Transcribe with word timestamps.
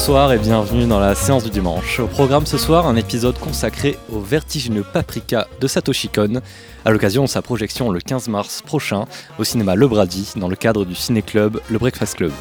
Bonsoir 0.00 0.32
et 0.32 0.38
bienvenue 0.38 0.86
dans 0.86 0.98
la 0.98 1.14
séance 1.14 1.44
du 1.44 1.50
dimanche. 1.50 2.00
Au 2.00 2.06
programme 2.06 2.46
ce 2.46 2.56
soir, 2.56 2.86
un 2.86 2.96
épisode 2.96 3.38
consacré 3.38 3.98
au 4.10 4.18
vertigineux 4.18 4.82
Paprika 4.82 5.46
de 5.60 5.68
Satoshi 5.68 6.08
Kon, 6.08 6.40
à 6.86 6.90
l'occasion 6.90 7.24
de 7.24 7.28
sa 7.28 7.42
projection 7.42 7.90
le 7.90 8.00
15 8.00 8.28
mars 8.28 8.62
prochain 8.62 9.04
au 9.38 9.44
cinéma 9.44 9.74
Le 9.74 9.86
Brady, 9.86 10.32
dans 10.36 10.48
le 10.48 10.56
cadre 10.56 10.86
du 10.86 10.94
ciné-club 10.94 11.60
Le 11.68 11.78
Breakfast 11.78 12.16
Club. 12.16 12.32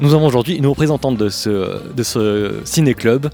Nous 0.00 0.12
avons 0.12 0.26
aujourd'hui 0.26 0.56
une 0.56 0.66
représentante 0.66 1.16
de 1.16 1.30
ce, 1.30 1.80
de 1.94 2.02
ce 2.02 2.60
ciné-club, 2.62 3.30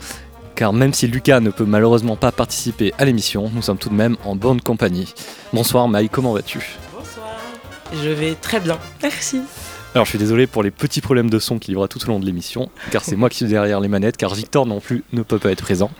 car 0.54 0.72
même 0.72 0.94
si 0.94 1.08
Lucas 1.08 1.40
ne 1.40 1.50
peut 1.50 1.66
malheureusement 1.66 2.14
pas 2.14 2.30
participer 2.30 2.94
à 2.98 3.04
l'émission, 3.04 3.50
nous 3.52 3.62
sommes 3.62 3.78
tout 3.78 3.88
de 3.88 3.96
même 3.96 4.16
en 4.24 4.36
bonne 4.36 4.60
compagnie. 4.60 5.12
Bonsoir 5.52 5.88
Maï, 5.88 6.08
comment 6.08 6.32
vas-tu? 6.32 6.78
Bonsoir. 6.96 7.26
Je 7.92 8.10
vais 8.10 8.36
très 8.36 8.60
bien, 8.60 8.78
merci. 9.02 9.40
Alors 9.94 10.06
je 10.06 10.10
suis 10.10 10.18
désolé 10.18 10.48
pour 10.48 10.64
les 10.64 10.72
petits 10.72 11.00
problèmes 11.00 11.30
de 11.30 11.38
son 11.38 11.60
qu'il 11.60 11.74
y 11.74 11.76
aura 11.76 11.86
tout 11.86 12.02
au 12.04 12.08
long 12.08 12.18
de 12.18 12.26
l'émission, 12.26 12.68
car 12.90 13.04
c'est 13.04 13.14
moi 13.14 13.30
qui 13.30 13.36
suis 13.36 13.46
derrière 13.46 13.78
les 13.78 13.86
manettes, 13.86 14.16
car 14.16 14.34
Victor 14.34 14.66
non 14.66 14.80
plus 14.80 15.04
ne 15.12 15.22
peut 15.22 15.38
pas 15.38 15.52
être 15.52 15.62
présent. 15.62 15.90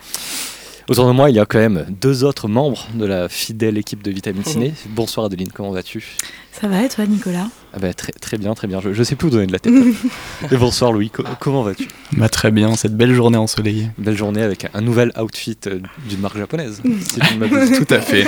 Autour 0.89 1.07
de 1.07 1.13
moi, 1.13 1.29
il 1.29 1.35
y 1.35 1.39
a 1.39 1.45
quand 1.45 1.59
même 1.59 1.85
deux 1.89 2.25
autres 2.25 2.49
membres 2.49 2.87
de 2.93 3.05
la 3.05 3.29
fidèle 3.29 3.77
équipe 3.77 4.03
de 4.03 4.11
Vitamine 4.11 4.43
Ciné. 4.43 4.73
Bonsoir 4.89 5.27
Adeline, 5.27 5.47
comment 5.51 5.71
vas-tu? 5.71 6.17
Ça 6.51 6.67
va 6.67 6.83
et 6.83 6.89
toi 6.89 7.05
Nicolas? 7.05 7.47
Ah 7.73 7.79
bah, 7.79 7.93
très, 7.93 8.11
très 8.11 8.37
bien, 8.37 8.53
très 8.53 8.67
bien. 8.67 8.81
Je, 8.81 8.89
ne 8.89 9.03
sais 9.03 9.15
plus 9.15 9.29
où 9.29 9.31
donner 9.31 9.47
de 9.47 9.53
la 9.53 9.59
tête. 9.59 9.73
et 10.51 10.57
bonsoir 10.57 10.91
Louis, 10.91 11.09
comment 11.39 11.63
vas-tu? 11.63 11.87
Bah, 12.11 12.27
Très 12.27 12.51
bien, 12.51 12.75
cette 12.75 12.95
belle 12.95 13.13
journée 13.13 13.37
ensoleillée. 13.37 13.89
belle 13.97 14.17
journée 14.17 14.43
avec 14.43 14.67
un 14.73 14.81
nouvel 14.81 15.13
outfit 15.17 15.57
euh, 15.67 15.79
d'une 16.07 16.19
marque 16.19 16.37
japonaise, 16.37 16.81
si 16.83 17.19
Tout 17.85 17.93
à 17.93 18.01
fait. 18.01 18.27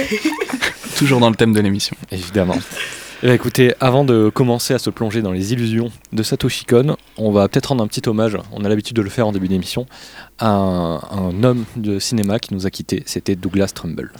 Toujours 0.97 1.19
dans 1.19 1.29
le 1.29 1.35
thème 1.35 1.53
de 1.53 1.59
l'émission. 1.59 1.95
Évidemment. 2.11 2.57
Eh 3.23 3.31
écoutez, 3.31 3.73
avant 3.79 4.03
de 4.03 4.29
commencer 4.29 4.75
à 4.75 4.79
se 4.79 4.91
plonger 4.91 5.23
dans 5.23 5.31
les 5.31 5.51
illusions 5.51 5.91
de 6.13 6.21
Satoshi 6.21 6.65
Kon, 6.65 6.97
on 7.17 7.31
va 7.31 7.47
peut-être 7.47 7.67
rendre 7.67 7.83
un 7.83 7.87
petit 7.87 8.07
hommage, 8.07 8.37
on 8.51 8.63
a 8.63 8.69
l'habitude 8.69 8.95
de 8.95 9.01
le 9.01 9.09
faire 9.09 9.25
en 9.25 9.31
début 9.31 9.47
d'émission, 9.47 9.87
à 10.37 10.51
un, 10.51 11.43
homme 11.43 11.65
de 11.77 11.97
cinéma 11.97 12.37
qui 12.37 12.53
nous 12.53 12.67
a 12.67 12.69
quittés, 12.69 13.01
c'était 13.07 13.35
Douglas 13.35 13.71
Trumbull. 13.73 14.11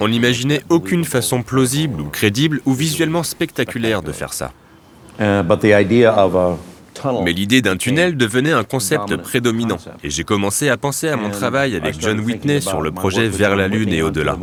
On 0.00 0.08
n'imaginait 0.08 0.62
aucune 0.70 1.04
façon 1.04 1.42
plausible 1.42 2.00
ou 2.00 2.06
crédible 2.06 2.62
ou 2.64 2.72
visuellement 2.72 3.22
spectaculaire 3.22 4.00
de 4.00 4.12
faire 4.12 4.32
ça. 4.32 4.52
Uh, 5.20 5.42
mais 7.24 7.32
l'idée 7.32 7.62
d'un 7.62 7.76
tunnel 7.76 8.16
devenait 8.16 8.52
un 8.52 8.64
concept 8.64 9.16
prédominant, 9.16 9.78
et 10.02 10.10
j'ai 10.10 10.24
commencé 10.24 10.68
à 10.68 10.76
penser 10.76 11.08
à 11.08 11.16
mon 11.16 11.30
travail 11.30 11.76
avec 11.76 12.00
John 12.00 12.20
Whitney 12.20 12.60
sur 12.60 12.80
le 12.80 12.92
projet 12.92 13.28
Vers 13.28 13.56
la 13.56 13.68
Lune 13.68 13.92
et 13.92 14.02
au-delà. 14.02 14.36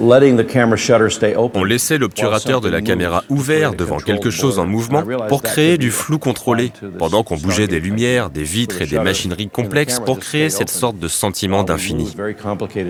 On 0.00 1.64
laissait 1.64 1.98
l'obturateur 1.98 2.60
de 2.60 2.68
la 2.68 2.80
caméra 2.80 3.24
ouvert 3.28 3.74
devant 3.74 3.98
quelque 3.98 4.30
chose 4.30 4.58
en 4.58 4.66
mouvement 4.66 5.02
pour 5.28 5.42
créer 5.42 5.76
du 5.76 5.90
flou 5.90 6.18
contrôlé, 6.18 6.72
pendant 6.98 7.22
qu'on 7.24 7.36
bougeait 7.36 7.66
des 7.66 7.80
lumières, 7.80 8.30
des 8.30 8.44
vitres 8.44 8.80
et 8.80 8.86
des 8.86 8.98
machineries 8.98 9.48
complexes 9.48 10.00
pour 10.00 10.20
créer 10.20 10.50
cette 10.50 10.70
sorte 10.70 10.98
de 10.98 11.08
sentiment 11.08 11.64
d'infini. 11.64 12.14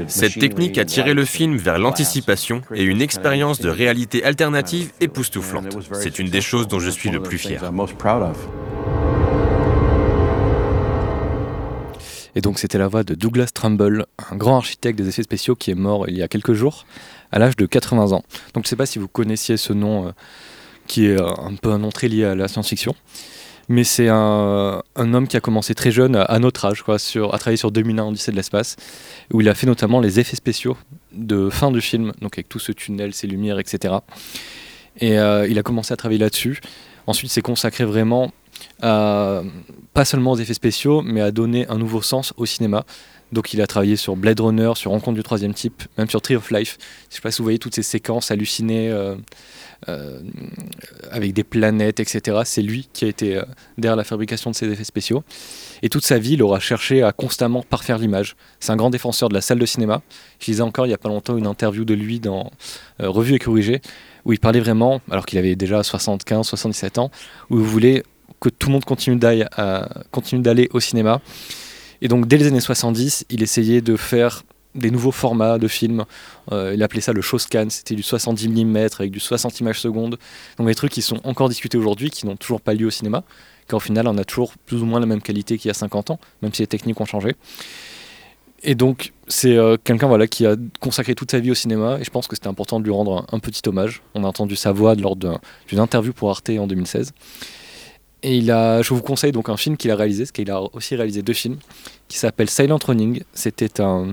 Cette 0.08 0.38
technique 0.38 0.78
a 0.78 0.84
tiré 0.84 1.14
le 1.14 1.24
film 1.24 1.56
vers 1.56 1.78
l'anticipation 1.78 2.60
et 2.74 2.82
une 2.82 3.00
expérience 3.00 3.60
de 3.60 3.70
réalité 3.70 4.24
alternative 4.24 4.90
époustouflante. 5.00 5.78
C'est 5.92 6.18
une 6.18 6.28
des 6.28 6.40
choses 6.42 6.68
dont 6.68 6.80
je 6.80 6.90
suis 6.90 7.10
le 7.10 7.20
plus 7.20 7.38
fier. 7.38 7.62
Et 12.38 12.40
donc 12.40 12.60
c'était 12.60 12.78
la 12.78 12.86
voix 12.86 13.02
de 13.02 13.16
Douglas 13.16 13.48
Trumbull, 13.52 14.06
un 14.30 14.36
grand 14.36 14.58
architecte 14.58 14.96
des 14.96 15.08
effets 15.08 15.24
spéciaux 15.24 15.56
qui 15.56 15.72
est 15.72 15.74
mort 15.74 16.08
il 16.08 16.16
y 16.16 16.22
a 16.22 16.28
quelques 16.28 16.52
jours, 16.52 16.86
à 17.32 17.40
l'âge 17.40 17.56
de 17.56 17.66
80 17.66 18.12
ans. 18.12 18.22
Donc 18.54 18.62
je 18.62 18.68
ne 18.68 18.68
sais 18.68 18.76
pas 18.76 18.86
si 18.86 19.00
vous 19.00 19.08
connaissiez 19.08 19.56
ce 19.56 19.72
nom, 19.72 20.06
euh, 20.06 20.10
qui 20.86 21.06
est 21.06 21.20
euh, 21.20 21.26
un 21.36 21.56
peu 21.56 21.72
un 21.72 21.78
nom 21.78 21.88
très 21.88 22.06
lié 22.06 22.22
à 22.22 22.36
la 22.36 22.46
science-fiction. 22.46 22.94
Mais 23.68 23.82
c'est 23.82 24.06
un, 24.06 24.82
homme 24.94 25.26
qui 25.26 25.36
a 25.36 25.40
commencé 25.40 25.74
très 25.74 25.90
jeune, 25.90 26.14
à 26.14 26.38
notre 26.38 26.64
âge, 26.64 26.82
quoi, 26.82 26.94
à 26.94 27.38
travailler 27.38 27.56
sur 27.56 27.72
2001 27.72 28.06
Odyssée 28.06 28.30
de 28.30 28.36
l'espace, 28.36 28.76
où 29.32 29.40
il 29.40 29.48
a 29.48 29.54
fait 29.56 29.66
notamment 29.66 29.98
les 29.98 30.20
effets 30.20 30.36
spéciaux 30.36 30.76
de 31.10 31.50
fin 31.50 31.72
du 31.72 31.80
film, 31.80 32.12
donc 32.20 32.38
avec 32.38 32.48
tout 32.48 32.60
ce 32.60 32.70
tunnel, 32.70 33.14
ces 33.14 33.26
lumières, 33.26 33.58
etc. 33.58 33.96
Et 35.00 35.18
euh, 35.18 35.48
il 35.48 35.58
a 35.58 35.64
commencé 35.64 35.92
à 35.92 35.96
travailler 35.96 36.20
là-dessus. 36.20 36.60
Ensuite, 37.08 37.32
il 37.32 37.34
s'est 37.34 37.42
consacré 37.42 37.84
vraiment 37.84 38.30
pas 39.98 40.04
seulement 40.04 40.30
aux 40.30 40.36
effets 40.36 40.54
spéciaux, 40.54 41.02
mais 41.02 41.20
à 41.20 41.32
donner 41.32 41.66
un 41.66 41.76
nouveau 41.76 42.02
sens 42.02 42.32
au 42.36 42.46
cinéma. 42.46 42.84
Donc 43.32 43.52
il 43.52 43.60
a 43.60 43.66
travaillé 43.66 43.96
sur 43.96 44.14
Blade 44.14 44.38
Runner, 44.38 44.70
sur 44.76 44.92
Rencontre 44.92 45.16
du 45.16 45.24
troisième 45.24 45.52
type, 45.54 45.82
même 45.98 46.08
sur 46.08 46.22
Tree 46.22 46.36
of 46.36 46.52
Life. 46.52 46.78
Je 47.10 47.16
sais 47.16 47.20
pas 47.20 47.32
si 47.32 47.38
vous 47.38 47.42
voyez 47.42 47.58
toutes 47.58 47.74
ces 47.74 47.82
séquences 47.82 48.30
hallucinées 48.30 48.92
euh, 48.92 49.16
euh, 49.88 50.20
avec 51.10 51.32
des 51.32 51.42
planètes, 51.42 51.98
etc. 51.98 52.42
C'est 52.44 52.62
lui 52.62 52.88
qui 52.92 53.06
a 53.06 53.08
été 53.08 53.38
euh, 53.38 53.42
derrière 53.76 53.96
la 53.96 54.04
fabrication 54.04 54.52
de 54.52 54.54
ces 54.54 54.70
effets 54.70 54.84
spéciaux. 54.84 55.24
Et 55.82 55.88
toute 55.88 56.04
sa 56.04 56.20
vie, 56.20 56.34
il 56.34 56.44
aura 56.44 56.60
cherché 56.60 57.02
à 57.02 57.10
constamment 57.10 57.64
parfaire 57.64 57.98
l'image. 57.98 58.36
C'est 58.60 58.70
un 58.70 58.76
grand 58.76 58.90
défenseur 58.90 59.28
de 59.28 59.34
la 59.34 59.40
salle 59.40 59.58
de 59.58 59.66
cinéma. 59.66 60.02
Je 60.38 60.46
lisais 60.46 60.62
encore 60.62 60.86
il 60.86 60.90
y 60.90 60.94
a 60.94 60.98
pas 60.98 61.08
longtemps 61.08 61.36
une 61.36 61.48
interview 61.48 61.84
de 61.84 61.94
lui 61.94 62.20
dans 62.20 62.52
Revue 63.00 63.34
et 63.34 63.40
Corrigé, 63.40 63.80
où 64.24 64.32
il 64.32 64.38
parlait 64.38 64.60
vraiment, 64.60 65.00
alors 65.10 65.26
qu'il 65.26 65.40
avait 65.40 65.56
déjà 65.56 65.82
75, 65.82 66.46
77 66.46 66.98
ans, 66.98 67.10
où 67.50 67.58
il 67.58 67.64
voulait 67.64 68.04
que 68.40 68.48
tout 68.48 68.68
le 68.68 68.74
monde 68.74 68.84
continue 68.84 69.16
d'aller 69.16 70.68
au 70.72 70.80
cinéma. 70.80 71.20
Et 72.00 72.08
donc 72.08 72.26
dès 72.26 72.36
les 72.36 72.46
années 72.46 72.60
70, 72.60 73.26
il 73.30 73.42
essayait 73.42 73.80
de 73.80 73.96
faire 73.96 74.42
des 74.74 74.90
nouveaux 74.90 75.12
formats 75.12 75.58
de 75.58 75.68
films. 75.68 76.04
Euh, 76.52 76.72
il 76.74 76.82
appelait 76.82 77.00
ça 77.00 77.12
le 77.12 77.20
show 77.20 77.38
scan, 77.38 77.66
c'était 77.68 77.94
du 77.94 78.02
70 78.02 78.48
mm 78.48 78.76
avec 78.98 79.10
du 79.10 79.20
60 79.20 79.60
images 79.60 79.80
secondes. 79.80 80.18
Donc 80.56 80.66
des 80.66 80.74
trucs 80.74 80.92
qui 80.92 81.02
sont 81.02 81.20
encore 81.24 81.48
discutés 81.48 81.78
aujourd'hui, 81.78 82.10
qui 82.10 82.26
n'ont 82.26 82.36
toujours 82.36 82.60
pas 82.60 82.74
lieu 82.74 82.86
au 82.86 82.90
cinéma, 82.90 83.24
car 83.66 83.78
au 83.78 83.80
final 83.80 84.06
on 84.08 84.16
a 84.18 84.24
toujours 84.24 84.52
plus 84.66 84.82
ou 84.82 84.86
moins 84.86 85.00
la 85.00 85.06
même 85.06 85.22
qualité 85.22 85.58
qu'il 85.58 85.68
y 85.68 85.70
a 85.70 85.74
50 85.74 86.10
ans, 86.10 86.20
même 86.42 86.52
si 86.52 86.62
les 86.62 86.66
techniques 86.66 87.00
ont 87.00 87.06
changé. 87.06 87.34
Et 88.62 88.74
donc 88.74 89.12
c'est 89.28 89.56
euh, 89.56 89.76
quelqu'un 89.82 90.08
voilà, 90.08 90.26
qui 90.26 90.46
a 90.46 90.56
consacré 90.80 91.14
toute 91.14 91.30
sa 91.30 91.38
vie 91.38 91.50
au 91.50 91.54
cinéma, 91.54 91.98
et 92.00 92.04
je 92.04 92.10
pense 92.10 92.26
que 92.26 92.36
c'était 92.36 92.48
important 92.48 92.80
de 92.80 92.84
lui 92.84 92.92
rendre 92.92 93.26
un, 93.30 93.38
petit 93.38 93.62
hommage. 93.68 94.02
On 94.14 94.24
a 94.24 94.26
entendu 94.26 94.56
sa 94.56 94.72
voix 94.72 94.94
lors 94.94 95.16
d'une 95.16 95.78
interview 95.78 96.12
pour 96.12 96.30
Arte 96.30 96.50
en 96.50 96.66
2016. 96.66 97.12
Et 98.22 98.38
il 98.38 98.50
a, 98.50 98.82
je 98.82 98.92
vous 98.92 99.02
conseille 99.02 99.32
donc 99.32 99.48
un 99.48 99.56
film 99.56 99.76
qu'il 99.76 99.90
a 99.90 99.96
réalisé, 99.96 100.24
parce 100.24 100.32
qu'il 100.32 100.50
a 100.50 100.60
aussi 100.74 100.96
réalisé 100.96 101.22
deux 101.22 101.32
films, 101.32 101.56
qui 102.08 102.18
s'appelle 102.18 102.50
Silent 102.50 102.78
Running. 102.84 103.22
C'était 103.32 103.80
un, 103.80 104.12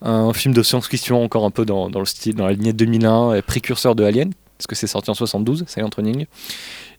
un, 0.00 0.32
film 0.32 0.54
de 0.54 0.62
science-fiction 0.62 1.22
encore 1.22 1.44
un 1.44 1.50
peu 1.50 1.64
dans, 1.64 1.90
dans, 1.90 2.00
le 2.00 2.06
style, 2.06 2.34
dans 2.34 2.46
la 2.46 2.52
lignée 2.52 2.72
2001, 2.72 3.42
précurseur 3.42 3.94
de 3.94 4.04
Alien, 4.04 4.32
parce 4.56 4.66
que 4.66 4.74
c'est 4.74 4.86
sorti 4.86 5.10
en 5.10 5.14
72, 5.14 5.64
Silent 5.66 5.90
Running. 5.94 6.26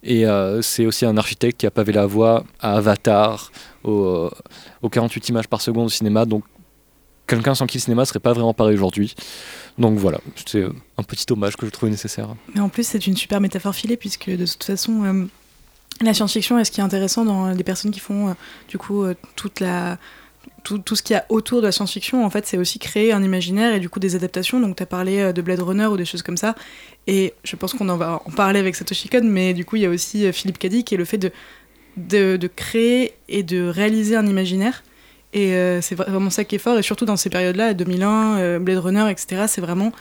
Et 0.02 0.26
euh, 0.26 0.62
c'est 0.62 0.86
aussi 0.86 1.04
un 1.04 1.16
architecte 1.16 1.58
qui 1.58 1.66
a 1.66 1.70
pavé 1.70 1.92
la 1.92 2.06
voie 2.06 2.44
à 2.60 2.76
Avatar, 2.76 3.50
aux, 3.84 4.30
48 4.90 5.30
images 5.30 5.48
par 5.48 5.60
seconde 5.60 5.86
au 5.86 5.90
cinéma. 5.90 6.24
Donc 6.24 6.44
quelqu'un 7.26 7.54
sans 7.54 7.66
qui 7.66 7.78
le 7.78 7.82
cinéma 7.82 8.04
serait 8.04 8.20
pas 8.20 8.32
vraiment 8.32 8.54
pareil 8.54 8.74
aujourd'hui. 8.74 9.14
Donc 9.76 9.98
voilà, 9.98 10.20
c'est 10.46 10.64
un 10.64 11.02
petit 11.02 11.30
hommage 11.32 11.56
que 11.56 11.66
je 11.66 11.70
trouvais 11.70 11.90
nécessaire. 11.90 12.28
Mais 12.54 12.60
en 12.60 12.68
plus, 12.68 12.86
c'est 12.86 13.06
une 13.06 13.16
super 13.16 13.40
métaphore 13.40 13.74
filée, 13.74 13.96
puisque 13.96 14.30
de 14.30 14.46
toute 14.46 14.64
façon, 14.64 15.04
euh, 15.04 15.24
la 16.00 16.14
science-fiction, 16.14 16.58
est 16.58 16.64
ce 16.64 16.70
qui 16.70 16.80
est 16.80 16.84
intéressant 16.84 17.24
dans 17.24 17.50
les 17.50 17.64
personnes 17.64 17.90
qui 17.90 18.00
font 18.00 18.28
euh, 18.28 18.32
du 18.68 18.78
coup 18.78 19.04
euh, 19.04 19.14
toute 19.36 19.60
la 19.60 19.98
tout, 20.64 20.78
tout, 20.78 20.96
ce 20.96 21.02
qu'il 21.02 21.14
y 21.14 21.16
a 21.16 21.24
autour 21.28 21.60
de 21.60 21.66
la 21.66 21.72
science-fiction, 21.72 22.24
en 22.24 22.30
fait, 22.30 22.46
c'est 22.46 22.58
aussi 22.58 22.78
créer 22.78 23.12
un 23.12 23.22
imaginaire 23.22 23.74
et 23.74 23.80
du 23.80 23.88
coup 23.88 24.00
des 24.00 24.16
adaptations. 24.16 24.60
Donc, 24.60 24.76
tu 24.76 24.82
as 24.82 24.86
parlé 24.86 25.18
euh, 25.18 25.32
de 25.32 25.42
Blade 25.42 25.60
Runner 25.60 25.86
ou 25.86 25.96
des 25.96 26.04
choses 26.04 26.22
comme 26.22 26.36
ça. 26.36 26.54
Et 27.06 27.34
je 27.44 27.56
pense 27.56 27.74
qu'on 27.74 27.88
en 27.88 27.96
va 27.96 28.22
en 28.24 28.30
parler 28.30 28.60
avec 28.60 28.74
Satoshi 28.74 29.08
Kon, 29.08 29.22
mais 29.24 29.54
du 29.54 29.64
coup, 29.64 29.76
il 29.76 29.82
y 29.82 29.86
a 29.86 29.90
aussi 29.90 30.30
Philippe 30.32 30.58
Cadic 30.58 30.86
qui 30.86 30.94
est 30.94 30.98
le 30.98 31.04
fait 31.04 31.18
de, 31.18 31.32
de, 31.96 32.36
de, 32.36 32.46
créer 32.48 33.14
et 33.28 33.42
de 33.42 33.66
réaliser 33.66 34.16
un 34.16 34.26
imaginaire. 34.26 34.82
Et 35.32 35.52
c'est 35.80 35.94
vraiment 35.94 36.30
ça 36.30 36.44
qui 36.44 36.56
est 36.56 36.58
fort. 36.58 36.78
Et 36.78 36.82
surtout 36.82 37.04
dans 37.04 37.16
ces 37.16 37.30
périodes-là, 37.30 37.74
2001, 37.74 38.60
Blade 38.60 38.78
Runner, 38.78 39.10
etc., 39.10 39.44
c'est 39.46 39.60
vraiment 39.60 39.92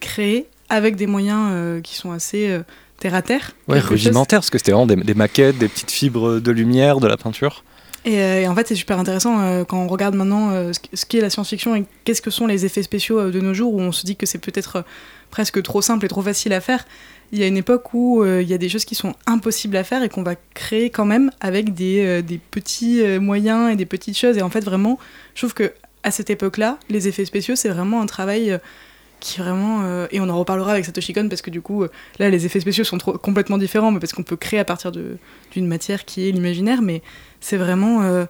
créer 0.00 0.46
avec 0.68 0.96
des 0.96 1.06
moyens 1.06 1.82
qui 1.82 1.94
sont 1.94 2.12
assez 2.12 2.60
terre 3.04 3.14
à 3.14 3.20
terre. 3.20 3.50
Ouais, 3.68 3.80
rudimentaire, 3.80 4.38
parce 4.38 4.48
que 4.48 4.56
c'était 4.56 4.72
vraiment 4.72 4.86
des, 4.86 5.14
maquettes, 5.14 5.58
des 5.58 5.68
petites 5.68 5.90
fibres 5.90 6.40
de 6.40 6.50
lumière, 6.50 7.00
de 7.00 7.06
la 7.06 7.18
peinture. 7.18 7.62
Et, 8.06 8.18
euh, 8.18 8.48
en 8.48 8.54
fait, 8.54 8.66
c'est 8.66 8.74
super 8.74 8.98
intéressant 8.98 9.40
euh, 9.40 9.64
quand 9.64 9.76
on 9.76 9.88
regarde 9.88 10.14
maintenant 10.14 10.52
euh, 10.52 10.72
ce 10.72 11.04
qu'est 11.04 11.20
la 11.20 11.28
science-fiction 11.28 11.76
et 11.76 11.84
qu'est-ce 12.04 12.22
que 12.22 12.30
sont 12.30 12.46
les 12.46 12.64
effets 12.64 12.82
spéciaux 12.82 13.30
de 13.30 13.40
nos 13.40 13.52
jours, 13.52 13.74
où 13.74 13.80
on 13.80 13.92
se 13.92 14.06
dit 14.06 14.16
que 14.16 14.24
c'est 14.24 14.38
peut-être 14.38 14.84
presque 15.30 15.62
trop 15.62 15.82
simple 15.82 16.06
et 16.06 16.08
trop 16.08 16.22
facile 16.22 16.54
à 16.54 16.62
faire. 16.62 16.86
Il 17.32 17.38
y 17.38 17.42
a 17.42 17.46
une 17.46 17.58
époque 17.58 17.92
où 17.92 18.24
il 18.24 18.48
y 18.48 18.54
a 18.54 18.58
des 18.58 18.70
choses 18.70 18.86
qui 18.86 18.94
sont 18.94 19.14
impossibles 19.26 19.76
à 19.76 19.84
faire 19.84 20.02
et 20.02 20.08
qu'on 20.08 20.22
va 20.22 20.36
créer 20.54 20.88
quand 20.88 21.04
même 21.04 21.30
avec 21.40 21.74
des, 21.74 22.22
des, 22.22 22.38
petits 22.38 23.02
moyens 23.18 23.70
et 23.72 23.76
des 23.76 23.86
petites 23.86 24.16
choses. 24.16 24.38
Et 24.38 24.42
en 24.42 24.50
fait, 24.50 24.64
vraiment, 24.64 24.98
je 25.34 25.40
trouve 25.40 25.54
que 25.54 25.72
à 26.04 26.10
cette 26.10 26.30
époque-là, 26.30 26.78
les 26.88 27.08
effets 27.08 27.24
spéciaux, 27.24 27.56
c'est 27.56 27.70
vraiment 27.70 28.00
un 28.00 28.06
travail 28.06 28.58
qui 29.24 29.40
vraiment 29.40 29.80
euh, 29.84 30.06
et 30.10 30.20
on 30.20 30.28
en 30.28 30.38
reparlera 30.38 30.72
avec 30.72 30.84
Satoshi 30.84 31.14
Kon 31.14 31.28
parce 31.28 31.40
que 31.40 31.50
du 31.50 31.62
coup 31.62 31.82
euh, 31.82 31.90
là 32.18 32.28
les 32.28 32.44
effets 32.44 32.60
spéciaux 32.60 32.84
sont 32.84 32.98
trop, 32.98 33.16
complètement 33.16 33.56
différents 33.56 33.90
mais 33.90 33.98
parce 33.98 34.12
qu'on 34.12 34.22
peut 34.22 34.36
créer 34.36 34.60
à 34.60 34.66
partir 34.66 34.92
d'une 34.92 35.66
matière 35.66 36.04
qui 36.04 36.28
est 36.28 36.30
l'imaginaire 36.30 36.82
mais 36.82 37.02
c'est 37.40 37.56
vraiment 37.56 38.02
euh, 38.02 38.26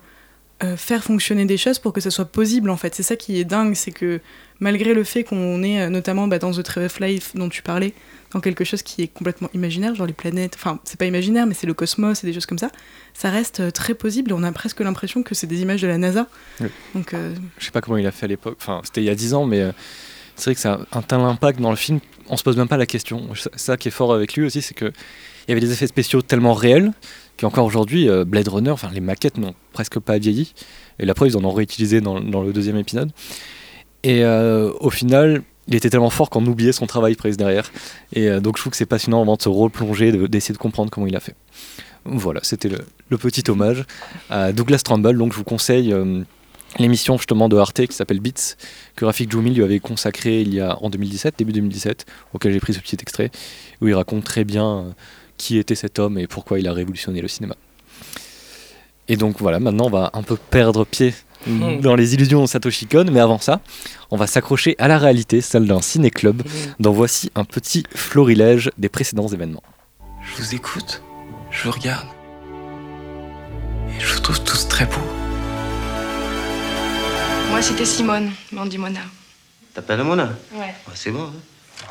faire 0.76 1.02
fonctionner 1.02 1.46
des 1.46 1.56
choses 1.56 1.80
pour 1.80 1.92
que 1.92 2.00
ça 2.00 2.10
soit 2.10 2.26
possible 2.26 2.70
en 2.70 2.76
fait. 2.76 2.94
C'est 2.94 3.02
ça 3.02 3.16
qui 3.16 3.40
est 3.40 3.44
dingue, 3.44 3.74
c'est 3.74 3.90
que 3.90 4.20
malgré 4.60 4.94
le 4.94 5.02
fait 5.02 5.24
qu'on 5.24 5.62
est 5.64 5.90
notamment 5.90 6.28
bah, 6.28 6.38
dans 6.38 6.52
The 6.52 6.62
Tree 6.62 6.84
of 6.84 7.00
Life 7.00 7.32
dont 7.34 7.48
tu 7.48 7.60
parlais, 7.60 7.92
dans 8.30 8.40
quelque 8.40 8.64
chose 8.64 8.82
qui 8.82 9.02
est 9.02 9.08
complètement 9.08 9.50
imaginaire, 9.52 9.94
genre 9.96 10.06
les 10.06 10.12
planètes, 10.12 10.54
enfin 10.54 10.78
c'est 10.84 10.98
pas 10.98 11.06
imaginaire 11.06 11.46
mais 11.46 11.54
c'est 11.54 11.66
le 11.66 11.74
cosmos 11.74 12.22
et 12.22 12.26
des 12.26 12.32
choses 12.32 12.46
comme 12.46 12.58
ça, 12.58 12.70
ça 13.14 13.30
reste 13.30 13.72
très 13.72 13.94
possible 13.94 14.32
on 14.32 14.44
a 14.44 14.52
presque 14.52 14.80
l'impression 14.80 15.24
que 15.24 15.34
c'est 15.34 15.48
des 15.48 15.60
images 15.60 15.82
de 15.82 15.88
la 15.88 15.98
NASA. 15.98 16.28
Donc, 16.94 17.14
Je 17.58 17.64
sais 17.64 17.72
pas 17.72 17.80
comment 17.80 17.98
il 17.98 18.06
a 18.06 18.12
fait 18.12 18.26
à 18.26 18.28
l'époque, 18.28 18.56
enfin 18.60 18.80
c'était 18.84 19.02
il 19.02 19.06
y 19.06 19.10
a 19.10 19.16
10 19.16 19.34
ans 19.34 19.46
mais 19.46 19.70
c'est 20.36 20.44
vrai 20.46 20.54
que 20.54 20.60
ça 20.60 20.80
a 20.90 20.98
un 20.98 21.02
tel 21.02 21.20
impact 21.20 21.60
dans 21.60 21.70
le 21.70 21.76
film, 21.76 22.00
on 22.28 22.36
se 22.36 22.42
pose 22.42 22.56
même 22.56 22.68
pas 22.68 22.76
la 22.76 22.86
question. 22.86 23.28
Ça 23.56 23.76
qui 23.76 23.88
est 23.88 23.92
fort 23.92 24.12
avec 24.12 24.34
lui 24.34 24.44
aussi, 24.44 24.62
c'est 24.62 24.74
que 24.74 24.86
il 25.46 25.50
y 25.50 25.52
avait 25.52 25.60
des 25.60 25.72
effets 25.72 25.86
spéciaux 25.86 26.22
tellement 26.22 26.54
réels 26.54 26.92
qu'encore 27.38 27.66
aujourd'hui, 27.66 28.08
euh, 28.08 28.24
Blade 28.24 28.48
Runner, 28.48 28.70
enfin 28.70 28.90
les 28.92 29.00
maquettes 29.00 29.36
n'ont 29.36 29.54
presque 29.72 29.98
pas 29.98 30.18
vieilli. 30.18 30.54
Et 30.98 31.04
la 31.04 31.14
preuve, 31.14 31.28
ils 31.28 31.36
en 31.36 31.44
ont 31.44 31.52
réutilisé 31.52 32.00
dans, 32.00 32.18
le 32.18 32.52
deuxième 32.52 32.76
épisode. 32.76 33.10
Et 34.02 34.24
euh, 34.24 34.72
au 34.80 34.90
final, 34.90 35.42
il 35.68 35.74
était 35.74 35.90
tellement 35.90 36.10
fort 36.10 36.30
qu'on 36.30 36.44
oubliait 36.46 36.72
son 36.72 36.86
travail 36.86 37.14
presque 37.14 37.38
derrière. 37.38 37.70
Et 38.12 38.28
euh, 38.28 38.40
donc 38.40 38.56
je 38.56 38.62
trouve 38.62 38.70
que 38.70 38.76
c'est 38.76 38.86
passionnant 38.86 39.18
vraiment 39.18 39.36
de 39.36 39.42
se 39.42 39.48
replonger, 39.48 40.12
d'essayer 40.28 40.54
de, 40.54 40.58
comprendre 40.58 40.90
comment 40.90 41.06
il 41.06 41.16
a 41.16 41.20
fait. 41.20 41.34
Voilà, 42.06 42.40
c'était 42.42 42.68
le, 42.68 42.78
le, 43.08 43.18
petit 43.18 43.50
hommage 43.50 43.84
à 44.30 44.52
Douglas 44.52 44.82
Trumbull. 44.84 45.16
Donc 45.16 45.32
je 45.32 45.38
vous 45.38 45.44
conseille 45.44 45.94
l'émission 46.78 47.16
justement 47.16 47.48
de 47.48 47.56
Arte 47.56 47.86
qui 47.86 47.94
s'appelle 47.94 48.20
Beats, 48.20 48.56
que 48.96 49.04
Rafik 49.04 49.30
Djoumi 49.30 49.50
lui 49.50 49.62
avait 49.62 49.80
consacré 49.80 50.40
il 50.40 50.54
y 50.54 50.60
a 50.60 50.78
en 50.82 50.90
2017, 50.90 51.34
début 51.38 51.52
2017, 51.52 52.06
auquel 52.32 52.52
j'ai 52.52 52.60
pris 52.60 52.74
ce 52.74 52.80
petit 52.80 52.96
extrait, 53.00 53.30
où 53.80 53.88
il 53.88 53.94
raconte 53.94 54.24
très 54.24 54.44
bien 54.44 54.66
euh, 54.66 54.90
qui 55.36 55.58
était 55.58 55.74
cet 55.74 55.98
homme 55.98 56.18
et 56.18 56.26
pourquoi 56.26 56.58
il 56.58 56.68
a 56.68 56.72
révolutionné 56.72 57.20
le 57.20 57.28
cinéma. 57.28 57.56
Et 59.08 59.16
donc 59.16 59.38
voilà, 59.38 59.60
maintenant 59.60 59.86
on 59.86 59.90
va 59.90 60.10
un 60.14 60.22
peu 60.22 60.36
perdre 60.36 60.84
pied 60.84 61.14
hmm. 61.46 61.80
dans 61.80 61.94
les 61.94 62.14
illusions 62.14 62.42
de 62.42 62.46
Satoshi 62.46 62.86
Kon, 62.86 63.06
mais 63.12 63.20
avant 63.20 63.38
ça, 63.38 63.60
on 64.10 64.16
va 64.16 64.26
s'accrocher 64.26 64.74
à 64.78 64.88
la 64.88 64.98
réalité, 64.98 65.40
celle 65.40 65.66
d'un 65.66 65.82
ciné-club, 65.82 66.42
hmm. 66.42 66.48
dont 66.80 66.92
voici 66.92 67.30
un 67.34 67.44
petit 67.44 67.84
florilège 67.94 68.70
des 68.78 68.88
précédents 68.88 69.28
événements. 69.28 69.62
Je 70.22 70.42
vous 70.42 70.54
écoute, 70.54 71.02
je 71.50 71.64
vous 71.64 71.72
regarde, 71.72 72.06
et 73.88 74.00
je 74.00 74.14
vous 74.14 74.20
trouve 74.20 74.42
tous 74.42 74.68
très 74.68 74.86
beaux. 74.86 75.23
Moi, 77.50 77.62
c'était 77.62 77.84
Simone, 77.84 78.32
mais 78.52 78.60
on 78.60 78.66
dit 78.66 78.78
Mona. 78.78 79.00
T'appelles 79.74 80.02
Mona 80.02 80.28
Ouais. 80.52 80.74
c'est 80.94 81.10
bon. 81.10 81.24
Hein. 81.24 81.86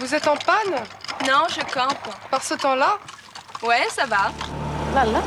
Vous 0.00 0.14
êtes 0.14 0.26
en 0.28 0.36
panne? 0.36 0.74
Non, 1.26 1.46
je 1.48 1.60
campe. 1.72 2.08
Par 2.30 2.42
ce 2.42 2.54
temps-là? 2.54 2.98
Ouais, 3.62 3.86
ça 3.94 4.06
va. 4.06 4.32
Lala. 4.94 5.22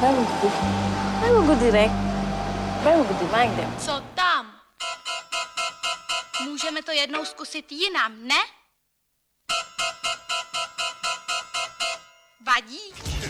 Vai 0.00 1.30
mo 1.32 1.54
direct. 1.54 1.92
Vai 2.84 2.96
mo 2.96 3.04
direct. 3.04 3.80
Co 3.86 4.02
tam? 4.14 4.46
Můžeme 6.44 6.82
to 6.82 6.92
jednou 6.92 7.24
zkusit 7.24 7.72
jinam, 7.72 8.12
ne? 8.22 8.34
Vadí? 12.46 12.80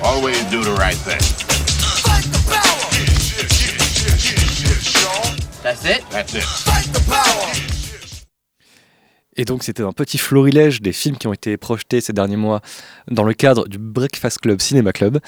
Always 0.02 0.44
do 0.50 0.64
the 0.64 0.74
right 0.82 0.98
thing. 1.04 1.22
Et 9.36 9.44
donc 9.44 9.62
c'était 9.62 9.82
un 9.82 9.92
petit 9.92 10.18
florilège 10.18 10.80
des 10.80 10.92
films 10.92 11.16
qui 11.16 11.26
ont 11.26 11.32
été 11.32 11.56
projetés 11.56 12.00
ces 12.00 12.12
derniers 12.12 12.36
mois 12.36 12.60
dans 13.10 13.24
le 13.24 13.34
cadre 13.34 13.66
du 13.66 13.78
Breakfast 13.78 14.38
Club 14.38 14.60
Cinéma 14.60 14.92
Club. 14.92 15.18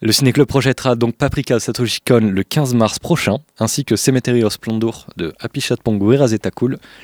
Le 0.00 0.12
Ciné-Club 0.12 0.46
projettera 0.46 0.96
donc 0.96 1.16
Paprika 1.16 1.58
Satoshi 1.58 2.00
Kon 2.06 2.20
le 2.20 2.42
15 2.42 2.74
mars 2.74 2.98
prochain, 2.98 3.38
ainsi 3.58 3.84
que 3.84 3.96
Cemetery 3.96 4.44
of 4.44 4.52
Splendor 4.52 5.06
de 5.16 5.32
Apichat 5.40 5.76
Pongo 5.82 6.12
et 6.12 6.16
Razeta 6.16 6.50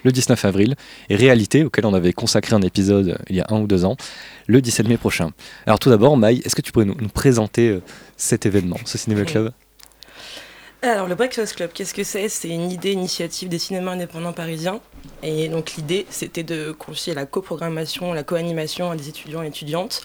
le 0.04 0.12
19 0.12 0.44
avril, 0.44 0.74
et 1.08 1.16
Réalité, 1.16 1.64
auquel 1.64 1.86
on 1.86 1.94
avait 1.94 2.12
consacré 2.12 2.54
un 2.54 2.60
épisode 2.60 3.18
il 3.30 3.36
y 3.36 3.40
a 3.40 3.46
un 3.48 3.60
ou 3.60 3.66
deux 3.66 3.84
ans, 3.84 3.96
le 4.48 4.60
17 4.60 4.88
mai 4.88 4.98
prochain. 4.98 5.30
Alors 5.66 5.78
tout 5.78 5.88
d'abord, 5.88 6.16
Maï, 6.16 6.42
est-ce 6.44 6.54
que 6.54 6.60
tu 6.60 6.72
pourrais 6.72 6.84
nous, 6.84 6.94
présenter 7.08 7.70
euh, 7.70 7.82
cet 8.16 8.44
événement, 8.44 8.76
ce 8.84 8.98
Cinéma 8.98 9.24
Club 9.24 9.52
alors, 10.82 11.08
le 11.08 11.14
Breakfast 11.14 11.54
Club, 11.56 11.70
qu'est-ce 11.72 11.94
que 11.94 12.04
c'est? 12.04 12.28
C'est 12.28 12.48
une 12.48 12.70
idée 12.70 12.92
initiative 12.92 13.48
des 13.48 13.58
cinémas 13.58 13.92
indépendants 13.92 14.32
parisiens. 14.32 14.80
Et 15.22 15.48
donc, 15.48 15.74
l'idée, 15.76 16.06
c'était 16.10 16.42
de 16.42 16.72
confier 16.72 17.14
la 17.14 17.26
coprogrammation, 17.26 18.12
la 18.12 18.22
co-animation 18.22 18.90
à 18.90 18.96
des 18.96 19.08
étudiants 19.08 19.42
et 19.42 19.48
étudiantes. 19.48 20.02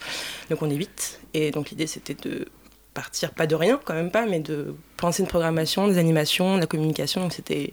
Donc, 0.50 0.62
on 0.62 0.70
est 0.70 0.74
huit. 0.74 1.20
Et 1.34 1.50
donc, 1.50 1.70
l'idée, 1.70 1.86
c'était 1.86 2.14
de 2.14 2.46
partir, 2.92 3.32
pas 3.32 3.46
de 3.46 3.54
rien, 3.54 3.80
quand 3.84 3.94
même 3.94 4.10
pas, 4.10 4.26
mais 4.26 4.40
de 4.40 4.74
penser 4.96 5.22
une 5.22 5.28
programmation, 5.28 5.88
des 5.88 5.98
animations, 5.98 6.56
de 6.56 6.60
la 6.60 6.66
communication. 6.66 7.22
Donc, 7.22 7.32
c'était 7.32 7.72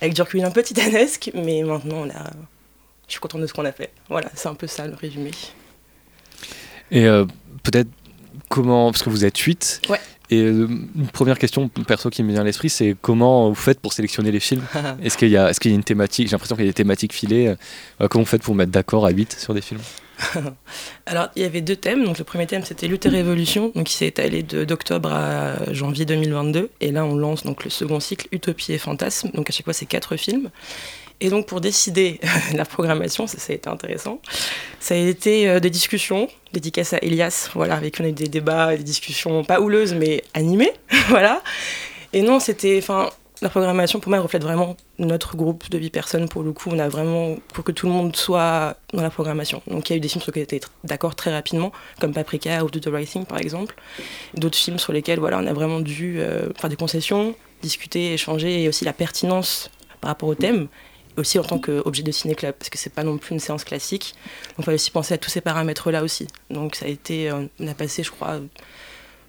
avec 0.00 0.14
du 0.14 0.20
recul 0.20 0.44
un 0.44 0.50
peu 0.50 0.62
titanesque, 0.62 1.30
mais 1.34 1.62
maintenant, 1.62 2.02
on 2.06 2.10
a... 2.10 2.30
je 3.06 3.12
suis 3.12 3.20
contente 3.20 3.40
de 3.40 3.46
ce 3.46 3.54
qu'on 3.54 3.64
a 3.64 3.72
fait. 3.72 3.92
Voilà, 4.08 4.30
c'est 4.34 4.48
un 4.48 4.54
peu 4.54 4.66
ça 4.66 4.86
le 4.86 4.94
résumé. 4.94 5.30
Et 6.90 7.06
euh, 7.06 7.24
peut-être 7.62 7.88
comment, 8.48 8.92
parce 8.92 9.02
que 9.02 9.10
vous 9.10 9.24
êtes 9.24 9.38
huit, 9.38 9.80
ouais. 9.88 10.00
Et 10.30 10.42
euh, 10.42 10.68
une 10.96 11.06
première 11.12 11.38
question 11.38 11.68
perso 11.68 12.10
qui 12.10 12.22
me 12.22 12.32
vient 12.32 12.40
à 12.40 12.44
l'esprit, 12.44 12.68
c'est 12.68 12.96
comment 13.00 13.48
vous 13.48 13.54
faites 13.54 13.80
pour 13.80 13.92
sélectionner 13.92 14.32
les 14.32 14.40
films? 14.40 14.62
Est-ce 15.02 15.16
qu'il 15.16 15.28
y, 15.28 15.36
a, 15.36 15.50
est 15.50 15.64
y 15.64 15.68
a 15.68 15.74
une 15.74 15.84
thématique 15.84 16.28
J'ai 16.28 16.32
l'impression 16.32 16.56
qu'il 16.56 16.64
y 16.64 16.68
a 16.68 16.70
des 16.70 16.74
thématiques 16.74 17.12
filées. 17.12 17.54
Euh, 18.00 18.08
comment 18.08 18.24
vous 18.24 18.30
faites 18.30 18.42
pour 18.42 18.54
vous 18.54 18.58
mettre 18.58 18.72
d'accord 18.72 19.06
à 19.06 19.10
8 19.10 19.36
sur 19.38 19.54
des 19.54 19.60
films? 19.60 19.80
Alors, 21.06 21.28
il 21.36 21.42
y 21.42 21.44
avait 21.44 21.60
deux 21.60 21.76
thèmes. 21.76 22.04
Donc, 22.04 22.18
le 22.18 22.24
premier 22.24 22.46
thème, 22.46 22.64
c'était 22.64 22.88
Luther 22.88 23.10
Révolution, 23.10 23.70
donc 23.74 23.86
qui 23.86 23.94
s'est 23.94 24.06
étalé 24.06 24.42
d'octobre 24.42 25.12
à 25.12 25.72
janvier 25.72 26.04
2022. 26.04 26.70
Et 26.80 26.90
là, 26.90 27.04
on 27.04 27.14
lance 27.14 27.44
donc 27.44 27.64
le 27.64 27.70
second 27.70 28.00
cycle, 28.00 28.26
Utopie 28.32 28.72
et 28.72 28.78
Fantasme. 28.78 29.30
Donc, 29.34 29.50
à 29.50 29.52
chaque 29.52 29.64
fois, 29.64 29.74
c'est 29.74 29.86
quatre 29.86 30.16
films. 30.16 30.50
Et 31.20 31.30
donc 31.30 31.46
pour 31.46 31.60
décider 31.60 32.20
la 32.54 32.64
programmation, 32.64 33.26
ça, 33.26 33.38
a 33.48 33.54
été 33.54 33.68
intéressant, 33.68 34.20
ça 34.80 34.94
a 34.94 34.98
été 34.98 35.48
euh, 35.48 35.60
des 35.60 35.70
discussions, 35.70 36.28
dédicaces 36.52 36.92
à 36.92 36.98
Elias, 36.98 37.50
voilà, 37.54 37.76
avec 37.76 37.94
qui 37.94 38.02
on 38.02 38.04
a 38.04 38.08
eu 38.08 38.12
des 38.12 38.28
débats, 38.28 38.76
des 38.76 38.82
discussions 38.82 39.44
pas 39.44 39.60
houleuses 39.60 39.94
mais 39.94 40.22
animées, 40.34 40.72
voilà. 41.08 41.42
Et 42.12 42.22
non, 42.22 42.38
c'était, 42.38 42.78
enfin, 42.78 43.10
la 43.42 43.48
programmation 43.50 44.00
pour 44.00 44.10
moi 44.10 44.20
reflète 44.20 44.42
vraiment 44.42 44.76
notre 44.98 45.36
groupe 45.36 45.68
de 45.68 45.78
8 45.78 45.90
personnes 45.90 46.28
pour 46.28 46.42
le 46.42 46.52
coup. 46.52 46.70
On 46.72 46.78
a 46.78 46.88
vraiment 46.88 47.36
pour 47.52 47.64
que 47.64 47.72
tout 47.72 47.86
le 47.86 47.92
monde 47.92 48.16
soit 48.16 48.76
dans 48.92 49.02
la 49.02 49.10
programmation. 49.10 49.62
Donc 49.66 49.88
il 49.88 49.92
y 49.92 49.94
a 49.94 49.96
eu 49.98 50.00
des 50.00 50.08
films 50.08 50.22
sur 50.22 50.30
lesquels 50.30 50.46
on 50.52 50.56
était 50.56 50.66
d'accord 50.84 51.14
très 51.14 51.32
rapidement, 51.32 51.72
comme 52.00 52.12
Paprika 52.12 52.64
ou 52.64 52.70
the 52.70 52.86
Right 52.86 53.26
par 53.28 53.38
exemple. 53.38 53.74
D'autres 54.34 54.56
films 54.56 54.78
sur 54.78 54.92
lesquels 54.92 55.18
voilà, 55.18 55.38
on 55.38 55.46
a 55.46 55.52
vraiment 55.52 55.80
dû 55.80 56.20
euh, 56.20 56.48
faire 56.58 56.70
des 56.70 56.76
concessions, 56.76 57.34
discuter, 57.62 58.14
échanger 58.14 58.62
et 58.62 58.68
aussi 58.68 58.84
la 58.84 58.92
pertinence 58.92 59.70
par 60.00 60.08
rapport 60.08 60.28
au 60.28 60.34
thème 60.34 60.68
aussi 61.16 61.38
en 61.38 61.42
tant 61.42 61.58
qu'objet 61.58 62.02
de 62.02 62.10
ciné-club, 62.12 62.54
parce 62.58 62.70
que 62.70 62.78
c'est 62.78 62.92
pas 62.92 63.04
non 63.04 63.18
plus 63.18 63.34
une 63.34 63.40
séance 63.40 63.64
classique. 63.64 64.14
Donc 64.50 64.58
il 64.60 64.64
fallait 64.64 64.74
aussi 64.76 64.90
penser 64.90 65.14
à 65.14 65.18
tous 65.18 65.30
ces 65.30 65.40
paramètres-là 65.40 66.02
aussi. 66.02 66.28
Donc 66.50 66.74
ça 66.76 66.86
a 66.86 66.88
été, 66.88 67.30
euh, 67.30 67.46
on 67.60 67.66
a 67.66 67.74
passé, 67.74 68.02
je 68.02 68.10
crois, 68.10 68.40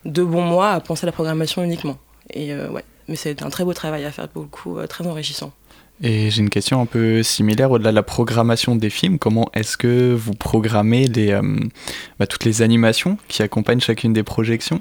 deux 0.05 0.25
bons 0.25 0.43
mois 0.43 0.71
à 0.71 0.79
penser 0.79 1.05
à 1.05 1.07
la 1.07 1.11
programmation 1.11 1.63
uniquement. 1.63 1.97
Et 2.31 2.53
euh, 2.53 2.69
ouais, 2.69 2.83
mais 3.07 3.15
c'est 3.15 3.41
un 3.41 3.49
très 3.49 3.63
beau 3.63 3.73
travail 3.73 4.05
à 4.05 4.11
faire, 4.11 4.27
pour 4.27 4.79
euh, 4.79 4.87
très 4.87 5.05
enrichissant. 5.07 5.53
Et 6.01 6.29
j'ai 6.29 6.41
une 6.41 6.51
question 6.51 6.79
un 6.79 6.85
peu 6.85 7.23
similaire 7.23 7.71
au-delà 7.71 7.89
de 7.89 7.95
la 7.95 8.03
programmation 8.03 8.75
des 8.75 8.91
films. 8.91 9.17
Comment 9.17 9.49
est-ce 9.55 9.77
que 9.77 10.13
vous 10.13 10.33
programmez 10.33 11.07
les, 11.07 11.39
bah, 12.19 12.27
toutes 12.27 12.45
les 12.45 12.61
animations 12.61 13.17
qui 13.27 13.41
accompagnent 13.41 13.79
chacune 13.79 14.13
des 14.13 14.21
projections? 14.21 14.79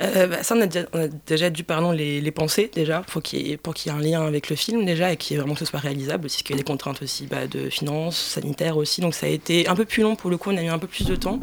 Euh, 0.00 0.26
bah, 0.26 0.42
ça, 0.42 0.54
on 0.56 0.60
a, 0.60 1.08
déjà, 1.26 1.50
dû 1.50 1.64
pardon, 1.64 1.92
les, 1.92 2.20
les 2.20 2.30
penser 2.30 2.70
déjà 2.72 3.00
ait, 3.00 3.56
pour 3.56 3.74
qu'il 3.74 3.92
y 3.92 3.94
ait 3.94 3.98
un 3.98 4.00
lien 4.00 4.26
avec 4.26 4.48
le 4.48 4.56
film 4.56 4.84
déjà 4.84 5.12
et 5.12 5.16
qu'il 5.16 5.38
vraiment 5.38 5.54
ce 5.56 5.64
soit 5.64 5.80
réalisable, 5.80 6.22
parce 6.22 6.36
qu'il 6.36 6.50
y 6.50 6.58
a 6.58 6.62
des 6.62 6.64
contraintes 6.64 7.02
aussi 7.02 7.26
bah, 7.26 7.46
de 7.46 7.68
finances, 7.68 8.16
sanitaires 8.16 8.76
aussi. 8.76 9.00
Donc 9.00 9.14
ça 9.14 9.26
a 9.26 9.28
été 9.28 9.68
un 9.68 9.74
peu 9.74 9.84
plus 9.84 10.02
long 10.02 10.16
pour 10.16 10.30
le 10.30 10.36
coup, 10.36 10.50
on 10.50 10.56
a 10.56 10.62
eu 10.62 10.68
un 10.68 10.78
peu 10.78 10.86
plus 10.86 11.06
de 11.06 11.16
temps. 11.16 11.40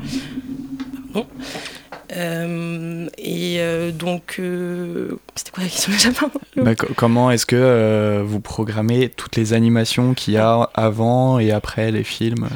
Pardon. 1.14 1.28
Euh, 2.16 3.08
et 3.20 3.58
euh, 3.60 3.92
donc, 3.92 4.42
c'était 5.36 5.52
quoi 5.52 5.64
la 5.64 5.70
question 5.70 5.92
bah, 6.56 6.76
Comment 6.76 7.32
est-ce 7.32 7.46
que 7.46 8.22
vous 8.26 8.40
programmez 8.40 9.10
toutes 9.10 9.36
les 9.36 9.54
animations 9.54 10.14
qu'il 10.14 10.34
y 10.34 10.38
a 10.38 10.70
avant 10.74 11.40
et 11.40 11.52
après 11.52 11.92
les 11.92 12.04
films? 12.04 12.50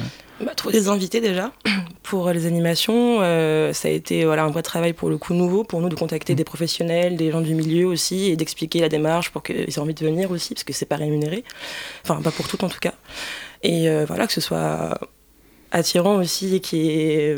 Bah, 0.44 0.54
trouver 0.54 0.74
des 0.74 0.88
invités 0.88 1.20
déjà 1.20 1.52
pour 2.02 2.30
les 2.30 2.46
animations. 2.46 3.18
Euh, 3.20 3.72
ça 3.72 3.88
a 3.88 3.90
été 3.90 4.24
voilà, 4.24 4.44
un 4.44 4.50
vrai 4.50 4.62
travail 4.62 4.92
pour 4.92 5.08
le 5.08 5.18
coup 5.18 5.34
nouveau 5.34 5.64
pour 5.64 5.80
nous 5.80 5.88
de 5.88 5.94
contacter 5.94 6.34
des 6.34 6.44
professionnels, 6.44 7.16
des 7.16 7.30
gens 7.30 7.40
du 7.40 7.54
milieu 7.54 7.86
aussi 7.86 8.30
et 8.30 8.36
d'expliquer 8.36 8.80
la 8.80 8.88
démarche 8.88 9.30
pour 9.30 9.42
qu'ils 9.42 9.56
aient 9.56 9.78
envie 9.78 9.94
de 9.94 10.04
venir 10.04 10.30
aussi 10.30 10.54
parce 10.54 10.64
que 10.64 10.72
c'est 10.72 10.86
pas 10.86 10.96
rémunéré. 10.96 11.44
Enfin, 12.04 12.20
pas 12.22 12.30
pour 12.30 12.48
tout 12.48 12.62
en 12.64 12.68
tout 12.68 12.80
cas. 12.80 12.94
Et 13.62 13.88
euh, 13.88 14.04
voilà, 14.06 14.26
que 14.26 14.32
ce 14.32 14.40
soit 14.40 14.98
attirant 15.70 16.16
aussi 16.16 16.56
et 16.56 16.60
qui 16.60 16.90
est 16.90 17.36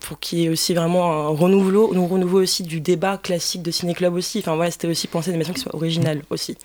pour 0.00 0.18
qu'il 0.18 0.40
y 0.40 0.44
ait 0.46 0.48
aussi 0.48 0.74
vraiment 0.74 1.12
un 1.12 1.28
renouveau, 1.28 1.94
un 1.94 2.06
renouveau 2.06 2.42
aussi 2.42 2.64
du 2.64 2.80
débat 2.80 3.18
classique 3.18 3.62
de 3.62 3.70
ciné-club 3.70 4.14
aussi. 4.14 4.40
Enfin 4.40 4.56
voilà, 4.56 4.70
c'était 4.70 4.88
aussi 4.88 5.06
penser 5.06 5.30
des 5.30 5.36
émissions 5.36 5.54
qui 5.54 5.60
soient 5.60 5.74
originales 5.74 6.22
aussi 6.30 6.56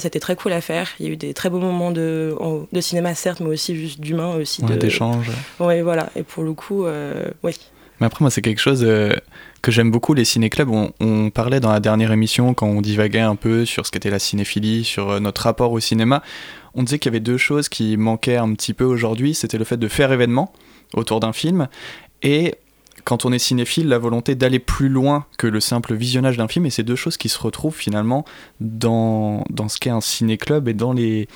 c'était 0.00 0.20
très 0.20 0.36
cool 0.36 0.52
à 0.52 0.60
faire. 0.60 0.90
Il 0.98 1.06
y 1.06 1.08
a 1.08 1.12
eu 1.12 1.16
des 1.16 1.34
très 1.34 1.50
beaux 1.50 1.58
moments 1.58 1.90
de, 1.90 2.36
cinéma, 2.80 3.14
certes, 3.14 3.40
mais 3.40 3.48
aussi 3.48 3.76
juste 3.76 4.00
d'humain. 4.00 4.36
aussi 4.36 4.62
d'échange. 4.62 5.30
Oui, 5.60 5.80
voilà. 5.82 6.10
Et 6.16 6.22
pour 6.22 6.42
le 6.42 6.52
coup, 6.52 6.86
euh, 6.86 7.28
oui. 7.42 7.54
Mais 8.00 8.06
après, 8.06 8.22
moi, 8.22 8.30
c'est 8.30 8.42
quelque 8.42 8.60
chose 8.60 8.84
euh, 8.84 9.14
que 9.62 9.70
j'aime 9.70 9.90
beaucoup, 9.90 10.12
les 10.12 10.24
ciné-clubs. 10.24 10.68
On, 10.68 10.92
on, 11.00 11.30
parlait 11.30 11.60
dans 11.60 11.72
la 11.72 11.80
dernière 11.80 12.12
émission, 12.12 12.52
quand 12.52 12.66
on 12.66 12.82
divaguait 12.82 13.20
un 13.20 13.36
peu 13.36 13.64
sur 13.64 13.86
ce 13.86 13.90
qu'était 13.90 14.10
la 14.10 14.18
cinéphilie, 14.18 14.84
sur 14.84 15.10
euh, 15.10 15.20
notre 15.20 15.42
rapport 15.42 15.72
au 15.72 15.80
cinéma. 15.80 16.22
On 16.74 16.82
disait 16.82 16.98
qu'il 16.98 17.10
y 17.10 17.14
avait 17.14 17.20
deux 17.20 17.38
choses 17.38 17.68
qui 17.68 17.96
manquaient 17.96 18.36
un 18.36 18.52
petit 18.52 18.74
peu 18.74 18.84
aujourd'hui. 18.84 19.34
C'était 19.34 19.58
le 19.58 19.64
fait 19.64 19.78
de 19.78 19.88
faire 19.88 20.12
événement 20.12 20.52
autour 20.94 21.20
d'un 21.20 21.32
film 21.32 21.68
et 22.22 22.54
quand 23.06 23.24
on 23.24 23.30
est 23.32 23.38
cinéphile, 23.38 23.86
la 23.86 23.98
volonté 23.98 24.34
d'aller 24.34 24.58
plus 24.58 24.88
loin 24.88 25.26
que 25.38 25.46
le 25.46 25.60
simple 25.60 25.94
visionnage 25.94 26.36
d'un 26.36 26.48
film, 26.48 26.66
et 26.66 26.70
c'est 26.70 26.82
deux 26.82 26.96
choses 26.96 27.16
qui 27.16 27.28
se 27.28 27.38
retrouvent 27.38 27.76
finalement 27.76 28.24
dans, 28.60 29.44
dans 29.48 29.68
ce 29.68 29.78
qu'est 29.78 29.90
un 29.90 30.00
ciné-club 30.00 30.66
et 30.66 30.74
dans 30.74 30.92
les 30.92 31.28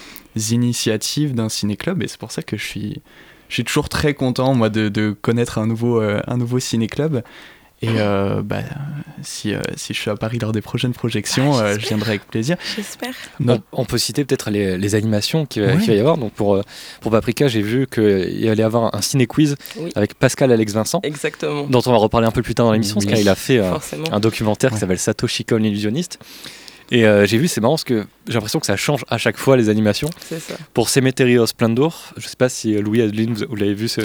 initiatives 0.50 1.32
d'un 1.32 1.48
ciné-club, 1.48 2.02
et 2.02 2.08
c'est 2.08 2.18
pour 2.18 2.32
ça 2.32 2.42
que 2.42 2.56
je 2.56 2.66
suis, 2.66 3.02
je 3.48 3.54
suis 3.54 3.64
toujours 3.64 3.88
très 3.88 4.14
content, 4.14 4.52
moi, 4.52 4.68
de, 4.68 4.88
de 4.88 5.14
connaître 5.22 5.58
un 5.58 5.68
nouveau, 5.68 6.02
euh, 6.02 6.20
un 6.26 6.38
nouveau 6.38 6.58
ciné-club. 6.58 7.22
Et 7.82 7.88
euh, 7.88 8.42
bah, 8.42 8.58
si, 9.22 9.54
euh, 9.54 9.60
si 9.74 9.94
je 9.94 10.00
suis 10.00 10.10
à 10.10 10.14
Paris 10.16 10.38
lors 10.38 10.52
des 10.52 10.60
prochaines 10.60 10.92
projections, 10.92 11.54
Ah, 11.56 11.62
euh, 11.62 11.78
je 11.78 11.86
viendrai 11.88 12.10
avec 12.10 12.26
plaisir. 12.26 12.56
J'espère. 12.76 13.14
On, 13.46 13.58
on 13.72 13.84
peut 13.86 13.96
citer 13.96 14.24
peut-être 14.26 14.50
les, 14.50 14.76
les 14.76 14.94
animations 14.94 15.46
qu'il 15.46 15.62
ouais. 15.62 15.76
va 15.76 15.92
y 15.94 15.98
avoir. 15.98 16.18
Donc 16.18 16.32
pour, 16.34 16.56
euh, 16.56 16.62
pour 17.00 17.10
Paprika, 17.10 17.48
j'ai 17.48 17.62
vu 17.62 17.86
qu'il 17.90 18.02
allait 18.48 18.62
y 18.62 18.62
avoir 18.62 18.94
un 18.94 19.00
ciné-quiz 19.00 19.56
Oui. 19.78 19.92
avec 19.94 20.12
Pascal 20.14 20.52
Alex 20.52 20.74
Vincent, 20.74 21.00
Exactement. 21.04 21.62
dont 21.68 21.80
on 21.86 21.90
va 21.92 21.96
reparler 21.96 22.26
un 22.26 22.32
peu 22.32 22.42
plus 22.42 22.54
tard 22.54 22.66
dans 22.66 22.72
l'émission, 22.72 22.98
Oui. 23.00 23.06
parce 23.06 23.18
qu'il 23.18 23.28
a 23.30 23.34
fait 23.34 23.58
euh, 23.58 23.70
Forcément. 23.70 24.12
un 24.12 24.20
documentaire 24.20 24.70
qui 24.72 24.76
s'appelle 24.78 24.98
Satoshi 24.98 25.46
Kon 25.46 25.56
l'illusionniste. 25.56 26.18
Et 26.92 27.06
euh, 27.06 27.24
j'ai 27.24 27.38
vu, 27.38 27.46
c'est 27.46 27.60
marrant 27.60 27.74
parce 27.74 27.84
que 27.84 28.04
j'ai 28.26 28.34
l'impression 28.34 28.58
que 28.58 28.66
ça 28.66 28.74
change 28.76 29.04
à 29.08 29.16
chaque 29.16 29.36
fois 29.36 29.56
les 29.56 29.68
animations. 29.68 30.10
C'est 30.28 30.40
ça. 30.40 30.54
Pour 30.74 30.88
Cemetery 30.88 31.38
of 31.38 31.48
Splendor, 31.48 32.12
je 32.16 32.26
sais 32.26 32.34
pas 32.36 32.48
si 32.48 32.72
Louis 32.74 33.00
Adeline, 33.00 33.32
vous, 33.32 33.44
vous 33.48 33.54
l'avez 33.54 33.74
vu 33.74 33.86
ce, 33.88 34.00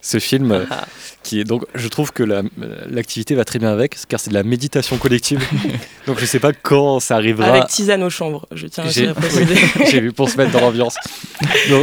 ce 0.00 0.18
film, 0.18 0.66
Ah, 0.68 0.84
qui 1.24 1.40
est 1.40 1.44
donc 1.44 1.64
je 1.74 1.88
trouve 1.88 2.12
que 2.12 2.22
la- 2.22 2.42
l'activité 2.88 3.34
va 3.34 3.44
très 3.44 3.58
bien 3.58 3.72
avec, 3.72 3.96
car 4.08 4.20
c'est 4.20 4.30
de 4.30 4.34
la 4.34 4.44
méditation 4.44 4.96
collective. 4.98 5.44
donc 6.06 6.18
je 6.20 6.26
sais 6.26 6.38
pas 6.38 6.52
quand 6.52 7.00
ça 7.00 7.16
arrivera. 7.16 7.48
Avec 7.48 7.66
tisane 7.66 8.02
aux 8.04 8.10
chambres, 8.10 8.46
je 8.52 8.68
tiens 8.68 8.84
à 8.84 8.86
préciser. 9.14 9.56
j'ai 9.90 10.00
vu 10.00 10.12
pour 10.12 10.28
se 10.28 10.36
mettre 10.36 10.52
dans 10.52 10.60
l'ambiance. 10.60 10.94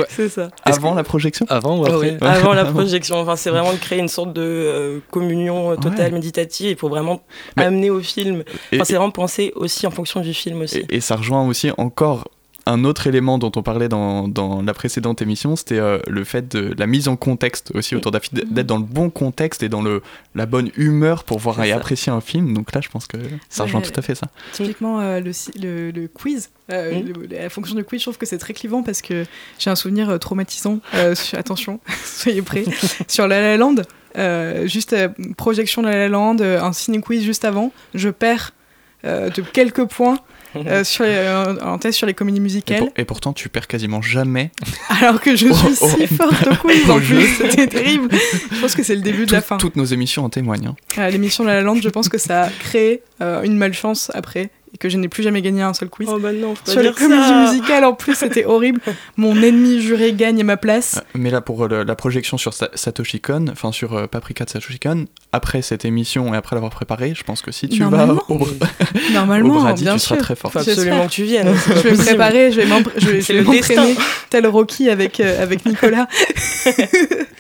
C'est 0.10 0.30
ça. 0.30 0.50
Avant 0.64 0.94
la 0.94 1.04
projection 1.04 1.46
avant 1.50 1.78
ou 1.80 1.86
après 1.86 2.12
oui, 2.12 2.18
avant 2.22 2.54
la 2.54 2.66
projection. 2.74 3.18
Enfin, 3.18 3.36
c'est 3.36 3.50
vraiment 3.50 3.74
de 3.74 3.78
créer 3.80 4.00
une 4.00 4.08
sorte 4.08 4.32
de 4.34 4.42
euh, 4.42 5.00
communion 5.10 5.72
euh, 5.72 5.76
totale 5.76 6.06
Ouais. 6.06 6.12
méditative 6.12 6.70
et 6.70 6.76
pour 6.76 6.90
vraiment 6.90 7.22
Mais- 7.58 7.66
amener 7.66 7.90
au 7.90 8.00
film. 8.00 8.44
Enfin, 8.74 8.84
c'est 8.86 8.94
vraiment 8.94 9.12
penser 9.12 9.52
aussi 9.56 9.86
en 9.88 9.92
fonction 9.92 10.22
du 10.22 10.34
film 10.34 10.62
aussi. 10.62 10.78
Et, 10.90 10.98
et 10.98 11.02
ça 11.02 11.16
rejoint 11.16 11.46
aussi 11.48 11.72
encore 11.78 12.28
un 12.66 12.84
autre 12.84 13.08
élément 13.08 13.38
dont 13.38 13.52
on 13.56 13.64
parlait 13.64 13.90
dans, 13.90 14.28
dans 14.28 14.62
la 14.62 14.74
précédente 14.74 15.22
émission, 15.22 15.56
c'était 15.56 15.80
euh, 15.80 16.00
le 16.08 16.24
fait 16.24 16.48
de 16.48 16.74
la 16.78 16.86
mise 16.88 17.08
en 17.08 17.16
contexte 17.16 17.72
aussi 17.74 17.96
autour 17.96 18.12
d'un 18.12 18.20
film, 18.20 18.42
d'être 18.52 18.68
dans 18.68 18.78
le 18.78 18.84
bon 18.84 19.10
contexte 19.10 19.64
et 19.64 19.70
dans 19.70 19.82
le, 19.82 20.02
la 20.36 20.46
bonne 20.46 20.70
humeur 20.78 21.24
pour 21.24 21.40
voir 21.40 21.62
et 21.64 21.70
ça. 21.72 21.76
apprécier 21.78 22.12
un 22.12 22.22
film. 22.22 22.54
Donc 22.54 22.74
là, 22.74 22.82
je 22.82 22.90
pense 22.90 23.08
que 23.08 23.18
ça 23.50 23.64
rejoint 23.64 23.82
Ouais. 23.82 23.88
tout 23.88 24.00
à 24.00 24.04
fait 24.04 24.16
ça. 24.16 24.28
Typiquement, 24.52 25.00
euh, 25.02 25.20
le, 25.20 25.32
le, 25.62 25.92
le 25.92 26.08
quiz, 26.08 26.50
euh, 26.72 27.02
Mm. 27.02 27.14
le- 27.30 27.38
la 27.38 27.50
fonction 27.50 27.76
du 27.76 27.84
quiz, 27.84 28.00
je 28.02 28.06
trouve 28.06 28.18
que 28.18 28.26
c'est 28.26 28.38
très 28.38 28.54
clivant 28.54 28.84
parce 28.84 29.02
que 29.02 29.26
j'ai 29.60 29.70
un 29.70 29.76
souvenir 29.76 30.18
traumatisant. 30.20 30.80
euh, 30.94 31.16
attention, 31.34 31.80
soyez 32.06 32.42
prêts. 32.42 32.66
sur 33.08 33.28
La 33.28 33.42
La 33.42 33.58
Land, 33.58 33.76
euh, 34.18 34.68
juste 34.68 34.94
euh, 34.94 35.10
projection 35.38 35.82
de 35.82 35.88
La 35.88 35.98
La 35.98 36.10
Land, 36.10 36.38
un 36.42 36.74
ciné 36.74 37.02
quiz 37.02 37.24
juste 37.24 37.44
avant, 37.46 37.72
je 37.96 38.10
perds 38.10 38.52
euh, 39.04 39.30
de 39.32 39.42
quelques 39.42 39.86
points 39.86 40.20
euh, 40.56 40.84
sur 40.84 41.04
les, 41.04 41.12
euh, 41.12 41.56
en 41.62 41.78
test 41.78 41.98
sur 41.98 42.08
les 42.08 42.14
comédies 42.14 42.38
Et, 42.38 42.42
musicales, 42.42 42.80
pour- 42.80 42.90
et 42.98 43.06
pourtant, 43.06 43.34
tu 43.34 43.50
perds 43.50 43.68
quasiment 43.68 44.02
jamais. 44.02 44.52
alors 45.02 45.22
que 45.22 45.36
je 45.36 45.48
Oh, 45.50 45.54
suis 45.54 45.78
oh. 45.82 45.88
si 45.98 46.08
forte 46.08 46.48
au 46.48 46.56
quiz 46.56 46.90
en 46.90 47.00
jeu. 47.00 47.18
plus, 47.18 47.28
c'était 47.50 47.68
terrible. 47.68 48.10
Je 48.52 48.60
pense 48.62 48.76
que 48.76 48.84
c'est 48.84 48.96
le 48.96 49.02
début 49.02 49.26
de 49.26 49.32
la 49.32 49.42
fin. 49.42 49.58
Toutes 49.58 49.76
nos 49.76 49.86
émissions 49.86 50.24
en 50.26 50.30
témoignent. 50.30 50.68
hein. 50.68 50.76
À 51.02 51.10
l'émission 51.10 51.44
La 51.44 51.56
La 51.56 51.62
Land, 51.62 51.76
je 51.82 51.90
pense 51.90 52.10
que 52.10 52.18
ça 52.18 52.44
a 52.44 52.50
créé 52.50 53.02
euh, 53.22 53.44
une 53.44 53.58
malchance 53.58 54.12
après 54.14 54.50
et 54.74 54.78
que 54.78 54.88
je 54.90 54.98
n'ai 54.98 55.08
plus 55.10 55.24
jamais 55.24 55.42
gagné 55.42 55.62
un 55.62 55.74
seul 55.74 55.90
quiz. 55.90 56.08
Oh 56.12 56.18
bah 56.20 56.32
non, 56.32 56.56
faut 56.56 56.64
pas 56.66 56.72
Sur 56.72 56.82
les 56.82 56.92
comédies 56.94 57.22
ça. 57.24 57.42
musicales, 57.52 57.84
en 57.86 57.94
plus, 57.94 58.16
c'était 58.16 58.46
horrible. 58.46 58.80
Mon 59.18 59.36
ennemi 59.42 59.82
juré 59.82 60.14
gagne 60.14 60.44
ma 60.44 60.58
place. 60.58 60.98
Euh, 60.98 61.02
Mais 61.16 61.30
là, 61.30 61.42
pour 61.42 61.66
euh, 61.66 61.68
le- 61.68 61.84
la 61.84 61.96
projection 61.96 62.38
sur 62.38 62.54
Sa- 62.54 62.70
Satoshi 62.74 63.20
Kon, 63.20 63.48
enfin 63.52 63.72
sur 63.72 63.94
euh, 63.96 64.08
Paprika 64.08 64.46
de 64.46 64.50
Satoshi 64.50 64.80
Kon, 64.80 65.06
après 65.34 65.62
cette 65.62 65.84
émission 65.86 66.34
et 66.34 66.38
après 66.38 66.56
l'avoir 66.56 66.72
préparée, 66.72 67.14
je 67.16 67.24
pense 67.24 67.42
que 67.42 67.52
si 67.52 67.68
tu 67.70 67.80
vas 67.84 67.90
Normalement. 67.90 68.24
au, 68.30 68.36
au 68.44 68.48
Normalement, 69.14 69.62
Brady, 69.62 69.84
bien 69.84 69.94
tu 69.94 70.00
seras 70.00 70.18
très 70.18 70.36
fort. 70.36 70.52
Faut 70.52 70.60
absolument 70.60 71.06
que 71.08 71.12
tu 71.12 71.24
viennes. 71.24 71.54
Je 71.68 71.74
vais 71.82 71.92
me 71.92 71.98
préparer, 71.98 72.52
je 72.52 72.62
vais 72.62 72.66
m'entraîner 72.66 73.96
tel 74.30 74.48
Rocky 74.48 74.90
avec, 74.90 75.20
euh, 75.20 75.42
avec 75.44 75.66
Nicolas. 75.66 76.08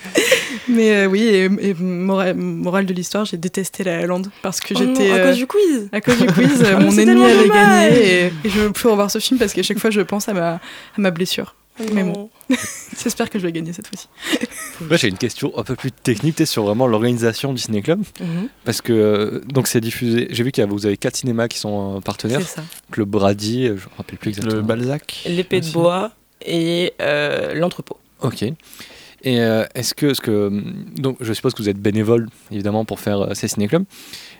Mais 0.71 0.91
euh, 0.91 1.05
oui, 1.07 1.21
et, 1.23 1.43
et 1.69 1.73
morale, 1.75 2.35
morale 2.35 2.85
de 2.85 2.93
l'histoire, 2.93 3.25
j'ai 3.25 3.37
détesté 3.37 3.83
la 3.83 4.05
Land 4.05 4.23
parce 4.41 4.59
que 4.59 4.73
Oh 4.75 4.77
j'étais. 4.79 5.11
à 5.11 5.15
euh, 5.15 5.27
cause 5.27 5.37
du 5.37 5.47
quiz. 5.47 5.89
à 5.91 6.01
cause 6.01 6.17
du 6.19 6.27
quiz, 6.27 6.61
euh, 6.63 6.73
Ah, 6.77 6.79
mon 6.79 6.97
ennemi 6.97 7.23
avait 7.23 7.49
gagné 7.49 7.97
et, 7.97 8.25
et 8.45 8.49
je 8.49 8.59
veux 8.61 8.71
plus 8.71 8.87
revoir 8.89 9.11
ce 9.11 9.19
film 9.19 9.37
parce 9.39 9.53
qu'à 9.53 9.63
chaque 9.63 9.79
fois 9.79 9.89
je 9.89 10.01
pense 10.01 10.29
à 10.29 10.33
ma, 10.33 10.49
à 10.55 10.59
ma 10.97 11.11
blessure. 11.11 11.55
Mais 11.93 12.03
Non. 12.03 12.29
J'espère 13.01 13.29
que 13.29 13.39
je 13.39 13.43
vais 13.45 13.51
gagner 13.51 13.73
cette 13.73 13.87
fois-ci. 13.87 14.07
Moi 14.81 14.97
j'ai 14.97 15.07
une 15.07 15.17
question 15.17 15.51
un 15.57 15.63
peu 15.63 15.75
plus 15.75 15.91
technique 15.91 16.45
sur 16.45 16.63
vraiment 16.63 16.85
l'organisation 16.85 17.53
du 17.53 17.61
ciné 17.61 17.81
club 17.81 18.01
Mhm, 18.19 18.49
parce 18.65 18.81
que 18.81 18.93
euh, 18.93 19.41
donc 19.47 19.67
c'est 19.67 19.81
diffusé. 19.81 20.27
J'ai 20.31 20.43
vu 20.43 20.51
qu'il 20.51 20.61
y 20.63 20.67
a 20.67 20.69
vous 20.69 20.85
avez 20.85 20.97
quatre 20.97 21.15
cinémas 21.17 21.47
qui 21.47 21.57
sont 21.59 21.97
euh, 21.97 21.99
partenaires. 22.01 22.41
C'est 22.41 22.57
ça. 22.57 22.63
Club 22.91 23.09
Brady, 23.09 23.67
euh, 23.67 23.77
je 23.77 23.85
me 23.89 23.95
rappelle 23.97 24.17
plus 24.19 24.29
exactement. 24.29 24.55
Le 24.55 24.61
Balzac. 24.61 25.23
L'épée 25.27 25.61
de 25.61 25.69
bois 25.71 26.11
et 26.45 26.93
euh, 27.01 27.53
l'entrepôt. 27.55 27.97
Ok. 28.21 28.43
Et 29.23 29.39
euh, 29.39 29.65
est-ce 29.75 29.93
que, 29.93 30.13
ce 30.13 30.21
que 30.21 30.51
donc 30.99 31.17
je 31.19 31.33
suppose 31.33 31.53
que 31.53 31.61
vous 31.61 31.69
êtes 31.69 31.79
bénévole 31.79 32.27
évidemment 32.51 32.85
pour 32.85 32.99
faire 32.99 33.21
euh, 33.21 33.33
ces 33.33 33.47
ciné-clubs, 33.47 33.85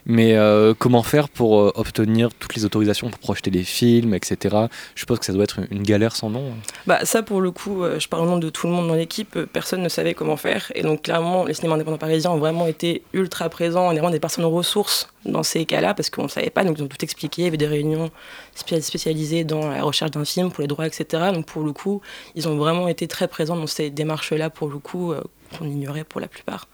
mais 0.05 0.35
euh, 0.35 0.73
comment 0.77 1.03
faire 1.03 1.29
pour 1.29 1.59
euh, 1.59 1.71
obtenir 1.75 2.29
toutes 2.39 2.55
les 2.55 2.65
autorisations 2.65 3.09
pour 3.09 3.19
projeter 3.19 3.51
les 3.51 3.63
films, 3.63 4.13
etc. 4.13 4.55
Je 4.95 5.01
suppose 5.01 5.19
que 5.19 5.25
ça 5.25 5.33
doit 5.33 5.43
être 5.43 5.59
une 5.69 5.83
galère 5.83 6.15
sans 6.15 6.29
nom. 6.29 6.53
Bah 6.87 7.05
ça 7.05 7.23
pour 7.23 7.41
le 7.41 7.51
coup, 7.51 7.83
euh, 7.83 7.99
je 7.99 8.07
parle 8.07 8.23
au 8.23 8.25
nom 8.25 8.37
de 8.37 8.49
tout 8.49 8.67
le 8.67 8.73
monde 8.73 8.87
dans 8.87 8.95
l'équipe, 8.95 9.37
personne 9.53 9.81
ne 9.81 9.89
savait 9.89 10.13
comment 10.13 10.37
faire 10.37 10.71
et 10.75 10.81
donc 10.81 11.03
clairement 11.03 11.45
les 11.45 11.53
cinémas 11.53 11.75
indépendants 11.75 11.97
parisiens 11.97 12.31
ont 12.31 12.37
vraiment 12.37 12.67
été 12.67 13.03
ultra 13.13 13.49
présents, 13.49 13.87
on 13.87 13.91
est 13.91 13.95
vraiment 13.95 14.09
des 14.09 14.19
personnes 14.19 14.45
ressources 14.45 15.07
dans 15.25 15.43
ces 15.43 15.65
cas-là 15.65 15.93
parce 15.93 16.09
qu'on 16.09 16.23
ne 16.23 16.27
savait 16.29 16.49
pas, 16.49 16.63
donc 16.63 16.77
ils 16.79 16.83
ont 16.83 16.87
tout 16.87 17.03
expliqué, 17.03 17.43
il 17.43 17.45
y 17.45 17.47
avait 17.47 17.57
des 17.57 17.67
réunions 17.67 18.09
spé- 18.55 18.81
spécialisées 18.81 19.43
dans 19.43 19.69
la 19.69 19.83
recherche 19.83 20.11
d'un 20.11 20.25
film 20.25 20.51
pour 20.51 20.61
les 20.61 20.67
droits, 20.67 20.87
etc. 20.87 21.31
Donc 21.33 21.45
pour 21.45 21.63
le 21.63 21.73
coup, 21.73 22.01
ils 22.35 22.47
ont 22.47 22.57
vraiment 22.57 22.87
été 22.87 23.07
très 23.07 23.27
présents 23.27 23.55
dans 23.55 23.67
ces 23.67 23.89
démarches-là 23.89 24.49
pour 24.49 24.67
le 24.67 24.79
coup 24.79 25.13
qu'on 25.57 25.65
ignorait 25.65 26.03
pour 26.03 26.19
la 26.21 26.27
plupart. 26.27 26.67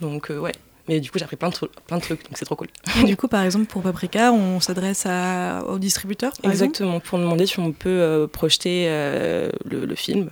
Donc 0.00 0.30
ouais. 0.30 0.52
Mais 0.88 1.00
du 1.00 1.10
coup, 1.10 1.18
j'ai 1.18 1.24
appris 1.24 1.36
plein 1.36 1.50
de, 1.50 1.54
plein 1.86 1.98
de 1.98 2.02
trucs, 2.02 2.24
donc 2.24 2.36
c'est 2.36 2.44
trop 2.44 2.56
cool. 2.56 2.68
Et 3.00 3.04
du 3.04 3.16
coup, 3.16 3.28
par 3.28 3.42
exemple, 3.42 3.66
pour 3.66 3.82
Paprika, 3.82 4.32
on 4.32 4.60
s'adresse 4.60 5.06
au 5.66 5.78
distributeur 5.78 6.32
par 6.32 6.50
exemple? 6.50 6.70
Exactement, 6.70 7.00
pour 7.00 7.18
demander 7.18 7.46
si 7.46 7.58
on 7.60 7.72
peut 7.72 7.88
euh, 7.88 8.26
projeter 8.26 8.86
euh, 8.88 9.50
le, 9.64 9.86
le 9.86 9.94
film, 9.94 10.30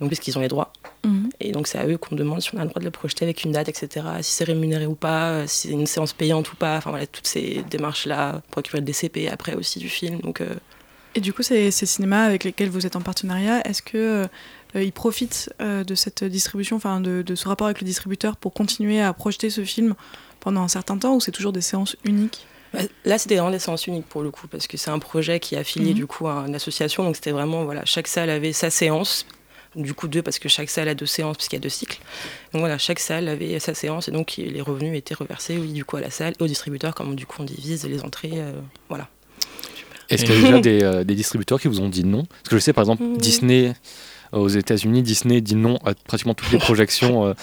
donc 0.00 0.08
puisqu'ils 0.10 0.36
ont 0.38 0.40
les 0.40 0.48
droits. 0.48 0.72
Mhm. 1.04 1.30
Et 1.40 1.52
donc 1.52 1.66
c'est 1.66 1.78
à 1.78 1.86
eux 1.86 1.98
qu'on 1.98 2.14
demande 2.14 2.40
si 2.40 2.54
on 2.54 2.58
a 2.58 2.62
le 2.62 2.68
droit 2.68 2.80
de 2.80 2.84
le 2.84 2.90
projeter 2.90 3.24
avec 3.24 3.42
une 3.44 3.52
date, 3.52 3.68
etc. 3.68 4.06
Si 4.22 4.32
c'est 4.32 4.44
rémunéré 4.44 4.86
ou 4.86 4.94
pas, 4.94 5.30
euh, 5.30 5.44
si 5.46 5.68
c'est 5.68 5.74
une 5.74 5.86
séance 5.86 6.12
payante 6.12 6.52
ou 6.52 6.56
pas. 6.56 6.76
Enfin 6.76 6.90
voilà, 6.90 7.06
toutes 7.06 7.26
ces 7.26 7.64
démarches-là 7.70 8.42
pour 8.50 8.58
récupérer 8.58 8.80
le 8.80 8.86
DCP 8.86 9.28
après 9.28 9.54
aussi 9.54 9.78
du 9.78 9.88
film. 9.88 10.20
Donc 10.20 10.40
euh, 10.40 10.54
Et 11.14 11.20
du 11.20 11.32
coup, 11.32 11.42
ces, 11.42 11.70
ces 11.70 11.86
cinémas 11.86 12.24
avec 12.24 12.44
lesquels 12.44 12.70
vous 12.70 12.86
êtes 12.86 12.96
en 12.96 13.00
partenariat, 13.00 13.60
est-ce 13.66 13.82
que 13.82 14.28
ils 14.74 14.92
profitent 14.92 15.50
euh, 15.60 15.84
de 15.84 15.94
cette 15.94 16.24
distribution, 16.24 16.76
enfin 16.76 17.00
de, 17.00 17.22
de 17.22 17.34
ce 17.34 17.48
rapport 17.48 17.66
avec 17.66 17.80
le 17.80 17.86
distributeur 17.86 18.36
pour 18.36 18.52
continuer 18.52 19.00
à 19.00 19.12
projeter 19.12 19.50
ce 19.50 19.64
film 19.64 19.94
pendant 20.40 20.62
un 20.62 20.68
certain 20.68 20.98
temps 20.98 21.14
ou 21.16 21.20
c'est 21.20 21.32
toujours 21.32 21.52
des 21.52 21.60
séances 21.60 21.96
uniques? 22.04 22.46
Bah, 22.74 22.80
là, 23.06 23.16
c'était 23.18 23.36
vraiment 23.36 23.50
des 23.50 23.58
séances 23.58 23.86
uniques 23.86 24.06
pour 24.06 24.22
le 24.22 24.30
coup, 24.30 24.46
parce 24.46 24.66
que 24.66 24.76
c'est 24.76 24.90
un 24.90 24.98
projet 24.98 25.40
qui 25.40 25.54
est 25.54 25.58
affilié 25.58 25.90
Mhm. 25.90 25.94
du 25.96 26.06
coup 26.06 26.28
à 26.28 26.44
une 26.46 26.54
association. 26.54 27.02
Donc 27.02 27.16
c'était 27.16 27.30
vraiment, 27.32 27.64
voilà, 27.64 27.82
chaque 27.86 28.08
salle 28.08 28.28
avait 28.30 28.52
sa 28.52 28.68
séance. 28.70 29.26
Du 29.74 29.94
coup, 29.94 30.08
deux, 30.08 30.22
parce 30.22 30.38
que 30.38 30.48
chaque 30.48 30.70
salle 30.70 30.88
a 30.88 30.94
deux 30.94 31.06
séances, 31.06 31.36
puisqu'il 31.36 31.56
y 31.56 31.58
a 31.58 31.62
deux 31.62 31.68
cycles. 31.68 31.98
Donc 32.52 32.60
voilà, 32.60 32.78
chaque 32.78 32.98
salle 32.98 33.28
avait 33.28 33.58
sa 33.58 33.74
séance, 33.74 34.08
et 34.08 34.10
donc 34.10 34.34
les 34.38 34.60
revenus 34.62 34.96
étaient 34.98 35.14
reversés, 35.14 35.56
oui, 35.58 35.72
du 35.72 35.84
coup, 35.84 35.96
à 35.96 36.00
la 36.00 36.10
salle 36.10 36.32
et 36.38 36.42
au 36.42 36.46
distributeur, 36.46 36.94
comme 36.94 37.14
du 37.14 37.26
coup 37.26 37.36
on 37.40 37.44
divise 37.44 37.84
les 37.86 38.02
entrées. 38.02 38.32
euh, 38.34 38.52
voilà. 38.88 39.08
Est-ce 40.10 40.24
qu'il 40.24 40.34
y 40.34 40.38
a 40.38 40.40
déjà 40.46 40.58
des, 40.60 40.82
euh, 40.82 41.04
des 41.04 41.14
distributeurs 41.14 41.60
qui 41.60 41.68
vous 41.68 41.80
ont 41.80 41.88
dit 41.90 42.02
non? 42.04 42.24
Parce 42.24 42.48
que 42.50 42.56
je 42.56 42.60
sais 42.60 42.72
par 42.72 42.82
exemple. 42.82 43.02
Disney 43.18 43.68
euh, 43.68 43.72
aux 44.32 44.48
États-Unis, 44.48 45.02
Disney 45.02 45.40
dit 45.40 45.54
non 45.56 45.76
à 45.84 45.94
pratiquement 45.94 46.34
toutes 46.34 46.50
les 46.52 46.58
projections. 46.58 47.26
euh, 47.26 47.34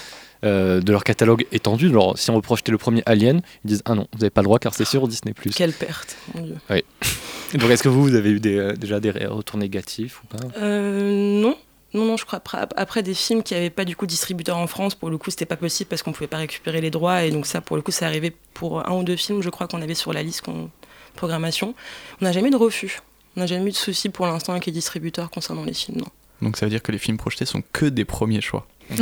euh, 0.43 0.79
de 0.79 0.91
leur 0.91 1.03
catalogue 1.03 1.47
étendu. 1.51 1.87
Alors, 1.89 2.19
si 2.19 2.29
on 2.29 2.35
veut 2.35 2.41
projeter 2.41 2.71
le 2.71 2.77
premier 2.77 3.01
Alien, 3.07 3.41
ils 3.63 3.67
disent 3.69 3.81
Ah 3.85 3.95
non, 3.95 4.05
vous 4.13 4.19
n'avez 4.19 4.29
pas 4.29 4.41
le 4.41 4.45
droit 4.45 4.59
car 4.59 4.75
c'est 4.75 4.85
sur 4.85 5.07
Disney. 5.07 5.33
Quelle 5.55 5.71
perte, 5.73 6.17
mon 6.35 6.41
Dieu. 6.41 6.55
Donc, 7.55 7.71
est-ce 7.71 7.81
que 7.81 7.89
vous, 7.89 8.03
vous 8.03 8.13
avez 8.15 8.29
eu 8.29 8.39
des, 8.39 8.57
euh, 8.57 8.73
déjà 8.73 8.99
des 8.99 9.09
retours 9.11 9.57
négatifs 9.57 10.21
ou 10.21 10.27
pas? 10.27 10.37
Euh, 10.59 11.41
non. 11.41 11.55
Non, 11.95 12.05
non, 12.05 12.17
je 12.17 12.25
crois 12.25 12.37
après, 12.37 12.59
après 12.75 13.01
des 13.01 13.13
films 13.15 13.41
qui 13.41 13.53
n'avaient 13.55 13.69
pas 13.71 13.85
du 13.85 13.95
coup 13.95 14.05
distributeur 14.05 14.57
en 14.57 14.67
France, 14.67 14.93
pour 14.93 15.09
le 15.09 15.17
coup, 15.17 15.31
c'était 15.31 15.45
pas 15.45 15.55
possible 15.55 15.87
parce 15.89 16.03
qu'on 16.03 16.11
pouvait 16.11 16.27
pas 16.27 16.37
récupérer 16.37 16.81
les 16.81 16.91
droits. 16.91 17.23
Et 17.23 17.31
donc, 17.31 17.47
ça, 17.47 17.61
pour 17.61 17.75
le 17.77 17.81
coup, 17.81 17.91
c'est 17.91 18.05
arrivé 18.05 18.35
pour 18.53 18.87
un 18.87 18.93
ou 18.93 19.03
deux 19.03 19.15
films, 19.15 19.41
je 19.41 19.49
crois 19.49 19.67
qu'on 19.67 19.81
avait 19.81 19.95
sur 19.95 20.13
la 20.13 20.21
liste 20.21 20.41
qu'on- 20.41 20.69
programmation. 21.15 21.73
On 22.21 22.25
n'a 22.25 22.33
jamais 22.33 22.49
eu 22.49 22.51
de 22.51 22.57
refus. 22.57 22.99
On 23.35 23.39
n'a 23.39 23.47
jamais 23.47 23.69
eu 23.69 23.71
de 23.71 23.75
soucis 23.77 24.09
pour 24.09 24.27
l'instant 24.27 24.51
avec 24.51 24.65
les 24.65 24.73
distributeurs 24.73 25.31
concernant 25.31 25.63
les 25.63 25.73
films, 25.73 25.99
non. 25.99 26.07
Donc 26.41 26.57
ça 26.57 26.65
veut 26.65 26.69
dire 26.69 26.81
que 26.81 26.91
les 26.91 26.97
films 26.97 27.17
projetés 27.17 27.45
sont 27.45 27.63
que 27.73 27.85
des 27.85 28.05
premiers 28.05 28.41
choix. 28.41 28.67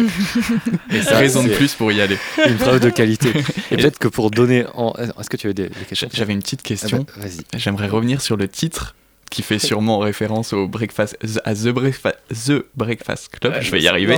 Et 0.92 1.02
ça, 1.02 1.18
raison 1.18 1.44
de 1.44 1.50
plus 1.50 1.74
pour 1.74 1.92
y 1.92 2.02
aller. 2.02 2.18
Une 2.48 2.56
preuve 2.56 2.80
de 2.80 2.90
qualité. 2.90 3.30
Et 3.72 3.78
peut-être 3.78 4.00
que 4.00 4.08
pour 4.08 4.32
donner 4.32 4.66
en... 4.76 4.94
Est-ce 4.94 5.30
que 5.30 5.38
tu 5.38 5.48
avais 5.48 5.54
des, 5.54 5.70
questions? 5.70 6.08
J'avais 6.14 6.34
une 6.34 6.42
petite 6.42 6.62
question. 6.62 7.06
Ah 7.18 7.22
bah, 7.22 7.58
J'aimerais 7.58 7.90
revenir 7.90 8.22
sur 8.22 8.38
le 8.38 8.48
titre 8.48 8.96
qui 9.34 9.42
fait 9.42 9.58
sûrement 9.58 9.98
référence 9.98 10.54
au 10.54 10.68
breakfast, 10.68 11.18
à 11.44 11.56
The 11.56 11.70
Breakfast, 11.70 12.18
The 12.30 12.64
breakfast 12.76 13.30
Club, 13.40 13.56
je 13.62 13.72
vais 13.72 13.82
y 13.82 13.88
arriver, 13.88 14.16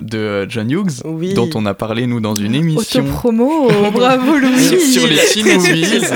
de 0.00 0.18
euh, 0.18 0.46
John 0.48 0.70
Hughes, 0.70 1.02
dont 1.34 1.48
on 1.54 1.64
a 1.64 1.72
parlé 1.72 2.06
nous 2.06 2.20
dans 2.20 2.34
une 2.34 2.54
émission. 2.54 3.04
promo, 3.04 3.68
bravo 3.92 4.36
Louis 4.36 4.78
Sur 4.78 5.06
les 5.06 5.16
teen 5.16 5.46
movies, 5.56 6.12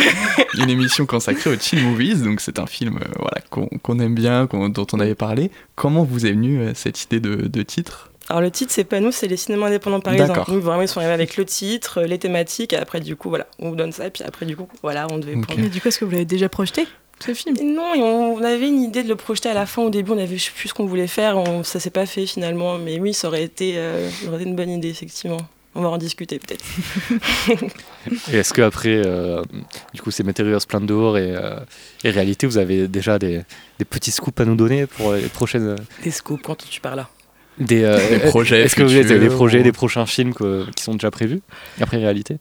une 0.58 0.68
émission 0.68 1.06
consacrée 1.06 1.50
aux 1.50 1.56
teen 1.56 1.80
movies, 1.82 2.22
donc 2.22 2.42
c'est 2.42 2.58
un 2.58 2.66
film 2.66 2.98
euh, 2.98 3.08
voilà, 3.18 3.40
qu'on 3.80 3.98
aime 3.98 4.14
bien, 4.14 4.46
dont 4.52 4.86
on 4.92 5.00
avait 5.00 5.14
parlé. 5.14 5.50
Comment 5.74 6.04
vous 6.04 6.26
est 6.26 6.32
venue 6.32 6.60
euh, 6.60 6.72
cette 6.74 7.02
idée 7.02 7.20
de, 7.20 7.48
de 7.48 7.62
titre? 7.62 8.10
Alors 8.28 8.42
le 8.42 8.50
titre, 8.50 8.72
c'est 8.72 8.84
pas 8.84 9.00
nous, 9.00 9.10
c'est 9.12 9.26
les 9.26 9.38
cinémas 9.38 9.66
indépendants 9.68 10.00
parisiens. 10.00 10.44
Nous, 10.48 10.60
vraiment, 10.60 10.82
ils 10.82 10.88
sont 10.88 11.00
arrivés 11.00 11.14
avec 11.14 11.38
le 11.38 11.46
titre, 11.46 12.02
les 12.02 12.18
thématiques, 12.18 12.74
et 12.74 12.76
après, 12.76 13.00
du 13.00 13.16
coup, 13.16 13.30
voilà, 13.30 13.46
on 13.58 13.70
vous 13.70 13.76
donne 13.76 13.92
ça, 13.92 14.06
et 14.06 14.10
puis 14.10 14.22
après, 14.22 14.44
du 14.44 14.56
coup, 14.56 14.68
voilà, 14.82 15.06
on 15.10 15.18
devait 15.18 15.32
prendre. 15.32 15.60
Mais 15.60 15.68
du 15.68 15.80
coup, 15.80 15.88
est-ce 15.88 15.98
que 15.98 16.04
vous 16.04 16.10
l'avez 16.10 16.24
déjà 16.24 16.48
projeté? 16.48 16.86
Ce 17.26 17.34
film 17.34 17.56
Non, 17.62 17.92
on 17.94 18.42
avait 18.42 18.68
une 18.68 18.82
idée 18.82 19.02
de 19.02 19.08
le 19.08 19.16
projeter 19.16 19.48
à 19.48 19.54
la 19.54 19.66
fin. 19.66 19.82
Au 19.82 19.90
début, 19.90 20.12
on 20.12 20.18
avait 20.18 20.36
plus 20.36 20.68
ce 20.68 20.74
qu'on 20.74 20.86
voulait 20.86 21.06
faire. 21.06 21.38
On, 21.38 21.64
ça 21.64 21.80
s'est 21.80 21.90
pas 21.90 22.06
fait 22.06 22.26
finalement. 22.26 22.78
Mais 22.78 23.00
oui, 23.00 23.14
ça 23.14 23.28
aurait 23.28 23.42
été, 23.42 23.74
euh, 23.76 24.08
aurait 24.28 24.40
été 24.40 24.48
une 24.48 24.56
bonne 24.56 24.70
idée, 24.70 24.88
effectivement. 24.88 25.38
On 25.76 25.82
va 25.82 25.88
en 25.88 25.98
discuter 25.98 26.38
peut-être. 26.38 26.64
et 28.32 28.36
est-ce 28.36 28.54
qu'après, 28.54 29.02
euh, 29.04 29.42
du 29.92 30.02
coup, 30.02 30.12
ces 30.12 30.22
matériaux 30.22 30.58
plein 30.68 30.80
dehors 30.80 31.18
et, 31.18 31.34
euh, 31.34 31.58
et, 32.04 32.10
réalité, 32.10 32.46
vous 32.46 32.58
avez 32.58 32.86
déjà 32.86 33.18
des, 33.18 33.40
des, 33.80 33.84
petits 33.84 34.12
scoops 34.12 34.40
à 34.40 34.44
nous 34.44 34.54
donner 34.54 34.86
pour 34.86 35.14
les 35.14 35.28
prochaines. 35.28 35.74
Des 36.04 36.12
scoops, 36.12 36.42
quand 36.42 36.56
tu 36.56 36.80
parles 36.80 36.96
là 36.96 37.08
des, 37.58 37.82
des 38.10 38.18
projets. 38.18 38.62
Est-ce 38.62 38.74
que 38.74 38.82
vous 38.82 38.96
avez 38.96 39.18
des 39.18 39.28
projets, 39.28 39.62
des 39.62 39.72
prochains 39.72 40.06
films 40.06 40.34
qui 40.34 40.82
sont 40.82 40.94
déjà 40.94 41.10
prévus 41.10 41.40
après 41.80 41.98
réalité? 41.98 42.38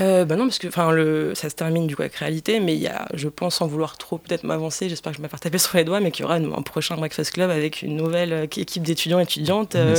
Euh, 0.00 0.24
bah 0.24 0.36
non, 0.36 0.44
parce 0.46 0.58
que 0.58 0.68
le, 0.92 1.34
ça 1.34 1.48
se 1.48 1.54
termine 1.54 1.86
du 1.86 1.94
coup 1.94 2.02
avec 2.02 2.14
réalité, 2.16 2.58
mais 2.58 2.74
il 2.74 2.80
y 2.80 2.88
a, 2.88 3.06
je 3.14 3.28
pense, 3.28 3.56
sans 3.56 3.66
vouloir 3.66 3.96
trop 3.96 4.18
peut-être 4.18 4.44
m'avancer, 4.44 4.88
j'espère 4.88 5.12
que 5.12 5.16
je 5.16 5.22
vais 5.22 5.26
me 5.26 5.30
faire 5.30 5.40
taper 5.40 5.58
sur 5.58 5.76
les 5.76 5.84
doigts, 5.84 6.00
mais 6.00 6.10
qu'il 6.10 6.24
y 6.24 6.26
aura 6.26 6.36
un 6.36 6.62
prochain 6.62 6.96
Breakfast 6.96 7.32
Club 7.32 7.50
avec 7.50 7.82
une 7.82 7.96
nouvelle 7.96 8.32
euh, 8.32 8.44
équipe 8.44 8.82
d'étudiants 8.82 9.20
et 9.20 9.24
étudiantes. 9.24 9.76
Euh, 9.76 9.94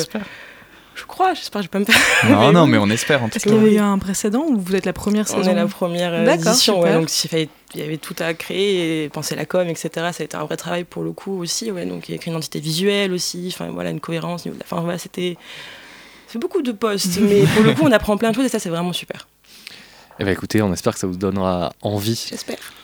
je 0.95 1.03
crois, 1.03 1.33
j'espère 1.33 1.61
que 1.61 1.67
je 1.67 1.71
vais 1.71 1.85
pas 1.85 1.91
me 1.91 1.93
faire. 1.93 2.29
Non, 2.29 2.53
non, 2.53 2.67
mais 2.67 2.77
on 2.77 2.89
espère 2.89 3.21
en 3.21 3.25
tout 3.27 3.33
cas. 3.33 3.35
Est-ce 3.37 3.43
qu'il 3.45 3.73
y 3.73 3.77
a 3.77 3.81
eu 3.81 3.83
un 3.83 3.97
précédent 3.97 4.45
ou 4.47 4.57
vous 4.57 4.75
êtes 4.75 4.85
la 4.85 4.93
première 4.93 5.27
saison 5.27 5.41
On 5.43 5.51
est 5.51 5.53
la 5.53 5.67
première 5.67 6.13
euh, 6.13 6.25
édition, 6.25 6.79
ouais, 6.79 6.93
donc 6.93 7.09
il 7.33 7.49
y 7.75 7.83
avait 7.83 7.97
tout 7.97 8.15
à 8.19 8.33
créer, 8.33 9.03
et 9.03 9.09
penser 9.09 9.35
la 9.35 9.45
com, 9.45 9.67
etc. 9.67 9.89
Ça 9.93 10.21
a 10.21 10.23
été 10.23 10.37
un 10.37 10.45
vrai 10.45 10.55
travail 10.55 10.85
pour 10.85 11.03
le 11.03 11.11
coup 11.11 11.37
aussi, 11.39 11.69
ouais, 11.71 11.85
donc 11.85 12.07
il 12.07 12.11
y 12.11 12.13
a 12.13 12.15
écrit 12.15 12.31
une 12.31 12.37
identité 12.37 12.59
visuelle 12.61 13.11
aussi, 13.11 13.51
enfin 13.53 13.69
voilà, 13.71 13.89
une 13.89 13.99
cohérence. 13.99 14.45
Enfin 14.63 14.81
voilà, 14.81 14.97
c'était. 14.97 15.37
C'est 16.27 16.39
beaucoup 16.39 16.61
de 16.61 16.71
postes, 16.71 17.19
mais 17.21 17.43
pour 17.43 17.63
le 17.63 17.73
coup, 17.73 17.83
on 17.83 17.91
apprend 17.91 18.17
plein 18.17 18.31
de 18.31 18.35
choses 18.35 18.45
et 18.45 18.49
ça, 18.49 18.59
c'est 18.59 18.69
vraiment 18.69 18.93
super. 18.93 19.27
Eh 20.17 20.23
bien 20.23 20.31
écoutez, 20.31 20.61
on 20.61 20.71
espère 20.71 20.93
que 20.93 20.99
ça 20.99 21.07
vous 21.07 21.17
donnera 21.17 21.73
envie 21.81 22.31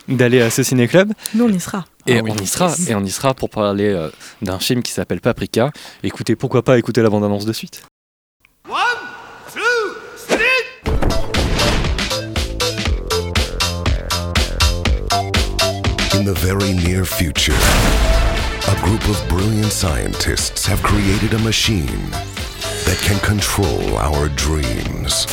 d'aller 0.10 0.42
à 0.42 0.50
ce 0.50 0.64
ciné-club. 0.64 1.14
Nous, 1.34 1.46
on 1.46 1.50
y 1.50 1.60
sera. 1.62 1.86
Et 2.06 2.18
ah 2.18 2.22
on 2.24 2.36
y 2.36 2.48
sera, 2.48 2.74
et 2.90 2.96
on 2.96 3.04
y 3.04 3.10
sera 3.10 3.34
pour 3.34 3.50
parler 3.50 3.88
euh, 3.88 4.10
d'un 4.42 4.60
film 4.60 4.84
qui 4.84 4.92
s'appelle 4.92 5.22
Paprika. 5.22 5.72
Écoutez, 6.04 6.36
pourquoi 6.36 6.62
pas 6.62 6.78
écouter 6.78 7.02
la 7.02 7.10
bande-annonce 7.10 7.46
de 7.46 7.54
suite 7.54 7.84
One, 8.68 8.76
two, 9.54 9.60
In 16.14 16.26
the 16.26 16.38
very 16.38 16.74
near 16.74 17.06
future, 17.06 17.56
a 18.68 18.76
group 18.82 19.08
of 19.08 19.18
brilliant 19.30 19.72
scientists 19.72 20.66
have 20.68 20.84
created 20.84 21.34
a 21.34 21.40
machine 21.40 22.12
that 22.86 22.98
can 23.02 23.18
control 23.20 23.98
our 23.98 24.28
dreams. 24.36 25.28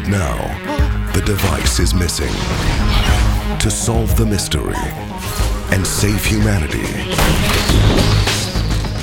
But 0.00 0.08
now, 0.08 1.12
the 1.12 1.20
device 1.20 1.78
is 1.78 1.92
missing. 1.92 2.32
To 3.58 3.70
solve 3.70 4.16
the 4.16 4.24
mystery 4.24 4.72
and 5.72 5.86
save 5.86 6.24
humanity, 6.24 6.86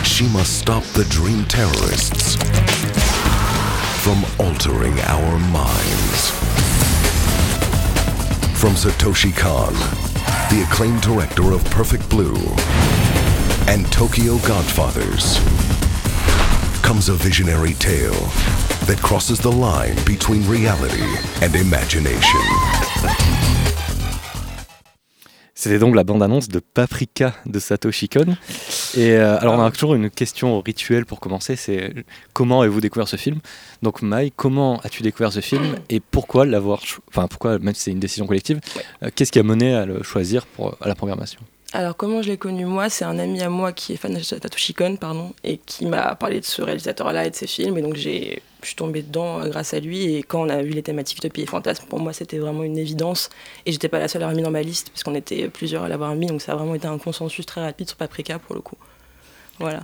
she 0.04 0.28
must 0.30 0.58
stop 0.58 0.82
the 0.96 1.06
dream 1.08 1.46
terrorists 1.46 2.36
from 4.02 4.26
altering 4.40 5.00
our 5.02 5.38
minds. 5.52 6.32
From 8.60 8.74
Satoshi 8.74 9.38
Kon, 9.38 9.74
the 10.50 10.66
acclaimed 10.68 11.02
director 11.02 11.52
of 11.52 11.64
Perfect 11.66 12.10
Blue 12.10 12.38
and 13.68 13.86
Tokyo 13.92 14.40
Godfathers, 14.48 15.38
comes 16.88 17.10
a 17.10 17.16
visionary 17.16 17.74
tale 17.74 18.16
that 18.86 18.96
crosses 19.02 19.40
the 19.42 19.52
line 19.52 19.94
between 20.06 20.42
reality 20.50 21.04
and 21.42 21.54
imagination. 21.54 22.40
C'était 25.54 25.80
donc 25.80 25.96
la 25.96 26.06
bande-annonce 26.06 26.48
de 26.48 26.60
Paprika 26.60 27.34
de 27.46 27.60
Satoshi 27.60 28.08
Kon. 28.08 28.38
Et 28.96 29.12
euh, 29.12 29.38
alors 29.38 29.56
on 29.56 29.66
a 29.66 29.70
toujours 29.70 29.96
une 29.96 30.10
question 30.10 30.62
rituelle 30.62 31.06
pour 31.06 31.20
commencer, 31.20 31.58
c'est 31.58 31.94
comment 32.32 32.62
avez-vous 32.62 32.80
découvert 32.80 33.10
ce 33.10 33.18
film? 33.18 33.40
Donc 33.82 34.02
Mai, 34.02 34.32
comment 34.34 34.80
as-tu 34.86 35.04
découvert 35.04 35.34
ce 35.34 35.42
film 35.42 35.76
et 35.90 36.00
pourquoi 36.00 36.46
l'avoir, 36.46 36.82
enfin 37.10 37.28
pourquoi, 37.28 37.60
même 37.60 37.74
si 37.74 37.82
c'est 37.82 37.92
une 37.92 38.00
décision 38.00 38.26
collective, 38.26 38.62
euh, 39.04 39.10
qu'est-ce 39.14 39.34
qui 39.34 39.40
a 39.40 39.44
mené 39.44 39.74
à 39.74 39.86
le 39.86 40.04
choisir 40.04 40.46
pour 40.46 40.78
à 40.80 40.88
la 40.88 40.96
programmation? 40.96 41.42
Alors 41.74 41.98
comment 41.98 42.22
je 42.22 42.30
l'ai 42.30 42.38
connu 42.38 42.66
moi 42.66 42.90
C'est 42.90 43.04
un 43.04 43.20
ami 43.20 43.42
à 43.42 43.50
moi 43.50 43.74
qui 43.74 43.94
est 43.94 43.98
fan 43.98 44.14
de 44.14 44.20
Satoshi 44.20 44.74
Kon, 44.74 44.96
pardon, 44.96 45.34
et 45.44 45.58
qui 45.58 45.86
m'a 45.86 46.16
parlé 46.16 46.40
de 46.40 46.46
ce 46.46 46.62
réalisateur-là 46.62 47.26
et 47.26 47.30
de 47.30 47.36
ses 47.36 47.48
films, 47.48 47.78
et 47.78 47.82
donc 47.82 47.96
j'ai, 47.96 48.42
je 48.62 48.68
suis 48.68 48.76
tombée 48.76 49.02
dedans 49.02 49.42
euh, 49.42 49.50
grâce 49.50 49.74
à 49.74 49.80
lui. 49.80 50.16
Et 50.16 50.24
quand 50.24 50.42
on 50.42 50.50
a 50.50 50.62
vu 50.62 50.70
les 50.70 50.84
thématiques 50.84 51.18
Utopie 51.18 51.42
et 51.42 51.46
Fantasme, 51.46 51.86
pour 51.90 52.00
moi 52.00 52.14
c'était 52.14 52.38
vraiment 52.38 52.64
une 52.64 52.78
évidence, 52.78 53.30
et 53.66 53.74
j'étais 53.74 53.90
pas 53.90 54.00
la 54.00 54.08
seule 54.08 54.24
à 54.24 54.28
l'avoir 54.28 54.38
mis 54.38 54.44
dans 54.44 54.52
ma 54.52 54.62
liste, 54.62 54.92
parce 54.92 55.04
qu'on 55.04 55.16
était 55.16 55.50
plusieurs 55.50 55.84
à 55.84 55.90
l'avoir 55.90 56.16
mis, 56.16 56.28
donc 56.28 56.42
ça 56.42 56.54
a 56.54 56.56
vraiment 56.56 56.76
été 56.76 56.88
un 56.88 56.98
consensus 56.98 57.46
très 57.46 57.62
rapide 57.62 57.90
sur 57.90 57.98
Paprika 57.98 58.40
pour 58.40 58.56
le 58.56 58.62
coup. 58.62 58.78
Voilà. 59.60 59.84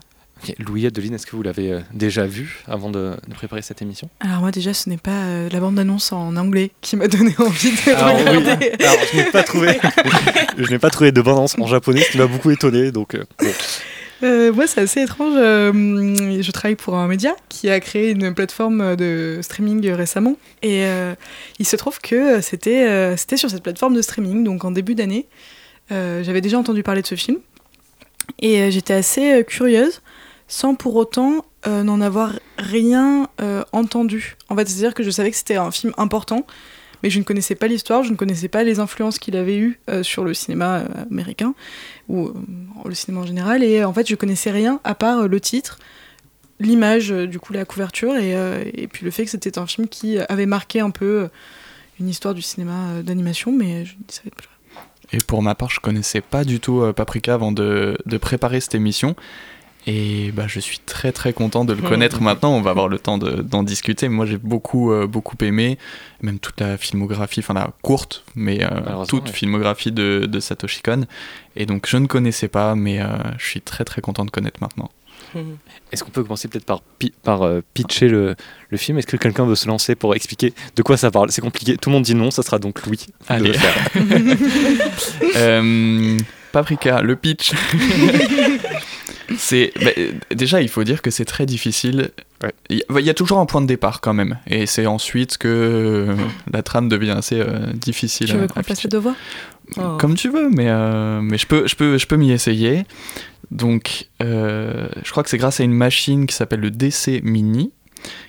Louis 0.60 0.86
Adeline, 0.86 1.13
est-ce 1.13 1.25
que 1.25 1.36
vous 1.36 1.41
l'avez 1.41 1.71
euh, 1.71 1.79
déjà 1.93 2.25
vu 2.25 2.63
avant 2.67 2.89
de, 2.89 3.15
préparer 3.36 3.62
cette 3.62 3.82
émission? 3.82 4.10
Alors 4.19 4.39
moi 4.39 4.51
déjà, 4.51 4.73
ce 4.73 4.89
n'est 4.89 4.97
pas 4.97 5.12
euh, 5.12 5.49
la 5.49 5.60
bande-annonce 5.60 6.12
en 6.12 6.36
anglais 6.36 6.71
qui 6.82 6.95
m'a 6.95 7.08
donné 7.08 7.34
envie 7.39 7.71
de 7.71 7.91
regarder. 7.91 8.71
Alors 8.79 8.95
je 9.12 9.17
n'ai 9.17 9.32
pas 9.32 9.43
trouvé, 9.43 9.79
je 10.58 10.69
n'ai 10.69 10.79
pas 10.79 10.89
trouvé 10.89 11.12
de 11.12 11.21
bande-annonce 11.21 11.56
en 11.60 11.67
japonais, 11.67 12.01
ce 12.01 12.12
qui 12.12 12.17
m'a 12.17 12.27
beaucoup 12.27 12.51
étonné. 12.51 12.91
Donc 12.91 13.17
euh, 14.23 14.53
moi, 14.53 14.67
c'est 14.67 14.82
assez 14.82 15.01
étrange. 15.01 15.36
je 15.36 16.51
travaille 16.51 16.75
pour 16.75 16.95
un 16.95 17.08
média 17.08 17.36
qui 17.49 17.69
a 17.69 17.79
créé 17.79 18.12
une 18.12 18.34
plateforme 18.34 18.95
de 18.95 19.39
streaming 19.41 19.91
récemment, 19.91 20.38
et 20.62 20.86
il 21.60 21.65
se 21.65 21.75
trouve 21.75 21.99
que 21.99 22.39
c'était 22.39 23.17
c'était 23.17 23.38
sur 23.38 23.49
cette 23.49 23.63
plateforme 23.63 23.95
de 23.95 24.01
streaming, 24.01 24.43
donc 24.43 24.63
en 24.63 24.71
début 24.71 24.95
d'année. 24.95 25.27
J'avais 25.89 26.41
déjà 26.41 26.58
entendu 26.58 26.84
parler 26.84 27.01
de 27.01 27.08
ce 27.08 27.15
film. 27.15 27.39
Et 28.39 28.71
j'étais 28.71 28.93
assez 28.93 29.43
curieuse 29.45 30.01
sans 30.47 30.75
pour 30.75 30.95
autant 30.95 31.45
euh, 31.65 31.84
n'en 31.84 32.01
avoir 32.01 32.34
rien 32.58 33.29
euh, 33.41 33.63
entendu. 33.71 34.36
En 34.49 34.56
fait, 34.56 34.67
c'est-à-dire 34.67 34.93
que 34.93 35.03
je 35.03 35.10
savais 35.10 35.32
que 35.32 35.38
c'était 35.38 35.56
un 35.56 35.71
film 35.71 35.93
important, 35.97 36.45
mais 37.01 37.10
je 37.10 37.19
ne 37.19 37.23
connaissais 37.23 37.56
pas 37.56 37.67
l'histoire, 37.67 38.03
je 38.03 38.12
ne 38.12 38.15
connaissais 38.15 38.49
pas 38.49 38.63
les 38.63 38.79
influences 38.79 39.17
qu'il 39.17 39.38
avait 39.38 39.58
eues 39.58 39.79
euh, 39.89 40.03
sur 40.03 40.25
le 40.25 40.34
cinéma 40.34 40.84
américain, 41.10 41.53
ou 42.10 42.32
le 42.86 42.93
cinéma 42.93 43.21
en 43.21 43.25
général, 43.25 43.63
et 43.63 43.84
en 43.84 43.93
fait, 43.93 44.08
je 44.08 44.15
connaissais 44.15 44.51
rien 44.51 44.82
à 44.84 44.93
part 44.93 45.27
le 45.27 45.39
titre, 45.39 45.79
l'image, 46.60 47.10
du 47.10 47.39
coup, 47.39 47.53
la 47.53 47.63
couverture, 47.65 48.15
et, 48.17 48.88
puis 48.91 49.06
le 49.06 49.12
fait 49.12 49.23
que 49.25 49.32
c'était 49.32 49.58
un 49.58 49.65
film 49.65 49.88
qui 49.88 50.19
avait 50.19 50.45
marqué 50.45 50.82
un 50.82 50.91
peu 50.91 51.29
une 51.99 52.10
histoire 52.10 52.34
du 52.34 52.41
cinéma 52.41 53.01
d'animation, 53.03 53.51
mais. 53.51 53.86
Et 55.12 55.17
pour 55.25 55.41
ma 55.41 55.56
part, 55.56 55.69
je 55.69 55.79
connaissais 55.79 56.21
pas 56.21 56.43
du 56.43 56.60
tout 56.60 56.84
Paprika 56.93 57.34
avant 57.34 57.51
de, 57.51 57.97
de 58.06 58.17
préparer 58.17 58.60
cette 58.60 58.75
émission. 58.75 59.15
Et 59.86 60.32
bah, 60.32 60.46
je 60.48 60.60
suis 60.60 60.80
très 60.80 61.12
très 61.12 61.34
content 61.34 61.65
de 61.65 61.74
le 61.74 61.82
connaître 61.82 62.22
maintenant. 62.22 62.54
On 62.54 62.62
va 62.62 62.72
avoir 62.72 62.88
le 62.88 63.00
temps 63.00 63.17
d'en 63.17 63.63
discuter. 63.63 64.08
Moi, 64.08 64.26
j'ai 64.26 64.38
beaucoup 64.38 64.91
euh, 64.91 65.08
beaucoup 65.08 65.36
aimé, 65.41 65.78
même 66.22 66.39
toute 66.39 66.62
la 66.62 66.78
filmographie, 66.78 67.41
enfin 67.41 67.54
la 67.54 67.69
courte, 67.82 68.24
mais 68.36 68.63
euh, 68.63 69.06
toute 69.06 69.30
filmographie 69.30 69.91
de, 69.91 70.26
de, 70.26 70.39
Satoshi 70.39 70.82
Kon. 70.82 71.06
Et 71.56 71.65
donc, 71.65 71.88
je 71.88 71.98
ne 71.98 72.08
connaissais 72.08 72.48
pas, 72.48 72.76
mais 72.76 73.02
euh, 73.02 73.08
je 73.38 73.46
suis 73.46 73.62
très 73.62 73.84
très 73.84 74.02
content 74.02 74.24
de 74.24 74.32
connaître 74.32 74.62
maintenant. 74.62 74.89
Est-ce 75.91 76.04
qu'on 76.04 76.12
peut 76.12 76.22
commencer 76.22 76.48
peut-être 76.48 76.65
par, 76.65 76.82
par 77.24 77.50
pitcher 77.74 78.08
le, 78.08 78.36
le 78.69 78.78
film? 78.78 79.00
Est-ce 79.00 79.08
que 79.08 79.17
quelqu'un 79.17 79.46
veut 79.46 79.56
se 79.56 79.67
lancer 79.67 79.96
pour 79.96 80.13
expliquer 80.13 80.54
de 80.76 80.84
quoi 80.84 80.96
ça 80.96 81.10
parle? 81.10 81.32
C'est 81.32 81.41
compliqué. 81.41 81.76
Tout 81.76 81.89
le 81.89 81.96
monde 81.96 82.04
dit 82.04 82.13
non, 82.13 82.30
ça 82.30 82.43
sera 82.43 82.60
donc 82.60 82.86
Louis. 82.86 83.08
Allez. 83.28 83.54
Paprika, 86.54 87.02
le 87.02 87.16
pitch. 87.16 87.52
c'est 89.38 89.74
bah, 89.82 89.92
déjà 90.34 90.62
il 90.62 90.70
faut 90.70 90.84
dire 90.84 91.02
que 91.02 91.10
c'est 91.10 91.26
très 91.26 91.46
difficile 91.46 92.12
Il 92.70 92.84
y, 92.89 93.10
a 93.10 93.13
toujours 93.13 93.39
un 93.39 93.46
point 93.46 93.62
de 93.62 93.66
départ 93.66 94.02
quand 94.02 94.13
même, 94.13 94.38
et 94.48 94.68
c'est 94.68 94.86
ensuite 94.86 95.38
que 95.38 95.48
euh, 95.48 96.16
la 96.52 96.62
trame 96.62 96.89
devient 96.89 97.16
assez 97.18 97.39
euh, 97.39 97.74
difficile. 97.74 98.28
Tu 98.28 98.38
veux 98.38 98.48
qu'on 98.48 98.62
fasse 98.62 98.84
le 98.84 98.89
devoir 98.89 99.16
oh. 99.78 99.98
Comme 100.00 100.13
tu 100.16 100.30
veux, 100.30 100.50
mais, 100.50 100.68
euh, 100.70 101.22
mais 101.22 101.39
je 101.39 101.48
peux, 101.48 101.68
je 101.68 101.76
peux, 101.76 101.98
je 101.98 102.06
peux 102.06 102.18
m'y 102.18 102.32
essayer. 102.32 102.84
Donc, 103.50 104.08
je 104.20 105.12
crois 105.12 105.24
que 105.24 105.30
c'est 105.30 105.38
grâce 105.38 105.60
à 105.60 105.63
une 105.63 105.74
machine 105.74 106.28
qui 106.28 106.36
s'appelle 106.36 106.62
le 106.62 106.72
DC 106.72 107.22
Mini 107.24 107.72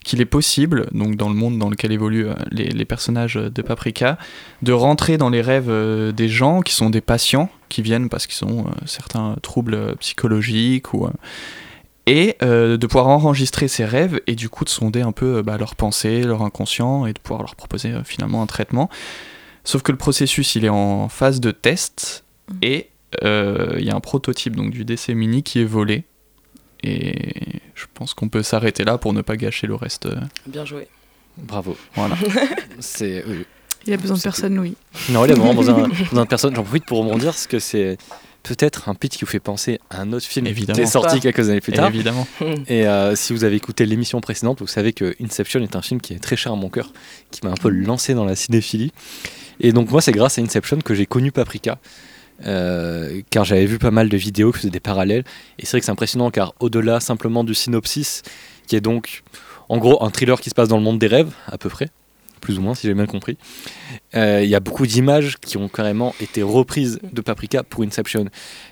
qu'il 0.05 0.21
est 0.21 0.27
possible, 0.27 0.87
donc 0.93 1.17
dans 1.17 1.29
le 1.29 1.35
monde 1.35 1.59
dans 1.59 1.71
lequel 1.71 1.93
évoluent 1.93 2.29
les, 2.51 2.69
les 2.69 2.85
personnages 2.85 3.35
de 3.35 3.63
Paprika, 3.63 4.19
de 4.63 4.73
rentrer 4.73 5.19
dans 5.19 5.31
les 5.31 5.41
rêves 5.41 5.71
des 6.13 6.29
gens 6.29 6.61
qui 6.61 6.75
sont 6.75 6.91
des 6.91 7.01
patients, 7.01 7.51
qui 7.69 7.83
viennent 7.83 8.09
parce 8.09 8.27
qu'ils 8.27 8.47
ont 8.47 8.67
certains 8.87 9.37
troubles 9.43 9.97
psychologiques 9.97 10.95
ou 10.95 11.09
et 12.07 12.37
euh, 12.43 12.77
de 12.77 12.87
pouvoir 12.87 13.09
enregistrer 13.09 13.69
ses 13.69 13.85
rêves 13.85 14.21
et 14.27 14.35
du 14.35 14.49
coup 14.49 14.65
de 14.65 14.69
sonder 14.69 15.01
un 15.01 15.13
peu 15.13 15.43
bah, 15.43 15.57
leurs 15.57 15.75
pensées, 15.75 16.23
leur 16.23 16.43
inconscient 16.43 17.07
et 17.07 17.13
de 17.13 17.19
pouvoir 17.19 17.43
leur 17.43 17.57
proposer 17.57 17.93
euh, 17.93 18.05
finalement 18.05 18.43
un 18.43 18.47
traitement. 18.47 18.91
Sauf 19.65 19.83
que 19.83 19.93
le 19.93 19.99
processus 19.99 20.55
il 20.55 20.65
est 20.65 20.71
en 20.71 21.09
phase 21.09 21.41
de 21.41 21.51
test 21.51 22.25
mmh. 22.49 22.55
et 22.63 22.91
euh, 23.23 23.77
il 23.79 23.85
y 23.85 23.91
a 23.91 23.95
un 23.95 24.01
prototype 24.01 24.57
donc 24.57 24.71
du 24.71 24.85
DC 24.85 25.11
Mini 25.11 25.43
qui 25.43 25.61
est 25.61 25.65
volé 25.65 26.05
et 26.85 27.61
je 27.75 27.87
pense 27.95 28.15
qu'on 28.15 28.29
peut 28.29 28.43
s'arrêter 28.43 28.85
là 28.85 28.99
pour 28.99 29.13
ne 29.13 29.23
pas 29.23 29.37
gâcher 29.37 29.67
le 29.67 29.75
reste. 29.75 30.09
Bien 30.47 30.65
joué. 30.65 30.89
Bravo. 31.37 31.77
Voilà. 31.95 32.17
c'est 32.79 33.25
il 33.87 33.93
a 33.93 33.97
besoin 33.97 34.17
de 34.17 34.23
personne, 34.23 34.57
Louis. 34.57 34.77
Non, 35.11 35.25
il 35.25 35.33
a 35.33 35.35
vraiment 35.35 35.55
besoin, 35.55 35.89
besoin 36.11 36.25
de 36.25 36.29
personne. 36.29 36.55
J'en 36.55 36.63
profite 36.63 36.87
pour 36.87 36.99
rebondir 36.99 37.31
parce 37.31 37.47
que 37.47 37.59
c'est 37.59 37.99
peut-être 38.43 38.89
un 38.89 38.95
pitch 38.95 39.17
qui 39.17 39.25
vous 39.25 39.31
fait 39.31 39.41
penser 39.41 39.81
à 39.91 40.01
un 40.01 40.13
autre 40.13 40.27
film 40.27 40.47
Évidemment. 40.47 40.77
qui 40.77 40.83
est 40.83 40.87
sorti 40.87 41.21
quelques 41.21 41.49
années 41.51 41.61
plus 41.61 41.73
tard. 41.73 41.89
Évidemment. 41.89 42.27
Et 42.69 42.87
euh, 42.87 43.15
si 43.17 43.33
vous 43.33 43.45
avez 43.45 43.57
écouté 43.57 43.87
l'émission 43.87 44.21
précédente, 44.21 44.61
vous 44.61 44.67
savez 44.67 44.93
que 44.93 45.15
Inception 45.21 45.61
est 45.63 45.77
un 45.77 45.83
film 45.83 46.01
qui 46.01 46.15
est 46.15 46.19
très 46.19 46.37
cher 46.37 46.53
à 46.53 46.57
mon 46.57 46.69
cœur, 46.69 46.93
qui 47.31 47.41
m'a 47.45 47.51
un 47.51 47.57
peu 47.57 47.69
lancé 47.69 48.15
dans 48.15 48.25
la 48.25 48.37
cinéphilie. 48.37 48.93
Et 49.61 49.73
donc 49.73 49.91
moi, 49.91 50.01
c'est 50.01 50.13
grâce 50.13 50.39
à 50.39 50.43
Inception 50.43 50.79
que 50.79 50.95
j'ai 50.95 51.07
connu 51.07 51.33
Paprika. 51.33 51.79
Euh, 52.47 53.23
car 53.31 53.45
j'avais 53.45 53.67
vu 53.67 53.79
pas 53.79 53.93
mal 53.93 54.09
de 54.09 54.17
vidéos 54.17 54.51
qui 54.51 54.59
faisaient 54.59 54.71
des 54.71 54.81
parallèles 54.81 55.23
et 55.61 55.65
c'est 55.65 55.71
vrai 55.71 55.81
que 55.81 55.87
c'est 55.87 55.93
impressionnant 55.93 56.33
car 56.33 56.53
au-delà 56.59 56.99
simplement 56.99 57.45
du 57.45 57.55
synopsis 57.55 58.23
qui 58.67 58.75
est 58.75 58.81
donc 58.81 59.23
en 59.69 59.79
gros 59.79 60.03
un 60.05 60.11
thriller 60.11 60.41
qui 60.41 60.51
se 60.51 60.55
passe 60.55 60.69
dans 60.69 60.77
le 60.77 60.83
monde 60.83 60.99
des 60.99 61.07
rêves 61.07 61.31
à 61.47 61.59
peu 61.59 61.69
près 61.69 61.91
plus 62.45 62.59
ou 62.59 62.63
moins, 62.63 62.75
si 62.75 62.87
j'ai 62.87 62.95
bien 62.95 63.07
compris. 63.07 63.37
Euh, 64.17 64.43
il 64.43 64.49
y 64.49 64.55
a 64.55 64.61
beaucoup 64.61 64.87
d'images 64.87 65.39
qui 65.41 65.57
ont 65.57 65.69
carrément 65.69 66.15
été 66.21 66.43
reprises 66.43 67.01
de 67.13 67.21
Paprika 67.21 67.63
pour 67.63 67.83
Inception. 67.83 68.27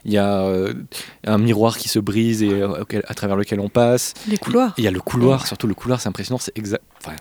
Il 0.05 0.12
y 0.12 0.18
a 0.18 0.42
euh, 0.42 0.74
un 1.26 1.38
miroir 1.38 1.78
qui 1.78 1.88
se 1.88 1.98
brise 1.98 2.42
et 2.42 2.50
euh, 2.50 2.85
à 3.07 3.14
travers 3.14 3.37
lequel 3.37 3.61
on 3.61 3.68
passe. 3.68 4.14
Les 4.28 4.38
couloirs. 4.38 4.74
Il 4.78 4.85
y 4.85 4.88
a 4.88 4.90
le 4.90 5.00
couloir, 5.00 5.46
surtout 5.46 5.66
le 5.66 5.74
couloir, 5.74 6.00
c'est 6.00 6.09
impressionnant, 6.09 6.38
c'est 6.38 6.57
exact. 6.57 6.85
Enfin, 7.05 7.16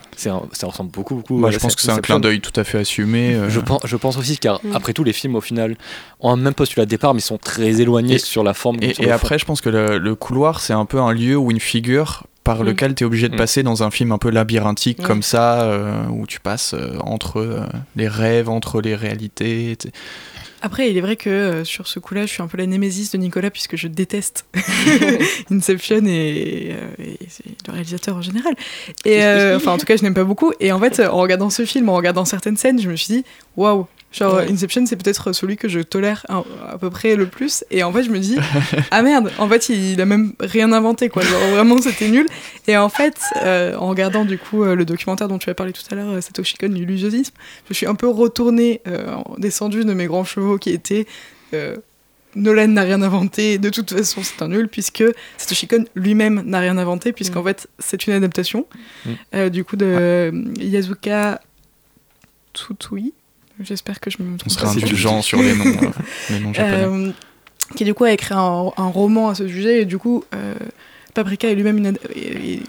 ça 0.52 0.68
ressemble 0.68 0.92
beaucoup, 0.92 1.16
beaucoup. 1.16 1.38
Moi, 1.38 1.50
je 1.52 1.58
pense 1.58 1.76
que 1.76 1.82
c'est 1.82 1.92
un 1.92 2.00
clin 2.00 2.20
d'œil 2.20 2.42
tout 2.42 2.58
à 2.60 2.64
fait 2.64 2.80
assumé. 2.80 3.38
Je, 3.50 3.60
pense, 3.60 3.82
je 3.86 3.96
pense 3.96 4.18
aussi, 4.18 4.38
car 4.38 4.60
mm. 4.64 4.76
après 4.76 4.94
tout, 4.94 5.04
les 5.04 5.14
films, 5.14 5.36
au 5.36 5.42
final, 5.42 5.76
ont 6.20 6.32
un 6.32 6.38
même 6.38 6.54
postulat 6.54 6.86
de 6.86 6.92
départ, 6.92 7.14
mais 7.16 7.22
sont 7.22 7.40
très 7.40 7.82
éloignés 7.82 8.20
sur 8.20 8.44
la 8.44 8.54
forme. 8.54 8.78
Et, 8.82 9.10
après, 9.10 9.40
je 9.40 9.46
pense 9.46 9.62
que 9.62 9.70
le, 9.70 9.98
le 9.98 10.16
couloir, 10.16 10.62
c'est 10.62 10.74
un 10.74 10.86
peu 10.86 11.00
un 11.00 11.14
lieu 11.14 11.36
où 11.36 11.50
une 11.50 11.60
figure 11.60 12.24
par 12.44 12.64
mm. 12.64 12.66
lequel 12.66 12.96
tu 12.96 13.04
es 13.04 13.08
obligé 13.08 13.30
de 13.30 13.36
mm. 13.36 13.38
passer 13.38 13.64
dans 13.64 13.84
un 13.84 13.92
film 13.92 14.12
un 14.12 14.18
peu 14.18 14.30
labyrinthique 14.30 15.00
mm. 15.00 15.04
comme 15.04 15.24
ça, 15.24 15.64
euh, 15.64 16.06
où 16.10 16.26
tu 16.28 16.40
passes 16.40 16.74
euh, 16.74 16.98
entre 17.02 17.40
euh, 17.40 17.66
les 17.96 18.08
rêves, 18.12 18.50
entre 18.50 18.82
les 18.82 18.96
réalités. 18.96 19.78
Après, 20.62 20.92
il 20.92 20.98
est 20.98 21.02
vrai 21.02 21.16
que 21.16 21.64
sur 21.64 21.88
ce 21.88 21.98
coup-là, 21.98 22.28
je 22.28 22.32
suis 22.34 22.44
un 22.44 22.48
peu 22.48 22.58
la 22.58 22.68
némésis 22.68 23.12
de 23.12 23.18
Nicolas 23.18 23.50
puisque 23.50 23.78
je 23.78 23.88
déteste 23.88 24.46
Inception 25.52 26.06
et, 26.06 26.76
le 27.68 27.74
réalisateur 27.74 28.18
en 28.18 28.22
général. 28.22 28.54
Et 29.06 29.24
enfin, 29.56 29.72
en 29.72 29.78
tout 29.78 29.86
cas, 29.86 29.98
je 29.98 30.04
n'aime 30.04 30.14
pas 30.14 30.24
beaucoup. 30.24 30.54
Et 30.60 30.72
en 30.72 30.80
fait, 30.80 31.00
en 31.00 31.18
regardant 31.18 31.50
ce 31.50 31.66
film, 31.66 31.90
en 31.90 31.96
regardant 31.96 32.26
certaines 32.26 32.58
scènes, 32.58 32.80
je 32.80 32.90
me 32.90 32.96
suis 32.96 33.16
dit, 33.16 33.26
waouh, 33.58 33.88
Genre, 34.12 34.40
Inception, 34.40 34.86
c'est 34.86 34.98
peut-être 34.98 35.32
celui 35.32 35.56
que 35.56 35.70
je 35.70 35.80
tolère 35.80 36.26
à, 36.28 36.78
peu 36.78 36.90
près 36.90 37.16
le 37.16 37.28
plus. 37.28 37.64
Et 37.72 37.82
en 37.82 37.94
fait, 37.94 38.04
je 38.04 38.10
me 38.10 38.20
dis, 38.20 38.38
ah 38.92 39.02
merde, 39.02 39.32
en 39.38 39.48
fait, 39.48 39.70
il, 39.70 40.02
a 40.02 40.06
même 40.06 40.34
rien 40.40 40.74
inventé, 40.74 41.08
quoi. 41.08 41.24
Genre, 41.24 41.40
vraiment, 41.52 41.82
c'était 41.82 42.10
nul. 42.10 42.26
Et 42.68 42.76
en 42.76 42.90
fait, 42.90 43.18
euh, 43.38 43.76
en 43.76 43.88
regardant 43.88 44.26
du 44.26 44.38
coup 44.38 44.64
euh, 44.64 44.76
le 44.76 44.84
documentaire 44.84 45.30
dont 45.30 45.38
tu 45.38 45.50
as 45.50 45.54
parlé 45.54 45.72
tout 45.72 45.84
à 45.90 45.96
l'heure, 45.96 46.10
euh, 46.10 46.22
Satoshi 46.22 46.58
Kon, 46.58 46.68
l'illusionnisme, 46.68 47.34
je 47.70 47.74
suis 47.74 47.86
un 47.86 47.96
peu 47.96 48.10
retournée, 48.10 48.82
descendue 49.38 49.86
de 49.86 49.94
mes 49.94 50.08
grands 50.08 50.26
chevaux 50.26 50.58
qui 50.58 50.72
étaient. 50.72 51.08
Nolan 52.34 52.70
n'a 52.70 52.84
rien 52.84 53.02
inventé, 53.02 53.58
de 53.58 53.70
toute 53.70 53.92
façon 53.92 54.22
c'est 54.24 54.42
un 54.42 54.48
nul, 54.48 54.70
puisque 54.70 55.04
Satoshi 55.38 55.68
Kon 55.68 55.84
lui-même 55.96 56.44
n'a 56.46 56.60
rien 56.60 56.78
inventé, 56.78 57.12
puisqu'en 57.12 57.42
mm. 57.42 57.46
fait 57.46 57.68
c'est 57.80 58.08
une 58.08 58.14
adaptation, 58.14 58.66
mm. 59.06 59.50
du 59.50 59.66
coup 59.66 59.76
de 59.76 60.32
Yazuka 60.58 61.42
Tsutui, 62.54 63.14
J'espère 63.64 64.00
que 64.00 64.10
je 64.10 64.18
me 64.22 64.38
On 64.46 64.50
sera 64.50 64.72
indulgent 64.72 65.22
sur 65.22 65.42
les 65.42 65.56
noms, 65.56 65.66
euh, 65.66 65.90
les 66.30 66.40
noms 66.40 66.54
japonais. 66.54 66.84
Euh, 66.84 67.12
qui 67.76 67.86
du 67.86 67.94
coup 67.94 68.04
a 68.04 68.12
écrit 68.12 68.34
un, 68.34 68.72
roman 68.78 69.30
à 69.30 69.36
ce 69.36 69.48
sujet 69.48 69.82
et 69.82 69.86
du 69.86 69.98
coup 69.98 70.26
euh, 70.36 70.56
Paprika 71.14 71.50
est 71.50 71.56
lui-même 71.56 71.78
une, 71.78 71.98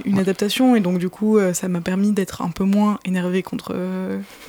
une 0.05 0.19
adaptation 0.19 0.77
et 0.77 0.81
donc 0.81 0.99
du 0.99 1.09
coup 1.09 1.41
ça 1.53 1.67
m'a 1.67 1.81
permis 1.81 2.13
d'être 2.13 2.41
un 2.41 2.51
peu 2.51 2.63
moins 2.63 3.01
énervé 3.05 3.43
contre 3.43 3.75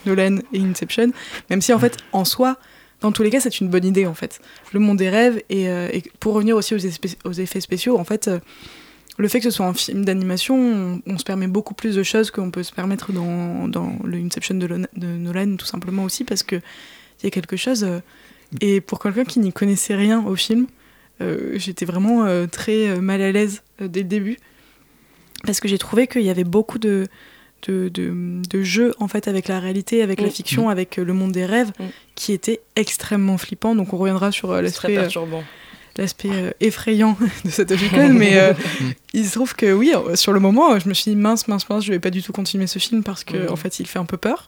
Nolan 0.06 0.38
et 0.54 0.60
Inception 0.60 1.12
même 1.50 1.62
si 1.62 1.74
en 1.74 1.80
fait 1.80 1.98
en 2.12 2.24
soi 2.24 2.58
dans 3.02 3.12
tous 3.12 3.24
les 3.24 3.32
cas 3.32 3.40
c'est 3.40 3.62
une 3.62 3.68
bonne 3.68 3.84
idée 3.86 4.06
en 4.06 4.14
fait. 4.14 4.42
Le 4.74 4.80
monde 4.80 4.98
des 4.98 5.10
rêves 5.10 5.42
et, 5.50 5.64
et 5.64 6.04
pour 6.20 6.36
revenir 6.36 6.56
aussi 6.56 6.76
aux, 6.76 7.28
aux, 7.28 7.34
effets 7.34 7.62
spéciaux 7.62 7.98
en 7.98 8.04
fait 8.04 8.30
le 9.18 9.28
fait 9.28 9.40
que 9.40 9.46
ce 9.46 9.52
soit 9.52 9.68
un 9.68 9.74
film 9.74 10.06
d'animation, 10.06 11.02
on, 11.06 11.18
se 11.18 11.24
permet 11.24 11.48
beaucoup 11.48 11.74
plus 11.74 11.96
de 11.96 12.04
choses 12.04 12.32
qu'on 12.32 12.50
peut 12.50 12.64
se 12.64 12.72
permettre 12.72 13.12
dans, 13.12 13.68
dans 13.68 13.96
le 14.04 14.18
Inception 14.18 14.56
de, 14.56 14.88
Nolan, 14.98 15.56
tout 15.56 15.66
simplement 15.66 16.04
aussi 16.04 16.24
parce 16.24 16.44
que 16.44 16.56
il 16.56 17.26
y 17.26 17.28
a 17.28 17.30
quelque 17.30 17.56
chose. 17.56 17.84
Euh, 17.84 18.00
et 18.60 18.82
pour 18.82 19.00
quelqu'un 19.00 19.24
qui 19.24 19.40
n'y 19.40 19.54
connaissait 19.54 19.96
rien 19.96 20.26
au 20.26 20.36
film, 20.36 20.68
euh, 21.22 21.54
j'étais 21.56 21.86
vraiment 21.86 22.26
euh, 22.26 22.48
très 22.48 23.00
mal 23.00 23.22
à 23.22 23.32
l'aise 23.32 23.62
dès 23.80 24.02
le 24.02 24.08
début 24.08 24.38
parce 25.46 25.60
que 25.60 25.68
j'ai 25.68 25.78
trouvé 25.78 26.08
qu'il 26.08 26.24
y 26.24 26.30
avait 26.30 26.44
beaucoup 26.44 26.80
de, 26.80 27.08
de, 27.68 27.90
de, 27.90 28.64
jeux 28.64 28.94
en 29.00 29.08
fait 29.08 29.28
avec 29.28 29.48
la 29.48 29.60
réalité, 29.60 30.02
avec 30.02 30.22
la 30.22 30.28
mm. 30.28 30.32
fiction, 30.32 30.68
mm. 30.68 30.72
avec 30.72 30.98
le 30.98 31.14
monde 31.14 31.34
des 31.34 31.46
rêves, 31.46 31.72
mm. 31.80 31.84
qui 32.16 32.34
était 32.34 32.62
extrêmement 32.76 33.38
flippant. 33.38 33.76
Donc 33.76 33.94
on 33.94 33.98
reviendra 33.98 34.32
sur 34.32 34.54
l'aspect 34.60 34.96
perturbant 34.96 35.44
l'aspect 35.98 36.30
euh, 36.32 36.52
effrayant 36.60 37.18
de 37.46 37.50
cette 37.50 37.72
Icon, 37.72 38.14
mais 38.14 38.40
euh, 38.40 38.54
il 39.14 39.26
se 39.26 39.34
trouve 39.34 39.56
que 39.56 39.72
oui, 39.74 39.94
euh, 39.96 40.16
sur 40.16 40.34
le 40.34 40.40
moment, 40.40 40.78
je 40.80 40.90
me 40.90 40.94
suis 40.94 41.12
dit 41.12 41.18
mince, 41.18 41.48
mince, 41.48 41.70
mince, 41.70 41.86
je 41.86 41.92
vais 41.92 42.00
pas 42.00 42.10
du 42.10 42.24
tout 42.24 42.34
continuer 42.34 42.68
ce 42.68 42.80
film 42.80 43.04
parce 43.04 43.24
que 43.24 43.50
en 43.50 43.56
fait, 43.56 43.80
il 43.80 43.88
fait 43.88 44.00
un 44.00 44.06
peu 44.06 44.18
peur, 44.18 44.48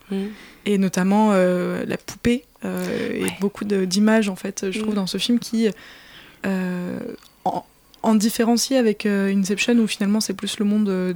et 0.65 0.77
notamment 0.77 1.33
la 1.33 1.97
poupée 1.97 2.45
et 2.63 3.25
beaucoup 3.39 3.65
d'images 3.65 4.29
en 4.29 4.35
fait, 4.35 4.71
je 4.71 4.79
trouve 4.79 4.95
dans 4.95 5.07
ce 5.07 5.17
film 5.17 5.39
qui 5.39 5.69
en, 6.43 7.65
en 8.01 8.15
différencie 8.15 8.79
avec 8.79 9.05
Inception 9.05 9.75
où 9.75 9.87
finalement 9.87 10.19
c'est 10.19 10.33
plus 10.33 10.59
le 10.59 10.65
monde 10.65 11.15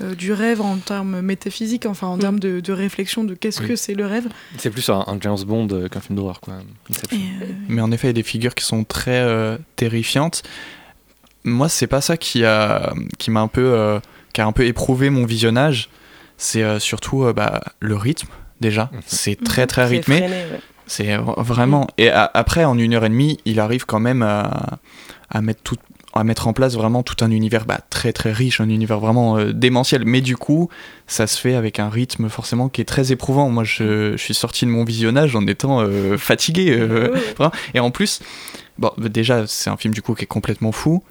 euh, 0.00 0.16
du 0.16 0.32
rêve 0.32 0.60
en 0.60 0.76
termes 0.78 1.20
métaphysiques, 1.20 1.86
enfin 1.86 2.08
en 2.08 2.16
mm. 2.16 2.20
termes 2.20 2.40
de, 2.40 2.72
réflexion 2.72 3.22
de 3.22 3.34
qu'est-ce 3.34 3.60
que 3.60 3.76
c'est 3.76 3.94
le 3.94 4.06
rêve. 4.06 4.26
C'est 4.58 4.70
plus 4.70 4.88
un, 4.90 5.04
James 5.20 5.38
Bond 5.46 5.68
euh, 5.70 5.88
qu'un 5.88 6.00
film 6.00 6.16
d'horreur, 6.16 6.40
quoi. 6.40 6.54
Euh, 6.54 7.16
Mais 7.68 7.80
en 7.80 7.92
effet, 7.92 8.08
il 8.08 8.10
y 8.10 8.10
a 8.10 8.14
des 8.14 8.24
figures 8.24 8.56
qui 8.56 8.64
sont 8.64 8.82
très 8.82 9.24
terrifiantes. 9.76 10.42
Moi, 11.44 11.68
c'est 11.68 11.86
pas 11.86 12.00
ça 12.00 12.16
qui 12.16 12.44
a, 12.44 12.92
qui 13.18 13.30
m'a 13.30 13.40
un 13.40 13.48
peu, 13.48 14.00
qui 14.32 14.40
a 14.40 14.46
un 14.46 14.52
peu 14.52 14.66
éprouvé 14.66 15.10
mon 15.10 15.26
visionnage. 15.26 15.90
C'est 16.36 16.80
surtout 16.80 17.32
bah, 17.32 17.62
le 17.78 17.96
rythme 17.96 18.28
déjà. 18.60 18.90
Mm. 18.92 18.98
C'est 19.06 19.44
très 19.44 19.66
très 19.68 19.84
rythmé. 19.86 20.28
C'est 20.86 21.16
vraiment. 21.16 21.86
Et 21.98 22.10
après, 22.10 22.64
en 22.64 22.76
une 22.78 22.94
heure 22.94 23.04
et 23.04 23.08
demie, 23.08 23.38
il 23.44 23.60
arrive 23.60 23.86
quand 23.86 24.00
même 24.00 24.22
à, 24.22 24.78
à 25.30 25.40
mettre 25.40 25.62
tout, 25.62 25.76
à 26.14 26.24
mettre 26.24 26.46
en 26.46 26.52
place 26.52 26.74
vraiment 26.74 27.02
tout 27.02 27.24
un 27.24 27.30
univers 27.30 27.66
bah, 27.66 27.80
très 27.90 28.12
très 28.12 28.32
riche, 28.32 28.60
un 28.60 28.68
univers 28.68 29.00
vraiment 29.00 29.36
euh, 29.36 29.52
démentiel. 29.52 30.04
Mais 30.04 30.20
du 30.20 30.36
coup, 30.36 30.68
ça 31.06 31.26
se 31.26 31.40
fait 31.40 31.54
avec 31.54 31.80
un 31.80 31.90
rythme 31.90 32.28
forcément 32.28 32.68
qui 32.68 32.80
est 32.80 32.84
très 32.84 33.10
éprouvant. 33.10 33.50
Moi, 33.50 33.64
je, 33.64 34.16
suis 34.16 34.34
sorti 34.34 34.64
de 34.64 34.70
mon 34.70 34.84
visionnage 34.84 35.34
en 35.34 35.46
étant 35.46 35.80
euh, 35.80 36.16
fatigué. 36.16 36.70
Euh, 36.70 37.14
et 37.74 37.80
en 37.80 37.90
plus, 37.90 38.20
bon, 38.78 38.92
déjà, 38.98 39.46
c'est 39.46 39.70
un 39.70 39.76
film 39.76 39.92
du 39.92 40.02
coup 40.02 40.14
qui 40.14 40.22
est 40.22 40.28
complètement 40.28 40.72
fou. 40.72 41.02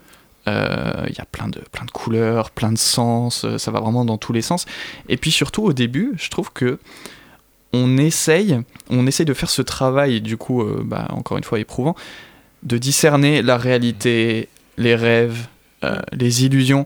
Il 0.45 0.51
y 1.17 1.21
a 1.21 1.25
plein 1.31 1.47
de, 1.47 1.61
plein 1.71 1.85
de 1.85 1.91
couleurs, 1.91 2.51
plein 2.51 2.71
de 2.71 2.77
sens, 2.77 3.45
ça 3.57 3.71
va 3.71 3.79
vraiment 3.79 4.03
dans 4.03 4.17
tous 4.17 4.33
les 4.33 4.41
sens. 4.41 4.65
Et 5.07 5.15
puis 5.15 5.31
surtout, 5.31 5.63
au 5.63 5.71
début, 5.71 6.11
je 6.17 6.29
trouve 6.29 6.51
que 6.51 6.79
on 7.71 7.97
essaye, 7.97 8.59
on 8.89 9.07
essaye 9.07 9.25
de 9.25 9.33
faire 9.33 9.49
ce 9.49 9.61
travail, 9.61 10.19
du 10.19 10.35
coup, 10.35 10.61
bah, 10.83 11.07
encore 11.11 11.37
une 11.37 11.45
fois 11.45 11.59
éprouvant, 11.59 11.95
de 12.63 12.77
discerner 12.77 13.41
la 13.41 13.57
réalité, 13.57 14.49
les 14.77 14.95
rêves, 14.95 15.47
euh, 15.83 15.99
les 16.11 16.45
illusions. 16.45 16.85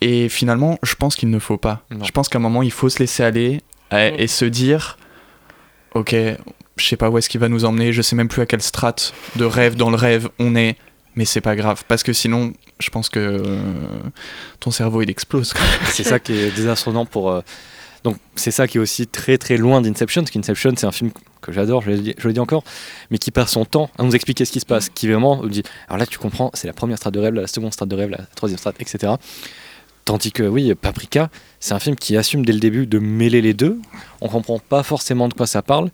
Et 0.00 0.28
finalement, 0.28 0.78
je 0.82 0.94
pense 0.94 1.16
qu'il 1.16 1.30
ne 1.30 1.38
faut 1.38 1.58
pas. 1.58 1.84
Je 2.02 2.10
pense 2.10 2.28
qu'à 2.28 2.38
un 2.38 2.42
moment, 2.42 2.62
il 2.62 2.72
faut 2.72 2.88
se 2.88 2.98
laisser 2.98 3.22
aller 3.22 3.60
et, 3.92 4.26
se 4.28 4.44
dire, 4.44 4.96
ok, 5.94 6.14
je 6.76 6.86
sais 6.86 6.96
pas 6.96 7.10
où 7.10 7.18
est-ce 7.18 7.28
qu'il 7.28 7.40
va 7.40 7.48
nous 7.48 7.64
emmener, 7.64 7.92
je 7.92 8.00
sais 8.00 8.16
même 8.16 8.28
plus 8.28 8.40
à 8.40 8.46
quelle 8.46 8.62
strate 8.62 9.12
de 9.36 9.44
rêve 9.44 9.76
dans 9.76 9.90
le 9.90 9.96
rêve 9.96 10.30
on 10.38 10.54
est, 10.56 10.76
mais 11.16 11.24
c'est 11.24 11.40
pas 11.40 11.56
grave 11.56 11.82
parce 11.88 12.02
que 12.02 12.12
sinon 12.12 12.52
je 12.78 12.88
pense 12.90 13.08
que 13.08 13.18
euh, 13.18 13.58
ton 14.60 14.70
cerveau 14.70 15.02
il 15.02 15.10
explose 15.10 15.52
c'est 15.88 16.04
ça 16.04 16.20
qui 16.20 16.32
est 16.32 16.54
désastronnant 16.54 17.04
pour 17.04 17.30
euh, 17.30 17.40
donc 18.04 18.16
c'est 18.34 18.50
ça 18.50 18.66
qui 18.66 18.78
est 18.78 18.80
aussi 18.80 19.06
très 19.06 19.38
très 19.38 19.56
loin 19.56 19.80
d'Inception 19.80 20.22
parce 20.22 20.30
qu'Inception 20.30 20.72
c'est 20.76 20.86
un 20.86 20.92
film 20.92 21.10
que 21.40 21.52
j'adore 21.52 21.82
je, 21.82 21.92
je, 21.92 22.26
le 22.28 22.32
dis 22.32 22.40
encore 22.40 22.64
mais 23.10 23.18
qui 23.18 23.30
perd 23.30 23.48
son 23.48 23.64
temps 23.64 23.90
à 23.98 24.02
nous 24.02 24.14
expliquer 24.14 24.44
ce 24.44 24.52
qui 24.52 24.60
se 24.60 24.66
passe 24.66 24.88
qui 24.88 25.08
vraiment 25.08 25.44
dit 25.46 25.62
alors 25.88 25.98
là 25.98 26.06
tu 26.06 26.18
comprends 26.18 26.50
c'est 26.54 26.66
la 26.66 26.72
première 26.72 26.96
strate 26.96 27.14
de 27.14 27.20
rêve 27.20 27.34
la 27.34 27.46
seconde 27.46 27.72
strate 27.72 27.88
de 27.88 27.96
rêve 27.96 28.10
la 28.10 28.24
troisième 28.34 28.58
strate 28.58 28.76
etc 28.80 29.14
Tandis 30.04 30.32
que 30.32 30.42
oui, 30.42 30.74
Paprika, 30.74 31.30
c'est 31.60 31.74
un 31.74 31.78
film 31.78 31.94
qui 31.94 32.16
assume 32.16 32.44
dès 32.44 32.52
le 32.52 32.58
début 32.58 32.86
de 32.86 32.98
mêler 32.98 33.40
les 33.42 33.54
deux. 33.54 33.78
On 34.20 34.28
comprend 34.28 34.58
pas 34.58 34.82
forcément 34.82 35.28
de 35.28 35.34
quoi 35.34 35.46
ça 35.46 35.62
parle. 35.62 35.90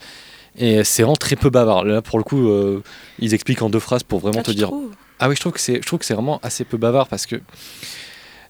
Et 0.57 0.85
c'est 0.85 1.03
vraiment 1.03 1.17
très 1.17 1.37
peu 1.37 1.51
bavard. 1.51 1.85
Là, 1.85 2.01
pour 2.01 2.17
le 2.19 2.25
coup, 2.25 2.49
euh, 2.49 2.83
ils 3.19 3.35
expliquent 3.35 3.63
en 3.63 3.69
deux 3.69 3.81
phrases 3.81 4.05
pour 4.05 4.21
vraiment 4.21 4.39
Ah, 4.41 4.45
te 4.45 4.53
dire. 4.53 4.69
trouves? 4.69 4.91
Ah 5.19 5.29
oui, 5.29 5.35
je 5.35 5.41
trouve 5.41 5.53
que 5.53 5.61
c'est, 5.61 5.77
je 5.83 5.87
trouve 5.87 5.99
que 5.99 6.05
c'est 6.07 6.15
vraiment 6.15 6.41
assez 6.43 6.65
peu 6.65 6.77
bavard 6.77 7.09
parce 7.09 7.27
que 7.27 7.37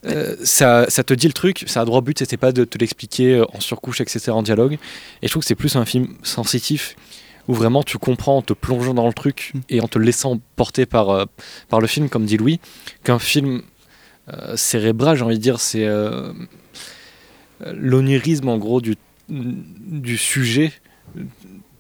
euh, 0.07 0.37
ça, 0.45 0.87
ça 0.89 1.03
te 1.05 1.15
dit 1.15 1.27
le 1.27 1.33
truc, 1.33 1.65
ça 1.67 1.81
a 1.81 1.85
droit 1.85 2.01
but, 2.01 2.19
c'était 2.19 2.37
pas 2.37 2.53
de 2.53 2.65
te 2.65 2.79
l'expliquer 2.79 3.37
euh, 3.37 3.45
en 3.53 3.61
surcouche, 3.61 4.01
etc., 4.01 4.31
en 4.31 4.43
dialogue. 4.43 4.75
Et 5.23 5.27
je 5.27 5.31
trouve 5.31 5.43
que 5.43 5.47
c'est 5.47 5.55
plus 5.55 5.77
un 5.77 5.85
film 5.85 6.09
sensitif 6.23 6.97
où 7.49 7.55
vraiment 7.55 7.83
tu 7.83 7.99
comprends 7.99 8.39
en 8.39 8.43
te 8.43 8.53
plongeant 8.53 8.95
dans 8.95 9.07
le 9.07 9.13
truc 9.13 9.53
et 9.69 9.81
en 9.81 9.89
te 9.89 9.99
laissant 9.99 10.41
porter 10.57 10.87
par, 10.87 11.11
euh, 11.11 11.25
par 11.69 11.81
le 11.81 11.87
film, 11.87 12.09
comme 12.09 12.25
dit 12.25 12.37
Louis, 12.37 12.61
qu'un 13.05 13.19
film 13.19 13.63
euh, 14.33 14.57
cérébral, 14.57 15.17
j'ai 15.17 15.25
envie 15.25 15.39
de 15.39 15.43
dire, 15.43 15.61
c'est 15.61 15.89
l'onirisme 17.65 18.49
en 18.49 18.59
gros 18.59 18.81
du, 18.81 18.97
du 19.29 20.19
sujet 20.19 20.73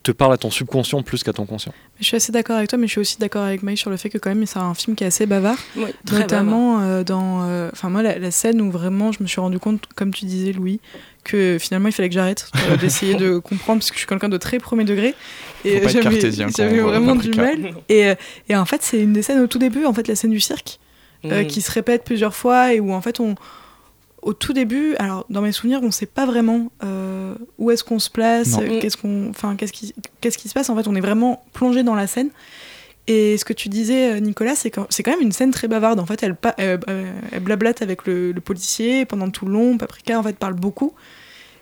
te 0.06 0.12
parle 0.12 0.32
à 0.32 0.36
ton 0.36 0.50
subconscient 0.50 1.02
plus 1.02 1.22
qu'à 1.22 1.32
ton 1.32 1.44
conscient. 1.46 1.72
Je 2.00 2.04
suis 2.04 2.16
assez 2.16 2.32
d'accord 2.32 2.56
avec 2.56 2.68
toi, 2.68 2.78
mais 2.78 2.86
je 2.86 2.92
suis 2.92 3.00
aussi 3.00 3.18
d'accord 3.18 3.42
avec 3.42 3.62
Maï 3.62 3.76
sur 3.76 3.90
le 3.90 3.96
fait 3.96 4.08
que 4.08 4.18
quand 4.18 4.30
même 4.30 4.46
c'est 4.46 4.58
un 4.58 4.74
film 4.74 4.96
qui 4.96 5.04
est 5.04 5.08
assez 5.08 5.26
bavard, 5.26 5.58
Oui, 5.76 5.90
très 6.04 6.20
notamment 6.20 6.80
euh, 6.80 7.04
dans, 7.04 7.44
euh, 7.44 7.68
enfin 7.72 7.88
moi 7.88 8.02
la, 8.02 8.18
la 8.18 8.30
scène 8.30 8.60
où 8.60 8.70
vraiment 8.70 9.12
je 9.12 9.22
me 9.22 9.28
suis 9.28 9.40
rendu 9.40 9.58
compte, 9.58 9.86
comme 9.94 10.12
tu 10.12 10.24
disais 10.24 10.52
Louis, 10.52 10.80
que 11.24 11.58
finalement 11.60 11.88
il 11.88 11.92
fallait 11.92 12.08
que 12.08 12.14
j'arrête 12.14 12.50
euh, 12.70 12.76
d'essayer 12.80 13.14
de 13.14 13.38
comprendre 13.38 13.80
parce 13.80 13.90
que 13.90 13.96
je 13.96 14.00
suis 14.00 14.08
quelqu'un 14.08 14.28
de 14.28 14.38
très 14.38 14.58
premier 14.58 14.84
degré 14.84 15.14
être 15.64 15.88
j'avais 16.56 16.80
vraiment 16.80 17.16
du 17.16 17.30
mal. 17.32 17.74
Et, 17.88 18.12
et 18.48 18.56
en 18.56 18.64
fait 18.64 18.82
c'est 18.82 19.00
une 19.00 19.12
des 19.12 19.22
scènes 19.22 19.40
au 19.40 19.46
tout 19.46 19.58
début, 19.58 19.84
en 19.84 19.92
fait 19.92 20.08
la 20.08 20.14
scène 20.14 20.30
du 20.30 20.40
cirque, 20.40 20.78
euh, 21.24 21.42
Mm. 21.42 21.46
qui 21.46 21.60
se 21.60 21.72
répète 21.72 22.04
plusieurs 22.04 22.34
fois 22.36 22.72
et 22.74 22.78
où 22.80 22.92
en 22.92 23.00
fait 23.00 23.20
on 23.20 23.34
au 24.22 24.32
tout 24.32 24.52
début, 24.52 24.96
alors 24.96 25.24
dans 25.30 25.40
mes 25.40 25.52
souvenirs, 25.52 25.80
on 25.82 25.90
sait 25.90 26.06
pas 26.06 26.26
vraiment 26.26 26.70
euh, 26.82 27.34
où 27.58 27.70
est-ce 27.70 27.84
qu'on 27.84 27.98
se 27.98 28.10
place, 28.10 28.56
euh, 28.58 28.80
qu'est-ce 28.80 28.96
qu'on, 28.96 29.30
enfin 29.30 29.56
qu'est-ce 29.56 29.72
qui, 29.72 29.94
qu'est-ce 30.20 30.38
qui 30.38 30.48
se 30.48 30.54
passe. 30.54 30.68
En 30.68 30.76
fait, 30.76 30.88
on 30.88 30.94
est 30.94 31.00
vraiment 31.00 31.44
plongé 31.52 31.82
dans 31.82 31.94
la 31.94 32.06
scène. 32.06 32.30
Et 33.08 33.38
ce 33.38 33.44
que 33.44 33.52
tu 33.52 33.68
disais, 33.68 34.14
euh, 34.14 34.18
Nicolas, 34.18 34.56
c'est 34.56 34.70
que 34.70 34.80
c'est 34.88 35.04
quand 35.04 35.12
même 35.12 35.20
une 35.20 35.32
scène 35.32 35.52
très 35.52 35.68
bavarde. 35.68 36.00
En 36.00 36.06
fait, 36.06 36.24
elle, 36.24 36.36
blablate 37.40 37.82
avec 37.82 38.04
le, 38.06 38.32
le 38.32 38.40
policier 38.40 39.04
pendant 39.04 39.30
tout 39.30 39.46
le 39.46 39.52
long. 39.52 39.78
Paprika, 39.78 40.18
en 40.18 40.24
fait, 40.24 40.36
parle 40.36 40.54
beaucoup. 40.54 40.92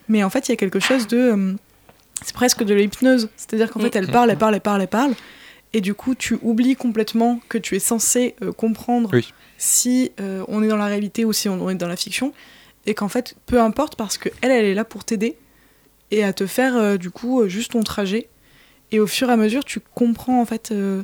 Mais 0.07 0.23
en 0.23 0.31
fait, 0.31 0.47
il 0.47 0.51
y 0.51 0.53
a 0.53 0.57
quelque 0.57 0.79
chose 0.79 1.05
de, 1.05 1.17
euh, 1.17 1.53
c'est 2.23 2.33
presque 2.33 2.63
de 2.63 2.73
l'hypnose. 2.73 3.29
C'est-à-dire 3.35 3.69
qu'en 3.69 3.79
fait, 3.79 3.95
elle 3.95 4.07
parle, 4.07 4.31
elle 4.31 4.37
parle, 4.37 4.55
elle 4.55 4.61
parle, 4.61 4.81
elle 4.81 4.87
parle. 4.87 5.13
Et 5.73 5.81
du 5.81 5.93
coup, 5.93 6.15
tu 6.15 6.39
oublies 6.41 6.75
complètement 6.75 7.39
que 7.47 7.59
tu 7.59 7.75
es 7.75 7.79
censé 7.79 8.35
comprendre 8.57 9.09
Oui. 9.13 9.31
Si 9.65 10.11
euh, 10.19 10.43
on 10.47 10.61
est 10.63 10.67
dans 10.67 10.77
la 10.77 10.85
réalité 10.85 11.25
ou 11.25 11.33
si 11.33 11.49
on 11.49 11.69
est 11.69 11.75
dans 11.75 11.87
la 11.87 11.95
fiction. 11.95 12.33
Et 12.85 12.93
qu'en 12.93 13.09
fait, 13.09 13.35
peu 13.47 13.59
importe 13.59 13.95
parce 13.95 14.17
que 14.19 14.29
elle, 14.41 14.51
elle 14.51 14.65
est 14.65 14.75
là 14.75 14.85
pour 14.85 15.03
t'aider 15.03 15.37
et 16.11 16.23
à 16.23 16.33
te 16.33 16.45
faire 16.45 16.75
euh, 16.77 16.97
du 16.97 17.09
coup 17.09 17.41
euh, 17.41 17.47
juste 17.47 17.71
ton 17.71 17.81
trajet. 17.83 18.29
Et 18.91 18.99
au 18.99 19.07
fur 19.07 19.29
et 19.29 19.33
à 19.33 19.37
mesure, 19.37 19.65
tu 19.65 19.79
comprends 19.95 20.39
en 20.39 20.45
fait 20.45 20.69
euh, 20.71 21.01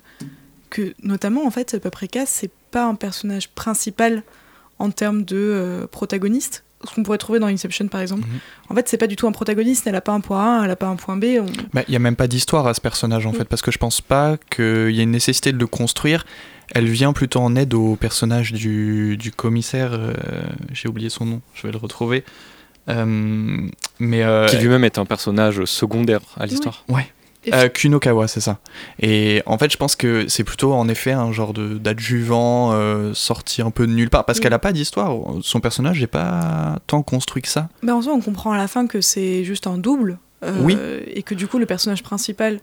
que 0.70 0.94
notamment 1.02 1.46
en 1.46 1.52
fait 1.52 1.80
Paprika, 1.80 2.26
c'est 2.28 2.52
pas 2.70 2.86
un 2.86 2.96
personnage 2.96 3.50
principal 3.50 4.22
en 4.78 4.92
termes 4.92 5.24
de 5.26 5.88
protagoniste. 5.92 6.64
Ce 6.88 6.96
qu'on 6.96 7.04
pourrait 7.04 7.20
trouver 7.20 7.40
dans 7.40 7.48
Inception 7.48 7.88
par 7.88 8.02
exemple. 8.02 8.28
Mhm. 8.28 8.40
En 8.70 8.76
fait, 8.76 8.88
c'est 8.90 8.98
pas 8.98 9.06
du 9.08 9.16
tout 9.16 9.28
un 9.28 9.32
protagoniste. 9.32 9.86
Elle 9.88 9.96
a 9.96 10.02
pas 10.02 10.14
un 10.14 10.20
point 10.22 10.62
A, 10.62 10.66
elle 10.66 10.72
a 10.72 10.76
pas 10.76 10.88
un 10.88 10.96
point 10.96 11.16
B. 11.18 11.26
on- 11.40 11.46
Bah, 11.74 11.84
Il 11.88 11.94
y 11.94 11.96
a 11.96 12.00
même 12.00 12.16
pas 12.16 12.28
d'histoire 12.28 12.66
à 12.68 12.74
ce 12.74 12.82
personnage 12.82 13.26
en 13.28 13.32
Mm. 13.32 13.36
fait, 13.36 13.46
parce 13.46 13.62
que 13.62 13.72
je 13.72 13.78
pense 13.78 14.02
pas 14.02 14.38
qu'il 14.50 14.92
y 14.92 15.00
ait 15.00 15.04
une 15.04 15.12
nécessité 15.12 15.52
de 15.52 15.58
le 15.60 15.68
construire. 15.68 16.26
Elle 16.74 16.88
vient 16.90 17.14
plutôt 17.14 17.40
en 17.40 17.56
aide 17.56 17.74
au 17.74 17.96
personnage 17.96 18.54
du, 18.54 19.18
du 19.18 19.32
commissaire. 19.32 19.92
euh, 19.94 20.14
J'ai 20.74 20.88
oublié 20.88 21.10
son 21.10 21.26
nom, 21.26 21.42
je 21.54 21.68
vais 21.68 21.72
le 21.72 21.78
retrouver. 21.78 22.24
Euh, 22.90 23.68
mais 24.00 24.24
euh, 24.24 24.48
Qui 24.48 24.58
lui-même 24.58 24.84
est 24.84 24.98
un 24.98 25.06
personnage 25.06 25.64
secondaire 25.66 26.22
à 26.38 26.46
l'histoire. 26.46 26.84
Ouais. 26.90 27.08
Et 27.44 27.54
Euh, 27.54 27.70
Kunokawa, 27.70 28.28
c'est 28.28 28.40
ça. 28.40 28.60
Et 29.00 29.42
en 29.48 29.58
fait, 29.58 29.72
je 29.72 29.78
pense 29.78 29.96
que 29.96 30.28
c'est 30.28 30.44
plutôt 30.44 30.74
en 30.74 30.88
effet 30.88 31.12
un 31.12 31.32
genre 31.32 31.54
de- 31.54 31.78
d'adjuvant 31.80 32.72
euh, 32.74 33.14
sorti 33.16 33.62
un 33.64 33.72
peu 33.72 33.88
de 33.88 33.92
nulle 33.92 34.10
part, 34.12 34.26
parce 34.26 34.38
Mm. 34.40 34.42
qu'elle 34.44 34.54
a 34.54 34.60
pas 34.60 34.72
d'histoire. 34.74 35.16
Son 35.42 35.60
personnage 35.60 36.00
n'est 36.00 36.08
pas 36.08 36.78
tant 36.88 37.02
construit 37.02 37.42
que 37.42 37.48
ça. 37.48 37.68
Bah, 37.82 37.96
en 37.96 38.02
soi, 38.04 38.14
on 38.14 38.22
comprend 38.22 38.52
à 38.52 38.58
la 38.58 38.68
fin 38.68 38.86
que 38.88 39.02
c'est 39.02 39.44
juste 39.44 39.66
un 39.68 39.78
double. 39.80 40.20
euh, 40.44 40.54
Oui. 40.62 40.78
Et 41.08 41.24
que 41.24 41.34
du 41.36 41.48
coup, 41.48 41.58
le 41.60 41.66
personnage 41.66 42.04
principal, 42.04 42.60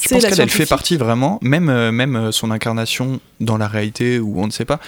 Je 0.00 0.08
pense 0.08 0.24
qu'elle 0.24 0.40
elle 0.40 0.50
fait 0.50 0.66
partie 0.66 0.96
vraiment, 0.96 1.38
même, 1.42 1.68
euh, 1.68 1.90
même 1.92 2.16
euh, 2.16 2.32
son 2.32 2.50
incarnation 2.50 3.20
dans 3.40 3.56
la 3.56 3.66
réalité 3.68 4.18
où 4.20 4.40
on 4.40 4.46
ne 4.46 4.52
sait 4.52 4.64
pas, 4.64 4.78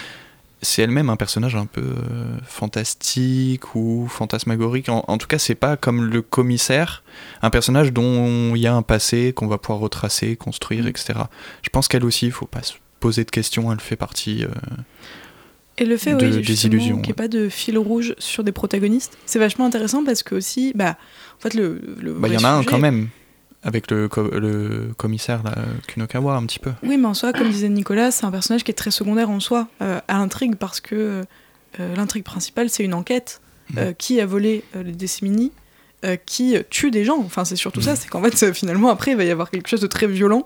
c'est 0.63 0.83
elle-même 0.83 1.09
un 1.11 1.17
personnage 1.17 1.57
un 1.57 1.67
peu 1.67 1.81
euh, 1.81 2.37
fantastique 2.47 3.75
ou 3.75 4.07
fantasmagorique. 4.09 4.89
En, 4.89 5.05
en 5.09 5.19
tout 5.19 5.27
cas, 5.27 5.39
c'est 5.39 5.55
pas 5.55 5.77
comme 5.77 6.05
le 6.05 6.23
commissaire, 6.23 7.03
un 7.43 7.51
personnage 7.51 7.93
dont 7.93 8.55
il 8.55 8.61
y 8.61 8.67
a 8.67 8.75
un 8.75 8.83
passé 8.83 9.33
qu'on 9.35 9.47
va 9.47 9.59
pouvoir 9.59 9.81
retracer, 9.81 10.37
construire, 10.37 10.85
Mm. 10.85 10.89
etc. 10.89 11.19
Je 11.63 11.69
pense 11.71 11.89
qu'elle 11.89 12.05
aussi, 12.05 12.27
il 12.27 12.33
faut 12.33 12.47
pas 12.47 12.63
se 12.63 12.75
poser 13.01 13.25
de 13.25 13.31
questions, 13.31 13.73
elle 13.73 13.81
fait 13.81 13.97
partie. 13.97 14.45
euh, 14.45 14.49
Et 15.79 15.87
le 15.87 15.97
fait, 15.97 16.15
de- 16.15 16.27
oui, 16.27 16.43
des 16.43 16.67
illusions, 16.67 16.97
qu'il 16.97 17.03
n'y 17.03 17.09
ait 17.09 17.09
ouais. 17.09 17.13
pas 17.15 17.29
de 17.29 17.49
fil 17.49 17.79
rouge 17.79 18.15
sur 18.19 18.45
des 18.45 18.53
protagonistes, 18.53 19.17
c'est 19.25 19.39
vachement 19.39 19.65
intéressant 19.65 20.05
parce 20.05 20.23
que 20.23 20.35
aussi, 20.35 20.73
bah, 20.75 20.97
en 21.39 21.41
fait, 21.43 21.55
le. 21.55 21.81
Bah, 22.19 22.29
il 22.29 22.35
y 22.35 22.37
en 22.37 22.45
a 22.45 22.51
un 22.51 22.63
quand 22.65 22.79
même, 22.79 23.09
avec 23.63 23.91
le, 23.91 24.09
co- 24.09 24.31
le 24.31 24.93
commissaire 24.97 25.43
là, 25.43 25.55
Kunokawa, 25.87 26.35
un 26.37 26.47
petit 26.47 26.59
peu. 26.59 26.71
Oui, 26.83 26.97
mais 26.97 27.07
en 27.07 27.15
soi, 27.15 27.33
comme 27.33 27.51
disait 27.51 27.69
Nicolas, 27.69 28.11
c'est 28.11 28.25
un 28.25 28.31
personnage 28.31 28.65
qui 28.65 28.71
est 28.71 28.75
très 28.75 28.91
secondaire 28.91 29.31
en 29.31 29.41
soi 29.41 29.69
euh, 29.83 30.01
à 30.09 30.15
l'intrigue 30.19 30.57
parce 30.57 30.81
que 30.81 31.25
euh, 31.79 31.95
l'intrigue 31.97 32.25
principale, 32.25 32.71
c'est 32.71 32.85
une 32.85 32.95
enquête. 32.95 33.41
Euh, 33.79 33.93
qui 33.93 34.21
a 34.21 34.27
volé 34.27 34.65
euh, 34.75 34.83
les 34.83 34.91
décimini 34.91 35.53
euh, 36.05 36.17
qui 36.17 36.57
euh, 36.57 36.63
tue 36.71 36.91
des 36.91 37.05
gens. 37.05 37.19
Enfin, 37.21 37.45
c'est 37.45 37.55
surtout 37.55 37.81
ça, 37.81 37.95
c'est 37.95 38.09
qu'en 38.09 38.21
fait, 38.21 38.43
euh, 38.43 38.53
finalement, 38.53 38.89
après, 38.89 39.13
il 39.13 39.17
va 39.17 39.23
y 39.23 39.31
avoir 39.31 39.49
quelque 39.49 39.69
chose 39.69 39.81
de 39.81 39.87
très 39.87 40.09
violent 40.09 40.45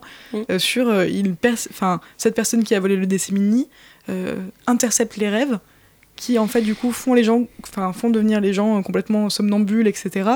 euh, 0.51 0.59
sur 0.59 0.91
euh, 0.91 1.07
il 1.07 1.35
pers- 1.35 1.69
enfin, 1.71 2.01
cette 2.19 2.35
personne 2.35 2.65
qui 2.65 2.75
a 2.75 2.81
volé 2.81 2.97
le 2.97 3.07
décimini 3.07 3.67
euh, 4.11 4.35
intercepte 4.67 5.17
les 5.17 5.31
rêves 5.31 5.59
qui, 6.17 6.39
en 6.39 6.47
fait, 6.47 6.61
du 6.61 6.75
coup, 6.75 6.93
font 6.93 7.15
les 7.15 7.25
gens, 7.25 7.45
enfin, 7.67 7.95
font 7.95 8.11
devenir 8.11 8.43
les 8.43 8.53
gens 8.53 8.79
euh, 8.79 8.83
complètement 8.83 9.31
somnambules, 9.31 9.89
etc. 9.89 10.29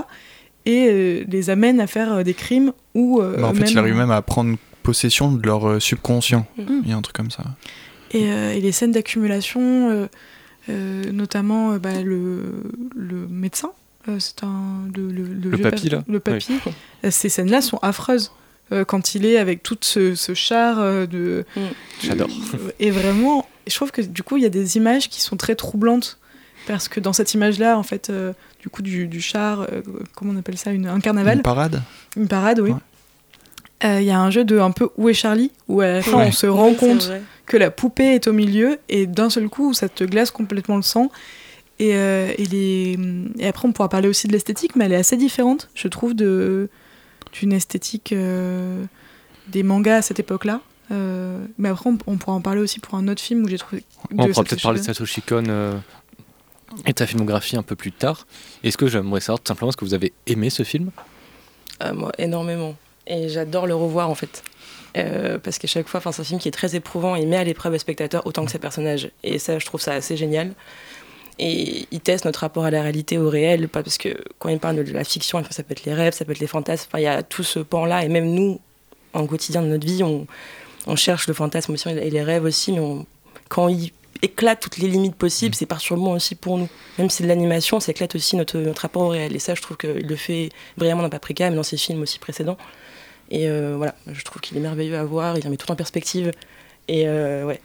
Et 0.69 0.87
euh, 0.89 1.25
les 1.27 1.51
amènent 1.51 1.81
à 1.81 1.87
faire 1.87 2.13
euh, 2.13 2.23
des 2.23 2.35
crimes 2.35 2.73
ou 2.95 3.21
euh, 3.21 3.41
Bah, 3.41 3.49
en 3.49 3.55
fait, 3.55 3.71
il 3.71 3.79
arrive 3.79 3.97
même 3.97 4.11
à 4.11 4.21
prendre 4.23 4.57
possession 4.83 5.33
de 5.33 5.45
leur 5.47 5.67
euh, 5.67 5.81
subconscient. 5.81 6.47
Mhm. 6.59 6.83
Il 6.85 6.91
y 6.91 6.93
a 6.93 6.97
un 6.97 7.03
truc 7.03 7.17
comme 7.17 7.31
ça. 7.31 7.45
Et, 8.11 8.31
euh, 8.31 8.53
et 8.53 8.61
les 8.61 8.73
scènes 8.73 8.93
d'accumulation, 8.93 9.61
euh, 9.91 10.07
euh, 10.69 11.11
notamment 11.11 11.73
euh, 11.73 11.79
bah, 11.79 12.03
le, 12.03 12.63
le 12.95 13.27
médecin, 13.29 13.71
euh, 14.09 14.19
c'est 14.19 14.43
un 14.45 14.83
le, 14.95 15.11
le, 15.11 15.59
papy, 15.59 15.89
là 15.89 16.05
le 16.07 16.21
papy. 16.21 16.53
Ces 17.11 17.29
scènes-là 17.29 17.61
sont 17.61 17.79
affreuses 17.79 18.33
euh, 18.73 18.85
quand 18.85 19.15
il 19.15 19.25
est 19.25 19.39
avec 19.39 19.63
tout 19.63 19.79
ce, 19.81 20.15
ce 20.15 20.35
char 20.35 20.79
euh, 20.79 21.07
de. 21.07 21.45
Mm. 21.57 21.61
J'adore. 22.03 22.29
Et 22.79 22.91
vraiment, 22.91 23.47
je 23.67 23.75
trouve 23.75 23.91
que 23.91 24.03
du 24.03 24.23
coup, 24.23 24.37
il 24.37 24.43
y 24.43 24.47
a 24.47 24.51
des 24.51 24.77
images 24.77 25.09
qui 25.09 25.21
sont 25.21 25.37
très 25.37 25.55
troublantes 25.55 26.19
parce 26.67 26.89
que 26.89 27.01
dans 27.01 27.13
cette 27.13 27.33
image-là, 27.35 27.79
en 27.79 27.83
fait, 27.83 28.11
euh, 28.11 28.33
du 28.61 28.69
coup, 28.69 28.83
du, 28.83 29.07
du 29.07 29.21
char, 29.21 29.61
euh, 29.63 29.81
comment 30.15 30.33
on 30.35 30.39
appelle 30.39 30.59
ça, 30.59 30.71
une, 30.73 30.87
un 30.87 31.01
carnaval. 31.01 31.37
Une 31.39 31.43
parade 31.43 31.83
Une 32.17 32.29
parade, 32.29 32.61
oui. 32.61 32.71
Ouais. 32.73 32.77
Euh, 33.85 34.01
Il 34.01 34.07
y 34.07 34.11
a 34.11 34.19
un 34.21 34.31
jeu 34.31 34.45
de 34.45 34.59
un 34.59 34.71
peu 34.73 34.89
où 34.97 35.09
est 35.09 35.15
Charlie, 35.15 35.53
où 35.69 35.81
à 35.81 35.87
la 35.87 36.03
fin 36.03 36.19
Ouais. 36.19 36.27
on 36.29 36.33
se 36.33 36.47
rend 36.47 36.75
compte 36.75 37.11
que 37.47 37.57
la 37.57 37.71
poupée 37.71 38.15
est 38.15 38.27
au 38.27 38.33
milieu 38.33 38.79
et 38.89 39.07
d'un 39.07 39.31
seul 39.31 39.49
coup 39.49 39.73
ça 39.73 39.89
te 39.89 40.03
glace 40.05 40.31
complètement 40.33 40.77
le 40.77 40.83
sang. 40.83 41.11
Et, 41.79 41.95
euh, 41.95 42.33
et, 42.37 42.45
les... 42.47 42.99
et 43.39 43.47
après 43.47 43.69
on 43.69 43.73
pourra 43.73 43.89
parler 43.89 44.09
aussi 44.09 44.27
de 44.27 44.33
l'esthétique, 44.33 44.75
mais 44.75 44.87
elle 44.87 44.93
est 44.95 44.97
assez 44.97 45.17
différente, 45.17 45.71
je 45.77 45.87
trouve, 45.89 46.15
de 46.15 46.69
d'une 47.33 47.53
esthétique 47.53 48.13
euh, 48.13 48.83
des 49.49 49.63
mangas 49.63 49.99
à 49.99 50.03
cette 50.03 50.19
époque-là. 50.19 50.61
Euh, 50.91 51.39
mais 51.59 51.69
après 51.69 51.89
on, 51.89 51.99
on 52.07 52.17
pourra 52.17 52.33
en 52.35 52.41
parler 52.41 52.61
aussi 52.61 52.81
pour 52.81 52.95
un 52.99 53.07
autre 53.07 53.21
film 53.23 53.45
où 53.45 53.49
j'ai 53.49 53.59
trouvé. 53.59 53.85
on 54.11 54.27
pourra 54.29 54.43
peut-être 54.43 54.63
parler 54.63 54.81
de. 54.81 54.85
Satoshi 54.85 55.23
Kon 55.23 55.45
euh, 55.49 55.75
et 56.87 56.93
sa 56.97 57.07
filmographie 57.07 57.57
un 57.57 57.63
peu 57.63 57.77
plus 57.77 57.93
tard. 57.93 58.27
Est-ce 58.63 58.77
que 58.77 58.89
j'aimerais 58.89 59.21
savoir 59.21 59.41
tout 59.41 59.49
simplement 59.49 59.71
est-ce 59.71 59.77
que 59.77 59.85
vous 59.85 59.95
avez 59.95 60.13
aimé 60.27 60.51
ce 60.51 60.63
film? 60.63 60.91
Ah, 61.81 61.93
moi, 61.93 62.13
énormément. 62.19 62.75
Et 63.07 63.29
j'adore 63.29 63.67
le 63.67 63.75
revoir, 63.75 64.11
en 64.11 64.15
fait. 64.15 64.43
Euh, 64.97 65.39
parce 65.39 65.59
qu'à 65.59 65.69
chaque 65.69 65.89
fois, 65.89 66.01
c'est 66.01 66.21
un 66.21 66.25
film 66.25 66.41
qui 66.41 66.49
est 66.49 66.53
très 66.53 66.75
éprouvant 66.75 67.15
et 67.15 67.25
met 67.27 67.37
à 67.37 67.45
l'épreuve 67.45 67.73
le 67.73 67.79
spectateur 67.79 68.27
autant 68.27 68.45
que 68.45 68.51
ses 68.51 68.59
personnages. 68.59 69.11
Et 69.23 69.39
ça, 69.39 69.59
je 69.59 69.67
trouve 69.67 69.81
ça 69.81 69.93
assez 69.93 70.17
génial. 70.17 70.55
Et 71.39 71.87
il 71.91 72.01
teste 72.01 72.25
notre 72.25 72.41
rapport 72.41 72.65
à 72.65 72.71
la 72.71 72.83
réalité, 72.83 73.17
au 73.17 73.29
réel, 73.29 73.69
parce 73.69 73.97
que 73.97 74.09
quand 74.39 74.49
il 74.49 74.59
parle 74.59 74.83
de 74.83 74.93
la 74.93 75.05
fiction, 75.05 75.43
ça 75.51 75.63
peut 75.63 75.73
être 75.73 75.85
les 75.85 75.95
rêves, 75.95 76.13
ça 76.13 76.25
peut 76.25 76.33
être 76.33 76.41
les 76.41 76.49
fantasmes, 76.49 76.91
il 76.97 77.03
y 77.03 77.07
a 77.07 77.23
tout 77.23 77.45
ce 77.45 77.61
pan-là. 77.61 78.05
Et 78.05 78.09
même 78.09 78.27
nous, 78.27 78.61
en 79.13 79.27
quotidien 79.27 79.63
de 79.63 79.69
notre 79.69 79.87
vie, 79.87 80.03
on, 80.03 80.27
cherche 80.97 81.29
le 81.29 81.35
fantasme 81.35 81.75
aussi 81.75 81.89
et 81.89 82.11
les 82.11 82.23
rêves 82.23 82.45
aussi, 82.45 82.73
mais 82.73 82.81
quand 83.49 83.69
il 83.69 83.93
éclate 84.23 84.61
toutes 84.61 84.79
les 84.79 84.89
limites 84.89 85.15
possibles, 85.15 85.55
c'est 85.55 85.67
perturbant 85.67 86.13
aussi 86.13 86.35
pour 86.35 86.59
nous. 86.59 86.69
Même 86.99 87.11
si 87.11 87.23
de 87.23 87.29
l'animation, 87.29 87.81
ça 87.81 87.91
éclate 87.93 88.15
aussi 88.15 88.37
notre, 88.37 88.59
notre 88.59 88.83
rapport 88.83 89.03
au 89.03 89.09
réel. 89.09 89.35
Et 89.35 89.39
ça, 89.39 89.55
je 89.55 89.63
trouve 89.63 89.77
qu'il 89.77 89.91
le 90.07 90.17
fait 90.17 90.51
brillamment 90.77 91.03
dans 91.03 91.11
Paprika, 91.11 91.49
mais 91.51 91.57
dans 91.57 91.63
ses 91.63 91.77
films 91.77 92.03
aussi 92.03 92.19
précédents. 92.19 92.59
Et 93.31 93.49
euh, 93.49 93.75
voilà, 93.77 93.95
je 94.11 94.25
trouve 94.25 94.41
qu'il 94.41 94.57
est 94.57 94.61
merveilleux 94.61 94.97
à 94.97 95.05
voir, 95.05 95.37
il 95.39 95.49
met 95.51 95.57
tout 95.57 95.71
en 95.71 95.77
perspective. 95.77 96.33
Et 96.89 97.07
euh, 97.07 97.45
ouais. 97.45 97.61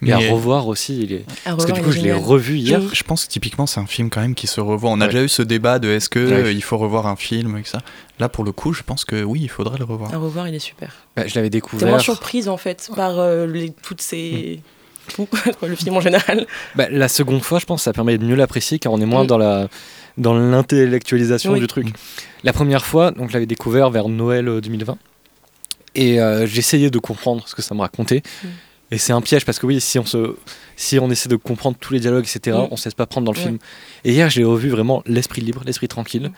Mais 0.00 0.10
à 0.12 0.18
revoir 0.18 0.66
aussi, 0.66 1.00
il 1.04 1.12
est. 1.12 1.24
Parce 1.44 1.64
que 1.64 1.70
du 1.72 1.80
coup, 1.80 1.92
je 1.92 2.00
l'ai 2.00 2.12
revu 2.12 2.56
hier. 2.58 2.80
Mm. 2.80 2.90
Je 2.92 3.02
pense 3.04 3.24
que 3.24 3.30
typiquement 3.30 3.66
c'est 3.68 3.78
un 3.78 3.86
film 3.86 4.10
quand 4.10 4.20
même 4.20 4.34
qui 4.34 4.48
se 4.48 4.60
revoit. 4.60 4.90
On 4.90 5.00
a 5.00 5.04
Ouais. 5.06 5.12
déjà 5.12 5.22
eu 5.22 5.28
ce 5.28 5.42
débat 5.42 5.78
de 5.78 5.88
est-ce 5.90 6.08
que 6.08 6.18
Ouais. 6.18 6.32
euh, 6.32 6.52
il 6.52 6.62
faut 6.62 6.76
revoir 6.76 7.06
un 7.06 7.14
film 7.14 7.56
et 7.56 7.62
ça. 7.64 7.78
Là 8.18 8.28
pour 8.28 8.42
le 8.42 8.50
coup, 8.50 8.72
je 8.72 8.82
pense 8.82 9.04
que 9.04 9.22
oui, 9.22 9.40
il 9.42 9.48
faudrait 9.48 9.78
le 9.78 9.84
revoir. 9.84 10.12
À 10.12 10.18
revoir, 10.18 10.48
il 10.48 10.54
est 10.56 10.58
super. 10.58 10.92
Bah, 11.14 11.28
je 11.28 11.34
l'avais 11.36 11.50
T'es 11.50 11.58
moins 11.58 11.68
découvert. 11.68 12.00
surprise 12.00 12.48
en 12.48 12.56
fait 12.56 12.90
par 12.96 13.20
euh, 13.20 13.46
les, 13.46 13.70
toutes 13.70 14.00
ces. 14.02 14.60
Fous, 15.08 15.28
le 15.62 15.74
film 15.76 15.96
en 15.96 16.00
général. 16.00 16.46
Bah, 16.74 16.86
la 16.90 17.08
seconde 17.08 17.42
fois, 17.42 17.58
je 17.58 17.66
pense 17.66 17.82
ça 17.82 17.92
permet 17.92 18.18
de 18.18 18.24
mieux 18.24 18.34
l'apprécier 18.36 18.78
car 18.78 18.92
on 18.92 19.00
est 19.00 19.06
moins 19.06 19.24
Mm. 19.24 19.28
dans 19.28 19.38
la 19.38 19.68
dans 20.18 20.34
l'intellectualisation 20.34 21.52
Oui. 21.52 21.60
du 21.60 21.66
truc. 21.66 21.88
La 22.44 22.52
première 22.52 22.84
fois, 22.84 23.10
donc 23.12 23.28
je 23.28 23.32
l'avais 23.34 23.46
découvert 23.46 23.90
vers 23.90 24.08
Noël 24.08 24.46
euh, 24.48 24.60
2020 24.60 24.98
et 25.94 26.20
euh, 26.20 26.46
j'essayais 26.46 26.90
de 26.90 26.98
comprendre 26.98 27.46
ce 27.46 27.54
que 27.54 27.62
ça 27.62 27.74
me 27.74 27.80
racontait. 27.80 28.22
Mm. 28.44 28.48
Et 28.92 28.98
c'est 28.98 29.14
un 29.14 29.22
piège 29.22 29.46
parce 29.46 29.58
que 29.58 29.64
oui, 29.64 29.80
si 29.80 29.98
on 29.98 30.04
se 30.04 30.36
si 30.76 30.98
on 30.98 31.10
essaie 31.10 31.30
de 31.30 31.36
comprendre 31.36 31.76
tous 31.80 31.94
les 31.94 32.00
dialogues, 32.00 32.24
etc., 32.24 32.56
Mm. 32.58 32.68
on 32.70 32.76
se 32.76 32.84
laisse 32.86 32.94
pas 32.94 33.06
prendre 33.06 33.24
dans 33.24 33.32
le 33.32 33.38
film. 33.38 33.58
Et 34.04 34.12
hier, 34.12 34.28
j'ai 34.30 34.44
revu 34.44 34.68
vraiment 34.68 35.02
l'esprit 35.06 35.40
libre, 35.40 35.62
l'esprit 35.64 35.88
tranquille. 35.88 36.30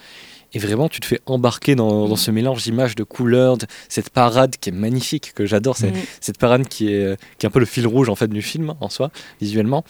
Mm. 0.54 0.56
Et 0.56 0.58
vraiment, 0.60 0.88
tu 0.88 1.00
te 1.00 1.06
fais 1.06 1.20
embarquer 1.26 1.74
dans, 1.74 2.08
dans 2.08 2.16
ce 2.16 2.30
mélange 2.30 2.62
d'images, 2.62 2.94
de 2.94 3.02
couleurs, 3.04 3.56
de- 3.58 3.66
cette 3.88 4.10
parade 4.10 4.56
qui 4.60 4.68
est 4.70 4.72
magnifique, 4.72 5.32
que 5.34 5.46
j'adore. 5.46 5.76
Mm. 5.80 5.92
cette 6.20 6.38
parade 6.38 6.68
qui 6.68 6.92
est, 6.92 7.18
qui 7.38 7.46
est 7.46 7.48
un 7.48 7.50
peu 7.50 7.60
le 7.60 7.66
fil 7.66 7.86
rouge 7.86 8.08
en 8.08 8.14
fait 8.14 8.28
du 8.28 8.42
film 8.42 8.74
en 8.80 8.88
soi, 8.88 9.10
visuellement. 9.40 9.84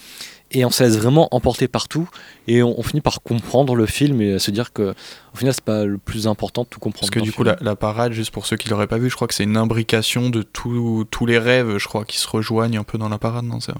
Et 0.51 0.65
on 0.65 0.71
se 0.71 0.85
laisse 0.85 0.97
vraiment 0.97 1.29
emporter 1.35 1.67
partout. 1.67 2.09
Et 2.47 2.63
on, 2.63 2.79
on 2.79 2.83
finit 2.85 3.01
par 3.01 3.23
comprendre 3.23 3.75
le 3.75 3.87
film 3.87 4.21
et 4.21 4.35
à 4.35 4.39
se 4.39 4.51
dire 4.53 4.73
que 4.73 4.95
au 5.33 5.37
final, 5.37 5.53
c'est 5.53 5.65
pas 5.65 5.85
le 5.85 5.99
plus 5.99 6.29
important 6.29 6.63
de 6.63 6.69
tout 6.69 6.79
comprendre. 6.79 7.11
Parce 7.11 7.11
que 7.11 7.19
du 7.21 7.33
coup, 7.33 7.43
la, 7.43 7.57
la 7.61 7.75
parade, 7.75 8.13
juste 8.13 8.31
pour 8.31 8.47
ceux 8.47 8.57
qui 8.57 8.69
l'auraient 8.69 8.87
pas 8.87 8.99
vu, 8.99 9.11
je 9.11 9.17
crois 9.17 9.27
que 9.27 9.35
c'est 9.35 9.43
une 9.43 9.57
imbrication 9.57 10.31
de 10.31 10.43
tous 10.43 11.05
tous 11.11 11.27
les 11.27 11.39
rêves, 11.39 11.79
je 11.79 11.89
crois, 11.89 12.05
qui 12.05 12.19
se 12.19 12.29
rejoignent 12.29 12.79
un 12.79 12.85
peu 12.85 12.99
dans 12.99 13.09
la 13.09 13.19
parade. 13.19 13.45
Non, 13.47 13.59
c'est 13.59 13.73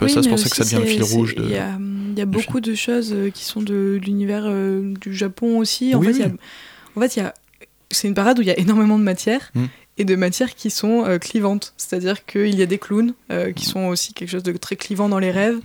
Oui, 0.00 0.10
ça, 0.10 0.22
c'est 0.22 0.28
pour 0.28 0.38
ça 0.38 0.48
que 0.48 0.56
ça 0.56 0.64
devient 0.64 0.76
le 0.78 0.86
fil 0.86 1.02
rouge. 1.02 1.34
Il 1.38 1.50
y 1.50 1.56
a, 1.56 1.78
il 1.78 2.18
y 2.18 2.22
a 2.22 2.26
beaucoup 2.26 2.60
de 2.60 2.74
choses 2.74 3.12
euh, 3.12 3.30
qui 3.30 3.44
sont 3.44 3.60
de, 3.60 3.98
de 3.98 4.00
l'univers 4.04 4.44
euh, 4.46 4.94
du 5.00 5.14
Japon 5.14 5.58
aussi. 5.58 5.94
En 5.94 6.00
Oui, 6.00 6.06
fait, 6.08 6.12
il 6.12 6.18
y 6.20 6.22
a- 6.24 6.26
oui. 6.28 6.34
en 6.96 7.00
fait, 7.00 7.16
il 7.16 7.18
y 7.20 7.22
a, 7.22 7.34
c'est 7.90 8.08
une 8.08 8.14
parade 8.14 8.38
où 8.38 8.42
il 8.42 8.48
y 8.48 8.50
a 8.50 8.58
énormément 8.58 8.98
de 8.98 9.04
matières 9.04 9.50
Mm. 9.54 9.64
et 9.98 10.04
de 10.04 10.16
matières 10.16 10.54
qui 10.54 10.70
sont 10.70 11.04
euh, 11.04 11.18
clivantes. 11.18 11.72
C'est-à-dire 11.76 12.24
qu'il 12.26 12.54
y 12.58 12.62
a 12.62 12.66
des 12.66 12.78
clowns 12.78 13.14
euh, 13.30 13.52
qui 13.52 13.64
sont 13.66 13.86
aussi 13.86 14.12
quelque 14.14 14.30
chose 14.30 14.42
de 14.42 14.52
très 14.52 14.76
clivant 14.76 15.08
dans 15.08 15.18
les 15.20 15.30
rêves. 15.30 15.60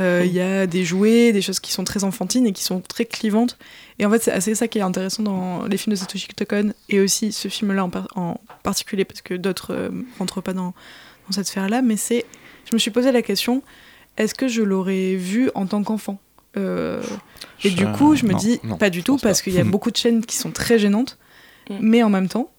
Euh, 0.00 0.22
Il 0.24 0.32
y 0.32 0.40
a 0.40 0.66
des 0.66 0.84
jouets, 0.84 1.32
des 1.32 1.42
choses 1.42 1.60
qui 1.60 1.70
sont 1.72 1.84
très 1.84 2.02
enfantines 2.04 2.46
et 2.46 2.52
qui 2.52 2.62
sont 2.64 2.80
très 2.80 3.04
clivantes. 3.04 3.58
Et 3.98 4.06
en 4.06 4.10
fait, 4.10 4.22
c'est 4.22 4.32
assez 4.32 4.54
ça 4.54 4.66
qui 4.68 4.78
est 4.78 4.82
intéressant 4.82 5.22
dans 5.22 5.66
les 5.66 5.76
films 5.76 5.94
de 5.94 5.98
Satoshi 6.00 6.28
Kon 6.48 6.72
et 6.88 7.00
aussi 7.00 7.30
ce 7.32 7.48
film-là 7.48 7.84
en, 7.84 7.90
par- 7.90 8.08
en 8.16 8.40
particulier 8.62 9.04
parce 9.04 9.20
que 9.20 9.34
d'autres 9.34 9.74
euh, 9.74 9.90
rentrent 10.18 10.40
pas 10.40 10.54
dans, 10.54 10.72
dans 11.28 11.32
cette 11.32 11.46
sphère-là. 11.46 11.82
Mais 11.82 11.96
c'est, 11.98 12.24
je 12.72 12.76
me 12.76 12.78
suis 12.78 12.90
posé 12.90 13.12
la 13.12 13.20
question 13.22 13.62
est-ce 14.16 14.34
que 14.34 14.48
je 14.48 14.62
l'aurais 14.62 15.14
vu 15.14 15.50
en 15.54 15.66
tant 15.66 15.82
qu'enfant 15.82 16.18
Euh, 16.56 17.02
Et 17.64 17.70
Je- 17.70 17.76
du 17.76 17.86
coup, 17.92 18.14
je 18.16 18.24
me 18.26 18.32
non, 18.32 18.38
dis 18.38 18.60
non, 18.64 18.76
pas 18.76 18.90
du 18.90 19.02
tout 19.02 19.16
parce 19.16 19.40
qu'il 19.40 19.54
y 19.54 19.58
a 19.58 19.64
beaucoup 19.64 19.90
de 19.90 19.96
chaînes 19.96 20.24
qui 20.24 20.36
sont 20.36 20.50
très 20.50 20.78
gênantes, 20.78 21.16
Mm. 21.70 21.74
mais 21.80 22.02
en 22.02 22.10
même 22.10 22.28
temps, 22.28 22.50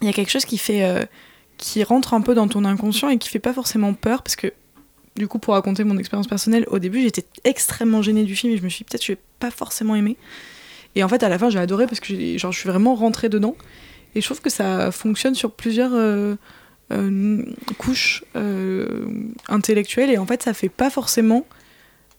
il 0.00 0.06
y 0.06 0.10
a 0.10 0.12
quelque 0.12 0.30
chose 0.30 0.44
qui 0.44 0.58
fait 0.58 0.84
euh, 0.84 1.04
qui 1.58 1.82
rentre 1.82 2.14
un 2.14 2.20
peu 2.20 2.34
dans 2.34 2.46
ton 2.48 2.64
inconscient 2.64 3.08
et 3.08 3.18
qui 3.18 3.28
fait 3.28 3.38
pas 3.40 3.52
forcément 3.52 3.94
peur 3.94 4.22
parce 4.22 4.36
que 4.36 4.52
du 5.16 5.26
coup, 5.26 5.38
pour 5.40 5.54
raconter 5.54 5.82
mon 5.84 5.98
expérience 5.98 6.28
personnelle, 6.28 6.64
au 6.70 6.78
début, 6.78 7.00
j'étais 7.02 7.24
extrêmement 7.44 8.00
gênée 8.00 8.22
du 8.24 8.36
film 8.36 8.52
et 8.52 8.56
je 8.58 8.62
me 8.62 8.68
suis 8.68 8.84
dit, 8.84 8.90
peut-être 8.90 9.04
je 9.04 9.12
vais 9.12 9.18
pas 9.40 9.50
forcément 9.50 9.94
aimé. 9.96 10.16
Et 10.94 11.02
en 11.04 11.08
fait, 11.08 11.22
à 11.24 11.28
la 11.28 11.36
fin, 11.38 11.50
j'ai 11.50 11.58
adoré 11.58 11.86
parce 11.86 11.98
que 12.00 12.38
genre, 12.38 12.52
je 12.52 12.58
suis 12.60 12.68
vraiment 12.68 12.94
rentrée 12.94 13.28
dedans. 13.28 13.56
Et 14.14 14.20
je 14.20 14.26
trouve 14.26 14.40
que 14.40 14.50
ça 14.50 14.90
fonctionne 14.92 15.34
sur 15.34 15.50
plusieurs 15.52 15.92
euh, 15.94 16.36
euh, 16.92 17.42
couches 17.78 18.24
euh, 18.36 19.06
intellectuelles. 19.48 20.10
Et 20.10 20.18
en 20.18 20.26
fait, 20.26 20.42
ça 20.42 20.54
fait 20.54 20.68
pas 20.68 20.90
forcément 20.90 21.46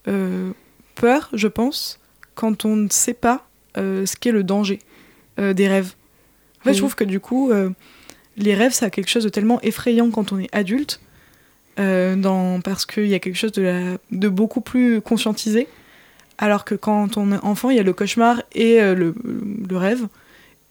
euh, 0.07 0.51
peur, 0.95 1.29
je 1.33 1.47
pense, 1.47 1.99
quand 2.35 2.65
on 2.65 2.75
ne 2.75 2.89
sait 2.89 3.13
pas 3.13 3.47
ce 3.75 4.15
qu'est 4.17 4.31
le 4.33 4.43
danger 4.43 4.79
des 5.37 5.67
rêves. 5.67 5.93
En 6.59 6.63
fait, 6.65 6.69
Oui. 6.71 6.75
je 6.75 6.79
trouve 6.81 6.95
que 6.95 7.03
du 7.05 7.19
coup, 7.21 7.51
les 8.37 8.53
rêves, 8.53 8.73
ça 8.73 8.87
a 8.87 8.89
quelque 8.89 9.09
chose 9.09 9.23
de 9.23 9.29
tellement 9.29 9.61
effrayant 9.61 10.09
quand 10.11 10.31
on 10.33 10.39
est 10.39 10.53
adulte, 10.53 10.99
euh, 11.79 12.15
dans, 12.17 12.59
parce 12.59 12.85
qu'il 12.85 13.07
y 13.07 13.13
a 13.13 13.19
quelque 13.19 13.37
chose 13.37 13.53
de, 13.53 13.61
la- 13.61 13.97
de 14.11 14.27
beaucoup 14.27 14.59
plus 14.61 14.99
conscientisé. 15.01 15.67
Alors 16.37 16.65
que 16.65 16.75
quand 16.75 17.15
on 17.17 17.31
est 17.31 17.39
enfant, 17.43 17.69
il 17.69 17.77
y 17.77 17.79
a 17.79 17.83
le 17.83 17.93
cauchemar 17.93 18.41
et 18.53 18.81
euh, 18.81 18.93
le, 18.93 19.15
le 19.69 19.77
rêve. 19.77 20.07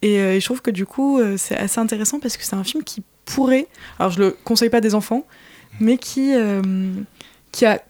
Et, 0.03 0.19
euh, 0.21 0.35
et 0.35 0.41
je 0.41 0.45
trouve 0.45 0.61
que 0.63 0.71
du 0.71 0.85
coup, 0.85 1.21
c'est 1.39 1.57
assez 1.57 1.81
intéressant 1.81 2.21
parce 2.21 2.37
que 2.37 2.45
c'est 2.45 2.57
un 2.57 2.65
film 2.65 2.85
qui 2.85 3.03
pourrait, 3.35 3.67
alors 3.99 4.13
je 4.13 4.21
le 4.21 4.37
conseille 4.45 4.71
pas 4.71 4.81
des 4.81 4.95
enfants, 4.95 5.25
mais 5.81 5.99
qui, 5.99 6.35
euh, 6.35 6.63
qui 7.53 7.65
a 7.67 7.81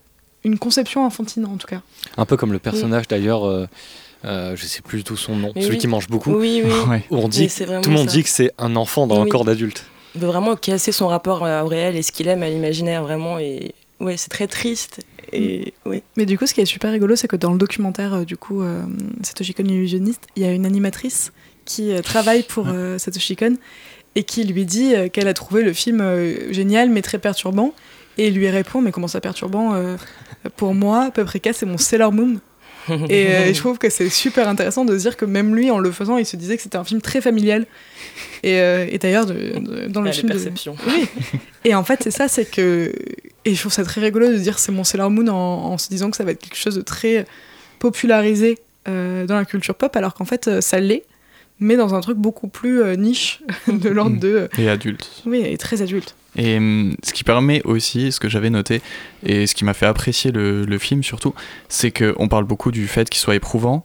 une 0.44 0.58
conception 0.58 1.04
enfantine 1.04 1.44
en 1.46 1.56
tout 1.56 1.66
cas. 1.66 1.82
Un 2.16 2.24
peu 2.26 2.36
comme 2.36 2.52
le 2.52 2.58
personnage 2.58 3.08
d'ailleurs. 3.08 3.44
euh, 3.46 3.66
euh, 4.26 4.54
je 4.54 4.66
sais 4.66 4.82
plus 4.82 4.98
du 4.98 5.04
tout 5.04 5.16
son 5.16 5.34
nom, 5.34 5.50
Mais 5.54 5.62
celui 5.62 5.76
oui. 5.76 5.80
qui 5.80 5.86
mange 5.86 6.06
beaucoup. 6.08 6.32
Oui, 6.34 6.62
oui. 6.62 6.98
Où 7.10 7.16
on 7.16 7.28
dit, 7.28 7.48
tout 7.48 7.64
le 7.90 7.96
monde 7.96 8.06
dit 8.06 8.22
que 8.22 8.28
c'est 8.28 8.52
un 8.58 8.76
enfant 8.76 9.06
dans 9.06 9.18
un 9.20 9.24
Oui. 9.24 9.30
corps 9.30 9.46
d'adulte. 9.46 9.86
Il 10.14 10.20
veut 10.20 10.26
vraiment 10.26 10.56
casser 10.56 10.92
son 10.92 11.08
rapport 11.08 11.42
euh, 11.44 11.62
au 11.62 11.68
réel 11.68 11.96
et 11.96 12.02
ce 12.02 12.12
qu'il 12.12 12.28
aime 12.28 12.42
à 12.42 12.50
l'imaginaire, 12.50 13.02
vraiment. 13.02 13.38
Et 13.38 13.74
ouais, 13.98 14.18
c'est 14.18 14.28
très 14.28 14.46
triste. 14.46 15.00
Et 15.32 15.72
ouais. 15.86 16.02
Mais 16.18 16.26
du 16.26 16.36
coup, 16.36 16.46
ce 16.46 16.52
qui 16.52 16.60
est 16.60 16.66
super 16.66 16.90
rigolo, 16.92 17.16
c'est 17.16 17.28
que 17.28 17.36
dans 17.36 17.52
le 17.52 17.58
documentaire, 17.58 18.12
euh, 18.12 18.24
du 18.24 18.36
coup, 18.36 18.60
euh, 18.60 18.82
Satoshi 19.22 19.54
Kon 19.54 19.64
illusionniste, 19.64 20.26
il 20.36 20.42
y 20.42 20.46
a 20.46 20.52
une 20.52 20.66
animatrice 20.66 21.32
qui 21.64 21.92
euh, 21.92 22.02
travaille 22.02 22.42
pour 22.42 22.66
euh, 22.68 22.98
Satoshi 22.98 23.36
Kon 23.36 23.56
et 24.16 24.24
qui 24.24 24.44
lui 24.44 24.64
dit 24.64 24.94
euh, 24.94 25.08
qu'elle 25.08 25.28
a 25.28 25.34
trouvé 25.34 25.62
le 25.62 25.72
film 25.72 26.00
euh, 26.00 26.52
génial 26.52 26.90
mais 26.90 27.02
très 27.02 27.18
perturbant. 27.18 27.74
Et 28.18 28.26
il 28.28 28.34
lui 28.34 28.48
répond 28.50 28.82
Mais 28.82 28.90
comment 28.92 29.08
ça 29.08 29.20
perturbant 29.20 29.74
Euh, 29.74 29.96
Pour 30.56 30.74
moi, 30.74 31.10
Paprika, 31.14 31.52
c'est 31.52 31.66
mon 31.66 31.78
Sailor 31.78 32.12
Moon. 32.12 32.36
Et 33.08 33.26
euh, 33.28 33.52
je 33.52 33.58
trouve 33.58 33.78
que 33.78 33.88
c'est 33.90 34.08
super 34.08 34.48
intéressant 34.48 34.84
de 34.84 34.96
se 34.96 35.02
dire 35.02 35.16
que 35.16 35.24
même 35.24 35.54
lui, 35.54 35.70
en 35.70 35.78
le 35.78 35.92
faisant, 35.92 36.16
il 36.16 36.26
se 36.26 36.36
disait 36.36 36.56
que 36.56 36.62
c'était 36.62 36.78
un 36.78 36.82
film 36.84 37.00
très 37.00 37.20
familial. 37.20 37.66
Et, 38.42 38.58
euh, 38.58 38.86
et 38.90 38.98
d'ailleurs, 38.98 39.26
dans 39.26 39.32
le 39.34 40.08
Ah, 40.08 40.10
les 40.10 40.12
film. 40.12 40.28
de- 40.28 40.32
perceptions. 40.34 40.76
Oui. 40.86 41.04
Et 41.64 41.74
en 41.74 41.84
fait, 41.84 42.00
c'est 42.02 42.10
ça, 42.10 42.26
c'est 42.26 42.46
que. 42.50 42.92
Et 43.44 43.54
je 43.54 43.60
trouve 43.60 43.72
ça 43.72 43.84
très 43.84 44.00
rigolo 44.00 44.28
de 44.28 44.36
dire 44.38 44.58
c'est 44.58 44.72
mon 44.72 44.82
Sailor 44.82 45.10
Moon 45.10 45.28
en, 45.28 45.34
en 45.72 45.78
se 45.78 45.88
disant 45.88 46.10
que 46.10 46.16
ça 46.16 46.24
va 46.24 46.32
être 46.32 46.40
quelque 46.42 46.56
chose 46.56 46.74
de 46.74 46.82
très 46.82 47.26
popularisé 47.78 48.58
dans 48.86 49.36
la 49.36 49.44
culture 49.44 49.74
pop, 49.76 49.94
alors 49.94 50.14
qu'en 50.14 50.24
fait, 50.24 50.60
ça 50.60 50.80
l'est, 50.80 51.04
mais 51.60 51.76
dans 51.76 51.94
un 51.94 52.00
truc 52.00 52.18
beaucoup 52.18 52.48
plus 52.48 52.82
euh, 52.82 52.96
niche, 52.96 53.42
de 53.68 53.88
l'ordre 53.88 54.18
de. 54.18 54.28
euh, 54.28 54.48
Et 54.58 54.68
adulte. 54.68 55.22
oui, 55.26 55.42
et 55.44 55.56
très 55.58 55.82
adulte. 55.82 56.14
Et 56.36 56.56
hum, 56.56 56.96
ce 57.02 57.12
qui 57.12 57.24
permet 57.24 57.60
aussi, 57.64 58.12
ce 58.12 58.20
que 58.20 58.28
j'avais 58.28 58.50
noté, 58.50 58.82
et 59.24 59.46
ce 59.46 59.54
qui 59.54 59.64
m'a 59.64 59.74
fait 59.74 59.86
apprécier 59.86 60.30
le, 60.32 60.64
le 60.64 60.78
film 60.78 61.02
surtout, 61.02 61.34
c'est 61.68 61.90
qu'on 61.90 62.28
parle 62.28 62.44
beaucoup 62.44 62.70
du 62.70 62.86
fait 62.88 63.08
qu'il 63.10 63.20
soit 63.20 63.34
éprouvant, 63.34 63.84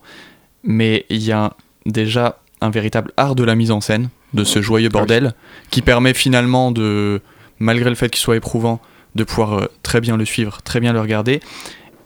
mais 0.64 1.06
il 1.10 1.24
y 1.24 1.32
a 1.32 1.54
déjà 1.86 2.40
un 2.62 2.69
véritable 2.69 3.12
art 3.17 3.36
de 3.36 3.44
la 3.44 3.56
mise 3.56 3.71
en 3.71 3.82
scène, 3.82 4.10
de 4.34 4.44
ce 4.44 4.62
joyeux 4.62 4.90
bordel, 4.90 5.34
qui 5.69 5.82
permet 5.82 6.13
finalement 6.13 6.71
de, 6.71 7.21
malgré 7.60 7.90
le 7.90 7.96
fait 7.96 8.10
qu'il 8.10 8.21
soit 8.21 8.36
éprouvant, 8.36 8.80
de 9.15 9.23
pouvoir 9.23 9.54
euh, 9.54 9.65
très 9.84 10.02
bien 10.02 10.17
le 10.17 10.26
suivre, 10.26 10.62
très 10.63 10.80
bien 10.80 10.94
le 10.94 11.00
regarder. 11.02 11.40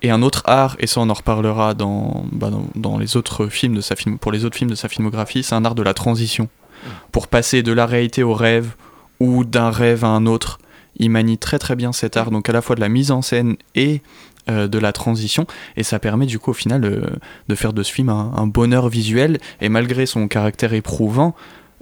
Et 0.01 0.11
un 0.11 0.21
autre 0.21 0.43
art, 0.45 0.75
et 0.79 0.87
ça 0.87 1.01
on 1.01 1.09
en 1.09 1.13
reparlera 1.13 1.73
dans, 1.73 2.25
bah, 2.31 2.49
dans, 2.49 2.65
dans 2.75 2.97
les 2.97 3.17
autres 3.17 3.47
films 3.47 3.75
de 3.75 3.81
sa 3.81 3.95
film, 3.95 4.17
pour 4.17 4.31
les 4.31 4.45
autres 4.45 4.57
films 4.57 4.69
de 4.69 4.75
sa 4.75 4.87
filmographie, 4.87 5.43
c'est 5.43 5.55
un 5.55 5.65
art 5.65 5.75
de 5.75 5.83
la 5.83 5.93
transition. 5.93 6.47
Pour 7.11 7.27
passer 7.27 7.61
de 7.61 7.73
la 7.73 7.85
réalité 7.85 8.23
au 8.23 8.33
rêve, 8.33 8.75
ou 9.19 9.43
d'un 9.43 9.69
rêve 9.69 10.03
à 10.03 10.09
un 10.09 10.25
autre. 10.25 10.59
Il 10.97 11.11
manie 11.11 11.37
très 11.37 11.59
très 11.59 11.75
bien 11.75 11.91
cet 11.91 12.17
art, 12.17 12.31
donc 12.31 12.49
à 12.49 12.53
la 12.53 12.61
fois 12.61 12.75
de 12.75 12.81
la 12.81 12.89
mise 12.89 13.11
en 13.11 13.21
scène 13.21 13.57
et 13.75 14.01
euh, 14.49 14.67
de 14.67 14.79
la 14.79 14.91
transition, 14.91 15.45
et 15.77 15.83
ça 15.83 15.99
permet 15.99 16.25
du 16.25 16.39
coup 16.39 16.51
au 16.51 16.55
final 16.55 16.83
euh, 16.83 17.05
de 17.47 17.55
faire 17.55 17.73
de 17.73 17.83
ce 17.83 17.91
film 17.91 18.09
un, 18.09 18.33
un 18.35 18.47
bonheur 18.47 18.89
visuel, 18.89 19.39
et 19.61 19.69
malgré 19.69 20.05
son 20.05 20.27
caractère 20.27 20.73
éprouvant, 20.73 21.35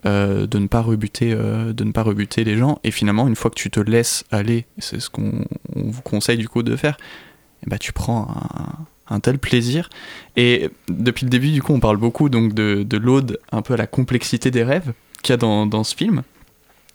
euh, 0.05 0.45
de 0.45 0.59
ne 0.59 0.67
pas 0.67 0.81
rebuter, 0.81 1.33
de 1.33 1.83
ne 1.83 1.91
pas 1.91 2.03
rebuter 2.03 2.43
les 2.43 2.55
gens. 2.55 2.79
Et 2.83 2.91
finalement, 2.91 3.27
une 3.27 3.35
fois 3.35 3.49
que 3.49 3.55
tu 3.55 3.71
te 3.71 3.79
laisses 3.79 4.25
aller, 4.31 4.65
c'est 4.77 4.99
ce 4.99 5.09
qu'on 5.09 5.45
on 5.75 5.89
vous 5.89 6.01
conseille 6.03 6.37
du 6.37 6.47
coup 6.47 6.61
de 6.61 6.75
faire, 6.75 6.97
eh 7.65 7.69
ben, 7.69 7.77
tu 7.77 7.93
prends 7.93 8.27
un, 8.29 8.85
un 9.09 9.19
tel 9.19 9.39
plaisir. 9.39 9.89
Et 10.35 10.69
depuis 10.89 11.25
le 11.25 11.29
début, 11.29 11.51
du 11.51 11.61
coup, 11.61 11.73
on 11.73 11.79
parle 11.79 11.97
beaucoup 11.97 12.29
donc 12.29 12.53
de, 12.53 12.83
de 12.83 12.97
l'ode 12.97 13.39
un 13.51 13.61
peu 13.61 13.73
à 13.73 13.77
la 13.77 13.87
complexité 13.87 14.51
des 14.51 14.63
rêves 14.63 14.93
qu'il 15.21 15.33
y 15.33 15.35
a 15.35 15.37
dans, 15.37 15.65
dans 15.65 15.83
ce 15.83 15.95
film. 15.95 16.23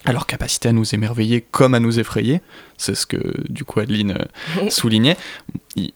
À 0.04 0.12
leur 0.12 0.26
capacité 0.26 0.68
à 0.68 0.72
nous 0.72 0.94
émerveiller 0.94 1.42
comme 1.42 1.74
à 1.74 1.80
nous 1.80 2.00
effrayer. 2.00 2.40
C'est 2.76 2.94
ce 2.94 3.06
que, 3.06 3.18
du 3.48 3.64
coup, 3.64 3.80
Adeline 3.80 4.18
euh, 4.58 4.68
soulignait. 4.68 5.16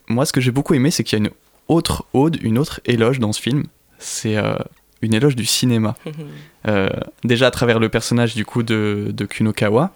Moi, 0.08 0.24
ce 0.26 0.32
que 0.32 0.40
j'ai 0.40 0.52
beaucoup 0.52 0.74
aimé, 0.74 0.90
c'est 0.90 1.02
qu'il 1.02 1.18
y 1.18 1.22
a 1.22 1.24
une 1.24 1.32
autre 1.68 2.06
ode, 2.12 2.38
une 2.40 2.58
autre 2.58 2.80
éloge 2.84 3.18
dans 3.18 3.32
ce 3.32 3.42
film. 3.42 3.64
C'est 3.98 4.36
euh, 4.36 4.54
une 5.02 5.12
éloge 5.14 5.36
du 5.36 5.46
cinéma. 5.46 5.94
Euh, 6.68 6.88
déjà 7.22 7.46
à 7.46 7.50
travers 7.52 7.78
le 7.78 7.88
personnage, 7.88 8.34
du 8.34 8.44
coup, 8.44 8.64
de, 8.64 9.12
de 9.14 9.24
Kunokawa. 9.24 9.92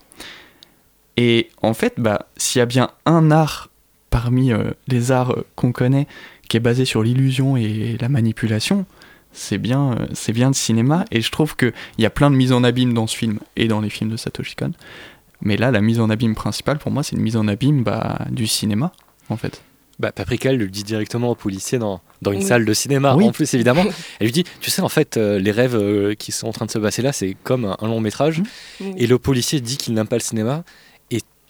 Et 1.16 1.48
en 1.62 1.74
fait, 1.74 1.94
bah, 1.98 2.28
s'il 2.36 2.60
y 2.60 2.62
a 2.62 2.66
bien 2.66 2.90
un 3.06 3.32
art 3.32 3.69
parmi 4.11 4.52
euh, 4.52 4.70
les 4.88 5.12
arts 5.12 5.32
euh, 5.32 5.46
qu'on 5.56 5.72
connaît 5.72 6.06
qui 6.48 6.56
est 6.56 6.61
basé 6.61 6.84
sur 6.84 7.02
l'illusion 7.02 7.56
et 7.56 7.96
la 8.00 8.08
manipulation, 8.08 8.84
c'est 9.32 9.58
bien, 9.58 9.92
euh, 9.92 10.06
c'est 10.14 10.32
bien 10.32 10.48
le 10.48 10.54
cinéma. 10.54 11.04
Et 11.12 11.20
je 11.20 11.30
trouve 11.30 11.56
qu'il 11.56 11.72
y 11.98 12.04
a 12.06 12.11
plein 12.11 12.30
de 12.30 12.36
mises 12.36 12.52
en 12.52 12.64
abîme 12.64 12.92
dans 12.92 13.06
ce 13.06 13.16
film 13.16 13.38
et 13.56 13.68
dans 13.68 13.80
les 13.80 13.90
films 13.90 14.11
de 14.11 14.16
Satoshi 14.16 14.56
Kon. 14.56 14.72
Mais 15.42 15.56
là, 15.56 15.70
la 15.70 15.80
mise 15.80 16.00
en 16.00 16.11
abîme 16.11 16.34
principale, 16.34 16.78
pour 16.78 16.90
moi, 16.90 17.02
c'est 17.02 17.16
une 17.16 17.22
mise 17.22 17.36
en 17.36 17.46
abîme 17.48 17.82
bah, 17.84 18.18
du 18.30 18.46
cinéma, 18.46 18.92
en 19.30 19.36
fait. 19.36 19.62
Bah, 20.00 20.12
Paprika, 20.12 20.50
elle 20.50 20.56
le 20.58 20.66
dit 20.68 20.82
directement 20.82 21.28
au 21.30 21.34
policier 21.34 21.78
dans, 21.78 22.00
dans 22.22 22.32
une 22.32 22.38
Oui. 22.38 22.44
salle 22.44 22.64
de 22.64 22.72
cinéma, 22.74 23.14
Oui. 23.14 23.24
en 23.28 23.32
plus, 23.32 23.52
évidemment. 23.54 23.84
Elle 24.18 24.26
lui 24.26 24.32
dit 24.32 24.44
Tu 24.61 24.70
sais, 24.70 24.82
en 24.82 24.88
fait, 24.88 25.16
euh, 25.18 25.38
les 25.38 25.50
rêves 25.52 25.76
euh, 25.76 26.14
qui 26.14 26.32
sont 26.32 26.48
en 26.48 26.52
train 26.52 26.66
de 26.66 26.70
se 26.70 26.78
passer 26.78 27.00
là, 27.02 27.12
c'est 27.12 27.36
comme 27.44 27.64
un, 27.66 27.76
un 27.80 27.86
long 27.86 28.00
métrage. 28.00 28.42
Mm. 28.80 28.92
Et 28.96 29.06
le 29.06 29.18
policier 29.18 29.61
dit 29.61 29.76
qu'il 29.76 29.94
n'aime 29.94 30.08
pas 30.08 30.16
le 30.16 30.22
cinéma. 30.22 30.64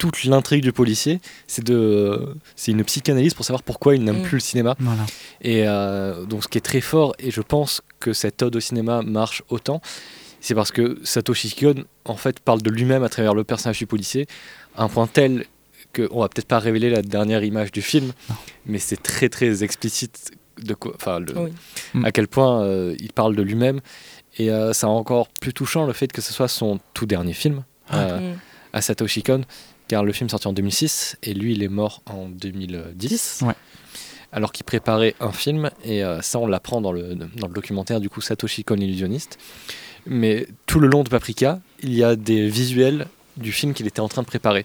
Toute 0.01 0.23
l'intrigue 0.23 0.63
du 0.63 0.71
policier, 0.73 1.19
c'est 1.45 1.63
de, 1.63 2.35
c'est 2.55 2.71
une 2.71 2.83
psychanalyse 2.83 3.35
pour 3.35 3.45
savoir 3.45 3.61
pourquoi 3.61 3.93
il 3.95 4.03
n'aime 4.03 4.21
Mm. 4.21 4.23
plus 4.23 4.37
le 4.37 4.39
cinéma. 4.41 4.75
Voilà. 4.79 5.05
Et 5.41 5.63
euh, 5.67 6.25
donc, 6.25 6.43
ce 6.43 6.47
qui 6.47 6.57
est 6.57 6.61
très 6.71 6.81
fort, 6.81 7.13
et 7.19 7.29
je 7.29 7.41
pense 7.41 7.81
que 7.99 8.11
cette 8.13 8.41
ode 8.41 8.55
au 8.55 8.59
cinéma 8.59 9.03
marche 9.03 9.43
autant, 9.49 9.79
c'est 10.39 10.55
parce 10.55 10.71
que 10.71 10.97
Satoshi 11.03 11.53
Kon, 11.55 11.83
en 12.05 12.15
fait, 12.15 12.39
parle 12.39 12.63
de 12.63 12.71
lui-même 12.71 13.03
à 13.03 13.09
travers 13.09 13.35
le 13.35 13.43
personnage 13.43 13.77
du 13.77 13.85
policier, 13.85 14.25
à 14.75 14.83
un 14.85 14.87
point 14.89 15.05
tel 15.05 15.45
qu'on 15.95 16.19
va 16.21 16.29
peut-être 16.29 16.47
pas 16.47 16.57
révéler 16.59 16.89
la 16.89 17.03
dernière 17.03 17.43
image 17.43 17.71
du 17.71 17.83
film, 17.83 18.11
mais 18.65 18.79
c'est 18.79 19.01
très 19.03 19.29
très 19.29 19.63
explicite 19.63 20.31
de 20.63 20.73
quoi, 20.73 20.93
enfin, 20.95 21.19
le- 21.19 21.37
Oui. 21.37 21.51
Mm. 21.93 22.05
à 22.05 22.11
quel 22.11 22.27
point 22.27 22.63
euh, 22.63 22.95
il 22.99 23.13
parle 23.13 23.35
de 23.35 23.43
lui-même. 23.43 23.81
Et 24.39 24.49
euh, 24.49 24.73
c'est 24.73 24.85
encore 24.87 25.27
plus 25.27 25.53
touchant 25.53 25.85
le 25.85 25.93
fait 25.93 26.11
que 26.11 26.21
ce 26.21 26.33
soit 26.33 26.47
son 26.47 26.79
tout 26.95 27.05
dernier 27.05 27.33
film 27.33 27.63
euh, 27.93 28.19
Mm. 28.33 28.37
à 28.73 28.81
Satoshi 28.81 29.21
Kon, 29.21 29.41
car 29.91 30.05
le 30.05 30.13
film 30.13 30.29
sorti 30.29 30.47
en 30.47 30.53
2006 30.53 31.17
et 31.21 31.33
lui 31.33 31.51
il 31.53 31.63
est 31.63 31.67
mort 31.67 32.01
en 32.05 32.29
2010. 32.29 33.39
Ouais. 33.45 33.53
Alors 34.31 34.53
qu'il 34.53 34.63
préparait 34.63 35.15
un 35.19 35.33
film, 35.33 35.69
et 35.83 36.01
euh, 36.05 36.21
ça 36.21 36.39
on 36.39 36.47
l'apprend 36.47 36.79
dans 36.79 36.93
le, 36.93 37.15
dans 37.15 37.47
le 37.47 37.53
documentaire 37.53 37.99
du 37.99 38.09
coup 38.09 38.21
Satoshi 38.21 38.63
Kon 38.63 38.77
illusionniste. 38.77 39.37
Mais 40.05 40.47
tout 40.65 40.79
le 40.79 40.87
long 40.87 41.03
de 41.03 41.09
Paprika, 41.09 41.59
il 41.83 41.93
y 41.93 42.05
a 42.05 42.15
des 42.15 42.47
visuels 42.47 43.07
du 43.35 43.51
film 43.51 43.73
qu'il 43.73 43.85
était 43.85 43.99
en 43.99 44.07
train 44.07 44.21
de 44.21 44.27
préparer. 44.27 44.63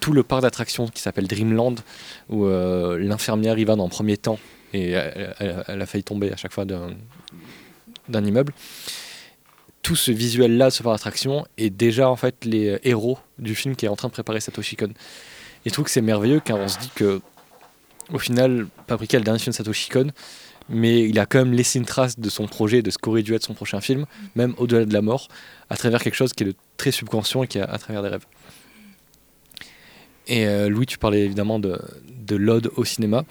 Tout 0.00 0.12
le 0.12 0.24
parc 0.24 0.42
d'attractions 0.42 0.88
qui 0.88 1.00
s'appelle 1.00 1.28
Dreamland, 1.28 1.76
où 2.28 2.46
euh, 2.46 2.98
l'infirmière 2.98 3.56
y 3.60 3.64
va 3.64 3.76
dans 3.76 3.84
le 3.84 3.90
premier 3.90 4.16
temps, 4.16 4.40
et 4.72 4.90
elle, 4.90 5.34
elle- 5.38 5.64
elle 5.68 5.80
a 5.82 5.86
failli 5.86 6.02
tomber 6.02 6.32
à 6.32 6.36
chaque 6.36 6.52
fois 6.52 6.64
d'un 6.64 6.88
d'un 8.08 8.24
immeuble. 8.24 8.52
Tout 9.82 9.96
ce 9.96 10.12
visuel-là, 10.12 10.70
ce 10.70 10.82
parc 10.82 10.94
d'attractions, 10.94 11.44
est 11.58 11.70
déjà 11.70 12.08
en 12.08 12.16
fait 12.16 12.44
les 12.44 12.78
héros 12.84 13.18
du 13.38 13.54
film 13.54 13.74
qui 13.74 13.86
est 13.86 13.88
en 13.88 13.96
train 13.96 14.08
de 14.08 14.12
préparer 14.12 14.40
Satoshi 14.40 14.76
Kon. 14.76 14.90
Et 15.64 15.68
je 15.68 15.72
trouve 15.72 15.84
que 15.84 15.90
c'est 15.90 16.02
merveilleux 16.02 16.40
car 16.40 16.58
on 16.58 16.68
se 16.68 16.78
dit 16.78 16.90
que, 16.94 17.20
au 18.12 18.18
final, 18.18 18.66
Paprika 18.86 19.16
est 19.16 19.20
le 19.20 19.24
dernier 19.24 19.40
film 19.40 19.50
de 19.52 19.56
Satoshi 19.56 19.88
Kon, 19.88 20.12
mais 20.68 21.08
il 21.08 21.18
a 21.18 21.26
quand 21.26 21.38
même 21.38 21.52
laissé 21.52 21.80
une 21.80 21.84
trace 21.84 22.18
de 22.18 22.30
son 22.30 22.46
projet, 22.46 22.82
de 22.82 22.90
ce 22.90 22.98
qu'aurait 22.98 23.24
dû 23.24 23.34
être 23.34 23.42
son 23.42 23.54
prochain 23.54 23.80
film, 23.80 24.06
même 24.36 24.54
au-delà 24.58 24.84
de 24.84 24.92
la 24.92 25.02
mort, 25.02 25.26
à 25.68 25.76
travers 25.76 26.00
quelque 26.00 26.14
chose 26.14 26.32
qui 26.32 26.44
est 26.44 26.46
de 26.46 26.54
très 26.76 26.92
subconscient 26.92 27.42
et 27.42 27.48
qui 27.48 27.58
est 27.58 27.62
à, 27.62 27.64
à 27.64 27.78
travers 27.78 28.02
des 28.02 28.08
rêves. 28.08 28.26
Et 30.28 30.46
euh, 30.46 30.68
Louis, 30.68 30.86
tu 30.86 30.98
parlais 30.98 31.24
évidemment 31.24 31.58
de, 31.58 31.80
de 32.24 32.36
l'ode 32.36 32.70
au 32.76 32.84
cinéma. 32.84 33.24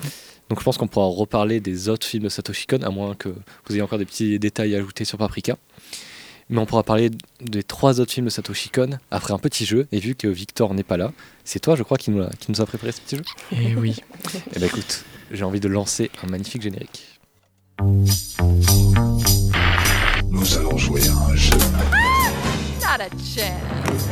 Donc 0.49 0.59
je 0.59 0.65
pense 0.65 0.77
qu'on 0.77 0.87
pourra 0.87 1.05
reparler 1.05 1.61
des 1.61 1.87
autres 1.87 2.05
films 2.05 2.23
de 2.23 2.29
Satoshi 2.29 2.67
Kon, 2.67 2.81
à 2.83 2.89
moins 2.89 3.15
que 3.15 3.29
vous 3.29 3.73
ayez 3.73 3.81
encore 3.81 3.99
des 3.99 4.05
petits 4.05 4.37
détails 4.37 4.75
à 4.75 4.79
ajouter 4.79 5.05
sur 5.05 5.17
Paprika. 5.17 5.57
Mais 6.51 6.59
on 6.59 6.65
pourra 6.65 6.83
parler 6.83 7.09
des 7.39 7.63
trois 7.63 8.01
autres 8.01 8.11
films 8.11 8.25
de 8.25 8.29
Satoshi 8.29 8.69
Kon 8.69 8.99
après 9.09 9.33
un 9.33 9.39
petit 9.39 9.65
jeu. 9.65 9.87
Et 9.93 9.99
vu 9.99 10.15
que 10.15 10.27
Victor 10.27 10.73
n'est 10.73 10.83
pas 10.83 10.97
là, 10.97 11.13
c'est 11.45 11.59
toi, 11.59 11.77
je 11.77 11.83
crois, 11.83 11.97
qui 11.97 12.11
nous 12.11 12.21
a, 12.21 12.29
qui 12.39 12.51
nous 12.51 12.59
a 12.59 12.65
préparé 12.65 12.91
ce 12.91 12.99
petit 12.99 13.15
jeu. 13.15 13.23
Et 13.53 13.73
oui. 13.75 14.03
Eh 14.53 14.59
ben 14.59 14.65
écoute, 14.65 15.05
j'ai 15.31 15.45
envie 15.45 15.61
de 15.61 15.69
lancer 15.69 16.11
un 16.21 16.27
magnifique 16.27 16.61
générique. 16.61 17.19
Nous 20.29 20.57
allons 20.57 20.77
jouer 20.77 21.01
à 21.07 21.31
un 21.31 21.35
jeu. 21.35 21.57
Not 22.81 22.99
a 22.99 23.09
chance. 23.17 24.09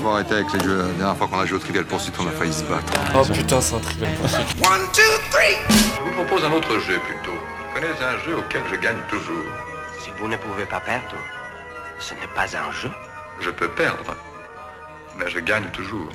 Faut 0.00 0.08
arrêter 0.10 0.34
avec 0.34 0.52
les 0.52 0.60
jeux. 0.60 0.78
La 0.78 0.84
dernière 0.92 1.16
fois 1.16 1.26
qu'on 1.26 1.40
a 1.40 1.46
joué 1.46 1.56
au 1.56 1.60
Trivial 1.60 1.84
Pursuit, 1.84 2.12
on 2.20 2.28
a 2.28 2.30
failli 2.30 2.52
se 2.52 2.62
battre. 2.62 2.92
Oh 3.16 3.24
putain, 3.32 3.60
c'est 3.60 3.74
un 3.74 3.80
trivial 3.80 4.12
One, 4.62 4.86
two, 4.92 5.02
three. 5.32 5.56
Je 5.68 6.02
vous 6.04 6.24
propose 6.24 6.44
un 6.44 6.52
autre 6.52 6.78
jeu 6.78 7.00
plutôt. 7.00 7.32
Vous 7.34 7.74
connaissez 7.74 8.04
un 8.04 8.18
jeu 8.24 8.36
auquel 8.38 8.62
je 8.70 8.76
gagne 8.76 8.98
toujours. 9.10 9.44
Si 10.00 10.10
vous 10.20 10.28
ne 10.28 10.36
pouvez 10.36 10.64
pas 10.64 10.78
perdre, 10.78 11.16
ce 11.98 12.14
n'est 12.14 12.32
pas 12.34 12.46
un 12.56 12.72
jeu. 12.72 12.90
Je 13.40 13.50
peux 13.50 13.68
perdre, 13.68 14.16
mais 15.18 15.28
je 15.28 15.40
gagne 15.40 15.68
toujours. 15.72 16.08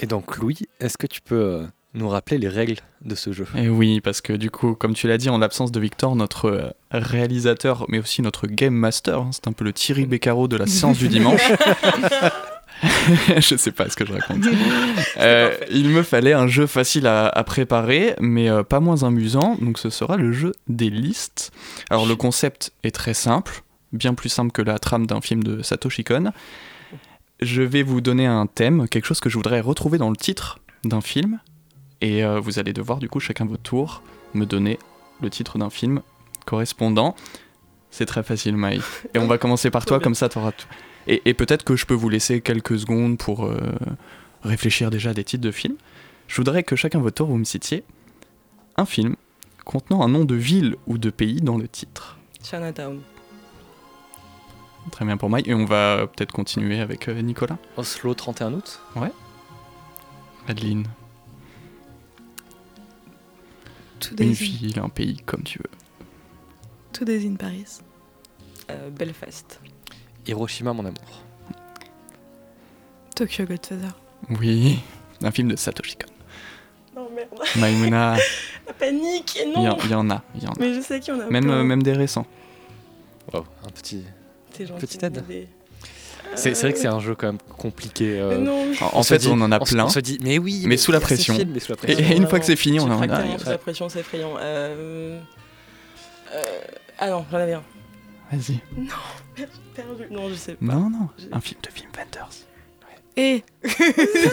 Et 0.00 0.06
donc 0.06 0.36
Louis, 0.36 0.58
est-ce 0.80 0.96
que 0.96 1.06
tu 1.06 1.20
peux 1.20 1.34
euh, 1.34 1.66
nous 1.94 2.08
rappeler 2.08 2.38
les 2.38 2.48
règles 2.48 2.76
de 3.02 3.14
ce 3.14 3.32
jeu? 3.32 3.46
Et 3.56 3.68
oui, 3.68 4.00
parce 4.00 4.20
que 4.20 4.32
du 4.32 4.50
coup, 4.50 4.74
comme 4.74 4.94
tu 4.94 5.08
l'as 5.08 5.18
dit, 5.18 5.28
en 5.28 5.38
l'absence 5.38 5.72
de 5.72 5.80
Victor, 5.80 6.14
notre 6.14 6.44
euh, 6.46 6.70
réalisateur, 6.92 7.86
mais 7.88 7.98
aussi 7.98 8.22
notre 8.22 8.46
game 8.46 8.74
master, 8.74 9.18
hein, 9.18 9.30
c'est 9.32 9.48
un 9.48 9.52
peu 9.52 9.64
le 9.64 9.72
Thierry 9.72 10.06
Beccaro 10.06 10.48
de 10.48 10.56
la 10.56 10.66
séance 10.66 10.98
du 10.98 11.08
dimanche. 11.08 11.52
je 13.36 13.56
sais 13.56 13.72
pas 13.72 13.88
ce 13.88 13.96
que 13.96 14.06
je 14.06 14.12
raconte. 14.12 14.44
Euh, 15.18 15.56
il 15.70 15.88
me 15.88 16.02
fallait 16.02 16.32
un 16.32 16.46
jeu 16.46 16.66
facile 16.66 17.06
à, 17.06 17.28
à 17.28 17.44
préparer, 17.44 18.14
mais 18.20 18.48
euh, 18.48 18.62
pas 18.62 18.80
moins 18.80 19.02
amusant. 19.02 19.56
Donc 19.60 19.78
ce 19.78 19.90
sera 19.90 20.16
le 20.16 20.32
jeu 20.32 20.52
des 20.68 20.90
listes. 20.90 21.50
Alors 21.90 22.06
le 22.06 22.16
concept 22.16 22.72
est 22.84 22.94
très 22.94 23.14
simple, 23.14 23.62
bien 23.92 24.14
plus 24.14 24.28
simple 24.28 24.52
que 24.52 24.62
la 24.62 24.78
trame 24.78 25.06
d'un 25.06 25.20
film 25.20 25.42
de 25.42 25.62
Satoshi 25.62 26.04
Kon. 26.04 26.32
Je 27.40 27.62
vais 27.62 27.82
vous 27.82 28.00
donner 28.00 28.26
un 28.26 28.46
thème, 28.46 28.88
quelque 28.88 29.06
chose 29.06 29.20
que 29.20 29.28
je 29.28 29.36
voudrais 29.36 29.60
retrouver 29.60 29.98
dans 29.98 30.10
le 30.10 30.16
titre 30.16 30.58
d'un 30.84 31.00
film. 31.00 31.40
Et 32.00 32.24
euh, 32.24 32.40
vous 32.40 32.58
allez 32.58 32.72
devoir, 32.72 32.98
du 32.98 33.08
coup, 33.08 33.20
chacun 33.20 33.44
votre 33.44 33.62
tour, 33.62 34.02
me 34.34 34.44
donner 34.44 34.78
le 35.20 35.30
titre 35.30 35.58
d'un 35.58 35.70
film 35.70 36.02
correspondant. 36.46 37.14
C'est 37.90 38.06
très 38.06 38.22
facile, 38.22 38.56
Maï. 38.56 38.80
Et 39.14 39.18
on 39.18 39.26
va 39.26 39.38
commencer 39.38 39.70
par 39.70 39.84
toi, 39.84 39.98
comme 40.00 40.14
ça, 40.14 40.28
tu 40.28 40.38
auras 40.38 40.52
tout. 40.52 40.66
Et, 41.06 41.22
et 41.24 41.34
peut-être 41.34 41.64
que 41.64 41.76
je 41.76 41.86
peux 41.86 41.94
vous 41.94 42.08
laisser 42.08 42.40
quelques 42.40 42.78
secondes 42.78 43.18
pour 43.18 43.46
euh, 43.46 43.56
réfléchir 44.42 44.90
déjà 44.90 45.10
à 45.10 45.14
des 45.14 45.24
titres 45.24 45.44
de 45.44 45.50
films. 45.50 45.76
Je 46.26 46.36
voudrais 46.36 46.62
que 46.62 46.76
chacun 46.76 46.98
votre 47.00 47.16
tour, 47.16 47.28
vous 47.28 47.38
me 47.38 47.44
citiez 47.44 47.84
un 48.76 48.84
film 48.84 49.16
contenant 49.64 50.02
un 50.02 50.08
nom 50.08 50.24
de 50.24 50.34
ville 50.34 50.76
ou 50.86 50.98
de 50.98 51.10
pays 51.10 51.40
dans 51.40 51.56
le 51.58 51.68
titre. 51.68 52.18
Chinatown. 52.42 53.00
Très 54.92 55.04
bien 55.04 55.16
pour 55.16 55.28
Maï. 55.28 55.42
Et 55.46 55.54
on 55.54 55.64
va 55.66 56.06
peut-être 56.06 56.32
continuer 56.32 56.80
avec 56.80 57.08
euh, 57.08 57.20
Nicolas. 57.20 57.58
Oslo 57.76 58.14
31 58.14 58.54
août 58.54 58.80
Ouais. 58.96 59.12
Adeline. 60.46 60.86
Une 64.18 64.32
ville, 64.32 64.78
un 64.78 64.88
pays, 64.88 65.18
comme 65.26 65.42
tu 65.42 65.58
veux. 65.58 65.70
Two 66.92 67.04
Days 67.04 67.26
in 67.28 67.34
Paris. 67.34 67.80
Euh, 68.70 68.90
Belfast. 68.90 69.60
Hiroshima, 70.28 70.72
mon 70.72 70.84
amour. 70.84 71.24
Tokyo 73.14 73.44
Godfather. 73.46 73.90
Oui, 74.40 74.78
un 75.22 75.30
film 75.30 75.48
de 75.48 75.56
Satoshi 75.56 75.96
Kon. 75.96 76.12
Non, 77.00 77.08
merde. 77.14 77.28
Maïmouna, 77.56 78.16
La 78.66 78.72
panique, 78.74 79.36
et 79.36 79.44
il 79.46 79.50
y, 79.50 79.54
non 79.64 79.70
en- 79.72 79.78
il 79.84 79.90
y 79.90 79.94
en 79.94 80.10
a, 80.10 80.22
il 80.34 80.42
y 80.44 80.46
en 80.46 80.50
a. 80.52 80.54
Mais 80.60 80.74
je 80.74 80.80
sais 80.80 81.00
qu'il 81.00 81.14
y 81.14 81.16
en 81.16 81.20
a 81.20 81.26
Même, 81.30 81.50
euh, 81.50 81.62
même 81.64 81.82
des 81.82 81.92
récents. 81.92 82.26
Wow, 83.32 83.44
un 83.66 83.70
petit. 83.70 84.04
T'es 84.52 84.66
gentil, 84.66 84.80
petite 84.80 85.02
aide. 85.02 85.24
mais- 85.28 85.46
C'est 86.34 86.52
vrai 86.52 86.72
que 86.72 86.78
c'est 86.78 86.86
un 86.88 87.00
jeu 87.00 87.14
quand 87.14 87.28
même 87.28 87.38
compliqué. 87.56 88.18
euh, 88.20 88.30
Mais 88.30 88.44
non. 88.44 88.66
En, 88.82 88.98
en 88.98 89.02
se 89.02 89.14
fait, 89.14 89.18
dit- 89.18 89.28
on 89.30 89.40
en 89.40 89.50
a 89.52 89.60
plein. 89.60 89.86
On 89.86 89.88
se 89.88 90.00
dit, 90.00 90.18
mais 90.22 90.38
oui, 90.38 90.62
Mais 90.66 90.76
sous 90.76 90.92
la 90.92 90.98
c'est 90.98 91.04
pression. 91.04 91.34
film, 91.34 91.50
mais 91.52 91.60
sous 91.60 91.72
la 91.72 91.76
Et, 91.76 91.94
pression. 91.94 92.04
et 92.12 92.16
une 92.16 92.26
fois 92.28 92.38
que 92.38 92.44
c'est 92.46 92.56
fini, 92.56 92.78
on 92.80 92.84
en 92.84 93.00
a. 93.02 93.38
sous 93.38 93.48
la 93.50 93.58
pression, 93.58 93.88
c'est 93.88 94.00
effrayant. 94.00 94.34
Euh... 94.38 95.18
euh, 96.34 96.42
Ah 96.98 97.08
non, 97.10 97.24
j'en 97.30 97.38
avais 97.38 97.54
un. 97.54 97.62
Vas-y. 98.30 98.60
Non, 98.76 98.84
perdu. 99.74 100.04
Non, 100.10 100.28
je 100.28 100.34
sais 100.34 100.54
pas. 100.54 100.64
Non, 100.64 100.90
non, 100.90 101.08
un 101.32 101.40
film 101.40 101.60
de 101.62 101.68
Wim 101.80 101.88
Wenders. 101.96 102.28
Et 103.20 103.42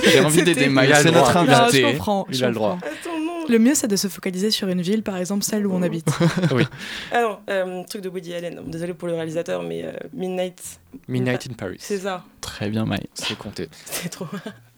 J'ai 0.03 0.19
envie 0.19 0.37
d'aider 0.43 0.53
C'était- 0.53 0.69
Maï, 0.69 0.89
Il 0.89 0.93
a 0.93 0.97
c'est 0.97 1.05
le 1.05 1.11
notre 1.11 1.31
droit. 1.31 1.43
Non, 1.43 1.51
je 1.51 1.61
invité. 1.63 1.81
comprends. 1.81 2.25
Il 2.29 2.35
je 2.35 2.45
a 2.45 2.49
le 2.49 2.53
droit. 2.53 2.71
comprends. 2.73 2.87
Attends, 2.87 3.19
non. 3.19 3.45
Le 3.49 3.57
mieux, 3.59 3.73
c'est 3.73 3.87
de 3.87 3.95
se 3.95 4.07
focaliser 4.07 4.51
sur 4.51 4.67
une 4.67 4.81
ville, 4.83 5.01
par 5.01 5.17
exemple 5.17 5.43
celle 5.43 5.65
où 5.65 5.73
on 5.73 5.81
habite. 5.81 6.07
Ah 7.11 7.21
non, 7.21 7.39
euh, 7.49 7.83
truc 7.85 8.01
de 8.03 8.09
Woody 8.09 8.33
Allen. 8.35 8.61
Désolé 8.67 8.93
pour 8.93 9.07
le 9.07 9.15
réalisateur, 9.15 9.63
mais 9.63 9.83
euh, 9.85 9.91
Midnight. 10.13 10.61
Midnight 11.07 11.47
in 11.49 11.53
Paris. 11.53 11.77
C'est 11.79 11.97
ça. 11.99 12.23
Très 12.41 12.69
bien, 12.69 12.85
Maï. 12.85 13.01
C'est 13.15 13.35
compté. 13.37 13.69
C'est 13.85 14.09
trop. 14.09 14.27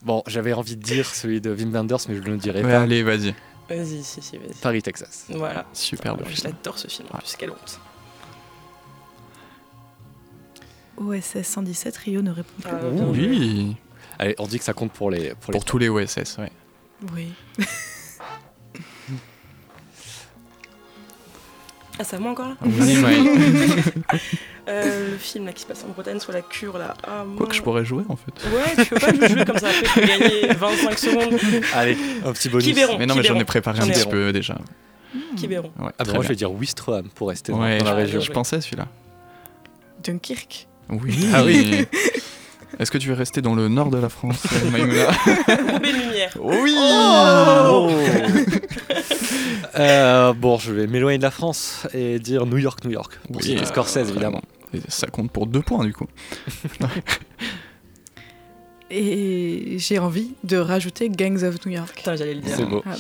Bon, 0.04 0.24
j'avais 0.28 0.54
envie 0.54 0.78
de 0.78 0.82
dire 0.84 1.06
celui 1.06 1.42
de 1.42 1.54
Wim 1.54 1.72
Wenders, 1.74 1.98
mais 2.08 2.16
je 2.16 2.22
ne 2.22 2.28
le 2.28 2.38
dirai 2.38 2.64
Ouais, 2.64 2.72
pas. 2.72 2.82
allez, 2.84 3.04
vas-y. 3.04 3.34
Vas-y, 3.70 4.04
si, 4.04 4.22
si, 4.22 4.38
vas-y. 4.38 4.54
Paris, 4.62 4.82
Texas. 4.82 5.26
Voilà. 5.30 5.66
Superbe 5.74 6.22
l'adore 6.46 6.78
ce 6.80 6.88
film. 6.88 7.10
En 7.14 7.18
plus, 7.18 7.36
quelle 7.36 7.52
honte. 7.52 7.80
OSS 10.98 11.44
117, 11.44 11.98
Rio 11.98 12.22
ne 12.22 12.32
répond 12.32 12.54
plus. 12.62 12.72
Ah. 12.72 12.80
Oui, 13.08 13.76
Allez, 14.20 14.36
on 14.40 14.48
dit 14.48 14.58
que 14.58 14.64
ça 14.66 14.74
compte 14.74 14.92
pour 14.92 15.12
les. 15.12 15.34
Pour 15.36 15.52
les 15.54 15.58
pour 15.60 15.66
tous 15.66 15.78
les 15.78 15.90
OSS, 15.90 16.38
ouais. 16.40 16.52
Oui. 17.16 17.30
Ah, 22.00 22.04
c'est 22.04 22.16
à 22.16 22.20
moi 22.20 22.32
encore 22.32 22.50
là 22.50 22.56
Vas-y, 22.62 22.96
Maï. 22.98 23.18
Euh, 24.70 25.12
le 25.12 25.18
film 25.18 25.46
là, 25.46 25.54
qui 25.54 25.62
se 25.62 25.66
passe 25.66 25.86
en 25.86 25.94
Bretagne 25.94 26.20
sur 26.20 26.34
la 26.34 26.42
cure 26.42 26.78
là. 26.78 26.94
Ah, 27.08 27.24
Quoi 27.38 27.48
que 27.48 27.56
je 27.56 27.62
pourrais 27.62 27.86
jouer 27.86 28.04
en 28.10 28.18
fait. 28.18 28.34
Ouais, 28.54 28.84
tu 28.84 28.90
peux 28.90 29.00
pas 29.00 29.14
jouer 29.30 29.46
comme 29.46 29.58
ça, 29.60 29.70
après 29.70 29.86
je 29.86 29.94
peux 30.02 30.06
gagner 30.06 30.54
25 30.56 31.00
secondes. 31.00 31.40
Allez, 31.74 31.98
un 32.26 32.34
petit 32.34 32.50
bonus. 32.50 32.66
Qui 32.66 32.74
verront 32.74 32.98
Mais 32.98 33.06
non, 33.06 33.16
mais 33.16 33.24
j'en 33.24 33.30
ai 33.30 33.38
verront 33.38 33.46
préparé 33.46 33.80
un 33.80 33.84
petit 33.88 33.94
verront. 34.00 34.12
peu 34.12 34.34
déjà. 34.34 34.58
Qui 35.38 35.48
verront 35.48 35.72
Ouais, 35.80 35.86
Ah, 35.88 35.92
bah, 36.00 36.04
très 36.04 36.06
moi 36.08 36.14
bien. 36.16 36.22
je 36.24 36.28
vais 36.28 36.36
dire 36.36 36.52
Wistreham 36.52 37.08
pour 37.16 37.30
rester 37.30 37.54
dans- 37.54 37.62
Ouais, 37.62 37.78
dans 37.78 37.86
la 37.86 37.94
région. 37.94 38.20
je 38.20 38.30
pensais 38.30 38.58
à 38.58 38.62
celui-là. 38.62 38.90
Dunkirk? 40.04 40.68
Oui. 40.90 41.28
Ah 41.34 41.44
oui. 41.44 41.86
Est-ce 42.80 42.92
que 42.92 42.98
tu 42.98 43.08
veux 43.10 43.16
rester 43.16 43.42
dans 43.42 43.56
le 43.56 43.68
nord 43.70 43.90
de 43.90 43.98
la 43.98 44.10
France, 44.10 44.44
euh, 44.54 44.70
Maïmouna 44.72 45.08
Lumière. 45.82 46.38
Oui 46.40 46.76
Oh 46.78 47.90
Euh, 49.76 50.34
bon, 50.34 50.58
je 50.58 50.72
vais 50.74 50.88
m'éloigner 50.88 51.18
de 51.18 51.24
la 51.24 51.32
France 51.32 51.88
et 51.94 52.20
dire 52.20 52.46
New 52.46 52.58
York, 52.58 52.84
New 52.86 52.92
York. 52.92 53.20
Pour 53.28 53.38
Oui, 53.38 53.44
citer 53.44 53.66
Scorsese, 53.66 54.10
évidemment. 54.10 54.42
Et 54.74 54.80
ça 54.88 55.08
compte 55.08 55.32
pour 55.32 55.48
deux 55.48 55.62
points 55.62 55.86
du 55.86 55.94
coup. 55.94 56.08
Et 58.90 59.76
j'ai 59.80 60.00
envie 60.00 60.34
de 60.44 60.58
rajouter 60.58 61.10
Gangs 61.10 61.44
of 61.44 61.66
New 61.66 61.74
York. 61.74 61.94
Putain, 61.96 62.16
j'allais 62.16 62.36
le 62.36 62.42
dire. 62.42 62.56
C'est 62.56 62.66
beau. 62.66 62.82
Ah, 62.86 62.96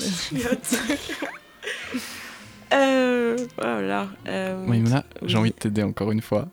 euh, 2.75 3.38
voilà. 3.57 4.07
Euh, 4.27 4.65
Maïmouna, 4.65 5.05
oui. 5.21 5.29
j'ai 5.29 5.38
envie 5.38 5.51
de 5.51 5.55
t'aider 5.55 5.83
encore 5.83 6.11
une 6.11 6.21
fois. 6.21 6.47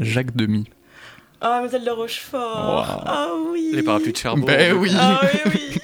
Jacques 0.00 0.34
Demy. 0.36 0.68
Ah, 1.40 1.48
Mademoiselle 1.62 1.84
de 1.84 1.90
Rochefort. 1.90 2.40
Wow. 2.40 3.02
Ah 3.06 3.28
oui. 3.50 3.70
Les 3.74 3.82
parapluies 3.82 4.12
de 4.12 4.16
Cherbourg. 4.18 4.46
Ben 4.46 4.74
oui. 4.74 4.90
Ah 4.94 5.20
oui, 5.22 5.40
oui. 5.54 5.78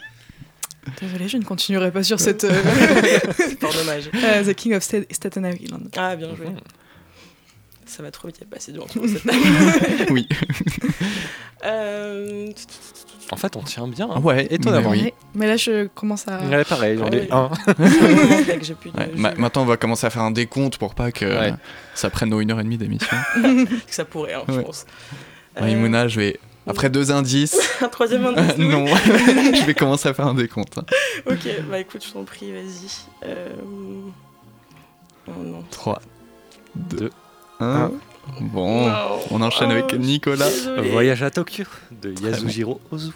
Désolée, 1.01 1.29
je 1.29 1.37
ne 1.39 1.43
continuerai 1.45 1.91
pas 1.91 2.03
sur 2.03 2.21
cette. 2.21 2.45
euh, 2.45 2.51
C'est 3.37 3.59
pas 3.59 3.73
dommage. 3.73 4.11
euh, 4.15 4.45
The 4.45 4.55
King 4.55 4.75
of 4.75 4.83
Sta- 4.83 5.07
Staten 5.13 5.45
Island. 5.61 5.89
Ah, 5.97 6.15
bien 6.17 6.35
joué. 6.37 6.47
Ça 7.87 8.03
va 8.03 8.11
trop 8.11 8.29
vite, 8.29 8.39
il 8.39 8.45
y 8.45 8.47
a 8.47 8.51
pas 8.51 8.57
assez 8.57 8.73
de 8.73 8.79
temps 8.79 8.87
pour 8.87 9.05
cette 9.07 10.11
Oui. 10.11 10.29
Euh, 11.65 12.51
En 13.33 13.37
fait, 13.37 13.57
on 13.57 13.63
tient 13.63 13.89
bien. 13.89 14.09
hein. 14.11 14.21
Ouais, 14.21 14.47
étonnamment. 14.51 14.91
mais 14.91 15.03
oui. 15.05 15.13
Mais 15.35 15.47
là, 15.49 15.57
je 15.57 15.87
commence 15.89 16.29
à. 16.29 16.39
Ouais, 16.43 16.65
pareil, 16.65 16.97
j'en 16.99 17.11
ai 17.11 17.29
un. 17.31 17.51
maintenant, 19.37 19.63
on 19.63 19.67
va 19.67 19.77
commencer 19.77 20.07
à 20.07 20.11
faire 20.11 20.23
un 20.23 20.31
décompte 20.31 20.79
pour 20.79 20.95
pas 20.95 21.11
que 21.13 21.25
Ouais. 21.25 21.55
ça 21.95 22.09
prenne 22.11 22.31
nos 22.31 22.41
1h30 22.41 22.77
d'émission. 22.77 23.17
que 23.35 23.69
ça 23.95 24.05
pourrait, 24.05 24.35
hein, 24.35 24.43
je 24.49 24.61
pense. 24.61 24.87
Euh, 25.57 25.63
Maïmouna, 25.63 26.09
je 26.09 26.21
vais. 26.21 26.41
Après 26.69 26.91
deux 26.91 27.13
indices. 27.13 27.57
Un 27.81 27.89
troisième 27.89 28.27
indice 28.27 28.55
oui. 28.59 28.67
non, 28.69 28.87
je 28.87 29.65
vais 29.65 29.75
commencer 29.75 30.09
à 30.09 30.15
faire 30.15 30.27
un 30.27 30.35
décompte. 30.35 30.79
Ok, 31.27 31.47
bah 31.71 31.79
écoute, 31.79 32.05
je 32.05 32.13
t'en 32.13 32.25
prie, 32.25 32.51
vas-y. 32.53 32.91
Euh... 33.25 33.51
Oh 35.29 35.33
non. 35.45 35.63
3, 35.71 36.01
2, 36.75 36.97
Deux, 36.97 37.11
1. 37.61 37.91
Bon, 38.41 38.89
Non. 38.89 39.19
on 39.31 39.41
enchaîne 39.43 39.69
Oh, 39.71 39.73
avec 39.73 39.91
suis 39.91 39.99
Nicolas. 39.99 40.49
Voyage 40.91 41.23
à 41.23 41.31
Tokyo 41.31 41.65
de 42.03 42.13
Yasujiro 42.23 42.81
Ozu. 42.91 43.11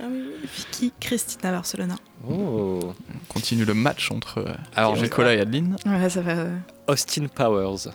Ah 0.00 0.04
oui, 0.10 0.22
oui. 0.26 0.48
Vicky 0.56 0.92
Cristina 1.00 1.50
Barcelona. 1.50 1.96
Oh. 2.28 2.80
On 2.82 3.32
continue 3.32 3.64
le 3.64 3.74
match 3.74 4.10
entre 4.12 4.38
euh, 4.38 4.54
Alors, 4.76 4.96
Nicolas 4.96 5.34
et 5.34 5.40
Adeline. 5.40 5.76
Ouais, 5.86 6.08
ça 6.08 6.20
va. 6.20 6.34
Austin 6.86 7.26
Powers, 7.34 7.90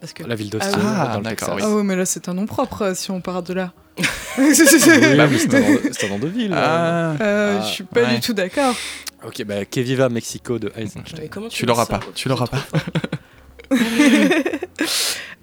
Parce 0.00 0.12
que... 0.12 0.24
la 0.24 0.34
ville 0.34 0.50
d'Austin 0.50 0.72
Ah 0.74 0.76
oui. 0.76 1.12
dans 1.14 1.20
le 1.20 1.26
Ah, 1.26 1.30
Texas. 1.30 1.48
d'accord, 1.48 1.66
Ah 1.70 1.74
ouais, 1.74 1.82
mais 1.82 1.96
là, 1.96 2.04
c'est 2.04 2.28
un 2.28 2.34
nom 2.34 2.44
propre 2.46 2.82
euh, 2.82 2.94
si 2.94 3.10
on 3.10 3.20
part 3.20 3.42
de 3.42 3.54
là. 3.54 3.72
Oui, 4.36 4.52
bah 5.16 5.26
oui, 5.30 5.38
c'est 5.38 5.54
un 6.06 6.08
nom 6.08 6.18
de- 6.18 6.26
ville. 6.26 6.52
Ah, 6.52 7.14
Euh, 7.20 7.58
Ah, 7.60 7.64
je 7.66 7.72
suis 7.72 7.84
pas 7.84 8.02
ouais. 8.02 8.14
du 8.16 8.20
tout 8.20 8.32
d'accord. 8.34 8.74
Ok, 9.24 9.44
bah 9.44 9.64
Keviva 9.64 10.08
Mexico 10.08 10.58
de 10.58 10.72
Eisenstein. 10.76 11.28
Tu, 11.48 11.64
l'auras 11.66 11.86
pas, 11.86 12.00
tu 12.16 12.28
l'auras 12.28 12.48
pas. 12.48 12.58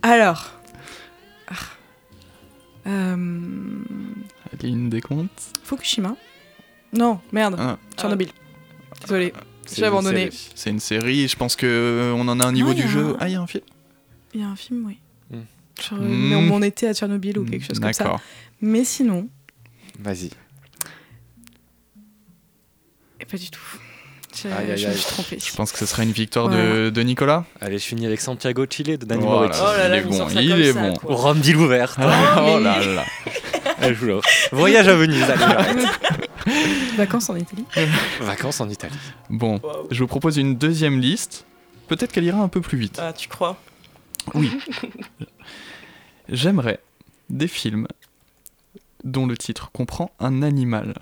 Alors. 0.01 0.51
Ah. 1.47 1.53
Euh, 2.87 3.83
Adeline 4.53 4.89
décompte. 4.89 5.53
Fukushima. 5.63 6.15
Non, 6.93 7.19
merde. 7.31 7.55
Ah, 7.59 7.77
Tchernobyl. 7.97 8.29
Désolé. 9.01 9.33
C'est 9.65 9.75
J'ai 9.75 9.81
une 9.83 9.87
abandonné. 9.87 10.31
série. 10.31 10.49
c'est 10.55 10.69
une 10.71 10.79
série, 10.79 11.27
je 11.27 11.35
pense 11.37 11.55
que 11.55 11.65
euh, 11.65 12.13
on 12.15 12.27
en 12.27 12.39
a 12.39 12.45
un 12.45 12.51
niveau 12.51 12.69
Non, 12.69 12.73
du 12.75 12.87
jeu. 12.87 13.09
un- 13.11 13.17
Ah, 13.19 13.29
il 13.29 13.33
y 13.33 13.35
a 13.35 13.41
un 13.41 13.47
film 13.47 13.63
Il 14.33 14.41
y 14.41 14.43
a 14.43 14.47
un 14.47 14.55
film, 14.55 14.85
oui. 14.85 14.97
Hmm. 15.29 15.41
Genre, 15.81 15.99
euh, 16.01 16.05
Hmm. 16.05 16.29
mais 16.29 16.35
on 16.35 16.41
m'en 16.41 16.61
était 16.61 16.87
à 16.87 16.93
Tchernobyl 16.93 17.37
ou 17.39 17.45
quelque 17.45 17.65
chose 17.65 17.79
comme 17.79 17.93
ça. 17.93 18.03
D'accord. 18.03 18.21
Mais 18.59 18.83
sinon, 18.83 19.29
Vas-y. 19.99 20.31
et 23.19 23.25
pas 23.25 23.37
du 23.37 23.49
tout. 23.51 23.61
Je, 24.33 24.47
Aïe, 24.47 24.71
aïe, 24.71 24.77
je 24.77 24.87
me 24.87 24.91
aïe. 24.93 24.97
suis 24.97 25.07
trompée. 25.11 25.37
Je 25.45 25.53
pense 25.55 25.71
que 25.71 25.77
ce 25.77 25.85
sera 25.85 26.03
une 26.03 26.11
victoire 26.11 26.47
de, 26.49 26.55
Voilà. 26.55 26.91
de 26.91 27.01
Nicolas. 27.01 27.45
Allez, 27.59 27.77
je 27.79 27.83
finis 27.85 28.05
avec 28.05 28.21
Santiago 28.21 28.65
Chile 28.69 28.97
de 28.97 29.05
Danny 29.05 29.21
Voilà. 29.23 29.47
Moretti. 29.47 29.59
Oh 29.61 29.77
là 29.77 29.87
là, 29.89 29.97
il 29.97 29.99
est 29.99 30.03
bon, 30.03 30.27
il 30.29 30.61
est 30.61 30.73
ça, 30.73 30.79
bon. 30.81 30.93
Rome 31.15 31.39
d'île 31.39 31.57
ouverte. 31.57 31.95
oh 31.99 32.03
mais 32.57 32.59
là 32.63 32.79
là. 32.85 33.05
Voyage 34.51 34.87
à 34.87 34.95
Venise, 34.95 35.23
allez. 35.23 35.85
Vacances 36.97 37.29
en 37.29 37.35
Italie. 37.35 37.65
Vacances 38.21 38.61
en 38.61 38.69
Italie. 38.69 38.95
Bon, 39.29 39.59
je 39.91 39.99
vous 39.99 40.07
propose 40.07 40.37
une 40.37 40.55
deuxième 40.55 40.99
liste. 40.99 41.45
Peut-être 41.87 42.11
qu'elle 42.11 42.23
ira 42.23 42.39
un 42.39 42.47
peu 42.47 42.61
plus 42.61 42.77
vite. 42.77 42.99
Ah, 43.01 43.11
tu 43.13 43.27
crois? 43.27 43.57
Oui. 44.33 44.51
J'aimerais 46.29 46.79
des 47.29 47.47
films 47.47 47.87
dont 49.03 49.25
le 49.25 49.35
titre 49.37 49.71
comprend 49.71 50.11
un 50.19 50.41
animal. 50.43 50.93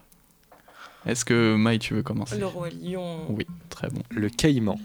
Est-ce 1.09 1.25
que 1.25 1.55
Maï, 1.55 1.79
tu 1.79 1.93
veux 1.95 2.03
commencer 2.03 2.37
Le 2.37 2.45
Roi 2.45 2.69
Lion. 2.69 3.25
Oui, 3.29 3.45
très 3.69 3.89
bon. 3.89 4.01
Le 4.11 4.29
Caïman. 4.29 4.77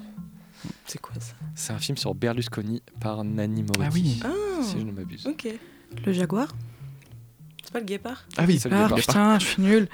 C'est 0.86 0.98
quoi 1.00 1.12
ça? 1.20 1.34
C'est 1.54 1.72
un 1.72 1.78
film 1.78 1.98
sur 1.98 2.14
Berlusconi 2.14 2.82
par 3.00 3.22
Nanni 3.24 3.62
Moretti. 3.62 4.20
Ah 4.24 4.28
oui. 4.32 4.32
Ah, 4.58 4.62
Si 4.62 4.78
je 4.80 4.84
ne 4.84 4.92
m'abuse. 4.92 5.26
ok. 5.26 5.48
Le 6.06 6.12
jaguar? 6.12 6.48
C'est 7.62 7.72
pas 7.72 7.80
le 7.80 7.84
guépard? 7.84 8.24
Ah 8.38 8.44
oui, 8.46 8.58
C'est 8.58 8.68
le 8.70 8.76
Ah 8.76 8.84
départ. 8.84 8.98
putain, 8.98 9.38
je 9.38 9.44
suis 9.46 9.62
nulle. 9.62 9.88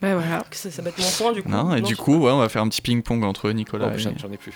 Bah 0.00 0.14
voilà. 0.14 0.44
Ça, 0.52 0.70
ça 0.70 0.82
bête 0.82 0.96
mon 0.98 1.10
point 1.18 1.32
du 1.32 1.42
coup. 1.42 1.48
Non, 1.48 1.74
et 1.74 1.80
du 1.80 1.96
coup, 1.96 2.16
ouais, 2.18 2.30
on 2.30 2.38
va 2.38 2.48
faire 2.48 2.62
un 2.62 2.68
petit 2.68 2.82
ping-pong 2.82 3.24
entre 3.24 3.50
Nicolas 3.50 3.88
Oh, 3.92 3.96
et... 3.96 3.98
j'en 3.98 4.16
j'en 4.16 4.30
ai 4.30 4.36
plus. 4.36 4.52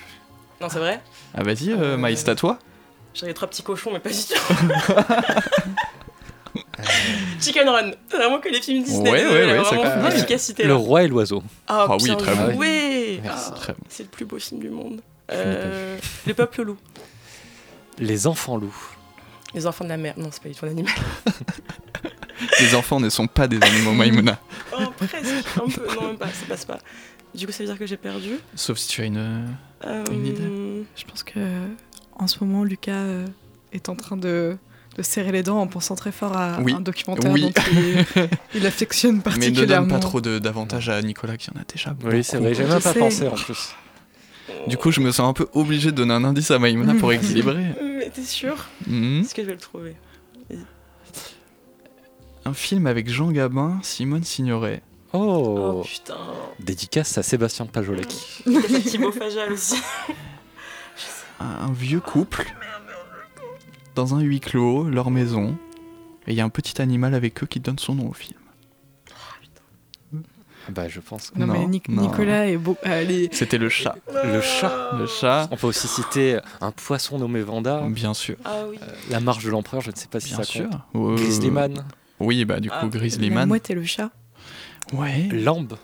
Non, 0.61 0.69
c'est 0.69 0.79
vrai? 0.79 1.01
Ah 1.33 1.43
vas-y, 1.43 1.71
euh, 1.71 1.97
Maï, 1.97 2.15
c'est 2.17 2.29
à 2.29 2.35
toi 2.35 2.59
J'avais 3.13 3.33
trois 3.33 3.47
petits 3.49 3.63
cochons, 3.63 3.91
mais 3.93 3.99
pas 3.99 4.09
du 4.09 4.15
tout. 4.17 4.93
Chicken 7.39 7.67
Run. 7.69 7.91
C'est 8.09 8.17
vraiment 8.17 8.39
que 8.39 8.49
les 8.49 8.61
films 8.61 8.83
Disney. 8.83 9.09
Ouais, 9.11 9.25
ouais, 9.25 9.57
ouais, 9.57 9.63
c'est 9.69 9.75
vraiment 9.75 10.09
une 10.09 10.15
efficacité. 10.15 10.63
Le 10.65 10.75
roi 10.75 11.03
et 11.03 11.07
l'oiseau. 11.07 11.43
Ah, 11.67 11.87
Ah 11.89 11.95
oui, 11.97 12.03
bien 12.05 12.15
très 12.15 12.35
bon. 12.35 12.53
joué. 12.53 13.19
Merci. 13.23 13.49
Ah, 13.51 13.55
Très 13.55 13.73
bon. 13.73 13.79
C'est 13.89 14.03
le 14.03 14.09
plus 14.09 14.25
beau 14.25 14.39
film 14.39 14.59
du 14.61 14.69
monde. 14.69 15.01
Euh, 15.31 15.97
le 16.25 16.33
peuple 16.33 16.63
loup. 16.63 16.77
Les 17.99 18.27
enfants 18.27 18.57
loups. 18.57 18.95
Les 19.53 19.65
enfants 19.67 19.83
de 19.83 19.89
la 19.89 19.97
mer. 19.97 20.13
Non, 20.17 20.29
c'est 20.31 20.41
pas 20.41 20.49
du 20.49 20.55
tout 20.55 20.65
un 20.65 20.69
animal. 20.69 20.93
Les 22.61 22.73
enfants 22.75 22.99
ne 22.99 23.09
sont 23.09 23.27
pas 23.27 23.47
des 23.47 23.61
animaux, 23.61 23.91
Maïmouna. 23.93 24.39
Oh, 24.81 24.85
presque. 24.97 25.25
Un 25.57 25.69
peu. 25.69 25.87
Non, 25.95 26.07
même 26.07 26.17
pas. 26.17 26.27
Ça 26.27 26.45
passe 26.47 26.63
pas. 26.63 26.77
Du 27.35 27.45
coup, 27.45 27.51
ça 27.51 27.63
veut 27.63 27.65
dire 27.69 27.77
que 27.77 27.85
j'ai 27.85 27.97
perdu. 27.97 28.35
Sauf 28.55 28.77
si 28.77 28.87
tu 28.87 29.01
as 29.01 29.05
une... 29.05 29.45
Euh, 29.85 30.03
Une 30.11 30.25
idée 30.25 30.85
Je 30.95 31.03
pense 31.05 31.23
que 31.23 31.39
en 32.15 32.27
ce 32.27 32.41
moment, 32.43 32.63
Lucas 32.63 32.91
euh, 32.93 33.25
est 33.73 33.89
en 33.89 33.95
train 33.95 34.15
de 34.15 34.55
serrer 35.03 35.31
les 35.31 35.43
dents 35.43 35.59
en 35.59 35.67
pensant 35.67 35.95
très 35.95 36.11
fort 36.11 36.35
à 36.37 36.59
Oui. 36.61 36.73
un 36.73 36.81
documentaire 36.81 37.31
Oui. 37.31 37.41
dont 37.41 37.51
il, 37.71 38.05
il 38.55 38.65
affectionne 38.67 39.11
Mais 39.13 39.17
ne 39.17 39.23
particulièrement. 39.23 39.87
donne 39.87 39.95
pas 39.95 39.99
trop 39.99 40.21
d'avantages 40.21 40.89
à 40.89 41.01
Nicolas 41.01 41.37
qui 41.37 41.49
en 41.51 41.59
a 41.59 41.63
déjà 41.71 41.91
beaucoup. 41.91 42.11
Oui, 42.13 42.23
c'est 42.23 42.37
vrai, 42.37 42.53
j'ai 42.53 42.63
même 42.65 42.79
pas 42.81 42.93
sais. 42.93 42.99
pensé 42.99 43.27
en 43.27 43.31
plus. 43.31 43.69
Du 44.67 44.77
coup, 44.77 44.91
je 44.91 44.99
me 44.99 45.11
sens 45.11 45.29
un 45.29 45.33
peu 45.33 45.47
obligé 45.53 45.91
de 45.91 45.95
donner 45.95 46.13
un 46.13 46.23
indice 46.23 46.49
à 46.51 46.57
Maïmouna 46.59 46.95
pour 46.95 47.11
équilibrer. 47.13 47.65
Mais 47.81 48.09
t'es 48.09 48.23
sûr 48.23 48.67
Mhm. 48.87 49.21
Est-ce 49.21 49.35
que 49.35 49.41
je 49.43 49.47
vais 49.47 49.53
le 49.53 49.59
trouver 49.59 49.95
Un 52.45 52.53
film 52.53 52.87
avec 52.87 53.09
Jean 53.09 53.31
Gabin, 53.31 53.79
Simone 53.83 54.23
Signoret. 54.23 54.81
Oh, 55.13 55.79
Oh 55.79 55.83
putain. 55.83 56.15
Dédicace 56.59 57.17
à 57.17 57.23
Sébastien 57.23 57.65
Fajal 59.11 59.51
aussi. 59.53 59.75
Un 61.39 61.45
un 61.67 61.71
vieux 61.71 61.99
couple 61.99 62.45
dans 63.95 64.15
un 64.15 64.21
huis 64.21 64.39
clos, 64.39 64.83
leur 64.89 65.11
maison. 65.11 65.57
Et 66.27 66.31
il 66.31 66.35
y 66.35 66.41
a 66.41 66.45
un 66.45 66.49
petit 66.49 66.81
animal 66.81 67.13
avec 67.15 67.41
eux 67.43 67.47
qui 67.47 67.59
donne 67.59 67.79
son 67.79 67.95
nom 67.95 68.09
au 68.09 68.13
film. 68.13 68.37
Bah, 70.69 70.87
je 70.87 70.99
pense. 70.99 71.31
Non, 71.35 71.47
mais 71.47 71.59
Non, 71.59 71.67
Nic- 71.67 71.89
non. 71.89 72.03
Nicolas 72.03 72.45
est 72.47 72.57
beau. 72.57 72.77
Allez. 72.83 73.29
C'était 73.31 73.57
le 73.57 73.69
chat. 73.69 73.95
Le 74.23 74.39
chat. 74.41 74.91
Le 74.99 75.07
chat, 75.07 75.47
On 75.51 75.55
peut 75.57 75.65
aussi 75.65 75.87
citer 75.87 76.37
un 76.61 76.71
poisson 76.71 77.17
nommé 77.17 77.41
Vanda. 77.41 77.81
bien 77.89 78.13
sûr. 78.13 78.35
Ah 78.45 78.65
oui. 78.69 78.77
La 79.09 79.19
marche 79.19 79.43
de 79.43 79.49
l'empereur, 79.49 79.81
je 79.81 79.89
ne 79.89 79.95
sais 79.95 80.07
pas 80.07 80.19
si 80.19 80.27
Bien 80.29 80.37
ça 80.37 80.43
sûr. 80.43 80.69
compte. 80.93 81.13
Euh, 81.13 81.15
Grizzlyman. 81.15 81.83
Oui, 82.19 82.45
bah 82.45 82.59
du 82.59 82.69
coup, 82.69 82.75
Ah, 82.79 82.85
Grizzly 82.87 83.29
La 83.29 83.35
Man. 83.35 83.47
mouette 83.49 83.69
et 83.71 83.73
le 83.73 83.83
chat. 83.83 84.11
Ouais. 84.93 85.27
Lambe, 85.31 85.75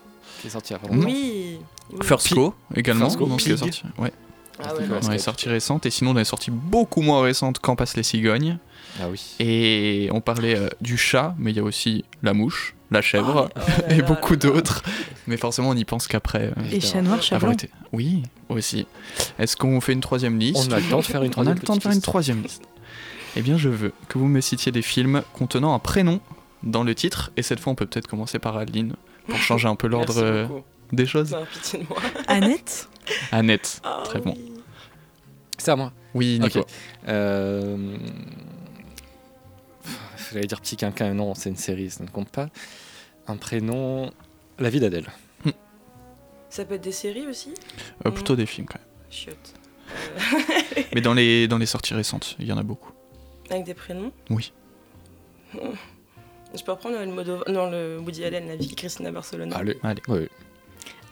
qui 0.41 0.47
est 0.47 0.49
sorti 0.51 0.73
il 0.73 0.75
y 0.75 0.75
a 0.75 0.79
pas 0.79 0.93
longtemps. 0.93 1.07
Oui. 1.07 1.57
oui. 1.91 1.99
First 2.03 2.33
Go 2.35 2.53
également, 2.75 3.05
First 3.09 3.17
Go, 3.17 3.37
qui 3.37 3.51
est 3.51 3.57
sorti. 3.57 3.83
Ouais, 3.97 4.11
Ah 4.63 4.73
ouais, 4.73 4.81
Ouais, 4.81 4.87
non. 4.87 4.99
on 5.07 5.11
est 5.11 5.17
sorti 5.17 5.49
récente. 5.49 5.85
Et 5.85 5.89
sinon, 5.89 6.11
on 6.11 6.17
est 6.17 6.23
sorti 6.25 6.51
beaucoup 6.51 7.01
moins 7.01 7.21
récente 7.21 7.59
quand 7.59 7.75
passent 7.75 7.97
les 7.97 8.03
cigognes. 8.03 8.57
Ah 9.01 9.05
oui. 9.09 9.21
Et 9.39 10.09
on 10.13 10.21
parlait 10.21 10.55
euh, 10.57 10.69
du 10.81 10.97
chat, 10.97 11.35
mais 11.37 11.51
il 11.51 11.57
y 11.57 11.59
a 11.59 11.63
aussi 11.63 12.05
la 12.23 12.33
mouche, 12.33 12.75
la 12.91 13.01
chèvre 13.01 13.49
Oh 13.53 13.59
là 13.59 13.89
et 13.93 13.97
là 13.97 14.03
beaucoup 14.03 14.37
d'autres. 14.37 14.83
Mais 15.27 15.35
forcément, 15.35 15.69
on 15.69 15.73
n'y 15.75 15.83
pense 15.83 16.07
qu'après. 16.07 16.53
euh, 16.57 16.63
Et 16.71 16.79
chat 16.79 17.01
noir, 17.01 17.21
chat 17.21 17.37
blanc. 17.39 17.51
été. 17.51 17.69
Oui, 17.91 18.23
aussi. 18.47 18.87
Est-ce 19.37 19.57
qu'on 19.57 19.81
fait 19.81 19.91
une 19.93 19.99
troisième 20.01 20.39
liste 20.39 20.67
On 20.69 20.71
a 20.71 20.79
le 20.79 20.85
temps 20.89 20.99
de 20.99 21.03
faire 21.03 21.23
une 21.23 21.31
On 21.35 21.45
a 21.45 21.53
troisième 21.53 21.55
le 21.55 21.61
temps 21.61 21.75
de 21.75 21.81
faire 21.81 21.91
une 21.91 21.95
liste. 21.97 22.05
troisième 22.05 22.41
liste. 22.41 22.63
Eh 23.35 23.41
bien, 23.41 23.57
je 23.57 23.67
veux 23.67 23.91
que 24.07 24.17
vous 24.17 24.27
me 24.27 24.39
citiez 24.39 24.71
des 24.71 24.81
films 24.81 25.21
contenant 25.33 25.73
un 25.73 25.79
prénom 25.79 26.21
dans 26.63 26.83
le 26.85 26.95
titre. 26.95 27.31
Et 27.35 27.41
cette 27.41 27.59
fois, 27.59 27.73
on 27.73 27.75
peut 27.75 27.85
peut-être 27.85 28.07
commencer 28.07 28.39
par 28.39 28.55
Adeline 28.55 28.93
pour 29.27 29.37
changer 29.39 29.67
un 29.67 29.75
peu 29.75 29.87
l'ordre 29.89 30.13
euh, 30.23 30.47
des 30.91 31.05
choses. 31.05 31.31
Non, 31.31 31.45
pitié 31.45 31.79
de 31.79 31.85
moi. 31.87 31.97
Annette 32.27 32.89
Annette, 33.31 33.81
Ah 33.83 34.01
très 34.05 34.19
bon. 34.19 34.33
oui. 34.35 34.51
C'est 35.57 35.71
à 35.71 35.75
moi. 35.75 35.93
Oui, 36.13 36.39
Nico. 36.39 36.59
Ok. 36.59 36.65
Euh... 37.07 37.97
J'allais 40.33 40.47
dire 40.47 40.59
petit 40.59 40.75
quinquin, 40.75 41.13
non, 41.13 41.33
c'est 41.35 41.49
une 41.49 41.55
série, 41.55 41.89
ça 41.89 42.03
ne 42.03 42.09
compte 42.09 42.29
pas. 42.29 42.49
Un 43.27 43.37
prénom. 43.37 44.11
La 44.59 44.69
vie 44.69 44.79
d'Adèle. 44.79 45.07
Ça 46.49 46.63
peut 46.63 46.75
être 46.75 46.83
des 46.83 46.91
séries 46.93 47.27
aussi? 47.27 47.53
Euh, 48.05 48.11
plutôt 48.11 48.35
des 48.37 48.45
films 48.45 48.65
quand 48.67 48.79
même. 48.79 48.87
Chiotte. 49.09 49.53
Mais 50.95 51.01
dans 51.01 51.13
les, 51.13 51.47
dans 51.49 51.57
les 51.57 51.65
sorties 51.65 51.93
récentes, 51.93 52.35
il 52.39 52.45
y 52.47 52.51
en 52.53 52.57
a 52.57 52.63
beaucoup. 52.63 52.91
Avec 53.49 53.65
des 53.65 53.73
prénoms? 53.73 54.11
Oui. 54.29 54.53
Je 55.53 56.63
peux 56.63 56.71
reprendre 56.71 56.97
le 56.97 57.05
mode 57.07 57.43
non, 57.49 57.69
le 57.69 57.99
Woody 57.99 58.23
Allen, 58.23 58.47
la 58.47 58.55
vie 58.55 58.67
de 58.67 58.75
Christina 58.75 59.11
Barcelona. 59.11 59.57
Allez. 59.57 59.77
Allez. 59.83 60.01
Oui. 60.07 60.29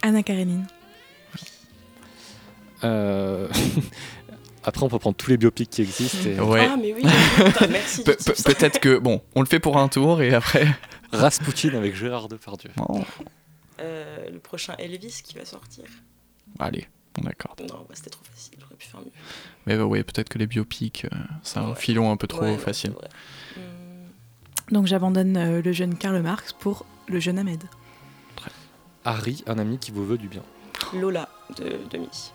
Anna 0.04 0.22
Karenine. 0.22 0.68
Euh, 2.84 3.48
Après, 4.66 4.84
on 4.84 4.90
peut 4.90 5.00
prendre 5.00 5.16
tous 5.18 5.30
les 5.30 5.38
biopics 5.38 5.70
qui 5.70 5.82
existent. 5.82 6.30
Et... 6.30 6.40
Ouais. 6.40 6.68
Ah, 6.70 6.78
mais 6.78 6.94
oui, 6.94 7.02
merci. 7.70 8.04
Pe- 8.04 8.12
pe-. 8.16 8.44
Peut-être 8.54 8.80
que, 8.80 8.98
bon, 8.98 9.22
on 9.36 9.42
le 9.42 9.46
fait 9.48 9.60
pour 9.60 9.78
un 9.78 9.88
tour 9.90 10.22
et 10.22 10.34
après. 10.34 10.68
Rasputin 11.12 11.74
avec 11.76 11.96
Gérard 11.96 12.28
Depardieu. 12.30 12.72
Oh, 12.80 13.02
Euh, 13.82 14.30
le 14.32 14.40
prochain 14.40 14.74
Elvis 14.80 15.22
qui 15.24 15.36
va 15.36 15.44
sortir. 15.46 15.84
allez, 16.60 16.88
on 17.20 17.24
d'accord. 17.24 17.56
Non, 17.60 17.86
bah, 17.88 17.94
c'était 17.94 18.10
trop 18.10 18.24
facile, 18.34 18.58
j'aurais 18.62 18.76
pu 18.76 18.88
faire 18.88 19.02
mieux. 19.02 19.12
Mais 19.66 19.74
euh, 19.76 19.84
ouais, 19.84 20.04
peut-être 20.04 20.30
que 20.30 20.38
les 20.40 20.48
biopics, 20.48 21.06
euh, 21.06 21.10
c'est 21.44 21.60
un 21.60 21.70
Ouais. 21.70 21.76
filon 21.76 22.12
un 22.12 22.18
peu 22.18 22.28
trop 22.28 22.42
Ouais, 22.44 22.58
facile. 22.58 22.94
Hum, 23.58 23.62
Donc 24.72 24.88
j'abandonne 24.88 25.36
euh, 25.38 25.62
le 25.62 25.72
jeune 25.74 25.96
Karl 25.98 26.22
Marx 26.22 26.54
pour 26.54 26.86
le 27.08 27.20
jeune 27.20 27.38
Ahmed. 27.38 27.64
Harry, 29.06 29.44
un 29.48 29.60
ami 29.60 29.78
qui 29.78 29.92
vous 29.92 30.06
veut 30.06 30.18
du 30.18 30.28
bien. 30.28 30.44
Lola 30.94 31.30
de 31.58 31.78
Demi. 31.90 32.32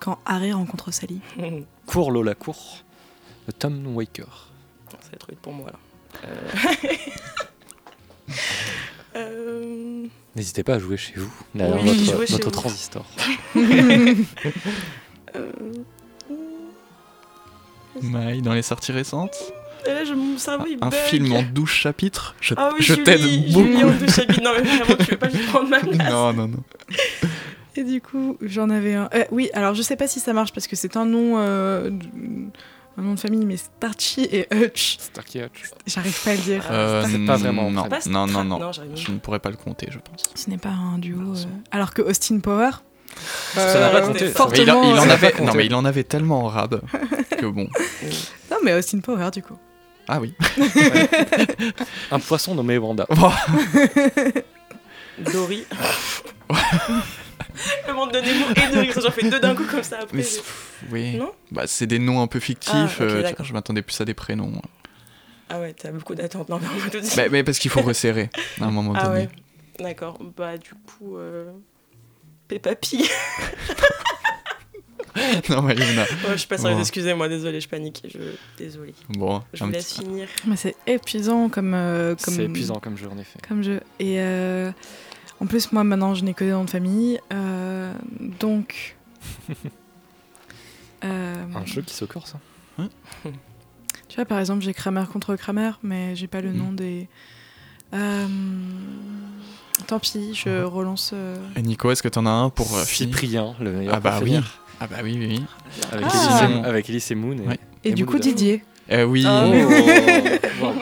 Quand 0.00 0.18
Harry 0.24 0.52
rencontre 0.52 0.90
Sally. 0.92 1.20
Cours 1.86 2.10
Lola, 2.10 2.34
cours. 2.34 2.84
Tom 3.58 3.94
Waker. 3.96 4.48
Ça 4.90 4.96
va 4.96 5.14
être 5.14 5.28
vite 5.30 5.40
pour 5.40 5.52
moi 5.52 5.70
là. 5.70 5.78
Euh... 6.24 6.50
euh... 9.16 10.06
N'hésitez 10.34 10.64
pas 10.64 10.74
à 10.74 10.78
jouer 10.78 10.96
chez 10.96 11.14
vous, 11.14 11.32
derrière 11.54 11.82
Oui, 11.82 12.10
votre, 12.28 12.44
vous. 12.44 12.50
transistor. 12.50 13.06
euh, 13.56 14.14
Maï, 18.02 18.42
dans 18.42 18.52
les 18.52 18.62
sorties 18.62 18.92
récentes, 18.92 19.36
Et 19.84 19.90
là, 19.92 20.04
je, 20.04 20.14
mon 20.14 20.38
cerveau 20.38 20.66
il 20.68 20.78
un 20.80 20.88
bug. 20.88 20.98
film 20.98 21.32
en 21.32 21.42
12 21.42 21.68
chapitres, 21.68 22.34
je, 22.40 22.54
Ah 22.56 22.70
oui, 22.72 22.78
je 22.80 22.94
Julie, 22.94 23.04
t'aide 23.04 23.20
Julie 23.20 23.52
beaucoup. 23.52 23.86
en 23.88 23.90
deux 23.92 24.08
chapitres. 24.08 24.40
Non, 24.42 24.50
mais 24.56 24.62
vraiment, 24.62 24.96
tu 25.04 25.10
veux 25.10 25.16
pas 25.18 25.28
lui 25.28 25.38
prendre 25.46 25.68
ma 25.68 25.78
place. 25.80 26.10
Non, 26.10 26.32
non, 26.32 26.48
non. 26.48 26.62
Et 27.76 27.84
du 27.84 28.00
coup, 28.00 28.36
j'en 28.40 28.70
avais 28.70 28.94
un. 28.94 29.08
euh, 29.14 29.24
oui, 29.30 29.50
alors 29.52 29.74
je 29.74 29.82
sais 29.82 29.96
pas 29.96 30.08
si 30.08 30.18
ça 30.20 30.32
marche 30.32 30.52
parce 30.52 30.66
que 30.66 30.76
c'est 30.76 30.96
un 30.96 31.04
nom, 31.04 31.34
euh, 31.38 31.90
un 32.98 33.02
nom 33.02 33.14
de 33.14 33.20
famille, 33.20 33.44
mais 33.44 33.58
Starchy 33.58 34.22
et 34.32 34.46
Hutch. 34.54 34.96
Starkey 34.98 35.44
Hutch. 35.44 35.70
J'arrive 35.86 36.18
pas 36.24 36.30
à 36.30 36.34
le 36.34 36.40
dire. 36.40 36.64
Euh, 36.70 37.04
c'est 37.08 37.18
pas 37.26 37.36
vraiment 37.36 37.70
Non, 37.70 38.26
non, 38.26 38.44
non, 38.44 38.72
Je 38.72 39.10
ne 39.12 39.18
pourrais 39.18 39.40
pas 39.40 39.50
le 39.50 39.56
compter, 39.56 39.88
je 39.90 39.98
pense. 39.98 40.22
Ce 40.34 40.48
n'est 40.48 40.56
pas 40.58 40.70
un 40.70 40.98
duo. 40.98 41.20
euh, 41.20 41.44
Alors 41.70 41.92
que 41.92 42.00
Austin 42.02 42.38
Power. 42.40 42.70
Ça 43.54 43.78
n'a 43.80 43.90
pas 43.90 43.98
euh, 44.02 44.06
compté. 44.06 44.24
Mais 44.24 44.30
il, 44.30 44.32
Fortement. 44.34 44.82
il 44.84 44.98
en 44.98 45.06
euh, 45.08 45.10
avait, 45.12 45.34
non, 45.42 45.54
mais 45.54 45.66
il 45.66 45.74
en 45.74 45.84
avait 45.84 46.04
tellement 46.04 46.44
en 46.44 46.48
rab 46.48 46.80
que 47.38 47.46
bon. 47.46 47.68
Non, 48.50 48.56
mais 48.64 48.72
Austin 48.74 49.00
Power, 49.00 49.30
du 49.32 49.42
coup. 49.42 49.56
Ah 50.08 50.20
oui. 50.20 50.34
Un 52.10 52.18
poisson 52.20 52.54
nommé 52.54 52.78
Wanda. 52.78 53.06
Dory. 55.18 55.64
le 57.88 57.92
monde 57.94 58.12
de 58.12 58.18
Nemo 58.18 58.46
et 58.54 58.74
Dory. 58.74 58.90
J'en 59.02 59.10
fais 59.10 59.28
deux 59.28 59.40
d'un 59.40 59.54
coup 59.54 59.64
comme 59.64 59.82
ça 59.82 59.98
après. 60.02 60.16
Mais 60.16 60.24
oui. 60.90 61.16
Non 61.16 61.32
Bah, 61.50 61.64
c'est 61.66 61.86
des 61.86 61.98
noms 61.98 62.20
un 62.22 62.26
peu 62.26 62.38
fictifs. 62.40 62.72
Ah, 63.00 63.02
euh, 63.02 63.32
je 63.42 63.52
m'attendais 63.52 63.82
plus 63.82 64.00
à 64.00 64.04
des 64.04 64.14
prénoms. 64.14 64.52
Ah 65.48 65.60
ouais, 65.60 65.72
t'as 65.74 65.90
beaucoup 65.90 66.14
d'attentes. 66.14 66.48
Non, 66.48 66.60
mais 66.60 67.00
dire. 67.00 67.10
mais, 67.16 67.28
mais 67.30 67.44
parce 67.44 67.58
qu'il 67.58 67.70
faut 67.70 67.80
resserrer 67.82 68.30
à 68.60 68.64
un 68.64 68.70
moment 68.70 68.92
Ah 68.96 69.06
donné. 69.08 69.20
ouais. 69.20 69.28
D'accord. 69.80 70.18
Bah, 70.36 70.56
du 70.58 70.70
coup. 70.70 71.16
Euh... 71.16 71.50
Peppa 72.48 72.76
Pig. 72.76 73.04
non, 75.50 75.62
mais 75.62 75.74
Yuna. 75.74 76.02
Ouais, 76.02 76.08
je 76.32 76.36
suis 76.36 76.46
pas 76.48 76.58
sérieuse, 76.58 76.76
Bon. 76.76 76.82
excusez-moi, 76.82 77.28
désolé, 77.28 77.60
je 77.60 77.68
panique. 77.68 78.02
Je... 78.08 78.18
Désolé. 78.58 78.94
Bon, 79.10 79.42
Je 79.52 79.64
vous 79.64 79.70
petit- 79.70 79.76
laisse 79.76 79.94
finir. 79.94 80.28
Mais 80.46 80.56
c'est 80.56 80.76
épuisant 80.86 81.48
comme. 81.48 81.74
euh, 81.74 82.14
comme... 82.22 82.34
C'est 82.34 82.44
épuisant 82.44 82.76
comme 82.76 82.96
jeu 82.96 83.08
en 83.08 83.18
effet. 83.18 83.38
Comme 83.48 83.62
jeu. 83.62 83.80
Et 83.98 84.20
euh, 84.20 84.70
en 85.40 85.46
plus, 85.46 85.72
moi 85.72 85.84
maintenant, 85.84 86.14
je 86.14 86.24
n'ai 86.24 86.34
que 86.34 86.44
des 86.44 86.50
noms 86.50 86.64
de 86.64 86.70
famille. 86.70 87.20
euh, 87.32 87.92
donc. 88.40 88.96
euh, 91.04 91.34
Un 91.54 91.64
jeu 91.66 91.82
qui 91.82 91.94
se 91.94 92.04
corse. 92.04 92.34
hein. 92.78 92.88
Tu 94.08 94.14
vois, 94.16 94.24
par 94.24 94.38
exemple, 94.38 94.62
j'ai 94.62 94.72
Kramer 94.72 95.04
contre 95.12 95.34
Kramer, 95.36 95.72
mais 95.82 96.14
j'ai 96.16 96.28
pas 96.28 96.40
le 96.40 96.52
nom 96.52 96.72
des. 96.72 97.08
Euh, 97.92 98.26
Tant 99.88 99.98
pis, 99.98 100.32
je 100.34 100.62
relance. 100.62 101.10
euh, 101.12 101.36
Et 101.56 101.62
Nico, 101.62 101.90
est-ce 101.90 102.02
que 102.02 102.08
t'en 102.08 102.24
as 102.24 102.30
un 102.30 102.48
pour 102.48 102.74
euh, 102.76 102.84
Cyprien, 102.84 103.54
le 103.60 103.72
meilleur 103.72 103.94
Ah 103.94 104.00
bah 104.00 104.20
oui. 104.22 104.38
Ah 104.80 104.86
bah 104.86 104.96
oui, 105.02 105.16
oui, 105.18 105.26
oui. 105.30 105.44
Avec, 105.92 106.06
Ah. 106.10 106.40
Elise, 106.44 106.56
et- 106.64 106.66
avec 106.66 106.88
Elise 106.90 107.10
et 107.10 107.14
Moon. 107.14 107.36
Et, 107.36 107.40
Ouais. 107.48 107.58
Et, 107.84 107.92
du 107.92 108.04
Moon 108.04 108.12
coup. 108.12 108.18
Didier. 108.18 108.62
Euh, 108.92 109.04
oui, 109.04 109.24
Ah, 109.26 109.46
Oh, 110.62 110.72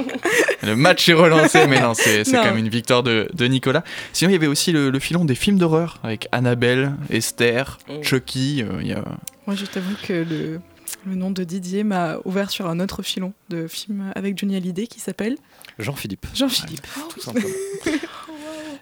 le 0.62 0.76
match 0.76 1.08
est 1.08 1.14
relancé, 1.14 1.66
mais 1.66 1.80
non, 1.80 1.94
c'est 1.94 2.22
quand 2.30 2.44
même 2.44 2.58
une 2.58 2.68
victoire 2.68 3.02
de, 3.02 3.28
de 3.34 3.46
Nicolas. 3.46 3.82
Sinon, 4.12 4.30
il 4.30 4.32
y 4.34 4.36
avait 4.36 4.46
aussi 4.46 4.72
le, 4.72 4.90
le 4.90 4.98
filon 4.98 5.24
des 5.24 5.34
films 5.34 5.58
d'horreur 5.58 5.98
avec 6.02 6.28
Annabelle, 6.32 6.92
Esther, 7.10 7.78
Mm. 7.88 8.02
Chucky. 8.02 8.62
euh, 8.62 8.78
il 8.80 8.88
y 8.88 8.92
a... 8.92 9.04
Moi, 9.46 9.56
je 9.56 9.64
t'avoue 9.66 9.94
que 10.06 10.12
le, 10.12 10.60
le 11.06 11.14
nom 11.14 11.30
de 11.30 11.44
Didier 11.44 11.82
m'a 11.84 12.16
ouvert 12.24 12.50
sur 12.50 12.66
un 12.68 12.78
autre 12.80 13.02
filon 13.02 13.32
de 13.50 13.66
film 13.68 14.12
avec 14.14 14.38
Johnny 14.38 14.56
Hallyday 14.56 14.86
qui 14.86 15.00
s'appelle 15.00 15.36
Jean-Philippe. 15.78 16.26
Jean-Philippe. 16.34 16.86
Tout 17.10 17.20
simplement. 17.20 17.48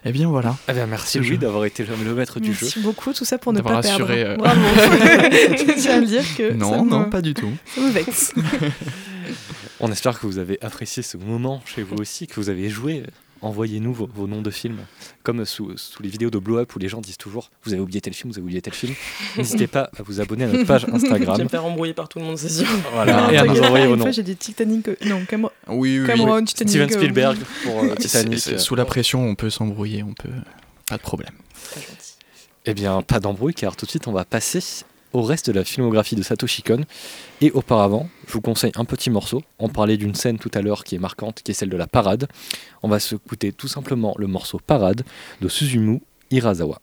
Eh 0.05 0.11
bien 0.11 0.27
voilà. 0.27 0.55
Eh 0.69 0.73
bien, 0.73 0.85
merci 0.87 1.19
Louis 1.19 1.37
d'avoir 1.37 1.65
été 1.65 1.85
le 1.85 2.15
maître 2.15 2.39
du 2.39 2.53
jeu. 2.53 2.59
Merci 2.63 2.79
beaucoup, 2.79 3.13
tout 3.13 3.25
ça 3.25 3.37
pour 3.37 3.53
ne 3.53 3.61
pas 3.61 3.81
perdre. 3.81 3.89
assuré, 3.89 4.23
euh, 4.23 4.35
Bravo. 4.37 4.61
je 4.75 5.79
tiens 5.81 5.97
à 5.97 6.01
dire 6.01 6.23
que 6.37 6.53
Non, 6.53 6.71
ça, 6.71 6.81
non, 6.83 7.09
pas 7.09 7.21
du 7.21 7.33
tout. 7.33 7.51
ça 7.75 7.81
me 7.81 7.89
vexe. 7.91 8.33
On 9.79 9.91
espère 9.91 10.19
que 10.19 10.25
vous 10.27 10.37
avez 10.37 10.57
apprécié 10.61 11.03
ce 11.03 11.17
moment 11.17 11.61
chez 11.65 11.83
vous 11.83 11.95
aussi, 11.97 12.27
que 12.27 12.35
vous 12.35 12.49
avez 12.49 12.69
joué. 12.69 13.03
Envoyez-nous 13.43 13.93
vos, 13.93 14.09
vos 14.13 14.25
noms 14.25 14.41
de 14.41 14.49
films, 14.49 14.79
comme 15.21 15.43
sous, 15.43 15.77
sous 15.77 16.01
les 16.01 16.07
vidéos 16.09 16.29
de 16.29 16.39
Blow 16.39 16.57
Up 16.59 16.73
où 16.75 16.79
les 16.79 16.87
gens 16.87 17.01
disent 17.01 17.17
toujours 17.17 17.51
Vous 17.63 17.73
avez 17.73 17.81
oublié 17.81 17.99
tel 17.99 18.13
film, 18.13 18.31
vous 18.31 18.37
avez 18.37 18.43
oublié 18.45 18.61
tel 18.61 18.73
film. 18.73 18.93
N'hésitez 19.37 19.67
pas 19.67 19.89
à 19.99 20.01
vous 20.03 20.21
abonner 20.21 20.45
à 20.45 20.47
notre 20.47 20.63
page 20.65 20.81
Je 20.81 20.87
vais 20.87 20.93
Instagram. 20.93 21.43
me 21.43 21.47
faire 21.49 21.65
embrouiller 21.65 21.93
par 21.93 22.07
tout 22.07 22.19
le 22.19 22.25
monde, 22.25 22.37
c'est 22.37 22.47
sûr. 22.49 22.65
Voilà, 22.93 23.31
et 23.33 23.37
à 23.37 23.43
nous 23.45 23.59
envoyer 23.61 23.85
vos 23.87 23.97
noms. 23.97 24.11
j'ai 24.11 24.23
dit 24.23 24.35
Titanic. 24.37 24.87
euh, 24.87 24.95
Non, 25.05 25.23
Cam- 25.25 25.49
Oui, 25.67 25.97
oui, 25.97 25.99
oui. 25.99 26.07
Cameron, 26.07 26.43
Titanic. 26.45 26.69
Steven 26.69 26.89
euh, 26.89 26.93
Spielberg 26.95 27.37
pour 27.63 27.83
euh, 27.83 27.95
Titanic. 27.95 28.39
Sous 28.39 28.75
la 28.75 28.85
pression, 28.85 29.27
on 29.27 29.35
peut 29.35 29.49
s'embrouiller, 29.49 30.03
on 30.03 30.13
peut. 30.13 30.29
Pas 30.87 30.97
de 30.97 31.01
problème. 31.03 31.33
Très 31.71 31.81
gentil. 31.81 32.13
Eh 32.65 32.73
bien, 32.73 33.01
pas 33.01 33.19
d'embrouille, 33.19 33.53
car 33.53 33.75
tout 33.75 33.85
de 33.85 33.91
suite, 33.91 34.07
on 34.07 34.13
va 34.13 34.23
passer 34.23 34.61
au 35.13 35.21
reste 35.21 35.49
de 35.49 35.53
la 35.53 35.63
filmographie 35.63 36.15
de 36.15 36.23
Satoshi 36.23 36.63
Kon. 36.63 36.81
Et 37.41 37.51
auparavant, 37.51 38.09
je 38.27 38.33
vous 38.33 38.41
conseille 38.41 38.71
un 38.75 38.85
petit 38.85 39.09
morceau. 39.09 39.41
On 39.59 39.69
parlait 39.69 39.97
d'une 39.97 40.15
scène 40.15 40.39
tout 40.39 40.51
à 40.53 40.61
l'heure 40.61 40.83
qui 40.83 40.95
est 40.95 40.99
marquante, 40.99 41.41
qui 41.43 41.51
est 41.51 41.55
celle 41.55 41.69
de 41.69 41.77
la 41.77 41.87
parade. 41.87 42.27
On 42.81 42.89
va 42.89 42.99
se 42.99 43.15
écouter 43.15 43.51
tout 43.51 43.67
simplement 43.67 44.15
le 44.17 44.27
morceau 44.27 44.59
Parade 44.65 45.03
de 45.41 45.47
Suzumu 45.47 46.01
Hirasawa. 46.31 46.79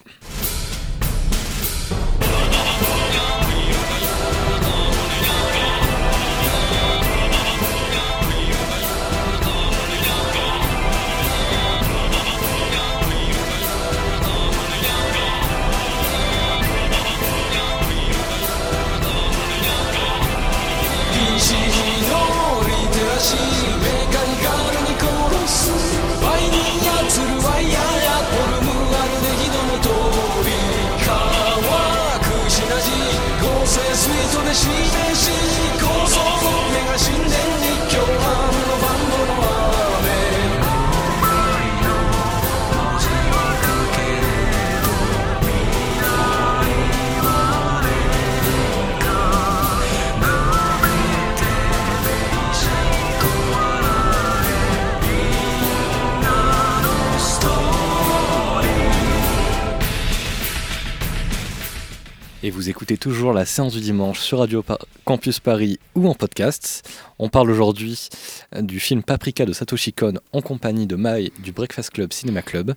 Vous 62.53 62.69
écoutez 62.69 62.97
toujours 62.97 63.33
la 63.33 63.45
séance 63.47 63.73
du 63.75 63.81
dimanche 63.81 64.21
sur 64.21 64.41
Radio 64.41 64.65
Campus 65.05 65.41
Paris 65.41 65.79
ou 65.95 66.09
en 66.09 66.15
podcast. 66.15 66.89
On 67.19 67.29
parle 67.29 67.51
aujourd'hui 67.51 68.09
euh, 68.55 68.63
du 68.63 68.81
film 68.81 69.03
Paprika 69.03 69.47
de 69.47 69.53
Satoshi 69.53 69.93
Kon 69.93 70.15
en 70.33 70.43
compagnie 70.43 70.87
de 70.87 70.97
Mai 70.97 71.33
du 71.39 71.53
Breakfast 71.53 71.91
Club 71.91 72.13
Cinéma 72.13 72.43
Club. 72.43 72.75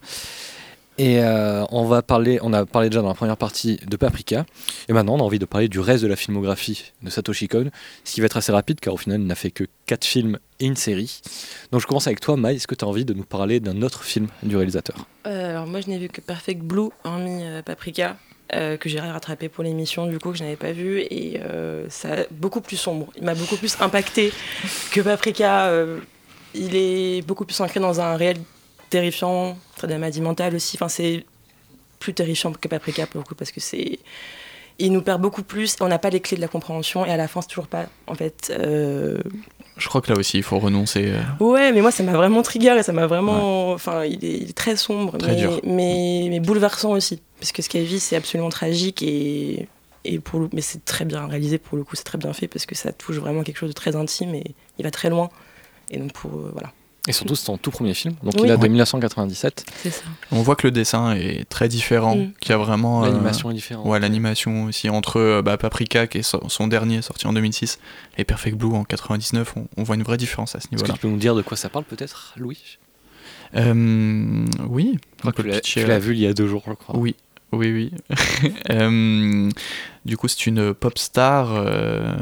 Et 0.97 1.19
euh, 1.23 1.65
on 1.71 1.85
va 1.85 2.01
parler, 2.03 2.39
on 2.43 2.53
a 2.53 2.65
parlé 2.65 2.89
déjà 2.89 3.01
dans 3.01 3.07
la 3.07 3.13
première 3.15 3.35
partie 3.35 3.77
de 3.87 3.97
Paprika, 3.97 4.45
et 4.87 4.93
maintenant 4.93 5.15
on 5.15 5.19
a 5.21 5.23
envie 5.23 5.39
de 5.39 5.45
parler 5.45 5.67
du 5.67 5.79
reste 5.79 6.03
de 6.03 6.07
la 6.07 6.15
filmographie 6.15 6.91
de 7.01 7.09
Satoshi 7.09 7.47
Kon, 7.47 7.71
ce 8.03 8.13
qui 8.13 8.21
va 8.21 8.27
être 8.27 8.37
assez 8.37 8.51
rapide 8.51 8.79
car 8.79 8.93
au 8.93 8.97
final 8.97 9.19
il 9.19 9.25
n'a 9.25 9.33
fait 9.35 9.49
que 9.49 9.63
4 9.87 10.05
films 10.05 10.37
et 10.59 10.65
une 10.67 10.75
série. 10.75 11.21
Donc 11.71 11.81
je 11.81 11.87
commence 11.87 12.05
avec 12.05 12.19
toi, 12.19 12.37
Mai, 12.37 12.55
est-ce 12.55 12.67
que 12.67 12.75
tu 12.75 12.85
as 12.85 12.87
envie 12.87 13.05
de 13.05 13.13
nous 13.15 13.23
parler 13.23 13.59
d'un 13.59 13.81
autre 13.81 14.03
film 14.03 14.27
du 14.43 14.55
réalisateur? 14.55 15.07
Euh, 15.25 15.49
Alors 15.49 15.65
moi 15.65 15.81
je 15.81 15.87
n'ai 15.87 15.97
vu 15.97 16.09
que 16.09 16.21
Perfect 16.21 16.61
Blue, 16.61 16.89
hormis 17.03 17.43
euh, 17.43 17.63
Paprika, 17.63 18.17
euh, 18.53 18.77
que 18.77 18.89
j'ai 18.89 18.99
rattrapé 18.99 19.49
pour 19.49 19.63
l'émission 19.63 20.05
du 20.05 20.19
coup 20.19 20.31
que 20.31 20.37
je 20.37 20.43
n'avais 20.43 20.55
pas 20.55 20.71
vu 20.71 20.99
et 20.99 21.39
euh, 21.41 21.85
ça 21.89 22.25
beaucoup 22.31 22.61
plus 22.61 22.77
sombre. 22.77 23.07
Il 23.17 23.23
m'a 23.23 23.35
beaucoup 23.35 23.57
plus 23.57 23.75
impacté 23.81 24.31
que 24.91 25.01
Paprika. 25.01 25.67
Euh, 25.67 25.99
il 26.53 26.75
est 26.75 27.21
beaucoup 27.25 27.45
plus 27.45 27.59
ancré 27.61 27.79
dans 27.79 27.99
un 27.99 28.15
réel 28.15 28.37
terrifiant, 28.89 29.57
très 29.75 29.87
de 29.87 29.93
maladie 29.93 30.21
mentale 30.21 30.55
aussi. 30.55 30.77
Enfin, 30.77 30.87
c'est 30.87 31.25
plus 31.99 32.13
terrifiant 32.13 32.51
que 32.51 32.67
Paprika 32.67 33.07
pour 33.07 33.21
le 33.21 33.25
coup 33.25 33.35
parce 33.35 33.51
que 33.51 33.59
c'est 33.59 33.99
il 34.79 34.91
nous 34.91 35.01
perd 35.01 35.21
beaucoup 35.21 35.43
plus. 35.43 35.75
On 35.81 35.87
n'a 35.87 35.99
pas 35.99 36.09
les 36.09 36.19
clés 36.19 36.37
de 36.37 36.41
la 36.41 36.47
compréhension 36.47 37.05
et 37.05 37.11
à 37.11 37.17
la 37.17 37.27
fin 37.27 37.41
c'est 37.41 37.47
toujours 37.47 37.67
pas 37.67 37.85
en 38.07 38.15
fait. 38.15 38.51
Je 39.77 39.87
crois 39.87 40.01
que 40.01 40.11
là 40.11 40.19
aussi 40.19 40.37
il 40.37 40.43
faut 40.43 40.59
renoncer. 40.59 41.05
euh. 41.07 41.21
Ouais, 41.43 41.71
mais 41.71 41.81
moi 41.81 41.91
ça 41.91 42.03
m'a 42.03 42.13
vraiment 42.13 42.41
trigger 42.43 42.75
et 42.77 42.83
ça 42.83 42.93
m'a 42.93 43.07
vraiment. 43.07 43.71
Enfin, 43.71 44.05
il, 44.05 44.23
est, 44.23 44.37
il 44.37 44.49
est 44.49 44.53
très 44.57 44.75
sombre, 44.75 45.17
Très 45.17 45.31
mais, 45.33 45.37
dur. 45.37 45.59
mais 45.63 46.27
mais 46.29 46.39
bouleversant 46.39 46.91
aussi 46.91 47.21
parce 47.39 47.51
que 47.51 47.61
ce 47.61 47.69
qu'elle 47.69 47.83
vit 47.83 47.99
c'est 47.99 48.15
absolument 48.15 48.49
tragique 48.49 49.01
et 49.01 49.67
et 50.05 50.19
pour 50.19 50.39
le... 50.41 50.49
mais 50.53 50.61
c'est 50.61 50.83
très 50.85 51.05
bien 51.05 51.25
réalisé 51.27 51.57
pour 51.57 51.77
le 51.77 51.83
coup, 51.83 51.95
c'est 51.95 52.03
très 52.03 52.17
bien 52.17 52.33
fait 52.33 52.47
parce 52.47 52.65
que 52.65 52.75
ça 52.75 52.91
touche 52.91 53.17
vraiment 53.17 53.41
quelque 53.43 53.57
chose 53.57 53.69
de 53.69 53.73
très 53.73 53.95
intime 53.95 54.35
et 54.35 54.53
il 54.77 54.83
va 54.83 54.91
très 54.91 55.09
loin. 55.09 55.29
Et 55.89 55.97
donc 55.97 56.13
pour 56.13 56.31
euh, 56.33 56.49
voilà. 56.53 56.71
Et 57.07 57.11
surtout 57.11 57.35
c'est 57.35 57.45
son 57.45 57.57
tout 57.57 57.69
premier 57.69 57.93
film, 57.93 58.15
donc 58.23 58.33
Oui. 58.35 58.43
il 58.45 58.51
a 58.51 58.55
de 58.55 58.61
Ouais. 58.61 58.69
1997. 58.69 59.65
C'est 59.83 59.89
ça. 59.89 60.03
On 60.31 60.41
voit 60.41 60.55
que 60.55 60.65
le 60.67 60.71
dessin 60.71 61.13
est 61.15 61.43
très 61.49 61.67
différent, 61.67 62.15
Mm. 62.15 62.31
qu'il 62.39 62.51
y 62.51 62.53
a 62.53 62.57
vraiment... 62.57 63.03
euh, 63.03 63.07
L'animation 63.07 63.51
est 63.51 63.55
différente. 63.55 63.85
Ouais, 63.85 63.99
l'animation 63.99 64.63
aussi. 64.65 64.89
Entre 64.89 65.19
euh, 65.19 65.41
bah, 65.41 65.57
Paprika, 65.57 66.07
qui 66.07 66.19
est 66.19 66.23
so- 66.23 66.41
son 66.47 66.67
dernier, 66.67 67.01
sorti 67.01 67.27
en 67.27 67.33
2006, 67.33 67.79
et 68.17 68.23
Perfect 68.23 68.55
Blue 68.57 68.73
en 68.73 68.85
99, 68.85 69.53
on, 69.57 69.67
on 69.75 69.83
voit 69.83 69.95
une 69.95 70.03
vraie 70.03 70.15
différence 70.15 70.55
à 70.55 70.59
ce 70.61 70.67
Est-ce 70.67 70.69
que 70.69 70.75
niveau-là. 70.75 70.93
tu 70.93 70.99
peux 71.01 71.07
nous 71.09 71.17
dire 71.17 71.35
de 71.35 71.41
quoi 71.41 71.57
ça 71.57 71.67
parle 71.67 71.83
peut-être, 71.83 72.33
Louis? 72.37 72.77
Euh, 73.55 74.45
oui, 74.69 74.97
Je 75.17 75.19
crois 75.21 75.31
que 75.33 75.59
tu 75.59 75.85
l'as- 75.85 75.99
vu 75.99 76.13
il 76.13 76.21
y 76.21 76.27
a 76.27 76.33
deux 76.33 76.47
jours, 76.47 76.63
je 76.67 76.73
crois. 76.73 76.97
Oui, 76.97 77.15
oui, 77.51 77.71
oui. 77.73 77.91
Euh, 78.71 79.49
du 80.05 80.17
coup, 80.17 80.27
c'est 80.27 80.47
une 80.47 80.73
pop 80.73 80.97
star 80.97 81.49
euh, 81.53 82.15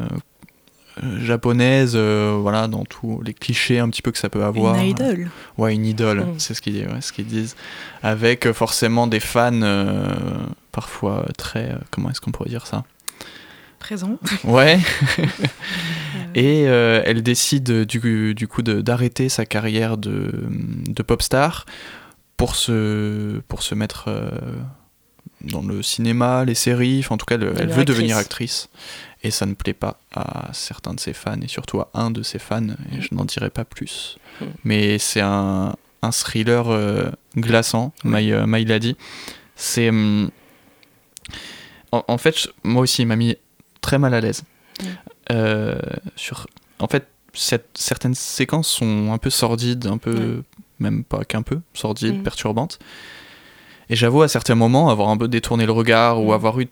japonaise, 1.19 1.93
euh, 1.95 2.37
voilà, 2.41 2.67
dans 2.67 2.85
tous 2.85 3.21
les 3.23 3.33
clichés 3.33 3.79
un 3.79 3.89
petit 3.89 4.01
peu 4.01 4.11
que 4.11 4.17
ça 4.17 4.29
peut 4.29 4.43
avoir. 4.43 4.75
Une 4.75 4.85
idole. 4.89 5.29
Ouais, 5.57 5.73
une 5.73 5.85
idole, 5.85 6.21
Mm. 6.21 6.33
c'est 6.39 6.53
ce 6.53 6.61
qu'ils 6.61 6.87
ouais, 6.87 7.01
ce 7.01 7.11
qu'ils 7.13 7.25
disent. 7.27 7.55
Avec 8.03 8.45
euh, 8.45 8.53
forcément 8.53 9.07
des 9.07 9.19
fans 9.19 9.61
euh, 9.61 10.05
parfois 10.71 11.25
très. 11.37 11.75
comment 11.89 12.09
est-ce 12.11 12.21
qu'on 12.21 12.31
pourrait 12.31 12.49
dire 12.49 12.67
ça? 12.67 12.83
Présent. 13.79 14.19
Ouais. 14.43 14.79
Et 16.35 16.65
euh, 16.67 17.01
elle 17.05 17.23
décide 17.23 17.85
du, 17.85 18.33
du 18.35 18.47
coup 18.47 18.61
d'arrêter 18.61 19.27
sa 19.29 19.45
carrière 19.45 19.97
de, 19.97 20.31
de 20.87 21.03
pop 21.03 21.21
star 21.21 21.65
pour 22.37 22.55
se, 22.55 23.39
pour 23.47 23.63
se 23.63 23.75
mettre 23.75 24.05
euh, 24.07 24.29
dans 25.41 25.61
le 25.61 25.81
cinéma, 25.83 26.45
les 26.45 26.53
séries, 26.55 26.99
enfin 26.99 27.15
en 27.15 27.17
tout 27.17 27.25
cas 27.25 27.37
le- 27.37 27.53
elle 27.59 27.69
veut 27.69 27.83
devenir 27.85 28.17
actrice. 28.17 28.69
Et 29.23 29.29
ça 29.31 29.45
ne 29.45 29.53
plaît 29.53 29.73
pas 29.73 29.99
à 30.13 30.49
certains 30.53 30.93
de 30.95 30.99
ses 30.99 31.13
fans, 31.13 31.39
et 31.41 31.47
surtout 31.47 31.79
à 31.79 31.89
un 31.93 32.09
de 32.11 32.23
ses 32.23 32.39
fans, 32.39 32.67
et 32.91 33.01
je 33.01 33.13
n'en 33.13 33.25
dirai 33.25 33.49
pas 33.51 33.65
plus. 33.65 34.17
Mm. 34.39 34.45
Mais 34.63 34.97
c'est 34.97 35.21
un, 35.21 35.75
un 36.01 36.11
thriller 36.11 36.69
euh, 36.69 37.11
glaçant, 37.37 37.93
Maï 38.03 38.31
euh, 38.33 38.45
Maï 38.47 38.65
l'a 38.65 38.79
dit. 38.79 38.95
C'est... 39.55 39.89
hum, 39.89 40.31
en, 41.91 42.03
en 42.07 42.17
fait, 42.17 42.47
moi 42.63 42.81
aussi, 42.83 43.03
il 43.03 43.05
m'a 43.05 43.15
mis 43.15 43.35
très 43.81 43.99
mal 43.99 44.13
à 44.13 44.21
l'aise. 44.21 44.43
Mm. 44.81 44.85
Euh, 45.31 45.79
sur, 46.15 46.47
en 46.79 46.87
fait, 46.87 47.07
cette- 47.33 47.69
certaines 47.75 48.15
séquences 48.15 48.67
sont 48.69 49.11
un 49.13 49.17
peu 49.17 49.29
sordides, 49.29 49.85
un 49.87 49.97
peu, 49.97 50.43
même 50.79 51.03
pas 51.03 51.23
qu'un 51.25 51.43
peu, 51.43 51.59
sordides, 51.73 52.19
Mm. 52.19 52.23
perturbantes. 52.23 52.79
Et 53.89 53.95
j'avoue 53.95 54.21
à 54.23 54.27
certains 54.27 54.55
moments 54.55 54.89
avoir 54.89 55.09
un 55.09 55.17
peu 55.17 55.27
détourné 55.27 55.65
le 55.65 55.71
regard 55.73 56.21
ou 56.23 56.31
Mm. 56.31 56.33
avoir 56.33 56.59
eu 56.59 56.67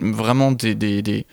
vraiment 0.00 0.52
des, 0.52 0.74
des, 0.74 1.00
des- 1.00 1.24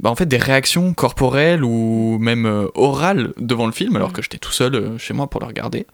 bah, 0.00 0.10
en 0.10 0.16
fait, 0.16 0.26
des 0.26 0.36
réactions 0.38 0.92
corporelles 0.94 1.62
ou 1.64 2.18
même 2.18 2.46
euh, 2.46 2.66
orales 2.74 3.32
devant 3.38 3.66
le 3.66 3.72
film, 3.72 3.96
alors 3.96 4.10
Mm. 4.10 4.12
que 4.12 4.22
j'étais 4.22 4.38
tout 4.38 4.52
seul 4.52 4.74
euh, 4.74 4.98
chez 4.98 5.14
moi 5.14 5.28
pour 5.28 5.40
le 5.40 5.46
regarder. 5.46 5.86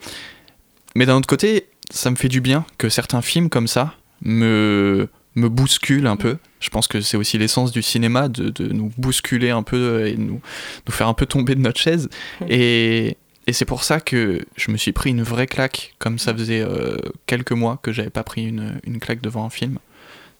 Mais 0.95 1.07
d'un 1.07 1.17
autre 1.17 1.27
côté, 1.29 1.67
ça 1.91 2.11
me 2.11 2.17
fait 2.17 2.29
du 2.29 2.41
bien 2.41 2.65
que 2.79 2.89
certains 2.89 3.21
films 3.23 3.49
comme 3.51 3.67
ça 3.67 3.95
me, 4.23 5.09
me 5.35 5.49
bousculent 5.49 6.07
un 6.07 6.17
peu. 6.17 6.39
Je 6.61 6.71
pense 6.71 6.89
que 6.89 7.01
c'est 7.01 7.17
aussi 7.17 7.37
l'essence 7.37 7.71
du 7.73 7.83
cinéma, 7.83 8.29
de, 8.29 8.49
de 8.49 8.73
nous 8.73 8.91
bousculer 8.97 9.51
un 9.51 9.63
peu 9.63 10.07
et 10.07 10.15
de 10.15 10.21
nous, 10.23 10.41
nous 10.87 10.93
faire 10.93 11.07
un 11.09 11.15
peu 11.15 11.27
tomber 11.27 11.55
de 11.55 11.61
notre 11.61 11.79
chaise. 11.81 12.09
Et, 12.49 13.17
et 13.47 13.53
c'est 13.53 13.67
pour 13.67 13.85
ça 13.85 14.01
que 14.01 14.47
je 14.57 14.71
me 14.71 14.77
suis 14.79 14.93
pris 14.93 15.11
une 15.11 15.23
vraie 15.23 15.47
claque, 15.47 15.95
comme 15.99 16.19
ça 16.19 16.33
faisait 16.33 16.63
euh, 16.63 16.97
quelques 17.27 17.53
mois 17.53 17.79
que 17.83 17.93
j'avais 17.93 18.11
pas 18.11 18.25
pris 18.25 18.47
une, 18.47 18.81
une 18.85 18.99
claque 18.99 19.21
devant 19.21 19.45
un 19.45 19.51
film. 19.51 19.79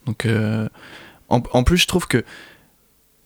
Donc, 0.07 0.25
euh, 0.25 0.69
en, 1.29 1.43
en 1.53 1.63
plus, 1.65 1.77
je 1.79 1.87
trouve 1.87 2.07
que 2.07 2.25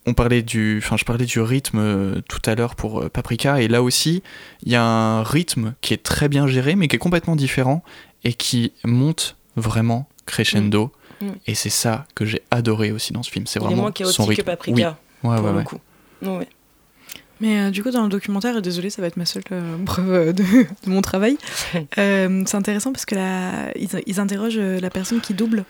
on 0.07 0.15
parlait 0.15 0.43
du, 0.43 0.79
enfin, 0.83 0.97
je 0.97 1.05
parlais 1.05 1.27
du 1.27 1.41
rythme 1.41 1.79
euh, 1.79 2.21
tout 2.29 2.41
à 2.47 2.55
l'heure 2.55 2.75
pour 2.75 3.03
euh, 3.03 3.09
Paprika, 3.09 3.61
et 3.61 3.69
là 3.69 3.83
aussi, 3.83 4.23
il 4.63 4.73
y 4.73 4.77
a 4.77 4.83
un 4.83 5.23
rythme 5.23 5.75
qui 5.81 5.95
est 5.95 6.03
très 6.03 6.29
bien 6.29 6.47
géré, 6.47 6.75
mais 6.75 6.89
qui 6.89 6.97
est 6.97 7.01
complètement 7.01 7.37
différent 7.37 7.83
et 8.25 8.33
qui 8.33 8.73
monte 8.85 9.37
vraiment 9.57 10.09
crescendo. 10.27 10.93
Mm. 11.21 11.27
Mm. 11.27 11.33
Et 11.47 11.55
c'est 11.55 11.71
ça 11.71 12.07
que 12.15 12.25
j'ai 12.25 12.43
adoré 12.51 12.93
aussi 12.93 13.13
dans 13.13 13.23
ce 13.23 13.31
film. 13.31 13.47
C'est 13.47 13.59
vraiment 13.59 13.83
moins 13.83 13.89
son 13.89 13.93
chaotique 13.93 14.25
que 14.25 14.31
rythme. 14.31 14.45
Paprika. 14.45 14.99
Oui. 15.23 15.31
Ouais, 15.31 15.37
pour 15.37 15.45
ouais, 15.45 15.53
le 15.53 15.59
ouais. 15.59 15.65
coup. 15.65 15.79
Non, 16.23 16.39
ouais. 16.39 16.49
Mais 17.41 17.59
euh, 17.59 17.71
du 17.71 17.83
coup, 17.83 17.91
dans 17.91 18.03
le 18.03 18.09
documentaire, 18.09 18.57
et 18.57 18.63
désolé, 18.63 18.91
ça 18.91 19.01
va 19.01 19.09
être 19.09 19.17
ma 19.17 19.25
seule 19.25 19.43
euh, 19.53 19.77
preuve 19.85 20.33
de, 20.33 20.43
de 20.43 20.91
mon 20.91 21.01
travail, 21.01 21.37
euh, 21.99 22.43
c'est 22.47 22.57
intéressant 22.57 22.93
parce 22.93 23.07
que 23.07 23.15
la, 23.15 23.77
ils, 23.77 23.89
ils 24.07 24.21
interrogent 24.21 24.59
la 24.59 24.91
personne 24.91 25.21
qui 25.21 25.35
double 25.35 25.65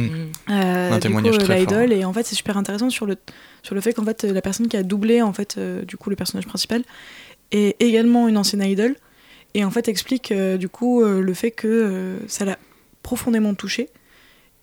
Mm. 0.00 0.10
euh, 0.50 0.90
Un 0.92 0.98
témoignage 0.98 1.38
coup, 1.38 1.44
très 1.44 1.58
l'idole 1.60 1.92
et 1.92 2.04
en 2.04 2.12
fait 2.12 2.24
c'est 2.24 2.34
super 2.34 2.56
intéressant 2.56 2.90
sur 2.90 3.06
le 3.06 3.16
sur 3.62 3.74
le 3.74 3.80
fait 3.80 3.92
qu'en 3.94 4.04
fait 4.04 4.24
la 4.24 4.42
personne 4.42 4.68
qui 4.68 4.76
a 4.76 4.82
doublé 4.82 5.22
en 5.22 5.32
fait 5.32 5.56
euh, 5.58 5.82
du 5.84 5.96
coup 5.96 6.10
le 6.10 6.16
personnage 6.16 6.46
principal 6.46 6.82
est 7.52 7.76
également 7.80 8.28
une 8.28 8.36
ancienne 8.38 8.62
idole 8.62 8.96
et 9.54 9.64
en 9.64 9.70
fait 9.70 9.88
explique 9.88 10.32
euh, 10.32 10.56
du 10.56 10.68
coup 10.68 11.02
euh, 11.02 11.20
le 11.20 11.34
fait 11.34 11.50
que 11.50 12.18
ça 12.26 12.44
l'a 12.44 12.58
profondément 13.02 13.54
touché 13.54 13.88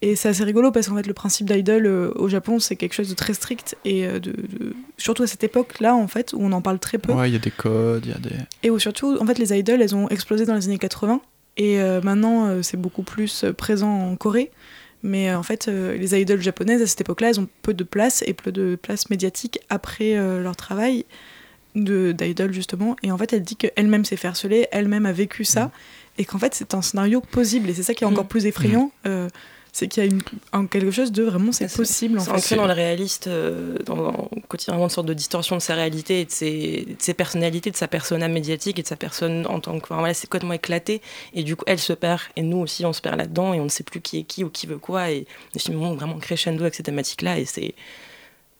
et 0.01 0.17
c'est 0.17 0.27
assez 0.27 0.43
rigolo 0.43 0.69
parce 0.71 0.89
qu'en 0.89 0.95
fait 0.97 1.07
le 1.07 1.13
principe 1.13 1.49
d'idol 1.49 1.87
au 1.87 2.27
Japon 2.27 2.59
c'est 2.59 2.75
quelque 2.75 2.93
chose 2.93 3.09
de 3.09 3.15
très 3.15 3.33
strict 3.33 3.77
et 3.85 4.05
de, 4.05 4.19
de- 4.19 4.75
surtout 4.97 5.23
à 5.23 5.27
cette 5.27 5.45
époque 5.45 5.79
là 5.79 5.95
en 5.95 6.07
fait 6.09 6.33
où 6.33 6.39
on 6.41 6.51
en 6.51 6.61
parle 6.61 6.77
très 6.79 6.97
peu 6.97 7.13
Ouais, 7.13 7.29
il 7.29 7.33
y 7.33 7.37
a 7.37 7.39
des 7.39 7.51
codes, 7.51 8.05
il 8.05 8.11
y 8.11 8.13
a 8.13 8.19
des. 8.19 8.35
et 8.63 8.69
où 8.69 8.77
surtout, 8.79 9.17
en 9.21 9.25
fait, 9.25 9.39
les 9.39 9.57
idoles, 9.57 9.81
elles 9.81 9.95
ont 9.95 10.09
explosé 10.09 10.45
dans 10.45 10.55
les 10.55 10.65
années 10.67 10.77
80. 10.77 11.21
Et 11.55 11.77
maintenant, 12.03 12.61
c'est 12.63 12.77
beaucoup 12.77 13.03
plus 13.03 13.45
présent 13.57 13.89
en 14.09 14.15
Corée. 14.17 14.51
Mais 15.03 15.29
euh, 15.29 15.37
en 15.37 15.43
fait, 15.43 15.67
euh, 15.67 15.97
les 15.97 16.19
idoles 16.19 16.41
japonaises, 16.41 16.81
à 16.81 16.87
cette 16.87 17.01
époque-là, 17.01 17.29
elles 17.29 17.39
ont 17.39 17.49
peu 17.61 17.73
de 17.73 17.83
place 17.83 18.23
et 18.25 18.33
peu 18.33 18.51
de 18.51 18.75
place 18.75 19.09
médiatique 19.09 19.59
après 19.69 20.15
euh, 20.17 20.41
leur 20.41 20.55
travail 20.55 21.05
de- 21.75 22.11
d'idole, 22.13 22.53
justement. 22.53 22.95
Et 23.03 23.11
en 23.11 23.17
fait, 23.17 23.33
elle 23.33 23.43
dit 23.43 23.55
qu'elle-même 23.55 24.05
s'est 24.05 24.15
fait 24.15 24.27
harceler, 24.29 24.67
elle-même 24.71 25.05
a 25.05 25.11
vécu 25.11 25.43
ça. 25.43 25.71
Et 26.17 26.25
qu'en 26.25 26.37
fait, 26.37 26.53
c'est 26.55 26.73
un 26.73 26.81
scénario 26.81 27.19
possible. 27.21 27.69
Et 27.69 27.73
c'est 27.73 27.83
ça 27.83 27.93
qui 27.93 28.03
est 28.03 28.07
encore 28.07 28.25
Mm. 28.25 28.27
plus 28.29 28.45
effrayant. 28.45 28.91
euh, 29.07 29.27
c'est 29.75 29.87
qu'il 29.87 30.03
y 30.03 30.07
a 30.07 30.09
une, 30.09 30.21
un- 30.53 30.67
quelque 30.67 30.91
chose 30.91 31.11
de 31.11 31.23
vraiment, 31.23 31.51
c'est 31.51 31.75
possible. 31.75 32.19
En 32.19 32.21
C'est 32.21 32.29
fait. 32.31 32.37
ancré 32.37 32.55
dans 32.57 32.67
le 32.67 32.73
réaliste, 32.73 33.25
euh, 33.27 33.75
dans, 33.85 33.95
dans- 33.95 34.29
quotidiennement 34.47 34.83
une 34.85 34.89
sorte 34.91 35.07
de 35.07 35.13
distorsion 35.15 35.55
de 35.57 35.61
sa 35.61 35.73
réalité 35.73 36.21
et 36.21 36.25
de 36.25 36.31
ses, 36.31 36.85
de 36.87 36.95
ses 36.99 37.13
personnalités, 37.15 37.71
de 37.71 37.75
sa 37.75 37.87
persona 37.87 38.27
médiatique 38.27 38.77
et 38.77 38.83
de 38.83 38.87
sa 38.87 38.95
personne 38.95 39.45
en 39.47 39.59
tant 39.59 39.77
que. 39.79 39.85
Enfin, 39.85 39.97
voilà, 39.97 40.13
c'est 40.13 40.27
complètement 40.27 40.53
éclaté. 40.53 41.01
Et 41.33 41.41
du 41.43 41.55
coup, 41.55 41.65
elle 41.67 41.79
se 41.79 41.91
perd. 41.93 42.21
Et 42.35 42.43
nous 42.43 42.57
aussi, 42.59 42.85
on 42.85 42.93
se 42.93 43.01
perd 43.01 43.17
là-dedans 43.17 43.53
et 43.55 43.59
on 43.59 43.65
ne 43.65 43.69
sait 43.69 43.83
plus 43.83 43.99
qui 43.99 44.19
est 44.19 44.23
qui 44.23 44.43
ou 44.43 44.49
qui 44.49 44.67
veut 44.67 44.77
quoi. 44.77 45.09
Et 45.09 45.25
le 45.55 45.59
film 45.59 45.77
monte 45.77 45.97
vraiment 45.97 46.19
crescendo 46.19 46.61
avec 46.61 46.75
ces 46.75 46.83
thématiques-là 46.83 47.39
et 47.39 47.45
c'est 47.45 47.73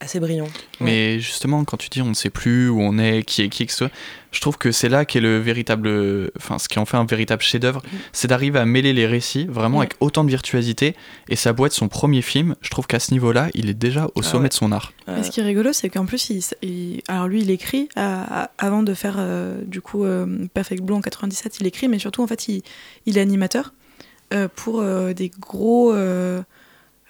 assez 0.03 0.19
brillant. 0.19 0.47
Mais 0.79 1.19
justement, 1.19 1.63
quand 1.63 1.77
tu 1.77 1.89
dis 1.89 2.01
on 2.01 2.09
ne 2.09 2.13
sait 2.13 2.29
plus 2.29 2.69
où 2.69 2.81
on 2.81 2.97
est, 2.97 3.23
qui 3.23 3.41
est 3.41 3.49
qui, 3.49 3.65
que 3.65 3.71
ce 3.71 3.77
soit, 3.79 3.91
je 4.31 4.39
trouve 4.41 4.57
que 4.57 4.71
c'est 4.71 4.89
là 4.89 5.05
qu'est 5.05 5.19
le 5.19 5.37
véritable. 5.39 6.31
Enfin, 6.37 6.59
ce 6.59 6.67
qui 6.67 6.79
en 6.79 6.85
fait 6.85 6.97
un 6.97 7.05
véritable 7.05 7.41
chef-d'œuvre, 7.41 7.81
c'est 8.11 8.27
d'arriver 8.27 8.59
à 8.59 8.65
mêler 8.65 8.93
les 8.93 9.05
récits 9.05 9.45
vraiment 9.45 9.79
avec 9.79 9.93
autant 9.99 10.23
de 10.23 10.29
virtuosité. 10.29 10.95
Et 11.29 11.35
ça 11.35 11.53
boîte 11.53 11.71
son 11.73 11.87
premier 11.87 12.21
film, 12.21 12.55
je 12.61 12.69
trouve 12.69 12.87
qu'à 12.87 12.99
ce 12.99 13.11
niveau-là, 13.13 13.49
il 13.53 13.69
est 13.69 13.73
déjà 13.73 14.05
au 14.15 14.19
Ah 14.19 14.23
sommet 14.23 14.43
ouais. 14.43 14.49
de 14.49 14.53
son 14.53 14.71
art. 14.71 14.91
Mais 15.07 15.23
ce 15.23 15.31
qui 15.31 15.39
est 15.39 15.43
rigolo, 15.43 15.73
c'est 15.73 15.89
qu'en 15.89 16.05
plus, 16.05 16.29
il, 16.29 16.43
il- 16.61 17.01
alors 17.07 17.27
lui, 17.27 17.41
il 17.41 17.49
écrit 17.51 17.89
à- 17.95 18.43
à- 18.43 18.51
avant 18.57 18.83
de 18.83 18.93
faire 18.93 19.15
euh, 19.19 19.61
du 19.65 19.81
coup 19.81 20.03
euh, 20.05 20.47
Perfect 20.53 20.81
Blue 20.83 20.95
en 20.95 21.01
97, 21.01 21.57
il 21.59 21.67
écrit, 21.67 21.87
mais 21.87 21.99
surtout 21.99 22.23
en 22.23 22.27
fait, 22.27 22.47
il, 22.47 22.61
il 23.05 23.17
est 23.17 23.21
animateur 23.21 23.73
euh, 24.33 24.47
pour 24.55 24.79
euh, 24.81 25.13
des 25.13 25.29
gros, 25.39 25.93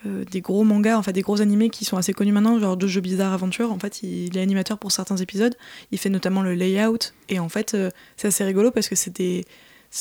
euh, 0.06 0.26
des 0.26 0.42
gros 0.42 0.64
mangas, 0.64 0.98
enfin 0.98 1.12
des 1.12 1.22
gros 1.22 1.42
animés 1.42 1.70
qui 1.70 1.86
sont 1.86 1.98
assez 1.98 2.14
connus 2.14 2.32
maintenant, 2.32 2.60
genre 2.60 2.80
Jojo 2.80 3.02
Bizarre 3.02 3.34
Adventure. 3.34 3.72
En 3.72 3.80
fait, 3.80 4.04
il, 4.04 4.38
est 4.38 4.42
animateur 4.42 4.78
pour 4.78 4.92
certains 4.92 5.18
épisodes. 5.18 5.56
Il 5.92 5.98
fait 5.98 6.10
notamment 6.10 6.42
le 6.42 6.54
layout. 6.54 7.14
Et 7.30 7.40
en 7.40 7.50
fait, 7.50 7.74
euh, 7.74 7.90
c'est 8.18 8.28
assez 8.28 8.44
rigolo 8.44 8.72
parce 8.72 8.90
que 8.90 8.96
c'est 8.96 9.16
des, 9.16 9.46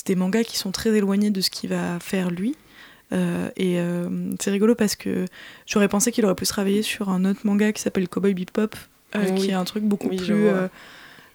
des, 0.06 0.14
mangas 0.16 0.44
qui 0.44 0.56
sont 0.56 0.72
très 0.72 0.90
éloignés 0.90 1.30
de 1.30 1.40
ce 1.40 1.50
qu'il 1.50 1.70
va 1.70 1.98
faire 2.00 2.30
lui. 2.30 2.56
Euh, 3.12 3.50
et 3.56 3.78
c'est 4.40 4.50
rigolo 4.50 4.74
parce 4.74 4.96
que 4.96 5.26
j'aurais 5.66 5.88
pensé 5.88 6.12
qu'il 6.12 6.24
aurait 6.24 6.34
pu 6.34 6.46
travailler 6.46 6.80
sur 6.80 7.10
un 7.10 7.26
autre 7.26 7.40
manga 7.44 7.70
qui 7.72 7.82
s'appelle 7.82 8.08
Cowboy 8.08 8.32
Bebop, 8.32 8.74
qui 9.36 9.50
est 9.50 9.54
un 9.54 9.64
truc 9.64 9.84
beaucoup 9.84 10.08
plus 10.08 10.32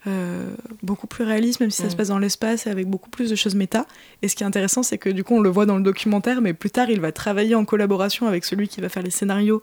euh, 0.06 0.54
beaucoup 0.82 1.08
plus 1.08 1.24
réaliste, 1.24 1.58
même 1.60 1.70
si 1.70 1.82
ça 1.82 1.90
se 1.90 1.94
mm. 1.94 1.98
passe 1.98 2.08
dans 2.08 2.18
l'espace 2.18 2.66
et 2.66 2.70
avec 2.70 2.86
beaucoup 2.86 3.10
plus 3.10 3.30
de 3.30 3.34
choses 3.34 3.54
méta. 3.54 3.86
Et 4.22 4.28
ce 4.28 4.36
qui 4.36 4.44
est 4.44 4.46
intéressant, 4.46 4.82
c'est 4.82 4.98
que 4.98 5.10
du 5.10 5.24
coup, 5.24 5.34
on 5.34 5.40
le 5.40 5.50
voit 5.50 5.66
dans 5.66 5.76
le 5.76 5.82
documentaire, 5.82 6.40
mais 6.40 6.54
plus 6.54 6.70
tard, 6.70 6.88
il 6.88 7.00
va 7.00 7.10
travailler 7.10 7.54
en 7.54 7.64
collaboration 7.64 8.26
avec 8.26 8.44
celui 8.44 8.68
qui 8.68 8.80
va 8.80 8.88
faire 8.88 9.02
les 9.02 9.10
scénarios 9.10 9.62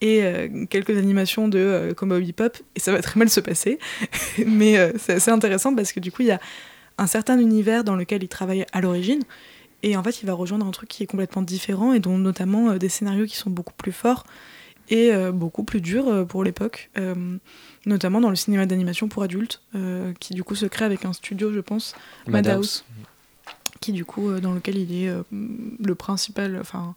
et 0.00 0.22
euh, 0.22 0.66
quelques 0.66 0.96
animations 0.96 1.48
de 1.48 1.58
euh, 1.58 1.94
Combo 1.94 2.18
Pop, 2.36 2.56
et 2.76 2.80
ça 2.80 2.92
va 2.92 3.02
très 3.02 3.18
mal 3.18 3.28
se 3.28 3.40
passer. 3.40 3.78
mais 4.46 4.92
c'est 4.98 5.14
assez 5.14 5.30
intéressant 5.30 5.74
parce 5.74 5.92
que 5.92 6.00
du 6.00 6.12
coup, 6.12 6.22
il 6.22 6.28
y 6.28 6.32
a 6.32 6.40
un 6.98 7.06
certain 7.08 7.38
univers 7.38 7.82
dans 7.82 7.96
lequel 7.96 8.22
il 8.22 8.28
travaille 8.28 8.64
à 8.72 8.80
l'origine. 8.80 9.22
Et 9.82 9.96
en 9.96 10.02
fait, 10.04 10.22
il 10.22 10.26
va 10.26 10.32
rejoindre 10.32 10.64
un 10.64 10.70
truc 10.70 10.88
qui 10.88 11.02
est 11.02 11.06
complètement 11.06 11.42
différent 11.42 11.92
et 11.92 11.98
dont 11.98 12.18
notamment 12.18 12.76
des 12.76 12.88
scénarios 12.88 13.26
qui 13.26 13.34
sont 13.34 13.50
beaucoup 13.50 13.74
plus 13.76 13.90
forts 13.90 14.24
et 14.90 15.10
beaucoup 15.32 15.64
plus 15.64 15.80
durs 15.80 16.24
pour 16.28 16.44
l'époque 16.44 16.88
notamment 17.86 18.20
dans 18.20 18.30
le 18.30 18.36
cinéma 18.36 18.66
d'animation 18.66 19.08
pour 19.08 19.22
adultes, 19.22 19.60
euh, 19.74 20.12
qui 20.20 20.34
du 20.34 20.44
coup 20.44 20.54
se 20.54 20.66
crée 20.66 20.84
avec 20.84 21.04
un 21.04 21.12
studio, 21.12 21.52
je 21.52 21.60
pense, 21.60 21.94
Madhouse, 22.26 22.84
qui 23.80 23.92
du 23.92 24.04
coup, 24.04 24.30
euh, 24.30 24.40
dans 24.40 24.52
lequel 24.52 24.76
il 24.76 24.92
est 24.92 25.08
euh, 25.08 25.22
le 25.30 25.94
principal, 25.94 26.58
enfin, 26.60 26.94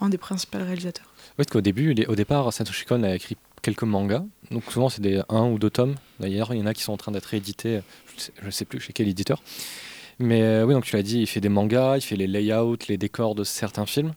un 0.00 0.08
des 0.08 0.18
principaux 0.18 0.58
réalisateurs. 0.58 1.06
Oui, 1.06 1.44
parce 1.44 1.48
qu'au 1.48 1.60
début, 1.60 1.94
au 2.06 2.14
départ, 2.14 2.52
Satoshi 2.52 2.84
Kon 2.84 3.02
a 3.02 3.14
écrit 3.14 3.36
quelques 3.62 3.84
mangas, 3.84 4.24
donc 4.50 4.64
souvent 4.70 4.88
c'est 4.88 5.02
des 5.02 5.22
un 5.28 5.46
ou 5.46 5.58
deux 5.58 5.70
tomes. 5.70 5.94
D'ailleurs, 6.20 6.52
il 6.54 6.58
y 6.58 6.62
en 6.62 6.66
a 6.66 6.74
qui 6.74 6.82
sont 6.82 6.92
en 6.92 6.96
train 6.96 7.12
d'être 7.12 7.34
édités, 7.34 7.80
je 8.40 8.46
ne 8.46 8.50
sais 8.50 8.64
plus 8.64 8.80
chez 8.80 8.92
quel 8.92 9.08
éditeur. 9.08 9.42
Mais 10.20 10.64
oui, 10.64 10.74
donc 10.74 10.84
tu 10.84 10.96
l'as 10.96 11.02
dit, 11.02 11.20
il 11.20 11.26
fait 11.28 11.40
des 11.40 11.48
mangas, 11.48 11.98
il 11.98 12.00
fait 12.00 12.16
les 12.16 12.26
layouts, 12.26 12.76
les 12.88 12.98
décors 12.98 13.36
de 13.36 13.44
certains 13.44 13.86
films. 13.86 14.14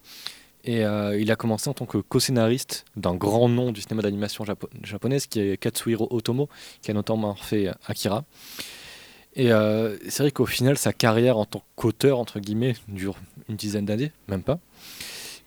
Et 0.63 0.85
euh, 0.85 1.19
il 1.19 1.31
a 1.31 1.35
commencé 1.35 1.69
en 1.69 1.73
tant 1.73 1.85
que 1.85 1.97
co-scénariste 1.97 2.85
d'un 2.95 3.15
grand 3.15 3.49
nom 3.49 3.71
du 3.71 3.81
cinéma 3.81 4.01
d'animation 4.01 4.45
japonaise 4.83 5.25
qui 5.25 5.39
est 5.39 5.57
Katsuhiro 5.57 6.07
Otomo, 6.11 6.49
qui 6.81 6.91
a 6.91 6.93
notamment 6.93 7.35
fait 7.35 7.69
Akira. 7.87 8.23
Et 9.35 9.51
euh, 9.51 9.97
c'est 10.09 10.23
vrai 10.23 10.31
qu'au 10.31 10.45
final, 10.45 10.77
sa 10.77 10.93
carrière 10.93 11.37
en 11.37 11.45
tant 11.45 11.63
qu'auteur, 11.75 12.19
entre 12.19 12.39
guillemets, 12.39 12.75
dure 12.87 13.15
une 13.49 13.55
dizaine 13.55 13.85
d'années, 13.85 14.11
même 14.27 14.43
pas. 14.43 14.59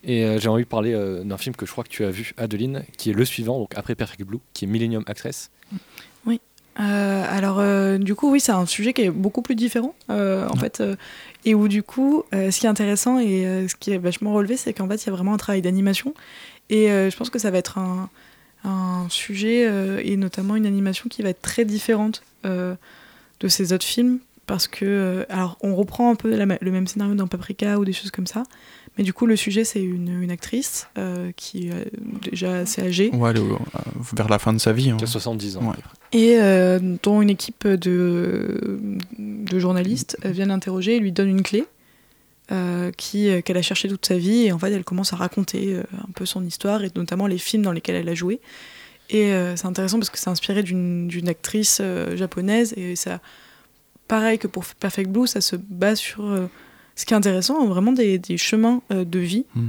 Et 0.03 0.25
euh, 0.25 0.39
j'ai 0.41 0.49
envie 0.49 0.65
de 0.65 0.69
parler 0.69 0.93
d'un 1.25 1.39
film 1.39 1.55
que 1.55 1.65
je 1.65 1.71
crois 1.71 1.85
que 1.85 1.91
tu 1.91 2.05
as 2.05 2.11
vu, 2.11 2.33
Adeline, 2.37 2.85
qui 2.97 3.11
est 3.11 3.15
le 3.15 3.25
suivant, 3.25 3.59
donc 3.59 3.73
après 3.77 3.95
Perfect 3.95 4.25
Blue, 4.25 4.41
qui 4.53 4.65
est 4.65 4.69
Millennium 4.69 5.05
Actress. 5.07 5.51
Oui. 6.79 6.85
alors, 6.85 7.63
du 7.99 8.15
coup, 8.15 8.31
oui, 8.31 8.41
c'est 8.41 8.53
un 8.53 8.67
sujet 8.67 8.93
qui 8.93 9.03
est 9.03 9.11
beaucoup 9.11 9.43
plus 9.43 9.55
différent. 9.55 9.95
en 10.09 10.57
fait, 10.57 10.83
et 11.45 11.55
où 11.55 11.69
du 11.69 11.83
coup, 11.83 12.25
euh, 12.35 12.51
ce 12.51 12.61
qui 12.61 12.67
est 12.67 12.69
intéressant 12.69 13.19
et 13.19 13.47
euh, 13.47 13.69
ce 13.69 13.75
qui 13.77 13.91
est 13.93 13.99
vachement 13.99 14.33
relevé, 14.33 14.57
c'est 14.57 14.73
qu'en 14.73 14.89
fait, 14.89 15.03
il 15.03 15.07
y 15.07 15.09
a 15.11 15.13
vraiment 15.13 15.35
un 15.35 15.37
travail 15.37 15.63
d'animation. 15.63 16.15
Et 16.71 16.91
euh, 16.91 17.11
je 17.11 17.17
pense 17.17 17.31
que 17.31 17.39
ça 17.39 17.51
va 17.51 17.59
être 17.59 17.79
un, 17.79 18.09
un 18.65 19.07
sujet 19.11 19.71
et 20.03 20.17
notamment 20.17 20.57
une 20.57 20.67
animation 20.67 21.09
qui 21.11 21.23
va 21.23 21.29
être 21.29 21.43
très 21.43 21.65
différente 21.65 22.23
de 22.45 23.49
ces 23.49 23.73
autres 23.73 23.85
films. 23.85 24.21
Parce 24.47 24.69
que, 24.69 25.25
alors, 25.31 25.57
on 25.63 25.75
reprend 25.75 26.11
un 26.11 26.17
peu 26.17 26.35
le 26.37 26.71
même 26.71 26.87
scénario 26.87 27.15
dans 27.15 27.27
Paprika 27.27 27.79
ou 27.79 27.85
des 27.85 27.93
choses 27.93 28.11
comme 28.11 28.27
ça. 28.27 28.43
Mais 28.97 29.05
du 29.05 29.13
coup, 29.13 29.27
le 29.27 29.35
sujet, 29.35 29.65
c'est 29.65 29.83
une, 29.83 30.23
une, 30.23 30.31
actrice 30.31 30.89
qui 31.37 31.69
est 31.69 31.91
déjà 32.23 32.59
assez 32.59 32.81
âgée. 32.83 33.11
Ouais, 33.13 33.33
vers 34.13 34.29
la 34.29 34.39
fin 34.39 34.53
de 34.53 34.59
sa 34.59 34.73
vie. 34.73 34.91
Hein. 34.91 34.97
Qui 34.97 35.05
a 35.05 35.09
70 35.09 35.57
ans. 35.57 35.73
Et 36.13 36.37
euh, 36.39 36.79
dont 37.03 37.21
une 37.21 37.31
équipe 37.31 37.67
de, 37.67 38.79
de 39.19 39.59
journalistes 39.59 40.17
vient 40.25 40.47
l'interroger 40.47 40.97
et 40.97 41.01
lui 41.01 41.11
donne 41.11 41.29
une 41.29 41.43
clé 41.43 41.65
euh, 42.53 42.93
qu'elle 42.93 43.57
a 43.57 43.63
cherchée 43.63 43.89
toute 43.89 44.07
sa 44.07 44.17
vie. 44.17 44.45
Et 44.45 44.53
en 44.53 44.59
fait, 44.59 44.71
elle 44.71 44.85
commence 44.85 45.13
à 45.13 45.17
raconter 45.17 45.77
un 45.77 46.13
peu 46.15 46.25
son 46.25 46.45
histoire 46.45 46.85
et 46.85 46.91
notamment 46.95 47.27
les 47.27 47.39
films 47.39 47.65
dans 47.65 47.73
lesquels 47.73 47.97
elle 47.97 48.09
a 48.09 48.15
joué. 48.15 48.41
Et 49.11 49.33
c'est 49.57 49.67
intéressant 49.67 49.99
parce 49.99 50.11
que 50.11 50.19
c'est 50.19 50.31
inspiré 50.31 50.63
d'une 50.63 51.29
actrice 51.29 51.83
japonaise. 52.15 52.75
Et 52.77 52.95
ça, 52.95 53.21
pareil 54.07 54.39
que 54.39 54.47
pour 54.47 54.65
Perfect 54.65 55.11
Blue, 55.11 55.27
ça 55.27 55.41
se 55.41 55.57
base 55.57 55.99
sur 55.99 56.49
ce 56.97 57.05
qui 57.05 57.15
est 57.15 57.17
intéressant, 57.17 57.67
vraiment 57.67 57.93
des, 57.93 58.19
des 58.19 58.37
chemins 58.37 58.83
euh, 58.93 59.05
de 59.05 59.19
vie, 59.19 59.45
mmh. 59.55 59.63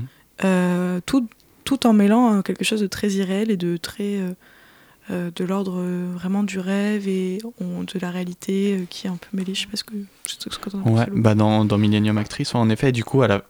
euh, 0.43 0.99
tout, 1.05 1.27
tout 1.63 1.87
en 1.87 1.93
mêlant 1.93 2.31
hein, 2.31 2.41
quelque 2.41 2.63
chose 2.63 2.81
de 2.81 2.87
très 2.87 3.09
irréel 3.11 3.49
et 3.49 3.57
de 3.57 3.77
très 3.77 4.19
euh, 5.11 5.31
de 5.35 5.43
l'ordre 5.43 5.83
vraiment 6.15 6.43
du 6.43 6.57
rêve 6.59 7.07
et 7.07 7.37
de 7.37 7.99
la 7.99 8.09
réalité 8.09 8.87
qui 8.89 9.05
est 9.05 9.09
un 9.09 9.17
peu 9.17 9.37
mêlée. 9.37 9.53
Je 9.53 9.61
sais 9.61 9.67
pas 9.67 9.77
ce 9.77 9.83
que, 9.83 9.93
ce 10.25 10.57
que 10.57 10.77
ouais, 10.77 11.05
bah 11.11 11.35
dans, 11.35 11.63
dans 11.63 11.77
Millennium 11.77 12.17
Actress, 12.17 12.55
en 12.55 12.69
effet, 12.69 12.91
du 12.91 13.03
coup, 13.03 13.21
à 13.21 13.27
la, 13.27 13.43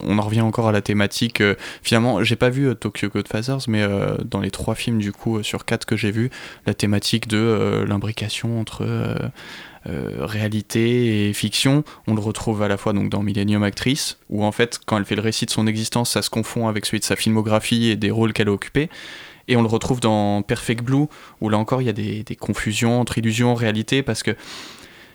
on 0.00 0.18
en 0.18 0.22
revient 0.22 0.40
encore 0.40 0.68
à 0.68 0.72
la 0.72 0.80
thématique. 0.80 1.42
finalement, 1.82 2.24
j'ai 2.24 2.36
pas 2.36 2.48
vu 2.48 2.74
Tokyo 2.74 3.10
Godfathers, 3.10 3.68
mais 3.68 3.86
dans 4.24 4.40
les 4.40 4.50
trois 4.50 4.74
films 4.74 5.00
du 5.00 5.12
coup 5.12 5.42
sur 5.42 5.66
quatre 5.66 5.84
que 5.84 5.98
j'ai 5.98 6.10
vus, 6.10 6.30
la 6.64 6.72
thématique 6.72 7.28
de 7.28 7.84
l'imbrication 7.86 8.58
entre 8.58 8.86
euh, 8.86 9.14
réalité 9.84 11.28
et 11.28 11.32
fiction. 11.32 11.84
On 12.06 12.14
le 12.14 12.20
retrouve 12.20 12.62
à 12.62 12.68
la 12.68 12.76
fois 12.76 12.92
donc 12.92 13.08
dans 13.08 13.22
Millennium 13.22 13.62
Actress, 13.62 14.18
où 14.30 14.44
en 14.44 14.52
fait, 14.52 14.80
quand 14.86 14.98
elle 14.98 15.04
fait 15.04 15.16
le 15.16 15.22
récit 15.22 15.46
de 15.46 15.50
son 15.50 15.66
existence, 15.66 16.10
ça 16.10 16.22
se 16.22 16.30
confond 16.30 16.68
avec 16.68 16.86
celui 16.86 17.00
de 17.00 17.04
sa 17.04 17.16
filmographie 17.16 17.88
et 17.88 17.96
des 17.96 18.10
rôles 18.10 18.32
qu'elle 18.32 18.48
a 18.48 18.52
occupés. 18.52 18.88
Et 19.48 19.56
on 19.56 19.62
le 19.62 19.68
retrouve 19.68 20.00
dans 20.00 20.42
Perfect 20.42 20.84
Blue, 20.84 21.06
où 21.40 21.48
là 21.48 21.58
encore, 21.58 21.82
il 21.82 21.86
y 21.86 21.90
a 21.90 21.92
des, 21.92 22.24
confusions 22.36 23.00
entre 23.00 23.18
illusion 23.18 23.54
réalité, 23.54 24.02
parce 24.02 24.22
que 24.22 24.36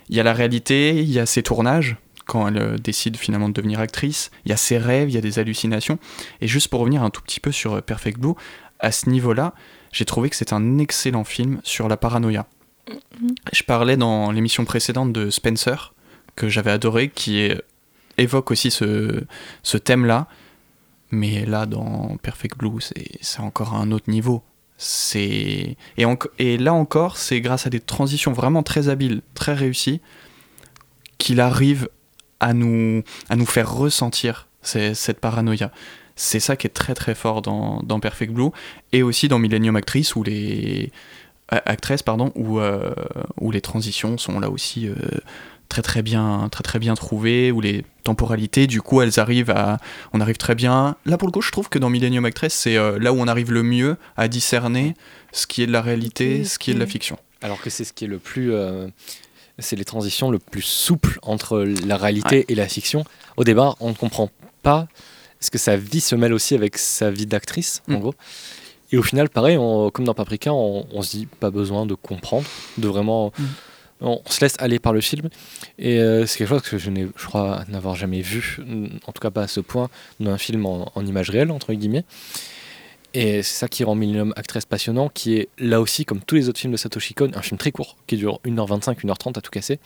il 0.10 0.16
y 0.16 0.20
a 0.20 0.24
la 0.24 0.34
réalité, 0.34 1.02
il 1.02 1.12
y 1.12 1.20
a 1.20 1.26
ses 1.26 1.44
tournages, 1.44 1.98
quand 2.26 2.48
elle 2.48 2.58
euh, 2.58 2.78
décide 2.78 3.18
finalement 3.18 3.50
de 3.50 3.54
devenir 3.54 3.80
actrice, 3.80 4.32
il 4.46 4.50
y 4.50 4.54
a 4.54 4.58
ses 4.58 4.78
rêves, 4.78 5.10
il 5.10 5.16
y 5.16 5.18
a 5.18 5.22
des 5.22 5.40
hallucinations. 5.40 5.98
Et 6.42 6.48
juste 6.48 6.68
pour 6.68 6.82
revenir 6.82 7.04
un 7.04 7.10
tout 7.10 7.22
petit 7.22 7.40
peu 7.40 7.52
sur 7.52 7.74
euh, 7.74 7.82
Perfect 7.82 8.20
Blue, 8.20 8.34
à 8.80 8.92
ce 8.92 9.10
niveau-là, 9.10 9.54
j'ai 9.92 10.06
trouvé 10.06 10.30
que 10.30 10.36
c'est 10.36 10.54
un 10.54 10.78
excellent 10.78 11.24
film 11.24 11.60
sur 11.64 11.88
la 11.88 11.98
paranoïa. 11.98 12.46
Je 13.52 13.64
parlais 13.64 13.98
dans 13.98 14.32
l'émission 14.32 14.66
précédente 14.66 15.14
de 15.14 15.30
Spencer, 15.30 15.94
que 16.36 16.50
j'avais 16.50 16.72
adoré, 16.72 17.10
qui 17.10 17.52
évoque 18.18 18.52
aussi 18.52 18.72
ce, 18.72 19.24
thème-là. 19.84 20.28
Mais 21.12 21.46
là, 21.46 21.66
dans 21.66 22.18
Perfect 22.22 22.58
Blue, 22.58 22.82
c'est 23.22 23.40
encore 23.40 23.74
à 23.74 23.78
un 23.78 23.92
autre 23.92 24.10
niveau. 24.10 24.44
Et, 25.16 25.78
là 26.40 26.74
encore, 26.74 27.18
c'est 27.18 27.42
grâce 27.42 27.66
à 27.66 27.70
des 27.70 27.80
transitions 27.80 28.34
vraiment 28.34 28.64
très 28.64 28.90
habiles, 28.90 29.22
très 29.34 29.54
réussies, 29.54 30.02
qu'il 31.18 31.40
arrive 31.40 31.90
à 32.40 32.54
nous, 32.54 33.04
faire 33.46 33.74
ressentir 33.74 34.48
cette 34.62 35.20
paranoïa. 35.20 35.72
C'est 36.16 36.40
ça 36.40 36.56
qui 36.56 36.66
est 36.66 36.72
très 36.72 36.96
très 36.96 37.14
fort 37.14 37.42
dans, 37.44 37.82
dans 37.84 38.00
Perfect 38.00 38.34
Blue 38.34 38.50
et 38.92 39.04
aussi 39.04 39.28
dans 39.28 39.38
Millennium 39.38 39.76
Actress 39.76 40.16
où 40.16 40.24
les, 40.24 40.92
actrice 41.50 42.04
pardon 42.04 42.32
où, 42.36 42.60
euh, 42.60 42.94
où 43.40 43.52
les 43.52 43.62
transitions 43.62 44.18
sont 44.18 44.40
là 44.40 44.50
aussi 44.50 44.88
euh, 44.88 44.96
très 45.70 45.82
très 45.82 46.02
bien 46.02 46.50
très 46.52 46.64
très 46.64 46.80
bien 46.80 46.96
trouvées 46.96 47.52
où 47.52 47.62
les 47.62 47.86
temporalités 48.04 48.68
du 48.68 48.82
coup 48.82 49.02
elles 49.02 49.20
arrivent 49.20 49.50
à 49.50 49.78
on 50.14 50.22
arrive 50.22 50.38
très 50.38 50.56
bien. 50.56 50.96
Là 51.06 51.18
pour 51.18 51.28
le 51.28 51.32
coup 51.32 51.42
je 51.42 51.52
trouve 51.52 51.70
que 51.70 51.80
dans 51.80 51.90
Millennium 51.90 52.26
Actress 52.26 52.54
c'est 52.54 52.78
euh, 52.78 53.00
là 53.00 53.14
où 53.14 53.18
on 53.18 53.28
arrive 53.28 53.52
le 53.52 53.64
mieux 53.64 53.98
à 54.18 54.28
discerner 54.28 54.94
ce 55.32 55.48
qui 55.48 55.64
est 55.64 55.68
de 55.68 55.72
la 55.72 55.82
réalité 55.82 56.44
ce 56.44 56.60
qui 56.60 56.72
est 56.72 56.74
de 56.74 56.80
la 56.80 56.88
fiction. 56.88 57.18
Alors 57.42 57.62
que 57.62 57.70
c'est 57.70 57.86
ce 57.86 57.94
qui 57.94 58.06
est 58.06 58.10
le 58.10 58.20
plus 58.20 58.52
c'est 59.60 59.76
les 59.76 59.86
transitions 59.86 60.30
le 60.30 60.40
plus 60.40 60.62
souple 60.62 61.20
entre 61.22 61.66
la 61.86 61.98
réalité 61.98 62.46
et 62.50 62.56
la 62.56 62.68
fiction. 62.68 63.06
Au 63.38 63.44
départ 63.44 63.78
on 63.80 63.90
ne 63.90 63.96
comprend 63.96 64.30
pas 64.64 64.88
est-ce 65.40 65.52
que 65.52 65.58
sa 65.58 65.78
vie 65.78 66.02
se 66.02 66.16
mêle 66.16 66.34
aussi 66.34 66.56
avec 66.56 66.78
sa 66.78 67.12
vie 67.12 67.26
d'actrice 67.26 67.84
en 67.90 67.94
mm. 67.94 68.00
gros 68.00 68.16
et 68.92 68.98
au 68.98 69.04
final, 69.04 69.30
pareil, 69.30 69.58
comme 69.94 70.06
dans 70.06 70.14
Paprika, 70.14 70.54
on, 70.54 71.02
se 71.02 71.12
dit 71.12 71.26
pas 71.26 71.52
besoin 71.52 71.86
de 71.86 71.94
comprendre, 71.94 72.48
de 72.78 72.88
vraiment. 72.88 73.32
Mm. 73.38 73.46
On 74.00 74.22
se 74.30 74.42
laisse 74.42 74.56
aller 74.60 74.78
par 74.78 74.94
le 74.94 75.02
film. 75.02 75.30
Et 75.80 76.00
euh, 76.00 76.28
c'est 76.28 76.38
quelque 76.38 76.50
chose 76.50 76.62
que 76.62 76.78
je, 76.78 76.92
je 76.92 77.26
crois 77.26 77.64
n'avoir 77.68 77.96
jamais 77.96 78.22
vu, 78.22 78.60
en 79.08 79.12
tout 79.12 79.20
cas 79.20 79.32
pas 79.32 79.42
à 79.42 79.48
ce 79.48 79.60
point, 79.60 79.90
dans 80.20 80.30
un 80.30 80.38
film 80.38 80.68
en, 80.68 80.92
image 81.04 81.32
réelle, 81.32 81.50
entre 81.50 81.74
guillemets. 81.74 82.06
Et 83.16 83.42
c'est 83.42 83.56
ça 83.56 83.68
qui 83.68 83.84
rend 83.84 83.96
Millennium 83.96 84.34
Actress 84.36 84.66
passionnant, 84.66 85.10
qui 85.10 85.38
est 85.38 85.50
là 85.58 85.82
aussi, 85.82 86.06
comme 86.06 86.22
tous 86.22 86.36
les 86.36 86.48
autres 86.48 86.60
films 86.60 86.74
de 86.74 86.78
Satoshi 86.78 87.16
Kon, 87.16 87.32
un 87.34 87.42
film 87.42 87.58
très 87.58 87.72
court, 87.72 87.98
qui 88.06 88.18
dure 88.18 88.40
1h25, 88.46 89.00
1h30 89.04 89.40
à 89.40 89.42
tout 89.42 89.50
casser. 89.50 89.80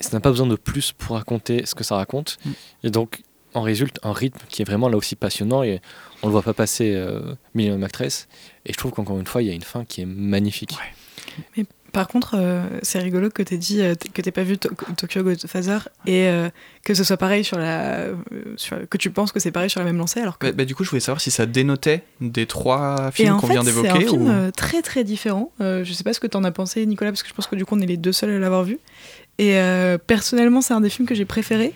Et 0.00 0.02
ça 0.02 0.10
n'a 0.12 0.20
pas 0.20 0.30
besoin 0.30 0.46
de 0.46 0.56
plus 0.56 0.92
pour 0.92 1.16
raconter 1.16 1.66
ce 1.66 1.74
que 1.74 1.84
ça 1.84 1.96
raconte. 1.96 2.38
Mm. 2.44 2.50
Et 2.84 2.90
donc, 2.90 3.22
en 3.54 3.62
résulte 3.62 3.98
un 4.02 4.12
rythme 4.12 4.40
qui 4.48 4.62
est 4.62 4.64
vraiment 4.64 4.88
là 4.88 4.96
aussi 4.96 5.16
passionnant 5.16 5.62
et 5.62 5.80
on 6.22 6.26
le 6.26 6.32
voit 6.32 6.42
pas 6.42 6.54
passer 6.54 6.94
euh, 6.94 7.34
Million 7.54 7.80
Actress 7.82 8.28
et 8.66 8.72
je 8.72 8.78
trouve 8.78 8.92
qu'encore 8.92 9.18
une 9.18 9.26
fois 9.26 9.42
il 9.42 9.48
y 9.48 9.50
a 9.50 9.54
une 9.54 9.62
fin 9.62 9.84
qui 9.84 10.02
est 10.02 10.06
magnifique 10.06 10.74
mais 11.56 11.66
Par 11.92 12.08
contre, 12.08 12.36
euh, 12.38 12.64
c'est 12.82 13.00
rigolo 13.00 13.28
que 13.28 13.42
tu 13.42 13.54
aies 13.54 13.58
dit 13.58 13.82
euh, 13.82 13.94
que 14.14 14.22
tu 14.22 14.32
pas 14.32 14.44
vu 14.44 14.56
Tokyo 14.56 15.22
Godfather 15.22 15.88
et 16.06 16.26
euh, 16.26 16.48
que 16.84 16.94
ce 16.94 17.04
soit 17.04 17.18
pareil 17.18 17.44
sur 17.44 17.58
la. 17.58 18.06
Sur, 18.56 18.88
que 18.88 18.96
tu 18.96 19.10
penses 19.10 19.30
que 19.30 19.40
c'est 19.40 19.50
pareil 19.50 19.68
sur 19.68 19.80
la 19.80 19.84
même 19.84 19.98
lancée. 19.98 20.20
Alors 20.20 20.38
que... 20.38 20.46
Bah, 20.46 20.52
bah, 20.52 20.64
du 20.64 20.74
coup, 20.74 20.84
je 20.84 20.90
voulais 20.90 21.00
savoir 21.00 21.20
si 21.20 21.30
ça 21.30 21.44
dénotait 21.44 22.02
des 22.22 22.46
trois 22.46 23.10
films 23.12 23.36
qu'on 23.36 23.46
vient 23.46 23.62
d'évoquer. 23.62 23.90
C'est 23.90 23.96
un 23.96 24.08
film 24.08 24.52
très 24.56 24.80
très 24.80 25.04
différent. 25.04 25.52
je 25.60 25.92
sais 25.92 26.04
pas 26.04 26.14
ce 26.14 26.20
que 26.20 26.26
tu 26.26 26.36
en 26.36 26.44
as 26.44 26.52
pensé, 26.52 26.86
Nicolas, 26.86 27.10
parce 27.10 27.22
que 27.22 27.28
je 27.28 27.34
pense 27.34 27.46
que 27.46 27.56
du 27.56 27.66
coup, 27.66 27.76
on 27.76 27.80
est 27.80 27.86
les 27.86 27.98
deux 27.98 28.12
seuls 28.12 28.30
à 28.30 28.38
l'avoir 28.38 28.64
vu. 28.64 28.78
Et 29.38 29.58
personnellement, 30.06 30.62
c'est 30.62 30.74
un 30.74 30.80
des 30.80 30.90
films 30.90 31.06
que 31.06 31.14
j'ai 31.14 31.26
préféré, 31.26 31.74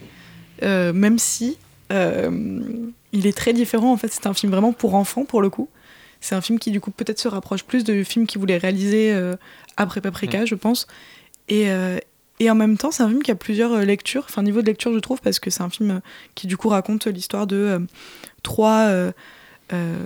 même 0.62 1.18
si 1.18 1.59
il 1.91 3.26
est 3.26 3.37
très 3.37 3.53
différent. 3.53 3.93
En 3.93 3.97
fait, 3.97 4.12
c'est 4.12 4.26
un 4.26 4.34
film 4.34 4.53
vraiment 4.53 4.72
pour 4.72 4.95
enfants 4.95 5.24
pour 5.24 5.43
le 5.43 5.51
coup. 5.51 5.68
C'est 6.20 6.34
un 6.34 6.41
film 6.41 6.59
qui, 6.59 6.70
du 6.70 6.80
coup, 6.80 6.91
peut-être 6.91 7.18
se 7.18 7.28
rapproche 7.28 7.64
plus 7.64 7.84
de 7.84 8.03
films 8.03 8.26
qu'il 8.26 8.41
voulait 8.41 8.59
réaliser 8.59 9.12
euh, 9.12 9.37
après 9.76 10.01
Paprika, 10.01 10.43
mm. 10.43 10.47
je 10.47 10.55
pense. 10.55 10.87
Et, 11.49 11.70
euh, 11.70 11.99
et, 12.41 12.51
en 12.51 12.55
même 12.55 12.76
temps, 12.76 12.91
c'est 12.91 13.03
un 13.03 13.09
film 13.09 13.22
qui 13.22 13.30
a 13.30 13.34
plusieurs 13.34 13.72
euh, 13.72 13.84
lectures, 13.84 14.24
enfin, 14.28 14.43
niveau 14.43 14.61
de 14.61 14.66
lecture, 14.66 14.93
je 14.93 14.99
trouve, 14.99 15.20
parce 15.20 15.39
que 15.39 15.51
c'est 15.51 15.62
un 15.62 15.70
film 15.70 16.01
qui, 16.34 16.47
du 16.47 16.57
coup, 16.57 16.68
raconte 16.68 17.07
l'histoire 17.07 17.47
de 17.47 17.87
trois 18.43 18.91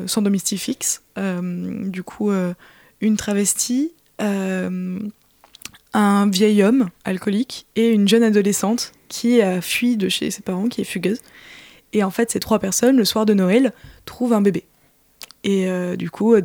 sans 0.07 0.23
domicile 0.23 0.59
fixe. 0.59 1.03
du 1.17 2.03
coup, 2.03 2.33
une 3.01 3.17
travestie, 3.17 3.93
un 4.19 5.11
vieil 6.31 6.63
homme 6.63 6.89
alcoolique 7.05 7.67
et 7.77 7.91
une 7.91 8.09
jeune 8.09 8.23
adolescente 8.23 8.93
qui 9.09 9.43
a 9.43 9.61
fui 9.61 9.97
de 9.97 10.09
chez 10.09 10.31
ses 10.31 10.43
parents, 10.43 10.69
qui 10.69 10.81
est 10.81 10.85
fugueuse. 10.85 11.21
Et 11.93 12.05
en 12.05 12.11
fait, 12.11 12.31
ces 12.31 12.41
trois 12.41 12.59
personnes, 12.59 12.97
le 12.97 13.05
soir 13.05 13.27
de 13.27 13.35
Noël, 13.35 13.73
trouvent 14.05 14.33
un 14.33 14.41
bébé 14.41 14.65
et 15.45 15.69
euh, 15.69 15.97
du 15.97 16.11
coup 16.11 16.35
euh, 16.35 16.43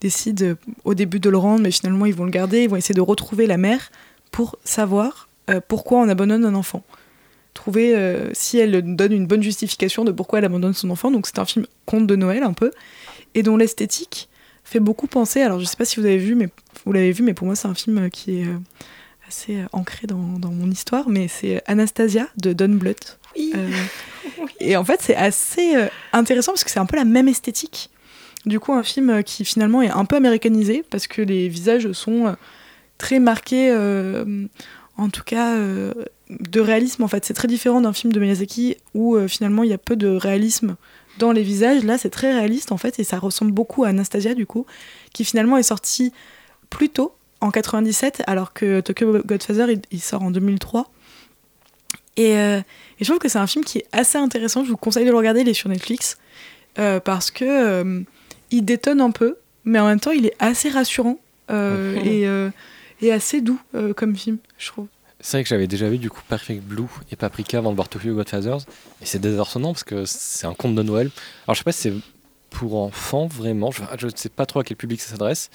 décident 0.00 0.54
au 0.84 0.94
début 0.94 1.20
de 1.20 1.30
le 1.30 1.38
rendre, 1.38 1.62
mais 1.62 1.70
finalement 1.70 2.06
ils 2.06 2.14
vont 2.14 2.24
le 2.24 2.30
garder, 2.30 2.64
ils 2.64 2.68
vont 2.68 2.76
essayer 2.76 2.94
de 2.94 3.00
retrouver 3.00 3.46
la 3.46 3.56
mère 3.56 3.90
pour 4.30 4.56
savoir 4.64 5.28
euh, 5.50 5.60
pourquoi 5.66 5.98
on 5.98 6.08
abandonne 6.08 6.44
un 6.44 6.54
enfant. 6.54 6.82
Trouver 7.54 7.96
si 8.34 8.58
elle 8.58 8.94
donne 8.96 9.12
une 9.12 9.26
bonne 9.26 9.42
justification 9.42 10.04
de 10.04 10.12
pourquoi 10.12 10.40
elle 10.40 10.44
abandonne 10.44 10.74
son 10.74 10.90
enfant. 10.90 11.10
Donc 11.10 11.26
c'est 11.26 11.38
un 11.38 11.46
film 11.46 11.66
conte 11.86 12.06
de 12.06 12.14
Noël 12.14 12.42
un 12.42 12.52
peu, 12.52 12.70
et 13.34 13.42
dont 13.42 13.56
l'esthétique 13.56 14.28
fait 14.62 14.78
beaucoup 14.78 15.06
penser. 15.06 15.40
Alors 15.40 15.58
je 15.58 15.64
sais 15.64 15.76
pas 15.78 15.86
si 15.86 15.98
vous 15.98 16.04
avez 16.04 16.18
vu, 16.18 16.34
mais 16.34 16.50
vous 16.84 16.92
l'avez 16.92 17.12
vu, 17.12 17.22
mais 17.22 17.32
pour 17.32 17.46
moi 17.46 17.56
c'est 17.56 17.66
un 17.66 17.74
film 17.74 18.10
qui 18.10 18.40
est 18.40 18.46
assez 19.26 19.64
ancré 19.72 20.06
dans, 20.06 20.38
dans, 20.38 20.50
mon 20.50 20.70
histoire, 20.70 21.08
mais 21.08 21.28
c'est 21.28 21.62
Anastasia 21.66 22.28
de 22.36 22.52
Don 22.52 22.74
Bluth. 22.74 23.18
Oui. 24.38 24.50
Et 24.60 24.76
en 24.76 24.84
fait, 24.84 25.00
c'est 25.02 25.16
assez 25.16 25.76
euh, 25.76 25.88
intéressant 26.12 26.52
parce 26.52 26.64
que 26.64 26.70
c'est 26.70 26.80
un 26.80 26.86
peu 26.86 26.96
la 26.96 27.04
même 27.04 27.28
esthétique. 27.28 27.90
Du 28.44 28.60
coup, 28.60 28.72
un 28.72 28.82
film 28.82 29.10
euh, 29.10 29.22
qui 29.22 29.44
finalement 29.44 29.82
est 29.82 29.90
un 29.90 30.04
peu 30.04 30.16
américanisé 30.16 30.84
parce 30.90 31.06
que 31.06 31.22
les 31.22 31.48
visages 31.48 31.90
sont 31.92 32.26
euh, 32.26 32.32
très 32.98 33.18
marqués, 33.18 33.70
en 34.96 35.10
tout 35.10 35.22
cas, 35.22 35.54
de 35.56 36.60
réalisme. 36.60 37.02
En 37.02 37.08
fait, 37.08 37.26
c'est 37.26 37.34
très 37.34 37.48
différent 37.48 37.82
d'un 37.82 37.92
film 37.92 38.12
de 38.12 38.18
Miyazaki 38.18 38.78
où 38.94 39.18
finalement 39.28 39.64
il 39.64 39.68
y 39.68 39.74
a 39.74 39.78
peu 39.78 39.96
de 39.96 40.08
réalisme 40.08 40.76
dans 41.18 41.30
les 41.30 41.42
visages. 41.42 41.84
Là, 41.84 41.98
c'est 41.98 42.08
très 42.08 42.32
réaliste 42.32 42.72
en 42.72 42.78
fait 42.78 42.98
et 42.98 43.04
ça 43.04 43.18
ressemble 43.18 43.52
beaucoup 43.52 43.84
à 43.84 43.88
Anastasia 43.88 44.32
du 44.32 44.46
coup, 44.46 44.64
qui 45.12 45.24
finalement 45.24 45.58
est 45.58 45.62
sorti 45.62 46.12
plus 46.70 46.88
tôt 46.88 47.14
en 47.42 47.50
97 47.50 48.22
alors 48.26 48.54
que 48.54 48.80
Tokyo 48.80 49.18
Godfather 49.26 49.74
il, 49.74 49.82
il 49.90 50.00
sort 50.00 50.22
en 50.22 50.30
2003. 50.30 50.90
Et 52.16 52.34
et 52.98 53.04
je 53.04 53.10
trouve 53.10 53.18
que 53.18 53.28
c'est 53.28 53.38
un 53.38 53.46
film 53.46 53.64
qui 53.64 53.78
est 53.78 53.86
assez 53.92 54.18
intéressant. 54.18 54.64
Je 54.64 54.70
vous 54.70 54.76
conseille 54.76 55.04
de 55.04 55.10
le 55.10 55.16
regarder. 55.16 55.40
Il 55.40 55.48
est 55.48 55.54
sur 55.54 55.68
Netflix 55.68 56.18
euh, 56.78 57.00
parce 57.00 57.30
que 57.30 57.44
euh, 57.44 58.02
il 58.50 58.64
détonne 58.64 59.00
un 59.00 59.10
peu, 59.10 59.36
mais 59.64 59.78
en 59.78 59.86
même 59.86 60.00
temps, 60.00 60.12
il 60.12 60.26
est 60.26 60.36
assez 60.38 60.68
rassurant 60.68 61.18
euh, 61.50 62.50
et, 63.00 63.06
et, 63.06 63.12
assez 63.12 63.40
doux 63.40 63.60
comme 63.96 64.16
film, 64.16 64.38
je 64.58 64.68
trouve. 64.68 64.86
C'est 65.20 65.38
vrai 65.38 65.42
que 65.42 65.48
j'avais 65.48 65.66
déjà 65.66 65.88
vu 65.88 65.98
du 65.98 66.10
coup 66.10 66.20
Perfect 66.28 66.62
Blue 66.62 66.84
et 67.10 67.16
Paprika 67.16 67.58
avant 67.58 67.70
de 67.70 67.76
voir 67.76 67.88
Tokyo 67.88 68.14
Godfathers, 68.14 68.60
et 69.00 69.06
c'est 69.06 69.18
désarçonnant 69.18 69.72
parce 69.72 69.84
que 69.84 70.04
c'est 70.04 70.46
un 70.46 70.54
conte 70.54 70.74
de 70.74 70.82
Noël. 70.82 71.10
Alors 71.46 71.54
je 71.54 71.60
sais 71.60 71.64
pas 71.64 71.72
si 71.72 71.82
c'est 71.82 71.94
pour 72.50 72.76
enfants 72.76 73.26
vraiment, 73.26 73.70
je 73.70 74.06
ne 74.06 74.12
sais 74.14 74.28
pas 74.28 74.46
trop 74.46 74.60
à 74.60 74.64
quel 74.64 74.76
public 74.76 75.00
ça 75.00 75.10
s'adresse, 75.10 75.50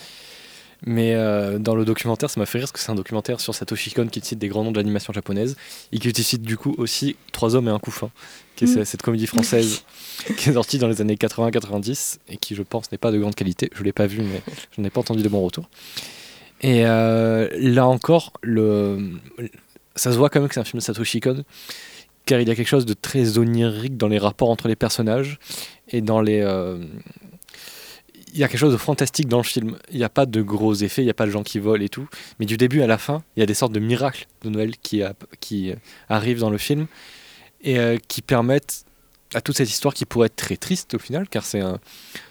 mais 0.83 1.13
euh, 1.13 1.59
dans 1.59 1.75
le 1.75 1.85
documentaire, 1.85 2.29
ça 2.29 2.39
m'a 2.39 2.45
fait 2.45 2.57
rire 2.57 2.65
parce 2.65 2.71
que 2.71 2.79
c'est 2.79 2.91
un 2.91 2.95
documentaire 2.95 3.39
sur 3.39 3.53
Satoshi 3.53 3.91
Kon 3.91 4.07
qui 4.07 4.19
cite 4.21 4.39
des 4.39 4.47
grands 4.47 4.63
noms 4.63 4.71
de 4.71 4.77
l'animation 4.77 5.13
japonaise 5.13 5.55
et 5.91 5.99
qui 5.99 6.23
cite 6.23 6.41
du 6.41 6.57
coup 6.57 6.73
aussi 6.77 7.15
Trois 7.31 7.55
hommes 7.55 7.67
et 7.67 7.71
un 7.71 7.79
couffin, 7.79 8.09
qui 8.55 8.65
est 8.65 8.75
mm. 8.75 8.85
cette 8.85 9.01
comédie 9.01 9.27
française 9.27 9.83
qui 10.37 10.49
est 10.49 10.53
sortie 10.53 10.79
dans 10.79 10.87
les 10.87 11.01
années 11.01 11.15
80-90 11.15 12.17
et 12.29 12.37
qui, 12.37 12.55
je 12.55 12.63
pense, 12.63 12.91
n'est 12.91 12.97
pas 12.97 13.11
de 13.11 13.19
grande 13.19 13.35
qualité. 13.35 13.69
Je 13.73 13.79
ne 13.79 13.85
l'ai 13.85 13.93
pas 13.93 14.07
vu, 14.07 14.21
mais 14.21 14.41
je 14.75 14.81
n'ai 14.81 14.89
pas 14.89 15.01
entendu 15.01 15.21
de 15.21 15.29
bons 15.29 15.41
retours. 15.41 15.69
Et 16.61 16.85
euh, 16.85 17.47
là 17.53 17.87
encore, 17.87 18.33
le... 18.41 19.11
ça 19.95 20.11
se 20.11 20.17
voit 20.17 20.29
quand 20.29 20.39
même 20.39 20.49
que 20.49 20.55
c'est 20.55 20.59
un 20.59 20.65
film 20.65 20.79
de 20.79 20.83
Satoshi 20.83 21.19
Kon 21.19 21.43
car 22.25 22.39
il 22.39 22.47
y 22.47 22.51
a 22.51 22.55
quelque 22.55 22.67
chose 22.67 22.85
de 22.85 22.93
très 22.93 23.39
onirique 23.39 23.97
dans 23.97 24.07
les 24.07 24.19
rapports 24.19 24.49
entre 24.49 24.67
les 24.67 24.75
personnages 24.75 25.39
et 25.89 26.01
dans 26.01 26.21
les, 26.21 26.41
euh, 26.41 26.77
il 28.33 28.39
y 28.39 28.43
a 28.43 28.47
quelque 28.47 28.59
chose 28.59 28.73
de 28.73 28.77
fantastique 28.77 29.27
dans 29.27 29.37
le 29.37 29.43
film. 29.43 29.77
Il 29.91 29.97
n'y 29.97 30.03
a 30.03 30.09
pas 30.09 30.25
de 30.25 30.41
gros 30.41 30.73
effets, 30.73 31.01
il 31.01 31.05
n'y 31.05 31.11
a 31.11 31.15
pas 31.15 31.25
de 31.25 31.31
gens 31.31 31.43
qui 31.43 31.59
volent 31.59 31.83
et 31.83 31.89
tout. 31.89 32.07
Mais 32.39 32.45
du 32.45 32.57
début 32.57 32.81
à 32.81 32.87
la 32.87 32.97
fin, 32.97 33.23
il 33.35 33.41
y 33.41 33.43
a 33.43 33.45
des 33.45 33.53
sortes 33.53 33.73
de 33.73 33.79
miracles 33.79 34.27
de 34.43 34.49
Noël 34.49 34.75
qui, 34.77 35.01
arrivent 36.09 36.39
dans 36.39 36.49
le 36.49 36.57
film 36.57 36.87
et 37.61 37.79
euh, 37.79 37.97
qui 38.07 38.21
permettent 38.21 38.85
à 39.33 39.41
toute 39.41 39.55
cette 39.55 39.69
histoire 39.69 39.93
qui 39.93 40.05
pourrait 40.05 40.25
être 40.25 40.35
très 40.35 40.57
triste 40.57 40.93
au 40.95 40.99
final, 40.99 41.29
car 41.29 41.45
c'est 41.45 41.61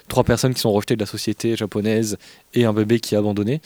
trois 0.07 0.23
personnes 0.23 0.53
qui 0.53 0.61
sont 0.61 0.71
rejetées 0.71 0.95
de 0.95 0.99
la 0.99 1.07
société 1.07 1.55
japonaise 1.55 2.17
et 2.53 2.65
un 2.65 2.73
bébé 2.73 2.99
qui 2.99 3.15
est 3.15 3.17
abandonné, 3.17 3.59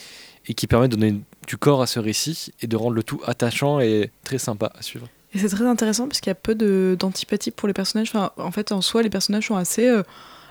et 0.47 0.53
qui 0.53 0.67
permettent 0.67 0.91
de 0.91 0.95
donner 0.95 1.19
du 1.47 1.57
corps 1.57 1.81
à 1.81 1.88
ce 1.88 1.99
récit 1.99 2.53
et 2.61 2.67
de 2.67 2.77
rendre 2.77 2.95
le 2.95 3.03
tout 3.03 3.19
attachant 3.25 3.81
et 3.81 4.09
très 4.23 4.38
sympa 4.38 4.71
à 4.77 4.81
suivre. 4.81 5.07
Et 5.33 5.39
c'est 5.39 5.49
très 5.49 5.65
intéressant 5.65 6.07
parce 6.07 6.21
qu'il 6.21 6.29
y 6.29 6.31
a 6.31 6.36
peu 6.36 6.55
d'antipathie 6.95 7.51
pour 7.51 7.67
les 7.67 7.73
personnages. 7.73 8.13
En 8.38 8.51
fait, 8.51 8.71
en 8.71 8.81
soi, 8.81 9.03
les 9.03 9.09
personnages 9.09 9.47
sont 9.47 9.57
assez... 9.57 9.88
Euh, 9.88 10.03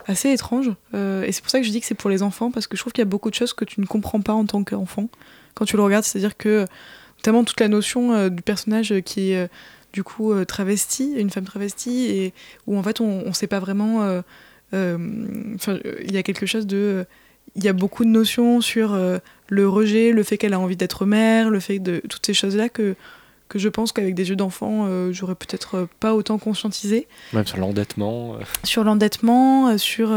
assez 0.06 0.30
étrange. 0.30 0.70
Euh, 0.94 1.24
et 1.24 1.32
c'est 1.32 1.42
pour 1.42 1.50
ça 1.50 1.60
que 1.60 1.66
je 1.66 1.70
dis 1.70 1.80
que 1.80 1.86
c'est 1.86 1.94
pour 1.94 2.10
les 2.10 2.22
enfants, 2.22 2.50
parce 2.50 2.66
que 2.66 2.76
je 2.76 2.82
trouve 2.82 2.92
qu'il 2.92 3.02
y 3.02 3.06
a 3.06 3.08
beaucoup 3.08 3.30
de 3.30 3.34
choses 3.34 3.52
que 3.52 3.64
tu 3.64 3.80
ne 3.80 3.86
comprends 3.86 4.20
pas 4.20 4.32
en 4.32 4.44
tant 4.44 4.64
qu'enfant 4.64 5.08
quand 5.54 5.64
tu 5.64 5.76
le 5.76 5.82
regardes. 5.82 6.04
C'est-à-dire 6.04 6.36
que, 6.36 6.66
notamment 7.18 7.44
toute 7.44 7.60
la 7.60 7.68
notion 7.68 8.12
euh, 8.12 8.28
du 8.28 8.42
personnage 8.42 8.94
qui 9.04 9.32
est 9.32 9.44
euh, 9.44 9.46
du 9.92 10.02
coup 10.02 10.34
travesti, 10.44 11.12
une 11.16 11.30
femme 11.30 11.44
travestie, 11.44 12.06
et 12.06 12.34
où 12.66 12.76
en 12.76 12.82
fait 12.82 13.00
on 13.00 13.26
ne 13.26 13.32
sait 13.32 13.46
pas 13.46 13.60
vraiment. 13.60 14.22
Il 14.72 16.10
y 16.10 16.16
a 16.16 16.22
quelque 16.24 16.46
chose 16.46 16.66
de. 16.66 17.06
Il 17.54 17.62
y 17.62 17.68
a 17.68 17.72
beaucoup 17.72 18.04
de 18.04 18.10
notions 18.10 18.60
sur 18.60 18.98
le 19.48 19.68
rejet, 19.68 20.10
le 20.10 20.24
fait 20.24 20.36
qu'elle 20.36 20.54
a 20.54 20.58
envie 20.58 20.74
d'être 20.74 21.06
mère, 21.06 21.48
le 21.48 21.60
fait 21.60 21.78
de 21.78 22.02
toutes 22.08 22.26
ces 22.26 22.34
choses-là 22.34 22.68
que 22.68 22.96
que 23.54 23.60
je 23.60 23.68
pense 23.68 23.92
qu'avec 23.92 24.16
des 24.16 24.30
yeux 24.30 24.36
d'enfant, 24.36 24.86
euh, 24.86 25.12
j'aurais 25.12 25.36
peut-être 25.36 25.76
euh, 25.76 25.86
pas 26.00 26.12
autant 26.12 26.38
conscientisé. 26.38 27.06
Même 27.32 27.46
sur 27.46 27.58
l'endettement. 27.58 28.34
Euh. 28.34 28.38
Sur 28.64 28.82
l'endettement, 28.82 29.78
sur 29.78 30.10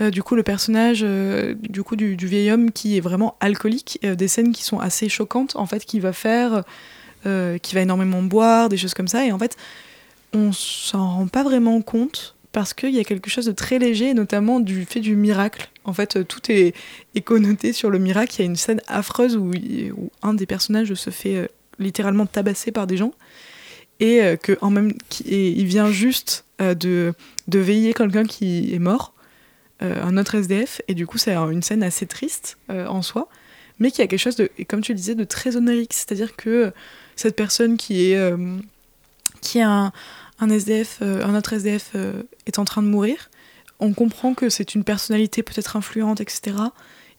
du 0.00 0.22
coup 0.22 0.34
le 0.34 0.42
personnage 0.42 1.02
du 1.02 1.82
coup 1.82 1.96
du, 1.96 2.16
vieil 2.16 2.50
homme 2.50 2.72
qui 2.72 2.96
est 2.96 3.00
vraiment 3.00 3.36
alcoolique, 3.40 4.00
des 4.02 4.26
scènes 4.26 4.52
qui 4.52 4.64
sont 4.64 4.80
assez 4.80 5.08
choquantes 5.08 5.54
en 5.54 5.66
fait, 5.66 5.84
qui 5.84 6.00
va 6.00 6.12
faire, 6.12 6.64
qui 7.24 7.74
va 7.74 7.80
énormément 7.82 8.22
boire, 8.22 8.68
des 8.68 8.78
choses 8.78 8.94
comme 8.94 9.06
ça, 9.06 9.24
et 9.26 9.32
en 9.32 9.38
fait 9.38 9.56
on 10.32 10.50
s'en 10.52 11.16
rend 11.16 11.26
pas 11.26 11.44
vraiment 11.44 11.80
compte 11.82 12.36
parce 12.52 12.74
qu'il 12.74 12.94
y 12.94 12.98
a 12.98 13.04
quelque 13.04 13.30
chose 13.30 13.46
de 13.46 13.52
très 13.52 13.78
léger, 13.78 14.14
notamment 14.14 14.60
du 14.60 14.86
fait 14.86 15.00
du 15.00 15.14
miracle. 15.14 15.70
En 15.84 15.92
fait, 15.92 16.26
tout 16.26 16.50
est, 16.50 16.74
est 17.14 17.20
connoté 17.20 17.72
sur 17.72 17.90
le 17.90 17.98
miracle. 17.98 18.34
Il 18.36 18.38
y 18.40 18.42
a 18.42 18.46
une 18.46 18.56
scène 18.56 18.80
affreuse 18.88 19.36
où, 19.36 19.52
où 19.52 20.10
un 20.22 20.34
des 20.34 20.46
personnages 20.46 20.94
se 20.94 21.10
fait 21.10 21.48
littéralement 21.78 22.26
tabassé 22.26 22.72
par 22.72 22.86
des 22.86 22.96
gens. 22.96 23.12
Et 24.00 24.20
euh, 24.20 24.36
que 24.36 24.58
en 24.60 24.70
même 24.70 24.92
il 25.28 25.64
vient 25.66 25.90
juste 25.90 26.44
euh, 26.60 26.74
de, 26.74 27.14
de 27.46 27.58
veiller 27.60 27.94
quelqu'un 27.94 28.24
qui 28.24 28.74
est 28.74 28.80
mort, 28.80 29.14
euh, 29.82 30.02
un 30.02 30.16
autre 30.16 30.34
SDF, 30.34 30.82
et 30.88 30.94
du 30.94 31.06
coup 31.06 31.18
c'est 31.18 31.34
une 31.34 31.62
scène 31.62 31.82
assez 31.84 32.06
triste 32.06 32.58
en 32.68 33.02
soi, 33.02 33.28
mais 33.78 33.90
qui 33.90 34.02
a 34.02 34.08
quelque 34.08 34.20
chose 34.20 34.36
de, 34.36 34.50
comme 34.68 34.80
tu 34.80 34.92
le 34.92 34.96
disais, 34.96 35.14
de 35.14 35.24
très 35.24 35.56
onirique, 35.56 35.92
c'est-à-dire 35.92 36.34
que 36.34 36.72
cette 37.14 37.36
personne 37.36 37.76
qui 37.76 38.12
est 38.12 38.32
qui 39.40 39.58
est 39.58 39.62
un, 39.62 39.92
un 40.40 40.50
SDF, 40.50 41.00
un 41.02 41.34
autre 41.36 41.52
SDF 41.52 41.92
est 42.46 42.58
en 42.58 42.64
train 42.64 42.82
de 42.82 42.88
mourir, 42.88 43.30
on 43.78 43.92
comprend 43.92 44.34
que 44.34 44.48
c'est 44.48 44.74
une 44.74 44.84
personnalité 44.84 45.42
peut-être 45.42 45.76
influente, 45.76 46.20
etc. 46.20 46.56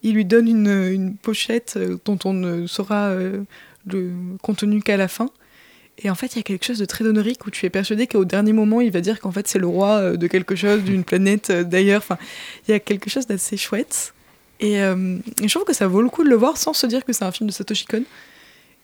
Il 0.03 0.15
lui 0.15 0.25
donne 0.25 0.47
une, 0.47 0.67
une 0.67 1.15
pochette 1.15 1.77
dont 2.05 2.19
on 2.25 2.33
ne 2.33 2.67
saura 2.67 3.13
le 3.91 4.11
contenu 4.41 4.81
qu'à 4.81 4.97
la 4.97 5.07
fin. 5.07 5.29
Et 5.99 6.09
en 6.09 6.15
fait, 6.15 6.36
il 6.36 6.38
y 6.38 6.39
a 6.39 6.43
quelque 6.43 6.65
chose 6.65 6.79
de 6.79 6.86
très 6.86 7.03
donorique 7.03 7.45
où 7.45 7.51
tu 7.51 7.65
es 7.65 7.69
persuadé 7.69 8.07
qu'au 8.07 8.25
dernier 8.25 8.53
moment, 8.53 8.81
il 8.81 8.91
va 8.91 9.01
dire 9.01 9.19
qu'en 9.19 9.31
fait, 9.31 9.47
c'est 9.47 9.59
le 9.59 9.67
roi 9.67 9.97
euh, 9.97 10.17
de 10.17 10.27
quelque 10.27 10.55
chose, 10.55 10.81
d'une 10.84 11.03
planète 11.03 11.49
euh, 11.49 11.63
d'ailleurs. 11.63 12.01
Enfin, 12.01 12.17
il 12.67 12.71
y 12.71 12.73
a 12.73 12.79
quelque 12.79 13.09
chose 13.09 13.27
d'assez 13.27 13.57
chouette. 13.57 14.13
Euh, 14.63 15.17
et, 15.41 15.47
je 15.47 15.53
trouve 15.53 15.65
que 15.65 15.73
ça 15.73 15.88
vaut 15.88 16.01
le 16.01 16.09
coup 16.09 16.23
de 16.23 16.29
le 16.29 16.36
voir 16.36 16.57
sans 16.57 16.73
se 16.73 16.88
dire 16.88 17.03
que 17.05 17.13
c'est 17.13 17.25
un 17.25 17.31
film 17.31 17.47
de 17.47 17.53
Satoshi 17.53 17.86
Kon. 17.86 18.03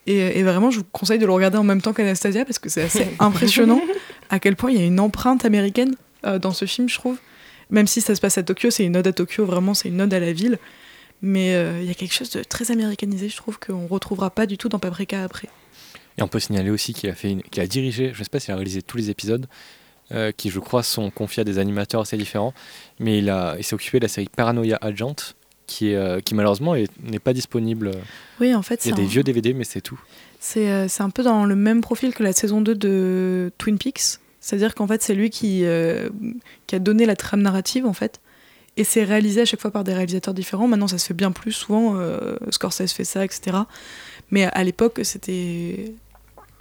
Et, 0.08 0.41
vraiment, 0.41 0.72
je 0.72 0.80
vous 0.80 0.86
conseille 0.91 1.20
de 1.20 1.26
le 1.28 1.32
regarder 1.32 1.58
en 1.60 1.64
même 1.64 1.84
temps 1.84 1.93
qu'Anastasia 1.93 2.43
parce 2.43 2.58
que 2.58 2.68
c'est 2.68 2.82
assez 2.82 3.08
impressionnant 3.20 3.82
à 4.32 4.39
quel 4.39 4.56
point 4.56 4.72
il 4.72 4.80
y 4.80 4.82
a 4.82 4.86
une 4.86 5.00
empreinte 5.00 5.45
américaine 5.45 5.93
dans 6.41 6.52
ce 6.52 6.66
film, 6.66 6.89
je 6.89 6.95
trouve. 6.95 7.18
Même 7.70 7.86
si 7.86 8.02
ça 8.02 8.16
se 8.16 8.22
passe 8.22 8.39
à 8.39 8.43
Tokyo, 8.43 8.72
c'est 8.72 8.86
une 8.86 8.97
ode 8.97 9.06
à 9.06 9.14
Tokyo, 9.14 9.45
vraiment, 9.45 9.76
c'est 9.76 9.89
une 9.89 10.02
ode 10.02 10.12
à 10.12 10.20
la 10.20 10.34
ville. 10.34 10.58
Mais 11.22 11.53
il 11.82 11.86
y 11.86 11.91
a 11.91 11.93
quelque 11.93 12.13
chose 12.13 12.30
de 12.30 12.43
très 12.43 12.72
américanisé, 12.72 13.30
je 13.30 13.38
trouve, 13.38 13.59
qu'on 13.59 13.88
retrouvera 13.88 14.30
pas 14.30 14.45
du 14.45 14.57
tout 14.57 14.70
dans 14.70 14.80
Paprika 14.80 15.24
après. 15.24 15.49
Et 16.17 16.22
on 16.22 16.28
peut 16.28 16.39
signaler 16.39 16.70
aussi 16.70 16.93
qu'il 16.93 17.09
a, 17.09 17.15
fait 17.15 17.38
a 17.57 17.67
dirigé, 17.67 18.11
je 18.13 18.20
ne 18.20 18.24
sais 18.24 18.30
pas 18.30 18.39
s'il 18.39 18.53
a 18.53 18.55
réalisé 18.55 18.82
tous 18.82 18.97
les 18.97 19.09
épisodes, 19.09 19.47
qui 20.38 20.49
je 20.49 20.59
crois 20.59 20.84
sont 20.84 21.09
confiés 21.11 21.41
à 21.41 21.43
des 21.43 21.59
animateurs 21.59 22.01
assez 22.01 22.17
différents, 22.17 22.53
mais 22.99 23.20
il, 23.20 23.34
il 23.57 23.63
s'est 23.63 23.76
occupé 23.76 23.99
de 23.99 24.05
la 24.05 24.09
série 24.09 24.30
Paranoia 24.34 24.78
Agent, 24.82 25.15
qui, 25.67 25.89
est, 25.91 26.22
qui 26.24 26.36
malheureusement 26.36 26.76
n'est 27.03 27.20
pas 27.20 27.34
disponible. 27.34 27.91
Oui, 28.39 28.55
en 28.55 28.61
fait, 28.61 28.86
il 28.86 28.89
y 28.89 28.93
a 28.93 28.95
des 28.95 29.05
vieux 29.05 29.24
DVD, 29.24 29.53
mais 29.53 29.63
c'est 29.63 29.82
tout. 29.82 29.99
C'est 30.39 30.67
un 30.99 31.09
peu 31.09 31.24
dans 31.24 31.45
le 31.45 31.55
même 31.55 31.82
profil 31.82 32.13
que 32.13 32.24
la 32.24 32.34
saison 32.34 32.61
2 32.61 32.76
de 32.76 33.51
Twin 33.57 33.78
Peaks. 33.78 34.20
C'est-à-dire 34.41 34.74
qu'en 34.74 34.88
fait, 34.88 35.03
c'est 35.03 35.13
lui 35.13 35.30
qui, 35.30 35.63
qui 36.67 36.76
a 36.76 36.80
donné 36.80 37.05
la 37.05 37.15
trame 37.15 37.41
narrative, 37.41 37.86
en 37.86 37.93
fait. 37.93 38.20
Et 38.80 38.86
c'est 38.86 39.04
réalisé 39.04 39.42
à 39.42 39.46
chaque 39.46 39.60
fois 39.60 39.72
par 39.72 39.84
des 39.84 39.94
réalisateurs 39.94 40.34
différents. 40.34 40.70
Maintenant, 40.70 40.88
ça 40.88 40.98
se 40.98 41.06
fait 41.06 41.14
bien 41.14 41.34
plus 41.34 41.52
souvent. 41.52 41.98
Euh, 41.98 42.38
Scorsese 42.50 42.94
fait 42.94 43.04
ça, 43.04 43.26
etc. 43.26 43.58
Mais 44.32 44.46
à 44.46 44.64
l'époque, 44.64 45.02
c'était 45.04 45.94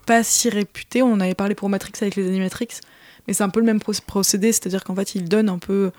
pas 0.05 0.25
si 0.25 0.51
réputé. 0.51 1.01
On 1.01 1.21
avait 1.21 1.37
parlé 1.37 1.55
pour 1.55 1.69
Matrix 1.69 1.93
avec 2.01 2.17
les 2.17 2.27
Animatrix. 2.27 2.81
Mais 3.29 3.35
c'est 3.35 3.45
un 3.45 3.49
peu 3.51 3.61
le 3.61 3.67
même 3.67 3.79
procédé. 3.79 4.51
C'est-à-dire 4.51 4.83
qu'en 4.83 4.97
fait, 4.97 5.15
il 5.15 5.29
donne 5.29 5.49
un 5.49 5.59
peu 5.59 5.93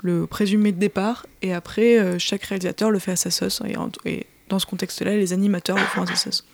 le 0.00 0.26
présumé 0.26 0.72
de 0.72 0.78
départ. 0.78 1.26
Et 1.42 1.52
après, 1.52 1.98
euh, 1.98 2.18
chaque 2.18 2.44
réalisateur 2.44 2.90
le 2.90 2.98
fait 2.98 3.12
à 3.12 3.16
sa 3.16 3.30
sauce. 3.30 3.60
Et, 4.06 4.26
dans 4.48 4.58
ce 4.58 4.64
contexte-là, 4.64 5.18
les 5.18 5.34
animateurs 5.34 5.76
le 5.76 5.82
font 5.82 6.00
à 6.00 6.06
sa 6.06 6.16
sauce. 6.16 6.46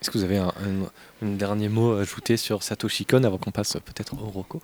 Est-ce 0.00 0.10
que 0.10 0.16
vous 0.16 0.24
avez 0.24 0.38
un, 0.38 0.54
un, 1.20 1.26
dernier 1.32 1.68
mot 1.68 1.92
à 1.92 2.00
ajouter 2.00 2.38
sur 2.38 2.62
Satoshi 2.62 3.04
Kon 3.04 3.24
avant 3.24 3.36
qu'on 3.36 3.50
passe 3.50 3.74
peut-être 3.74 4.14
au 4.14 4.30
Rocco? 4.30 4.62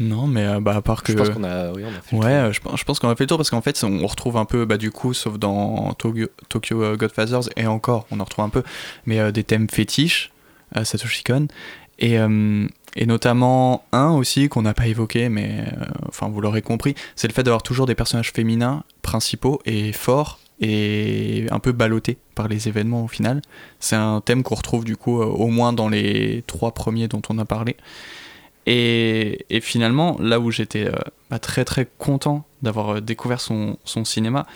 Non, 0.00 0.26
mais 0.26 0.46
euh, 0.46 0.60
bah, 0.60 0.76
à 0.76 0.82
part 0.82 1.02
que. 1.02 1.12
Je 1.12 1.18
pense 1.18 1.30
qu'on 1.30 1.44
a, 1.44 1.72
oui, 1.72 1.82
on 1.84 1.88
a 1.88 2.00
fait 2.00 2.16
Ouais, 2.16 2.52
je, 2.52 2.60
je, 2.76 2.84
pense 2.84 3.00
qu'on 3.00 3.08
a 3.08 3.16
fait 3.16 3.24
le 3.24 3.28
tour 3.28 3.36
parce 3.36 3.50
qu'en 3.50 3.60
fait, 3.60 3.82
on 3.82 4.06
retrouve 4.06 4.36
un 4.36 4.44
peu, 4.44 4.64
bah, 4.64 4.76
du 4.76 4.90
coup, 4.90 5.12
sauf 5.12 5.38
dans 5.38 5.92
Tokyo, 5.94 6.28
Tokyo 6.48 6.82
euh, 6.82 6.96
Godfathers, 6.96 7.48
et 7.56 7.66
encore, 7.66 8.06
on 8.10 8.20
en 8.20 8.24
retrouve 8.24 8.44
un 8.44 8.48
peu, 8.48 8.62
mais 9.06 9.18
euh, 9.18 9.32
des 9.32 9.44
thèmes 9.44 9.68
fétiches, 9.68 10.30
à 10.74 10.84
Satoshi 10.84 11.24
Kon. 11.24 11.48
Et, 12.00 12.14
et 12.94 13.06
notamment 13.06 13.82
un 13.90 14.10
aussi 14.10 14.48
qu'on 14.48 14.62
n'a 14.62 14.72
pas 14.72 14.86
évoqué, 14.86 15.28
mais 15.28 15.64
enfin, 16.06 16.28
vous 16.28 16.40
l'aurez 16.40 16.62
compris, 16.62 16.94
c'est 17.16 17.26
le 17.26 17.32
fait 17.32 17.42
d'avoir 17.42 17.64
toujours 17.64 17.86
des 17.86 17.96
personnages 17.96 18.30
féminins 18.30 18.84
principaux 19.02 19.60
et 19.64 19.92
forts 19.92 20.38
et 20.60 21.46
un 21.50 21.58
peu 21.58 21.72
ballottés 21.72 22.16
par 22.36 22.46
les 22.46 22.68
événements 22.68 23.02
au 23.02 23.08
final. 23.08 23.42
C'est 23.80 23.96
un 23.96 24.20
thème 24.20 24.44
qu'on 24.44 24.54
retrouve 24.54 24.84
du 24.84 24.96
coup 24.96 25.20
au 25.20 25.48
moins 25.48 25.72
dans 25.72 25.88
les 25.88 26.44
trois 26.46 26.70
premiers 26.70 27.08
dont 27.08 27.22
on 27.30 27.38
a 27.38 27.44
parlé. 27.44 27.76
Et, 28.70 29.60
finalement, 29.62 30.18
là 30.20 30.38
où 30.40 30.50
j'étais 30.50 30.88
euh, 30.88 30.92
bah, 31.30 31.38
très 31.38 31.64
très 31.64 31.88
content 31.96 32.44
d'avoir 32.60 32.96
euh, 32.96 33.00
découvert 33.00 33.40
son, 33.40 33.78
cinéma, 34.04 34.46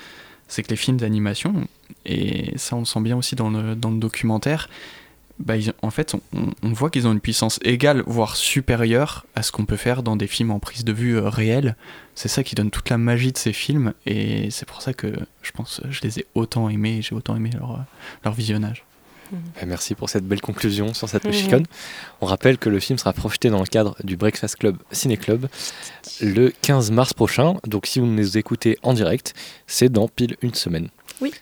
c'est 0.48 0.62
que 0.62 0.68
les 0.68 0.76
films 0.76 0.98
d'animation, 0.98 1.66
et 2.04 2.52
ça 2.58 2.76
on 2.76 2.80
le 2.80 2.84
sent 2.84 3.00
bien 3.00 3.16
aussi 3.16 3.36
dans 3.36 3.48
le, 3.48 3.74
dans 3.74 3.90
le 3.90 3.96
documentaire, 3.96 4.68
bah, 5.38 5.54
en 5.80 5.90
fait 5.90 6.14
on, 6.34 6.72
voit 6.72 6.90
qu'ils 6.90 7.08
ont 7.08 7.12
une 7.12 7.20
puissance 7.20 7.58
égale, 7.62 8.02
voire 8.06 8.36
supérieure 8.36 9.24
à 9.34 9.42
ce 9.42 9.50
qu'on 9.50 9.64
peut 9.64 9.78
faire 9.78 10.02
dans 10.02 10.14
des 10.14 10.26
films 10.26 10.50
en 10.50 10.58
prise 10.58 10.84
de 10.84 10.92
vue 10.92 11.16
euh, 11.16 11.30
réelle. 11.30 11.74
C'est 12.14 12.28
ça 12.28 12.44
qui 12.44 12.54
donne 12.54 12.70
toute 12.70 12.90
la 12.90 12.98
magie 12.98 13.32
de 13.32 13.38
ces 13.38 13.54
films, 13.54 13.94
et 14.04 14.50
c'est 14.50 14.66
pour 14.66 14.82
ça 14.82 14.92
que 14.92 15.10
je 15.40 15.52
pense 15.52 15.80
je 15.88 16.02
les 16.02 16.18
ai 16.18 16.26
autant 16.34 16.68
aimés, 16.68 17.00
j'ai 17.00 17.14
autant 17.14 17.34
aimé 17.34 17.48
leur 18.24 18.34
visionnage. 18.34 18.84
Eh, 19.60 19.66
merci 19.66 19.94
pour 19.94 20.08
cette 20.08 20.24
belle 20.24 20.40
conclusion 20.40 20.94
sur 20.94 21.08
cette 21.08 21.24
mmh. 21.24 21.62
On 22.20 22.26
rappelle 22.26 22.58
que 22.58 22.68
le 22.68 22.80
film 22.80 22.98
sera 22.98 23.12
projeté 23.12 23.50
dans 23.50 23.60
le 23.60 23.66
cadre 23.66 23.96
du 24.04 24.16
Breakfast 24.16 24.56
Club 24.56 24.76
Ciné 24.90 25.16
Club 25.16 25.48
le 26.20 26.52
15 26.62 26.90
mars 26.90 27.14
prochain. 27.14 27.56
Donc 27.66 27.86
si 27.86 28.00
vous 28.00 28.06
nous 28.06 28.38
écoutez 28.38 28.78
en 28.82 28.92
direct, 28.92 29.34
c'est 29.66 29.88
dans 29.88 30.08
pile 30.08 30.36
une 30.42 30.54
semaine. 30.54 30.88
Oui. 31.20 31.32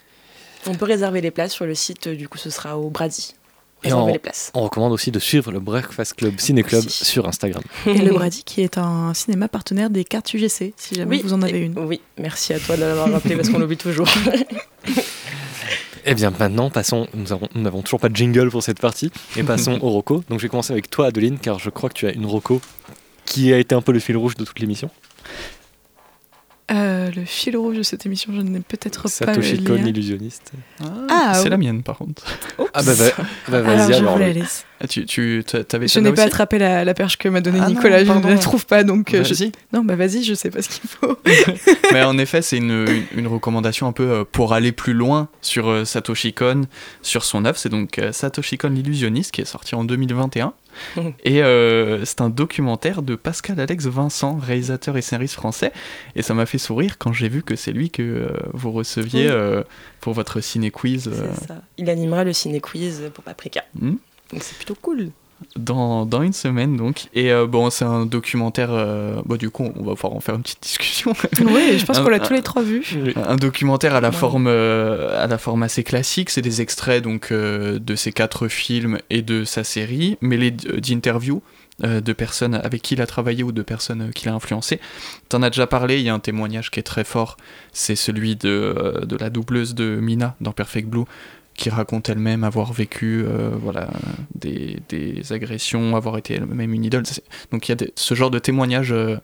On 0.67 0.75
peut 0.75 0.85
réserver 0.85 1.21
les 1.21 1.31
places 1.31 1.53
sur 1.53 1.67
le 1.67 1.75
site, 1.75 2.09
du 2.09 2.29
coup 2.29 2.39
ce 2.39 2.51
sera 2.51 2.79
au 2.79 2.91
Brady. 2.91 3.35
Et 3.83 3.95
on, 3.95 4.07
les 4.09 4.19
places. 4.19 4.51
on 4.53 4.63
recommande 4.63 4.93
aussi 4.93 5.11
de 5.11 5.19
suivre 5.19 5.51
le 5.51 5.59
Breakfast 5.59 6.15
Club 6.15 6.39
Ciné 6.39 6.63
Club 6.63 6.87
sur 6.87 7.27
Instagram. 7.27 7.63
Et 7.87 7.99
le 7.99 8.11
Brady 8.15 8.43
qui 8.45 8.61
est 8.61 8.77
un 8.77 9.15
cinéma 9.15 9.49
partenaire 9.49 9.89
des 9.89 10.05
cartes 10.05 10.35
UGC, 10.35 10.75
si 10.77 10.95
jamais 10.95 11.23
vous 11.23 11.33
en 11.33 11.41
avez 11.41 11.61
une. 11.61 11.79
Oui, 11.79 12.03
merci 12.19 12.53
à 12.53 12.61
toi 12.61 12.77
de 12.77 12.83
l'avoir 12.83 13.11
rappelé 13.11 13.37
parce 13.37 13.49
qu'on 13.49 13.59
l'oublie 13.59 13.79
toujours. 13.79 14.09
Eh 16.05 16.15
bien 16.15 16.33
maintenant, 16.39 16.71
passons, 16.71 17.07
nous 17.15 17.63
n'avons 17.63 17.83
toujours 17.83 18.01
pas 18.01 18.09
de 18.09 18.17
jingle 18.17 18.51
pour 18.51 18.63
cette 18.63 18.81
partie, 18.81 19.11
et 19.37 19.43
passons 19.43 19.79
au 19.83 19.91
Rocco. 19.91 20.23
Donc 20.29 20.39
je 20.39 20.45
vais 20.45 20.49
commencer 20.49 20.73
avec 20.73 20.91
toi 20.91 21.07
Adeline, 21.07 21.39
car 21.39 21.59
je 21.59 21.71
crois 21.71 21.89
que 21.89 21.95
tu 21.95 22.07
as 22.07 22.13
une 22.13 22.27
Rocco 22.27 22.61
qui 23.25 23.53
a 23.53 23.59
été 23.59 23.75
un 23.75 23.83
peu 23.83 23.93
le 23.93 24.01
fil 24.01 24.17
rouge 24.17 24.37
de 24.37 24.45
toute 24.45 24.59
l'émission. 24.59 24.91
Euh, 26.73 27.11
le 27.17 27.25
fil 27.25 27.57
rouge 27.57 27.79
de 27.79 27.83
cette 27.83 28.07
émission, 28.07 28.33
je 28.35 28.43
n'ai 28.43 28.61
peut-être 28.61 29.03
pas 29.03 29.09
Satoshi 29.09 29.65
Kon, 29.65 29.75
illusionniste. 29.75 30.53
Ah, 31.09 31.33
c'est 31.35 31.49
la 31.49 31.57
mienne 31.57 31.83
par 31.83 31.99
contre. 31.99 32.25
Ah 32.73 32.83
bah, 32.83 32.93
bah, 33.49 33.63
vas-y 33.63 33.95
alors. 33.95 34.19
Je 34.19 34.23
la 34.23 34.45
ah, 34.83 34.87
tu, 34.87 35.05
tu 35.05 35.45
avais 35.73 35.89
je 35.89 35.99
n'ai 35.99 36.13
pas 36.13 36.23
attrapé 36.23 36.59
la, 36.59 36.85
la, 36.85 36.95
perche 36.95 37.19
que 37.19 37.29
m'a 37.29 37.41
donnée 37.41 37.61
Nicolas, 37.61 38.05
je 38.05 38.13
ne 38.13 38.29
la 38.29 38.39
trouve 38.39 38.67
pas 38.67 38.85
donc. 38.85 39.13
Euh, 39.15 39.25
je... 39.25 39.51
Non 39.73 39.85
bah 39.85 39.97
vas-y, 39.97 40.23
je 40.23 40.33
sais 40.33 40.51
pas 40.51 40.63
ce 40.63 40.69
qu'il 40.69 40.89
faut. 40.89 41.19
Mais 41.93 42.03
en 42.03 42.17
effet, 42.19 42.41
c'est 42.41 42.57
une, 42.59 42.87
une, 43.17 43.27
recommandation 43.27 43.89
un 43.89 43.93
peu 43.93 44.09
euh, 44.11 44.25
pour 44.31 44.55
aller 44.55 44.73
plus 44.73 44.95
loin 44.95 45.29
sur 45.43 45.87
Satoshi 45.87 46.33
Kon, 46.33 46.63
sur 47.03 47.25
son 47.25 47.45
œuvre. 47.45 47.59
C'est 47.59 47.69
donc 47.69 48.01
Satoshi 48.13 48.59
Kon 48.59 48.71
l'illusionniste 48.71 49.33
qui 49.33 49.41
est 49.41 49.47
sorti 49.47 49.75
en 49.75 49.85
2021. 49.85 50.55
et 51.25 51.43
euh, 51.43 52.05
c'est 52.05 52.21
un 52.21 52.31
documentaire 52.31 53.03
de 53.03 53.15
Pascal 53.15 53.61
Alex 53.61 53.87
Vincent, 53.87 54.37
réalisateur 54.39 54.97
et 54.97 55.03
scénariste 55.03 55.35
français. 55.35 55.73
Et 56.17 56.23
ça 56.23 56.35
m'a 56.35 56.47
fait 56.47 56.59
sourire 56.59 56.99
quand 56.99 57.13
j'ai 57.13 57.29
vu 57.29 57.43
que 57.43 57.57
c'est 57.57 57.73
lui 57.73 57.91
que 57.91 58.03
euh, 58.03 58.29
vous 58.53 58.73
receviez 58.73 59.29
euh, 59.29 59.63
pour 60.01 60.13
votre 60.13 60.41
ciné-quiz. 60.41 61.11
C'est 61.13 61.47
ça. 61.47 61.63
Il 61.79 61.91
animera 61.91 62.25
le 62.25 62.33
ciné-quiz 62.33 63.11
pour 63.15 63.25
Paprika. 63.25 63.65
Hmm. 63.75 63.97
Donc 64.33 64.43
c'est 64.43 64.57
plutôt 64.57 64.77
cool 64.81 65.11
dans, 65.57 66.07
dans, 66.07 66.23
une 66.23 66.33
semaine 66.33 66.77
donc. 66.77 67.09
Et 67.15 67.33
euh, 67.33 67.47
bon 67.47 67.71
c'est 67.71 67.85
un 67.85 68.07
documentaire 68.07 68.71
euh, 68.73 69.21
bon, 69.25 69.37
du 69.37 69.51
coup 69.51 69.73
on 69.77 69.85
va 69.85 69.95
pouvoir 69.95 70.15
en 70.15 70.21
faire 70.21 70.35
une 70.35 70.43
petite 70.43 70.63
discussion. 70.63 71.13
Oui 71.41 71.79
je 71.79 71.85
pense 71.85 71.99
qu'on 71.99 72.09
l'a 72.09 72.21
tous 72.21 72.35
les 72.35 72.43
trois 72.43 72.63
vu. 72.63 72.83
Un 73.17 73.37
documentaire 73.37 73.95
à 73.95 74.01
la 74.01 74.13
forme 74.13 74.47
euh, 74.47 75.23
à 75.23 75.27
la 75.27 75.39
forme 75.39 75.63
assez 75.63 75.83
classique. 75.85 76.31
C'est 76.31 76.43
des 76.43 76.61
extraits 76.61 77.03
donc 77.03 77.33
de 77.33 77.95
ces 77.97 78.13
quatre 78.13 78.49
films 78.49 78.99
et 79.09 79.23
de 79.23 79.45
sa 79.45 79.65
série 79.65 80.19
mêlés 80.21 80.51
d'interviews 80.51 81.43
de 81.83 82.13
personnes 82.13 82.55
avec 82.55 82.83
qui 82.83 82.95
il 82.95 83.01
a 83.01 83.07
travaillé 83.07 83.43
ou 83.43 83.53
de 83.53 83.63
personnes 83.63 84.11
qu'il 84.15 84.29
a 84.29 84.35
influencé. 84.35 84.81
T'en 85.31 85.43
as 85.43 85.49
déjà 85.49 85.67
parlé, 85.67 85.99
il 85.99 86.05
y 86.05 86.11
a 86.11 86.15
un 86.15 86.19
témoignage 86.19 86.71
qui 86.71 86.79
est 86.79 86.85
très 86.85 87.05
fort, 87.05 87.39
c'est 87.73 87.97
celui 87.97 88.37
de, 88.37 89.01
de 89.03 89.17
la 89.17 89.31
doubleuse 89.31 89.75
de 89.75 89.97
Mina 89.97 90.37
dans 90.43 90.53
Perfect 90.53 90.89
Blue, 90.89 91.05
qui 91.55 91.71
raconte 91.71 92.09
elle-même 92.09 92.45
avoir 92.45 92.73
vécu 92.73 93.23
euh, 93.25 93.51
voilà, 93.61 93.91
des, 94.35 94.79
des, 94.89 95.33
agressions, 95.33 95.97
avoir 95.97 96.17
été 96.17 96.35
elle-même 96.35 96.73
une 96.73 96.85
idole. 96.85 97.05
Donc 97.53 97.69
il 97.69 97.73
y 97.73 97.85
a 97.85 97.87
ce 97.95 98.15
genre 98.15 98.31
de 98.31 98.39
témoignages 98.39 98.93
euh, 98.93 99.17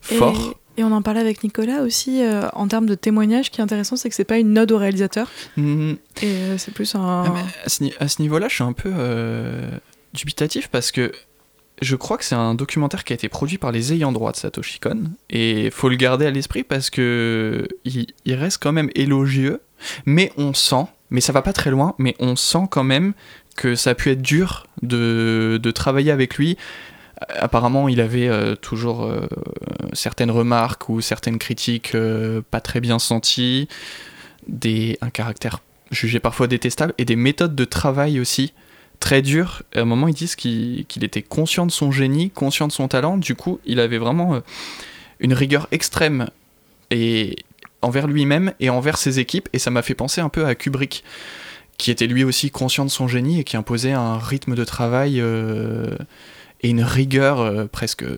forts. 0.00 0.54
Et, 0.76 0.84
on 0.84 0.92
en 0.92 1.00
parlait 1.00 1.20
avec 1.20 1.42
Nicolas 1.42 1.82
aussi, 1.82 2.22
euh, 2.22 2.48
en 2.52 2.68
termes 2.68 2.86
de 2.86 2.94
témoignages, 2.94 3.46
ce 3.46 3.50
qui 3.50 3.60
est 3.60 3.64
intéressant, 3.64 3.96
c'est 3.96 4.10
que 4.10 4.14
c'est 4.14 4.24
pas 4.24 4.38
une 4.38 4.52
node 4.52 4.72
au 4.72 4.78
réalisateur. 4.78 5.30
Mmh. 5.56 5.92
Et 6.22 6.58
c'est 6.58 6.74
plus 6.74 6.94
un. 6.94 7.24
Ah, 7.24 7.34
à 7.64 7.68
ce, 7.68 7.84
ce 8.08 8.20
niveau-là, 8.20 8.48
je 8.48 8.54
suis 8.56 8.64
un 8.64 8.74
peu 8.74 8.92
dubitatif 10.12 10.68
parce 10.68 10.90
que 10.90 11.12
je 11.82 11.96
crois 11.96 12.18
que 12.18 12.24
c'est 12.24 12.34
un 12.34 12.54
documentaire 12.54 13.04
qui 13.04 13.12
a 13.12 13.14
été 13.14 13.28
produit 13.28 13.58
par 13.58 13.72
les 13.72 13.92
ayants 13.92 14.12
droit 14.12 14.32
de 14.32 14.36
Satoshi 14.36 14.80
Kon. 14.80 15.04
Et 15.30 15.70
faut 15.70 15.88
le 15.88 15.96
garder 15.96 16.26
à 16.26 16.30
l'esprit 16.30 16.64
parce 16.64 16.90
que 16.90 17.68
il, 17.84 18.06
il 18.24 18.34
reste 18.34 18.62
quand 18.62 18.72
même 18.72 18.90
élogieux, 18.94 19.60
mais 20.04 20.32
on 20.36 20.52
sent 20.54 20.86
mais 21.10 21.20
ça 21.20 21.32
va 21.32 21.42
pas 21.42 21.52
très 21.52 21.70
loin, 21.70 21.94
mais 21.98 22.14
on 22.18 22.36
sent 22.36 22.66
quand 22.70 22.84
même 22.84 23.14
que 23.56 23.74
ça 23.74 23.90
a 23.90 23.94
pu 23.94 24.10
être 24.10 24.22
dur 24.22 24.66
de, 24.82 25.58
de 25.62 25.70
travailler 25.70 26.10
avec 26.10 26.36
lui. 26.36 26.56
Apparemment, 27.30 27.88
il 27.88 28.00
avait 28.00 28.28
euh, 28.28 28.54
toujours 28.56 29.04
euh, 29.04 29.26
certaines 29.94 30.30
remarques 30.30 30.90
ou 30.90 31.00
certaines 31.00 31.38
critiques 31.38 31.94
euh, 31.94 32.42
pas 32.50 32.60
très 32.60 32.80
bien 32.80 32.98
senties, 32.98 33.68
un 34.52 35.10
caractère 35.10 35.60
jugé 35.90 36.20
parfois 36.20 36.46
détestable 36.46 36.92
et 36.98 37.04
des 37.06 37.16
méthodes 37.16 37.54
de 37.54 37.64
travail 37.64 38.20
aussi 38.20 38.52
très 39.00 39.22
dures. 39.22 39.62
À 39.74 39.80
un 39.80 39.84
moment, 39.86 40.08
ils 40.08 40.14
disent 40.14 40.36
qu'il 40.36 40.84
était 41.02 41.22
conscient 41.22 41.64
de 41.64 41.72
son 41.72 41.90
génie, 41.90 42.30
conscient 42.30 42.66
de 42.66 42.72
son 42.72 42.86
talent. 42.86 43.16
Du 43.16 43.34
coup, 43.34 43.60
il 43.64 43.80
avait 43.80 43.98
vraiment 43.98 44.40
une 45.20 45.32
rigueur 45.32 45.68
extrême 45.70 46.28
et, 46.90 47.36
envers 47.82 48.06
lui-même 48.06 48.52
et 48.60 48.70
envers 48.70 48.98
ses 48.98 49.18
équipes, 49.18 49.48
et 49.52 49.58
ça 49.58 49.70
m'a 49.70 49.82
fait 49.82 49.94
penser 49.94 50.20
un 50.20 50.28
peu 50.28 50.46
à 50.46 50.54
Kubrick, 50.54 51.04
qui 51.78 51.90
était 51.90 52.06
lui 52.06 52.24
aussi 52.24 52.50
conscient 52.50 52.84
de 52.84 52.90
son 52.90 53.08
génie 53.08 53.40
et 53.40 53.44
qui 53.44 53.56
imposait 53.56 53.92
un 53.92 54.18
rythme 54.18 54.54
de 54.54 54.64
travail 54.64 55.20
euh, 55.20 55.96
et 56.62 56.70
une 56.70 56.82
rigueur 56.82 57.40
euh, 57.40 57.66
presque 57.66 58.02
euh, 58.02 58.16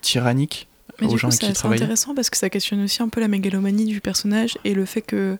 tyrannique 0.00 0.68
aux 1.02 1.16
gens 1.16 1.28
qui 1.28 1.52
travaillaient. 1.52 1.78
C'est 1.78 1.84
intéressant 1.84 2.14
parce 2.14 2.30
que 2.30 2.36
ça 2.36 2.50
questionne 2.50 2.82
aussi 2.82 3.02
un 3.02 3.08
peu 3.08 3.20
la 3.20 3.28
mégalomanie 3.28 3.84
du 3.84 4.00
personnage 4.00 4.58
et 4.64 4.74
le 4.74 4.84
fait 4.86 5.02
que 5.02 5.38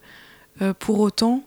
pour 0.79 1.01
autant, 1.01 1.43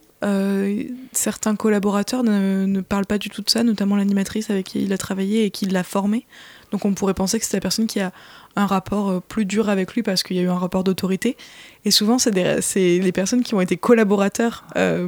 certains 1.12 1.56
collaborateurs 1.56 2.24
ne, 2.24 2.66
ne, 2.66 2.82
parlent 2.82 3.06
pas 3.06 3.18
du 3.18 3.30
tout 3.30 3.42
de 3.42 3.50
ça, 3.50 3.64
notamment 3.64 3.96
l'animatrice 3.96 4.50
avec 4.50 4.68
qui 4.68 4.84
il 4.84 4.94
a 4.94 4.98
travaillé 4.98 5.46
et 5.46 5.52
qui 5.52 5.66
l'a 5.66 5.84
formé. 5.84 6.26
Donc 6.72 6.86
on 6.86 6.94
pourrait 6.94 7.14
penser 7.14 7.40
que 7.40 7.46
c'est 7.46 7.58
la 7.58 7.62
personne 7.62 7.88
qui 7.88 8.00
a 8.00 8.12
un 8.60 8.68
rapport 8.68 9.10
euh, 9.10 9.20
plus 9.20 9.46
dur 9.46 9.70
avec 9.70 9.94
lui 9.94 10.04
parce 10.04 10.24
qu'il 10.24 10.38
y 10.38 10.40
a 10.40 10.44
eu 10.44 10.50
un 10.50 10.58
rapport 10.58 10.84
d'autorité. 10.84 11.38
Et 11.86 11.92
souvent, 11.92 12.18
c'est 12.20 12.32
les 12.76 13.12
personnes 13.12 13.44
qui 13.44 13.56
ont 13.56 13.62
été 13.62 13.78
collaborateurs 13.78 14.66
euh, 14.76 15.08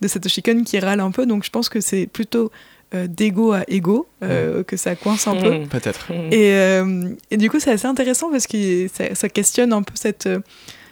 de 0.00 0.08
Satoshi 0.08 0.42
Kon 0.42 0.62
qui 0.64 0.78
râlent 0.78 1.00
un 1.00 1.10
peu. 1.10 1.26
Donc 1.26 1.44
je 1.44 1.50
pense 1.50 1.68
que 1.68 1.80
c'est 1.80 2.06
plutôt 2.06 2.50
euh, 2.94 3.08
d'ego 3.08 3.50
à 3.50 3.64
ego 3.66 4.06
euh, 4.22 4.62
que 4.62 4.76
ça 4.76 4.94
coince 4.94 5.26
un 5.26 5.34
peu. 5.34 5.66
Peut-être. 5.68 6.12
Et, 6.30 6.52
euh, 6.52 7.08
et, 7.32 7.36
du 7.36 7.50
coup, 7.50 7.58
c'est 7.58 7.72
assez 7.72 7.86
intéressant 7.86 8.30
parce 8.30 8.46
que 8.46 8.86
ça, 8.86 9.12
ça, 9.16 9.28
questionne 9.28 9.72
un 9.72 9.82
peu 9.82 9.94
cette, 9.96 10.28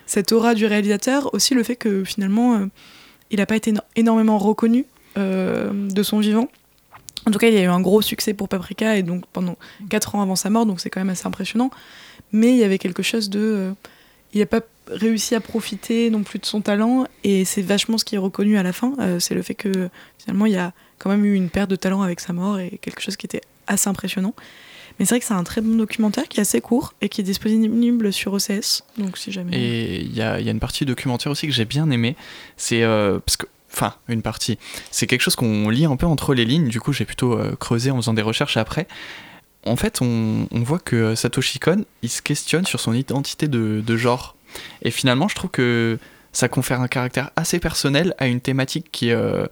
cette 0.04 0.32
aura 0.32 0.54
du 0.54 0.66
réalisateur. 0.66 1.32
Aussi 1.34 1.54
le 1.54 1.62
fait 1.62 1.76
que 1.76 2.02
finalement, 2.02 2.68
il 3.30 3.38
n'a 3.38 3.46
pas 3.46 3.54
été 3.54 3.72
énormément 3.94 4.38
reconnu 4.38 4.86
de 5.16 6.02
son 6.02 6.18
vivant. 6.18 6.48
En 7.26 7.30
tout 7.30 7.38
cas, 7.38 7.48
il 7.48 7.54
y 7.54 7.58
a 7.58 7.62
eu 7.62 7.68
un 7.68 7.80
gros 7.80 8.02
succès 8.02 8.34
pour 8.34 8.48
Paprika 8.48 8.96
et 8.96 9.02
donc 9.02 9.24
pendant 9.32 9.56
4 9.88 10.14
ans 10.14 10.22
avant 10.22 10.36
sa 10.36 10.50
mort, 10.50 10.66
donc 10.66 10.80
c'est 10.80 10.90
quand 10.90 11.00
même 11.00 11.10
assez 11.10 11.26
impressionnant. 11.26 11.70
Mais 12.32 12.50
il 12.50 12.56
y 12.56 12.64
avait 12.64 12.78
quelque 12.78 13.02
chose 13.02 13.30
de. 13.30 13.40
Euh, 13.40 13.72
il 14.32 14.40
n'a 14.40 14.46
pas 14.46 14.60
réussi 14.88 15.34
à 15.34 15.40
profiter 15.40 16.10
non 16.10 16.24
plus 16.24 16.38
de 16.38 16.44
son 16.44 16.60
talent 16.60 17.06
et 17.22 17.44
c'est 17.44 17.62
vachement 17.62 17.98
ce 17.98 18.04
qui 18.04 18.16
est 18.16 18.18
reconnu 18.18 18.58
à 18.58 18.62
la 18.62 18.72
fin. 18.72 18.92
Euh, 18.98 19.20
c'est 19.20 19.34
le 19.34 19.42
fait 19.42 19.54
que 19.54 19.88
finalement, 20.18 20.46
il 20.46 20.52
y 20.52 20.58
a 20.58 20.72
quand 20.98 21.08
même 21.08 21.24
eu 21.24 21.34
une 21.34 21.50
perte 21.50 21.70
de 21.70 21.76
talent 21.76 22.02
avec 22.02 22.20
sa 22.20 22.32
mort 22.32 22.58
et 22.58 22.78
quelque 22.82 23.00
chose 23.00 23.16
qui 23.16 23.26
était 23.26 23.42
assez 23.66 23.88
impressionnant. 23.88 24.34
Mais 24.98 25.04
c'est 25.04 25.14
vrai 25.14 25.20
que 25.20 25.26
c'est 25.26 25.34
un 25.34 25.44
très 25.44 25.60
bon 25.60 25.76
documentaire 25.76 26.28
qui 26.28 26.38
est 26.38 26.42
assez 26.42 26.60
court 26.60 26.94
et 27.00 27.08
qui 27.08 27.20
est 27.20 27.24
disponible 27.24 28.12
sur 28.12 28.32
OCS. 28.32 28.84
Donc 28.98 29.18
si 29.18 29.32
jamais. 29.32 29.56
Et 29.56 30.00
il 30.02 30.14
y 30.14 30.22
a, 30.22 30.38
une 30.38 30.60
partie 30.60 30.84
documentaire 30.84 31.32
aussi 31.32 31.46
que 31.46 31.52
j'ai 31.52 31.64
bien 31.64 31.90
aimé. 31.90 32.16
C'est 32.56 32.82
euh, 32.82 33.18
parce 33.18 33.36
que 33.36 33.46
enfin 33.74 33.94
une 34.08 34.22
partie. 34.22 34.58
C'est 34.90 35.06
quelque 35.06 35.22
chose 35.22 35.36
qu'on 35.36 35.68
lit 35.68 35.84
un 35.84 35.96
peu 35.96 36.06
entre 36.06 36.34
les 36.34 36.44
lignes, 36.44 36.68
du 36.68 36.80
coup 36.80 36.92
j'ai 36.92 37.04
plutôt 37.04 37.38
euh, 37.38 37.56
creusé 37.58 37.90
en 37.90 37.96
faisant 37.96 38.14
des 38.14 38.22
recherches 38.22 38.56
après. 38.56 38.86
En 39.66 39.76
fait, 39.76 40.00
on, 40.02 40.46
voit 40.52 40.78
que 40.78 41.14
Satoshi 41.14 41.58
Kon, 41.58 41.84
il 42.02 42.10
se 42.10 42.20
questionne 42.20 42.66
sur 42.66 42.80
son 42.80 42.92
identité 42.92 43.48
de, 43.48 43.96
genre. 43.96 44.36
Et 44.82 44.90
finalement, 44.90 45.26
je 45.26 45.34
trouve 45.34 45.50
que 45.50 45.98
ça 46.32 46.48
confère 46.48 46.80
un 46.80 46.88
caractère 46.88 47.30
assez 47.36 47.58
personnel 47.58 48.14
à 48.18 48.26
une 48.26 48.40
thématique 48.40 48.88
qui, 48.92 49.10
euh, 49.10 49.46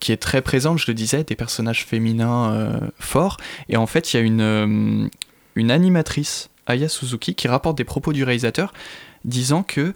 qui 0.00 0.12
est 0.12 0.18
très 0.18 0.42
présente, 0.42 0.78
je 0.78 0.86
le 0.88 0.94
disais, 0.94 1.24
des 1.24 1.34
personnages 1.34 1.86
féminins 1.86 2.52
euh, 2.52 2.80
forts. 2.98 3.38
Et 3.70 3.76
en 3.78 3.86
fait, 3.86 4.12
il 4.12 4.16
y 4.18 4.20
a 4.20 4.22
une, 4.22 4.40
euh, 4.42 5.08
une 5.54 5.70
animatrice, 5.70 6.50
Aya 6.66 6.88
Suzuki, 6.88 7.34
qui 7.34 7.48
rapporte 7.48 7.78
des 7.78 7.84
propos 7.84 8.12
du 8.12 8.24
réalisateur 8.24 8.74
disant 9.24 9.62
que 9.62 9.94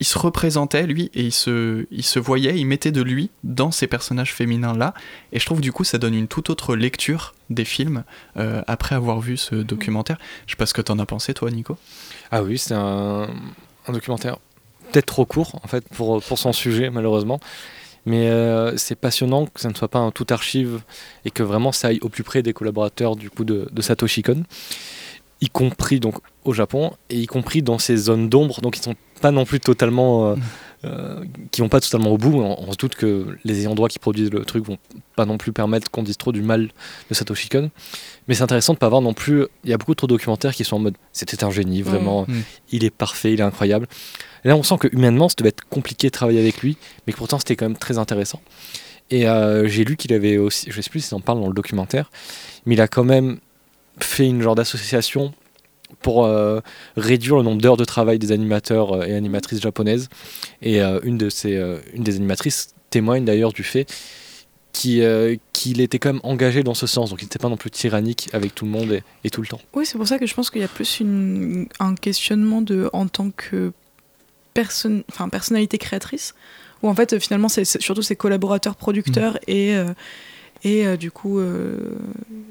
il 0.00 0.06
se 0.06 0.18
représentait 0.18 0.86
lui 0.86 1.10
et 1.14 1.22
il 1.22 1.32
se, 1.32 1.86
il 1.90 2.04
se 2.04 2.18
voyait, 2.18 2.58
il 2.58 2.66
mettait 2.66 2.92
de 2.92 3.02
lui 3.02 3.30
dans 3.44 3.70
ces 3.70 3.86
personnages 3.86 4.34
féminins 4.34 4.76
là 4.76 4.94
et 5.32 5.38
je 5.38 5.46
trouve 5.46 5.60
du 5.60 5.72
coup 5.72 5.84
ça 5.84 5.98
donne 5.98 6.14
une 6.14 6.28
toute 6.28 6.50
autre 6.50 6.76
lecture 6.76 7.34
des 7.48 7.64
films 7.64 8.04
euh, 8.36 8.62
après 8.66 8.94
avoir 8.94 9.20
vu 9.20 9.36
ce 9.36 9.54
documentaire. 9.54 10.18
Je 10.46 10.52
sais 10.52 10.56
pas 10.56 10.66
ce 10.66 10.74
que 10.74 10.82
t'en 10.82 10.98
as 10.98 11.06
pensé 11.06 11.32
toi 11.32 11.50
Nico. 11.50 11.76
Ah 12.30 12.42
oui 12.42 12.58
c'est 12.58 12.74
un, 12.74 13.28
documentaire 13.88 14.38
peut-être 14.92 15.06
trop 15.06 15.24
court 15.24 15.58
en 15.62 15.68
fait 15.68 15.88
pour, 15.88 16.22
pour 16.22 16.38
son 16.38 16.52
sujet 16.52 16.90
malheureusement 16.90 17.40
mais 18.04 18.28
euh, 18.30 18.76
c'est 18.76 18.94
passionnant 18.94 19.46
que 19.46 19.60
ça 19.60 19.68
ne 19.68 19.74
soit 19.74 19.88
pas 19.88 19.98
un 19.98 20.12
tout 20.12 20.26
archive 20.30 20.80
et 21.24 21.30
que 21.30 21.42
vraiment 21.42 21.72
ça 21.72 21.88
aille 21.88 21.98
au 22.02 22.08
plus 22.08 22.22
près 22.22 22.42
des 22.42 22.52
collaborateurs 22.52 23.16
du 23.16 23.30
coup 23.30 23.44
de, 23.44 23.68
de 23.70 23.82
Satoshi 23.82 24.22
Kon 24.22 24.44
y 25.40 25.48
compris 25.48 26.00
donc 26.00 26.16
au 26.44 26.52
Japon 26.52 26.92
et 27.10 27.20
y 27.20 27.26
compris 27.26 27.62
dans 27.62 27.78
ces 27.78 27.96
zones 27.96 28.28
d'ombre 28.28 28.60
donc 28.60 28.76
ils 28.78 28.82
sont 28.82 28.94
pas 29.20 29.30
non 29.30 29.44
plus 29.44 29.60
totalement 29.60 30.30
euh, 30.30 30.34
euh, 30.84 31.24
qui 31.50 31.62
vont 31.62 31.68
pas 31.68 31.80
totalement 31.80 32.10
au 32.10 32.18
bout. 32.18 32.34
On, 32.34 32.68
on, 32.68 32.72
se 32.72 32.76
doute 32.76 32.94
que 32.94 33.38
les 33.44 33.60
ayants 33.60 33.74
droit 33.74 33.88
qui 33.88 33.98
produisent 33.98 34.30
le 34.30 34.44
truc 34.44 34.64
vont 34.64 34.78
pas 35.16 35.24
non 35.24 35.38
plus 35.38 35.52
permettre 35.52 35.90
qu'on 35.90 36.02
dise 36.02 36.18
trop 36.18 36.32
du 36.32 36.42
mal 36.42 36.68
de 37.08 37.14
Satoshi 37.14 37.48
Kon. 37.48 37.70
Mais 38.28 38.34
c'est 38.34 38.42
intéressant 38.42 38.74
de 38.74 38.78
pas 38.78 38.88
voir 38.88 39.00
non 39.00 39.14
plus 39.14 39.46
il 39.64 39.70
y 39.70 39.72
a 39.72 39.78
beaucoup 39.78 39.94
trop 39.94 40.06
de 40.06 40.12
documentaires 40.12 40.54
qui 40.54 40.64
sont 40.64 40.76
en 40.76 40.80
mode 40.80 40.94
c'était 41.12 41.44
un 41.44 41.50
génie 41.50 41.82
vraiment 41.82 42.26
Mm. 42.28 42.32
mmh. 42.32 42.42
il 42.72 42.84
est 42.84 42.90
parfait 42.90 43.32
il 43.32 43.40
est 43.40 43.44
incroyable. 43.44 43.86
Et 44.44 44.48
là 44.48 44.56
on 44.56 44.62
sent 44.62 44.76
que 44.78 44.88
humainement 44.92 45.28
ça 45.28 45.34
devait 45.38 45.48
être 45.48 45.66
compliqué 45.68 46.08
de 46.08 46.12
travailler 46.12 46.40
avec 46.40 46.60
lui 46.62 46.76
mais 47.06 47.12
que 47.12 47.18
pourtant 47.18 47.38
c'était 47.38 47.56
quand 47.56 47.66
même 47.66 47.78
très 47.78 47.98
intéressant. 47.98 48.40
Et 49.10 49.28
euh, 49.28 49.68
j'ai 49.68 49.84
lu 49.84 49.96
qu'il 49.96 50.12
avait 50.12 50.36
aussi 50.36 50.70
je 50.70 50.80
sais 50.80 50.90
plus 50.90 51.00
s'il 51.00 51.14
en 51.16 51.20
parle 51.20 51.40
dans 51.40 51.48
le 51.48 51.54
documentaire 51.54 52.10
mais 52.66 52.74
il 52.74 52.80
a 52.80 52.88
quand 52.88 53.04
même 53.04 53.38
fait 53.98 54.26
une 54.26 54.42
genre 54.42 54.54
d'association 54.54 55.32
pour 56.00 56.24
euh, 56.24 56.60
réduire 56.96 57.36
le 57.36 57.42
nombre 57.42 57.60
d'heures 57.60 57.76
de 57.76 57.84
travail 57.84 58.18
des 58.18 58.32
animateurs 58.32 58.92
euh, 58.92 59.04
et 59.04 59.14
animatrices 59.14 59.60
japonaises. 59.60 60.08
Et 60.62 60.82
euh, 60.82 61.00
une, 61.02 61.18
de 61.18 61.30
ces, 61.30 61.54
une 61.94 62.02
des 62.02 62.16
animatrices 62.16 62.74
témoigne 62.90 63.24
d'ailleurs 63.24 63.52
du 63.52 63.62
fait 63.62 63.92
qu'il 64.72 65.38
qu 65.54 65.80
était 65.80 65.98
quand 65.98 66.12
même 66.12 66.20
engagé 66.22 66.62
dans 66.62 66.74
ce 66.74 66.86
sens, 66.86 67.08
donc 67.08 67.22
il 67.22 67.24
n'était 67.24 67.38
pas 67.38 67.48
non 67.48 67.56
plus 67.56 67.70
tyrannique 67.70 68.28
avec 68.34 68.54
tout 68.54 68.66
le 68.66 68.70
monde 68.70 68.92
et, 68.92 69.02
et 69.24 69.30
tout 69.30 69.40
le 69.40 69.46
temps. 69.46 69.60
Oui, 69.72 69.86
c'est 69.86 69.96
pour 69.96 70.06
ça 70.06 70.18
que 70.18 70.26
je 70.26 70.34
pense 70.34 70.50
qu'il 70.50 70.60
y 70.60 70.64
a 70.64 70.68
plus 70.68 71.00
une, 71.00 71.66
un 71.80 71.94
questionnement 71.94 72.60
de, 72.60 72.90
en 72.92 73.08
tant 73.08 73.30
que 73.30 73.72
personne, 74.52 75.02
enfin, 75.10 75.30
personnalité 75.30 75.78
créatrice, 75.78 76.34
où 76.82 76.88
en 76.88 76.94
fait 76.94 77.18
finalement 77.18 77.48
c'est 77.48 77.64
surtout 77.64 78.02
ses 78.02 78.16
collaborateurs 78.16 78.76
producteurs 78.76 79.34
mmh. 79.34 79.50
et 79.50 79.76
et 80.62 80.86
euh, 80.86 80.96
du 80.96 81.10
coup, 81.10 81.38
euh, 81.38 81.96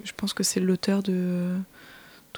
je 0.04 0.12
pense 0.16 0.34
que 0.34 0.44
c'est 0.44 0.60
l'auteur 0.60 1.04
de, 1.04 1.56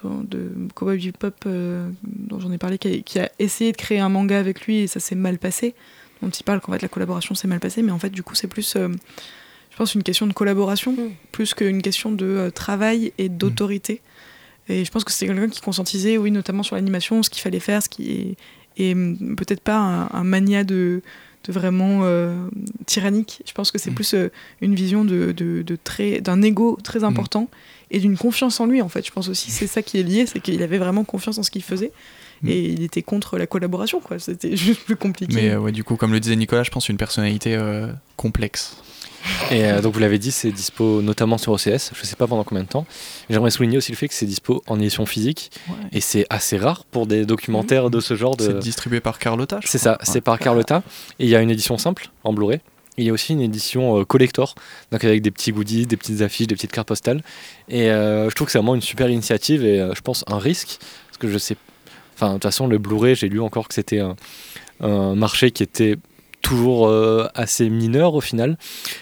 de, 0.03 0.25
de 0.37 0.71
Cowboy 0.73 0.97
Bebop 0.97 1.35
euh, 1.45 1.89
dont 2.03 2.39
j'en 2.39 2.51
ai 2.51 2.57
parlé, 2.57 2.77
qui 2.77 2.87
a, 2.87 2.97
qui 2.99 3.19
a, 3.19 3.29
essayé 3.39 3.71
de 3.71 3.77
créer 3.77 3.99
un 3.99 4.09
manga 4.09 4.37
avec 4.37 4.65
lui 4.65 4.79
et 4.79 4.87
ça 4.87 4.99
s'est 4.99 5.15
mal 5.15 5.37
passé. 5.37 5.75
Dont 6.21 6.29
il 6.29 6.43
parle 6.43 6.61
qu'en 6.61 6.71
fait 6.71 6.81
la 6.81 6.87
collaboration 6.87 7.35
s'est 7.35 7.47
mal 7.47 7.59
passée, 7.59 7.83
mais 7.83 7.91
en 7.91 7.99
fait 7.99 8.09
du 8.09 8.23
coup 8.23 8.33
c'est 8.33 8.47
plus, 8.47 8.75
euh, 8.75 8.89
je 9.69 9.77
pense, 9.77 9.93
une 9.93 10.03
question 10.03 10.25
de 10.25 10.33
collaboration 10.33 10.93
mm. 10.93 11.11
plus 11.31 11.53
qu'une 11.53 11.81
question 11.81 12.11
de 12.11 12.25
euh, 12.25 12.49
travail 12.49 13.13
et 13.17 13.29
d'autorité. 13.29 14.01
Mm. 14.67 14.71
Et 14.71 14.85
je 14.85 14.91
pense 14.91 15.03
que 15.03 15.11
c'est 15.11 15.27
quelqu'un 15.27 15.47
qui 15.47 15.61
conscientisait, 15.61 16.17
oui, 16.17 16.31
notamment 16.31 16.63
sur 16.63 16.75
l'animation, 16.75 17.23
ce 17.23 17.29
qu'il 17.29 17.41
fallait 17.41 17.59
faire, 17.59 17.81
ce 17.81 17.89
qui 17.89 18.11
est, 18.11 18.35
et 18.79 18.93
peut-être 18.93 19.61
pas 19.61 19.77
un, 19.77 20.09
un 20.11 20.23
mania 20.23 20.63
de 20.63 21.01
de 21.47 21.53
vraiment 21.53 22.01
euh, 22.03 22.35
tyrannique. 22.85 23.41
Je 23.45 23.53
pense 23.53 23.71
que 23.71 23.77
c'est 23.77 23.91
mmh. 23.91 23.95
plus 23.95 24.13
euh, 24.13 24.31
une 24.61 24.75
vision 24.75 25.05
de, 25.05 25.31
de, 25.31 25.61
de 25.61 25.77
très 25.81 26.21
d'un 26.21 26.41
ego 26.41 26.77
très 26.83 27.03
important 27.03 27.43
mmh. 27.43 27.47
et 27.91 27.99
d'une 27.99 28.17
confiance 28.17 28.59
en 28.59 28.65
lui 28.65 28.81
en 28.81 28.89
fait. 28.89 29.05
Je 29.05 29.11
pense 29.11 29.29
aussi 29.29 29.51
c'est 29.51 29.67
ça 29.67 29.81
qui 29.81 29.99
est 29.99 30.03
lié, 30.03 30.25
c'est 30.25 30.39
qu'il 30.39 30.61
avait 30.61 30.77
vraiment 30.77 31.03
confiance 31.03 31.37
en 31.37 31.43
ce 31.43 31.51
qu'il 31.51 31.63
faisait. 31.63 31.91
Mmh. 32.41 32.49
Et 32.49 32.59
il 32.65 32.83
était 32.83 33.01
contre 33.01 33.37
la 33.37 33.47
collaboration, 33.47 33.99
quoi. 33.99 34.19
C'était 34.19 34.55
juste 34.55 34.81
plus 34.81 34.95
compliqué. 34.95 35.33
Mais 35.33 35.49
euh, 35.51 35.59
ouais, 35.59 35.71
du 35.71 35.83
coup, 35.83 35.95
comme 35.95 36.11
le 36.11 36.19
disait 36.19 36.35
Nicolas, 36.35 36.63
je 36.63 36.69
pense 36.69 36.89
une 36.89 36.97
personnalité 36.97 37.57
complexe. 38.15 38.77
Et 39.51 39.65
euh, 39.65 39.81
donc 39.81 39.93
vous 39.93 39.99
l'avez 39.99 40.19
dit, 40.19 40.31
c'est 40.31 40.51
dispo 40.51 41.01
notamment 41.01 41.37
sur 41.37 41.53
OCS, 41.53 41.91
je 41.93 42.03
sais 42.03 42.15
pas 42.15 42.27
pendant 42.27 42.43
combien 42.43 42.63
de 42.63 42.69
temps. 42.69 42.85
J'aimerais 43.29 43.51
souligner 43.51 43.77
aussi 43.77 43.91
le 43.91 43.97
fait 43.97 44.07
que 44.07 44.13
c'est 44.13 44.25
dispo 44.25 44.63
en 44.67 44.79
édition 44.79 45.05
physique 45.05 45.51
ouais. 45.69 45.75
et 45.93 46.01
c'est 46.01 46.25
assez 46.29 46.57
rare 46.57 46.85
pour 46.85 47.07
des 47.07 47.25
documentaires 47.25 47.87
mmh. 47.87 47.91
de 47.91 47.99
ce 47.99 48.15
genre. 48.15 48.35
De... 48.35 48.45
C'est 48.45 48.59
distribué 48.59 48.99
par 48.99 49.19
Carlotta. 49.19 49.59
C'est 49.63 49.77
ça, 49.77 49.93
ouais. 49.93 49.97
c'est 50.03 50.21
par 50.21 50.39
Carlotta. 50.39 50.83
Et 51.19 51.25
il 51.25 51.29
y 51.29 51.35
a 51.35 51.41
une 51.41 51.49
édition 51.49 51.77
simple 51.77 52.09
en 52.23 52.33
Blu-ray. 52.33 52.59
Il 52.97 53.05
y 53.05 53.09
a 53.09 53.13
aussi 53.13 53.33
une 53.33 53.41
édition 53.41 53.99
euh, 53.99 54.05
collector, 54.05 54.55
donc 54.91 55.03
avec 55.03 55.21
des 55.21 55.29
petits 55.29 55.51
goodies, 55.51 55.85
des 55.85 55.97
petites 55.97 56.21
affiches, 56.21 56.47
des 56.47 56.55
petites 56.55 56.71
cartes 56.71 56.87
postales. 56.87 57.21
Et 57.69 57.91
euh, 57.91 58.29
je 58.29 58.35
trouve 58.35 58.47
que 58.47 58.51
c'est 58.51 58.57
vraiment 58.57 58.75
une 58.75 58.81
super 58.81 59.09
initiative 59.09 59.63
et 59.63 59.87
je 59.93 60.01
pense 60.01 60.23
un 60.27 60.39
risque 60.39 60.79
parce 61.07 61.17
que 61.19 61.27
je 61.27 61.37
sais. 61.37 61.55
Enfin, 62.15 62.29
de 62.29 62.33
toute 62.33 62.43
façon, 62.43 62.65
le 62.65 62.79
Blu-ray, 62.79 63.15
j'ai 63.15 63.29
lu 63.29 63.39
encore 63.39 63.67
que 63.67 63.75
c'était 63.75 63.99
un, 63.99 64.15
un 64.81 65.15
marché 65.15 65.51
qui 65.51 65.61
était 65.61 65.97
toujours 66.41 66.87
euh, 66.87 67.27
assez 67.33 67.69
mineur 67.69 68.13
au 68.13 68.21
final 68.21 68.57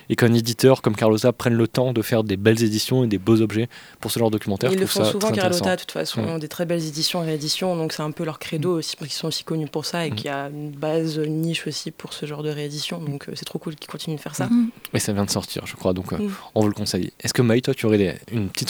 et 0.10 0.16
qu'un 0.16 0.34
éditeur 0.34 0.82
comme 0.82 0.96
Carlotta 0.96 1.32
prenne 1.32 1.54
le 1.54 1.68
temps 1.68 1.94
de 1.94 2.02
faire 2.02 2.24
des 2.24 2.38
belles 2.38 2.64
éditions 2.64 3.04
et 3.04 3.08
des 3.08 3.18
beaux 3.18 3.42
objets 3.42 3.68
pour 4.00 4.12
ce 4.12 4.20
genre 4.20 4.32
de 4.32 4.38
documentaire. 4.38 4.72
Ils 4.72 4.80
le 4.80 4.86
font 4.86 5.06
souvent 5.06 5.32
Carlotta 5.32 5.76
de 5.76 5.82
toute 5.82 5.92
façon, 5.92 6.22
mmh. 6.22 6.40
des 6.40 6.48
très 6.48 6.66
belles 6.66 6.86
éditions 6.86 7.24
et 7.24 7.28
rééditions 7.28 7.76
donc 7.76 7.94
c'est 7.94 8.04
un 8.04 8.12
peu 8.12 8.24
leur 8.24 8.40
credo 8.40 8.74
mmh. 8.74 8.78
aussi 8.78 8.96
parce 8.96 9.10
qu'ils 9.10 9.20
sont 9.20 9.28
aussi 9.28 9.44
connus 9.44 9.68
pour 9.68 9.86
ça 9.86 10.06
et 10.06 10.12
mmh. 10.12 10.16
qu'il 10.16 10.26
y 10.26 10.30
a 10.30 10.48
une 10.48 10.72
base 10.72 11.18
une 11.18 11.42
niche 11.42 11.68
aussi 11.68 11.92
pour 11.92 12.14
ce 12.14 12.26
genre 12.26 12.42
de 12.42 12.50
réédition 12.50 13.00
donc 13.00 13.30
euh, 13.30 13.34
c'est 13.36 13.46
trop 13.46 13.60
cool 13.60 13.76
qu'ils 13.76 13.90
continuent 13.90 14.18
de 14.18 14.22
faire 14.22 14.36
ça. 14.36 14.50
Et 14.94 15.00
ça 15.00 15.14
vient 15.14 15.26
de 15.26 15.30
sortir 15.30 15.66
je 15.66 15.76
crois 15.76 15.94
donc 15.94 16.14
euh, 16.14 16.18
on 16.56 16.62
vous 16.62 16.68
le 16.68 16.74
conseille. 16.74 17.12
Est-ce 17.20 17.34
que 17.34 17.42
Maï 17.42 17.62
toi 17.62 17.74
tu 17.74 17.86
aurais 17.86 17.98
des, 17.98 18.14
une 18.32 18.50
petite 18.50 18.70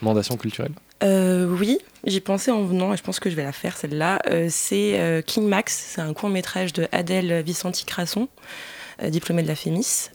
recommandation 0.00 0.36
culturelle 0.36 0.72
euh, 1.02 1.46
oui, 1.58 1.78
j'y 2.04 2.20
pensais 2.20 2.50
en 2.50 2.62
venant 2.62 2.92
et 2.92 2.96
je 2.98 3.02
pense 3.02 3.20
que 3.20 3.30
je 3.30 3.34
vais 3.34 3.42
la 3.42 3.52
faire 3.52 3.74
celle-là. 3.74 4.20
Euh, 4.28 4.48
c'est 4.50 5.00
euh, 5.00 5.22
King 5.22 5.48
Max, 5.48 5.92
c'est 5.94 6.02
un 6.02 6.12
court 6.12 6.28
métrage 6.28 6.74
de 6.74 6.86
Adèle 6.92 7.42
Vicenti-Crasson, 7.42 8.28
euh, 9.02 9.08
diplômée 9.08 9.42
de 9.42 9.48
la 9.48 9.54
FEMIS. 9.54 10.10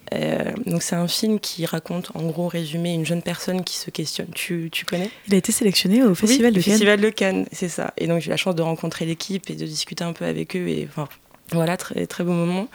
donc 0.68 0.84
c'est 0.84 0.95
un 0.95 1.07
film 1.07 1.40
qui 1.40 1.66
raconte 1.66 2.12
en 2.14 2.22
gros 2.28 2.48
résumé 2.48 2.94
une 2.94 3.03
jeune 3.03 3.24
personne 3.24 3.64
qui 3.64 3.78
se 3.78 3.90
questionne. 3.90 4.28
Tu, 4.36 4.70
tu 4.72 4.86
connais? 4.86 5.10
Il 5.28 5.34
a 5.34 5.38
été 5.38 5.52
sélectionné 5.52 6.03
au 6.03 6.14
Festival 6.14 6.52
oui, 6.52 6.57
de 6.57 6.62
Cannes. 6.62 6.74
Festival 6.74 7.02
de 7.02 7.10
Cannes, 7.10 7.45
c'est 7.52 7.70
ça. 7.70 7.91
Et 7.98 8.06
donc 8.06 8.22
j'ai 8.22 8.28
eu 8.28 8.30
la 8.30 8.38
chance 8.38 8.53
de 8.53 8.62
rencontrer 8.62 9.07
l'équipe 9.07 9.49
et 9.49 9.56
de 9.56 9.66
discuter 9.66 10.03
un 10.03 10.14
peu 10.14 10.26
avec 10.26 10.56
eux 10.56 10.68
et 10.68 10.88
enfin 10.88 11.10
voilà 11.52 11.78
très 11.78 12.06
très 12.06 12.24
beau 12.24 12.32
moment. 12.32 12.68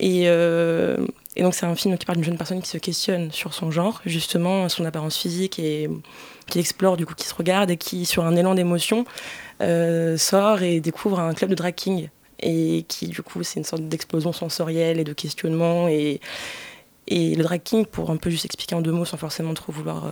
Et, 0.00 0.22
euh, 0.26 0.96
et 1.36 1.42
donc 1.42 1.54
c'est 1.54 1.66
un 1.66 1.74
film 1.74 1.96
qui 1.96 2.06
parle 2.06 2.16
d'une 2.16 2.24
jeune 2.24 2.36
personne 2.36 2.60
qui 2.60 2.68
se 2.68 2.78
questionne 2.78 3.30
sur 3.30 3.54
son 3.54 3.70
genre, 3.70 4.00
justement 4.06 4.68
son 4.68 4.84
apparence 4.84 5.16
physique 5.16 5.58
et 5.58 5.88
qui 6.46 6.58
explore 6.58 6.96
du 6.96 7.06
coup, 7.06 7.14
qui 7.14 7.26
se 7.26 7.34
regarde 7.34 7.70
et 7.70 7.76
qui 7.76 8.04
sur 8.06 8.24
un 8.24 8.36
élan 8.36 8.54
d'émotion 8.54 9.04
euh, 9.60 10.16
sort 10.16 10.62
et 10.62 10.80
découvre 10.80 11.20
un 11.20 11.34
club 11.34 11.50
de 11.50 11.54
drag 11.54 11.74
king. 11.74 12.08
et 12.40 12.84
qui 12.88 13.06
du 13.08 13.22
coup 13.22 13.42
c'est 13.42 13.60
une 13.60 13.64
sorte 13.64 13.82
d'explosion 13.82 14.32
sensorielle 14.32 14.98
et 14.98 15.04
de 15.04 15.12
questionnement. 15.12 15.88
Et, 15.88 16.20
et 17.08 17.34
le 17.34 17.42
drag 17.42 17.62
king 17.62 17.86
pour 17.86 18.10
un 18.10 18.16
peu 18.16 18.30
juste 18.30 18.44
expliquer 18.44 18.74
en 18.74 18.80
deux 18.80 18.92
mots 18.92 19.04
sans 19.04 19.16
forcément 19.16 19.54
trop 19.54 19.72
vouloir 19.72 20.06
euh, 20.06 20.10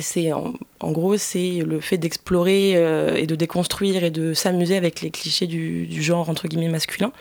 c'est 0.00 0.32
en, 0.32 0.52
gros 0.82 1.16
c'est 1.16 1.62
le 1.64 1.80
fait 1.80 1.96
d'explorer 1.96 2.74
euh, 2.76 3.14
et 3.14 3.26
de 3.26 3.34
déconstruire 3.34 4.04
et 4.04 4.10
de 4.10 4.34
s'amuser 4.34 4.76
avec 4.76 5.00
les 5.00 5.10
clichés 5.10 5.46
du, 5.46 6.02
genre 6.02 6.28
entre 6.28 6.48
guillemets 6.48 6.68
masculin. 6.68 7.12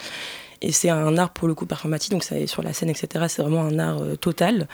Et 0.61 0.72
c'est 0.72 0.89
un 0.89 1.18
art 1.18 1.31
pour 1.31 1.47
le 1.47 1.53
coup 1.53 1.65
performatique 1.65 2.11
donc 2.11 2.23
ça 2.23 2.38
est 2.39 2.47
sur 2.47 2.64
la 2.64 2.73
scène 2.73 2.89
etc 2.89 3.26
c'est 3.27 3.41
vraiment 3.41 3.61
un 3.61 3.77
art 3.77 4.02
total 4.19 4.68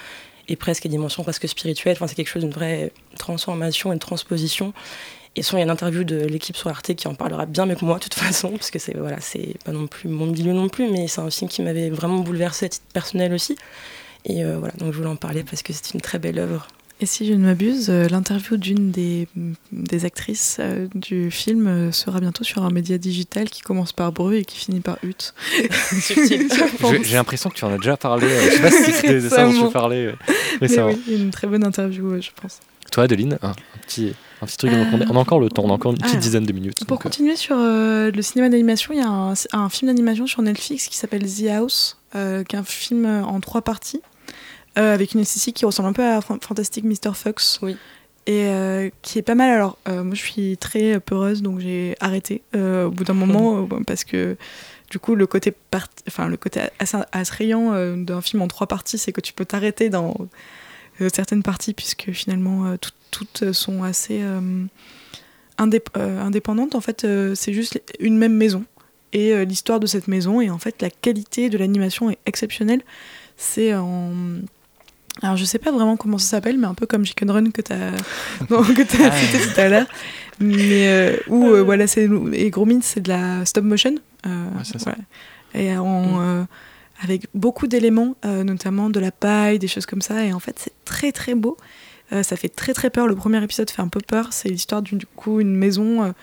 et 0.48 0.56
presque 0.56 0.88
dimension 0.88 1.24
presque 1.24 1.48
spirituelle 1.48 1.94
enfin 1.94 2.08
c'est 2.08 2.16
quelque 2.16 2.30
chose 2.30 2.44
d'une 2.44 2.52
vraie 2.52 2.92
transformation 3.18 3.92
et 3.92 3.96
de 3.96 4.00
transposition 4.00 4.74
et 5.38 5.42
il 5.42 5.54
y 5.54 5.56
a 5.56 5.62
une 5.62 5.70
interview 5.70 6.04
de 6.04 6.18
l'équipe 6.18 6.58
sur 6.58 6.70
Arte 6.70 6.94
qui 6.94 7.08
en 7.08 7.16
parlera 7.16 7.46
bien 7.46 7.66
mieux 7.66 7.76
que 7.76 7.86
moi, 7.86 7.96
de 8.00 8.04
toute 8.04 8.14
façon, 8.16 8.50
parce 8.50 8.70
que 8.70 8.80
c'est 8.80 8.98
voilà, 8.98 9.22
c'est 9.22 9.56
pas 9.64 9.72
non 9.72 9.88
plus 9.88 10.10
mon 10.10 10.26
milieu 10.26 10.52
non 10.52 10.68
plus, 10.68 10.90
mais 10.90 11.08
c'est 11.08 11.22
un 11.22 11.30
film 11.30 11.50
qui 11.50 11.62
m'avait 11.62 11.90
vraiment 11.90 12.20
bouleversé 12.20 12.66
à 12.66 12.70
titre 12.70 12.86
personnel 12.94 13.34
aussi. 13.34 13.56
Et 14.26 14.44
euh, 14.44 14.58
voilà, 14.60 14.74
donc 14.78 14.92
je 14.92 14.98
voulais 14.98 15.10
en 15.10 15.16
parler 15.16 15.44
parce 15.44 15.64
que 15.64 15.72
c'est 15.72 15.94
une 15.94 16.02
très 16.02 16.20
belle 16.20 16.38
œuvre. 16.38 16.68
Et 17.02 17.08
si 17.08 17.26
je 17.26 17.34
ne 17.34 17.44
m'abuse, 17.44 17.90
euh, 17.90 18.08
l'interview 18.08 18.58
d'une 18.58 18.92
des, 18.92 19.28
des, 19.72 20.06
actrices 20.06 20.58
euh, 20.60 20.88
du 20.94 21.32
film 21.32 21.66
euh, 21.66 21.92
sera 21.92 22.20
bientôt 22.20 22.44
sur 22.44 22.64
un 22.64 22.70
média 22.70 23.00
digital 23.00 23.50
qui 23.50 23.62
commence 23.62 23.92
par 23.92 24.12
Bru 24.12 24.38
et 24.38 24.46
qui 24.46 24.56
finit 24.56 24.82
par 24.82 25.00
Ut. 25.02 25.34
J'ai 27.04 27.16
l'impression 27.16 27.50
que 27.50 27.56
tu 27.56 27.66
en 27.66 27.74
as 27.74 27.78
déjà 27.78 27.98
parlé. 27.98 28.28
je 28.30 28.50
sais 28.52 28.62
pas 28.62 28.72
si 28.86 28.92
c'était 28.92 29.20
de 29.20 29.30
ça 29.30 29.46
dont 29.46 29.68
tu 29.68 29.74
parlais. 29.74 30.14
Mais, 30.62 30.68
mais 30.68 30.82
oui, 30.84 31.02
une 31.08 31.32
très 31.32 31.48
bonne 31.48 31.64
interview, 31.64 32.22
je 32.22 32.30
pense. 32.40 32.60
Toi, 32.92 33.06
Adeline, 33.06 33.40
un, 33.42 33.50
un 33.50 33.56
petit, 33.88 34.14
un 34.44 34.46
petit 34.46 34.58
truc. 34.58 34.72
on, 34.72 35.02
a, 35.02 35.06
on, 35.10 35.16
a, 35.16 35.20
encore 35.20 35.40
le 35.40 35.50
temps, 35.50 35.64
on 35.66 35.72
a 35.72 35.74
encore 35.74 35.94
une 35.94 35.98
petite 35.98 36.18
ah, 36.18 36.20
dizaine 36.20 36.46
de 36.46 36.54
minutes. 36.54 36.86
Pour 36.86 36.98
donc, 36.98 37.04
continuer 37.04 37.36
sur 37.36 37.56
euh, 37.58 38.12
le 38.12 38.22
cinéma 38.22 38.50
d'animation, 38.50 38.94
il 38.94 39.00
y 39.00 39.04
a 39.04 39.10
un, 39.10 39.34
un 39.54 39.70
film 39.70 39.90
d'animation 39.90 40.28
sur 40.28 40.44
Netflix 40.44 40.88
qui 40.88 40.98
s'appelle 40.98 41.24
The 41.24 41.48
House, 41.48 41.98
euh, 42.16 42.44
qui 42.44 42.56
est 42.56 42.60
un 42.60 42.64
film 42.64 43.06
en 43.06 43.40
trois 43.40 43.64
parties, 43.64 44.02
euh, 44.78 44.94
avec 44.94 45.14
une 45.14 45.20
esthétique 45.20 45.58
qui 45.58 45.66
ressemble 45.66 45.90
un 45.90 45.94
peu 45.94 46.04
à 46.04 46.22
Fantastic 46.22 46.84
Mr. 46.84 47.14
Fox. 47.14 47.60
Oui. 47.62 47.78
Et 48.28 48.46
euh, 48.46 48.90
qui 49.02 49.18
est 49.18 49.24
pas 49.24 49.36
mal. 49.36 49.50
Alors, 49.50 49.78
moi, 49.88 50.14
je 50.14 50.22
suis 50.22 50.58
très 50.58 51.00
peureuse, 51.00 51.42
donc 51.42 51.60
j'ai 51.60 51.96
arrêté 52.00 52.44
au 52.54 52.92
bout 52.92 53.04
d'un 53.04 53.14
moment, 53.14 53.68
parce 53.88 54.04
que 54.04 54.38
du 54.92 55.00
coup, 55.00 55.16
le 55.16 55.26
côté, 55.26 55.54
enfin, 56.08 56.28
le 56.28 56.38
côté 56.38 56.62
assez 56.78 56.98
attrayant 57.12 57.96
d'un 57.96 58.22
film 58.22 58.44
en 58.44 58.48
trois 58.48 58.68
parties, 58.68 59.00
c'est 59.00 59.12
que 59.12 59.22
tu 59.22 59.34
peux 59.34 59.46
t'arrêter 59.46 59.90
dans 59.90 60.16
certaines 61.10 61.44
parties, 61.44 61.74
puisque 61.74 62.12
finalement, 62.12 62.66
euh, 62.66 62.78
tout, 62.78 62.92
toutes 63.12 63.52
sont 63.52 63.84
assez 63.84 64.22
euh, 64.22 64.66
indép 65.58 65.90
euh, 65.98 66.22
indépendantes. 66.22 66.76
En 66.76 66.82
fait, 66.82 67.06
c'est 67.36 67.54
juste 67.54 67.82
une 68.00 68.18
même 68.18 68.36
maison 68.36 68.64
et 69.14 69.46
l'histoire 69.46 69.80
de 69.80 69.88
cette 69.88 70.08
maison. 70.08 70.40
Et 70.40 70.50
en 70.50 70.58
fait, 70.58 70.82
la 70.82 70.90
qualité 70.90 71.50
de 71.50 71.58
l'animation 71.58 72.10
est 72.10 72.20
exceptionnelle. 72.26 72.82
C'est 73.38 73.74
en. 73.76 74.14
Alors, 75.22 75.38
je 75.38 75.46
sais 75.46 75.60
pas 75.60 75.72
vraiment 75.72 75.98
comment 75.98 76.18
ça 76.18 76.28
s'appelle, 76.28 76.58
mais 76.58 76.68
un 76.68 76.74
peu 76.74 76.86
comme 76.86 77.06
Chicken 77.06 77.30
Run 77.30 77.52
que 77.52 77.62
tu 77.62 77.74
as, 77.74 77.92
que 78.48 79.04
as 79.04 79.12
cité 79.12 79.40
tout 79.40 79.60
à 79.60 79.70
l'heure. 79.70 79.88
Mais 80.40 80.88
euh, 80.88 81.18
où, 81.28 81.48
euh, 81.48 81.62
voilà, 81.62 81.86
c'est. 81.88 82.10
Et 82.34 82.50
Gromit, 82.50 82.82
c'est 82.82 83.02
de 83.02 83.10
la 83.10 83.46
stop 83.46 83.64
motion. 83.64 83.96
Euh, 84.26 84.46
ouais, 84.46 84.80
voilà. 84.80 84.98
Et. 85.54 85.76
Mm 85.76 86.48
avec 87.02 87.28
beaucoup 87.34 87.68
d'éléments, 87.68 88.16
euh, 88.26 88.44
notamment 88.44 88.90
de 88.90 89.00
la 89.00 89.12
paille, 89.12 89.60
des 89.60 89.68
choses 89.68 89.86
comme 89.86 90.02
ça. 90.02 90.24
Et 90.24 90.34
en 90.34 90.40
fait, 90.40 90.60
c'est 90.60 90.74
très 90.86 91.12
très 91.12 91.36
beau. 91.36 91.58
Euh, 92.14 92.24
ça 92.24 92.36
fait 92.36 92.50
très 92.50 92.74
très 92.74 92.90
peur. 92.90 93.08
Le 93.08 93.16
premier 93.16 93.44
épisode 93.44 93.70
fait 93.70 93.82
un 93.82 93.88
peu 93.88 94.02
peur. 94.06 94.28
C'est 94.32 94.50
l'histoire 94.50 94.82
d'une 94.82 95.00
du 95.00 95.08
coup 95.08 95.40
une 95.40 95.56
maison 95.56 96.14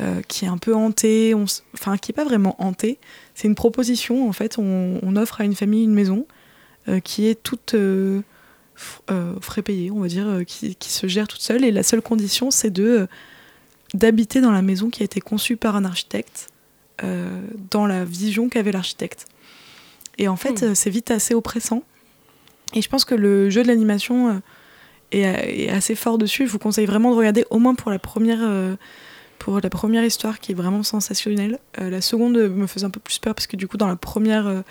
euh, 0.00 0.20
qui 0.28 0.44
est 0.44 0.48
un 0.48 0.58
peu 0.58 0.74
hantée, 0.74 1.34
enfin 1.74 1.96
qui 1.96 2.12
est 2.12 2.14
pas 2.14 2.24
vraiment 2.24 2.54
hantée. 2.58 2.98
C'est 3.34 3.48
une 3.48 3.54
proposition 3.54 4.28
en 4.28 4.32
fait. 4.32 4.58
On, 4.58 5.00
on, 5.02 5.16
offre 5.16 5.40
à 5.40 5.44
une 5.44 5.54
famille 5.54 5.84
une 5.84 5.94
maison 5.94 6.26
qui 7.04 7.26
est 7.26 7.42
toute 7.42 7.74
frais 9.40 9.62
payée, 9.62 9.90
on 9.90 10.00
va 10.00 10.08
dire, 10.08 10.40
qui, 10.46 10.74
qui, 10.74 10.90
se 10.90 11.06
gère 11.06 11.28
toute 11.28 11.40
seule. 11.40 11.64
Et 11.64 11.70
la 11.70 11.82
seule 11.82 12.02
condition, 12.02 12.50
c'est 12.50 12.70
de 12.70 13.06
d'habiter 13.94 14.40
dans 14.40 14.52
la 14.52 14.62
maison 14.62 14.88
qui 14.88 15.02
a 15.02 15.04
été 15.04 15.20
conçue 15.20 15.56
par 15.56 15.76
un 15.76 15.84
architecte, 15.84 16.48
dans 17.70 17.86
la 17.86 18.04
vision 18.04 18.48
qu'avait 18.48 18.72
l'architecte. 18.72 19.26
Et 20.18 20.28
en 20.28 20.36
fait, 20.36 20.62
mmh. 20.62 20.74
c'est 20.74 20.90
vite 20.90 21.10
assez 21.10 21.34
oppressant. 21.34 21.82
Et 22.74 22.82
je 22.82 22.88
pense 22.88 23.04
que 23.04 23.14
le 23.14 23.50
jeu 23.50 23.62
de 23.62 23.68
l'animation 23.68 24.28
euh, 24.28 24.34
est, 25.12 25.64
est, 25.64 25.70
assez 25.70 25.94
fort 25.94 26.18
dessus. 26.18 26.46
Je 26.46 26.52
vous 26.52 26.58
conseille 26.58 26.86
vraiment 26.86 27.10
de 27.10 27.16
regarder 27.16 27.44
au 27.50 27.58
moins 27.58 27.74
pour 27.74 27.90
la 27.90 27.98
première, 27.98 28.40
euh, 28.42 28.76
pour 29.38 29.60
la 29.60 29.70
première 29.70 30.04
histoire 30.04 30.38
qui 30.38 30.52
est 30.52 30.54
vraiment 30.54 30.82
sensationnelle. 30.82 31.58
Euh, 31.80 31.90
la 31.90 32.00
seconde 32.00 32.36
me 32.36 32.66
faisait 32.66 32.86
un 32.86 32.90
peu 32.90 33.00
plus 33.00 33.18
peur 33.18 33.34
parce 33.34 33.46
que 33.46 33.56
du 33.56 33.66
coup, 33.66 33.76
dans 33.76 33.88
la 33.88 33.96
première, 33.96 34.62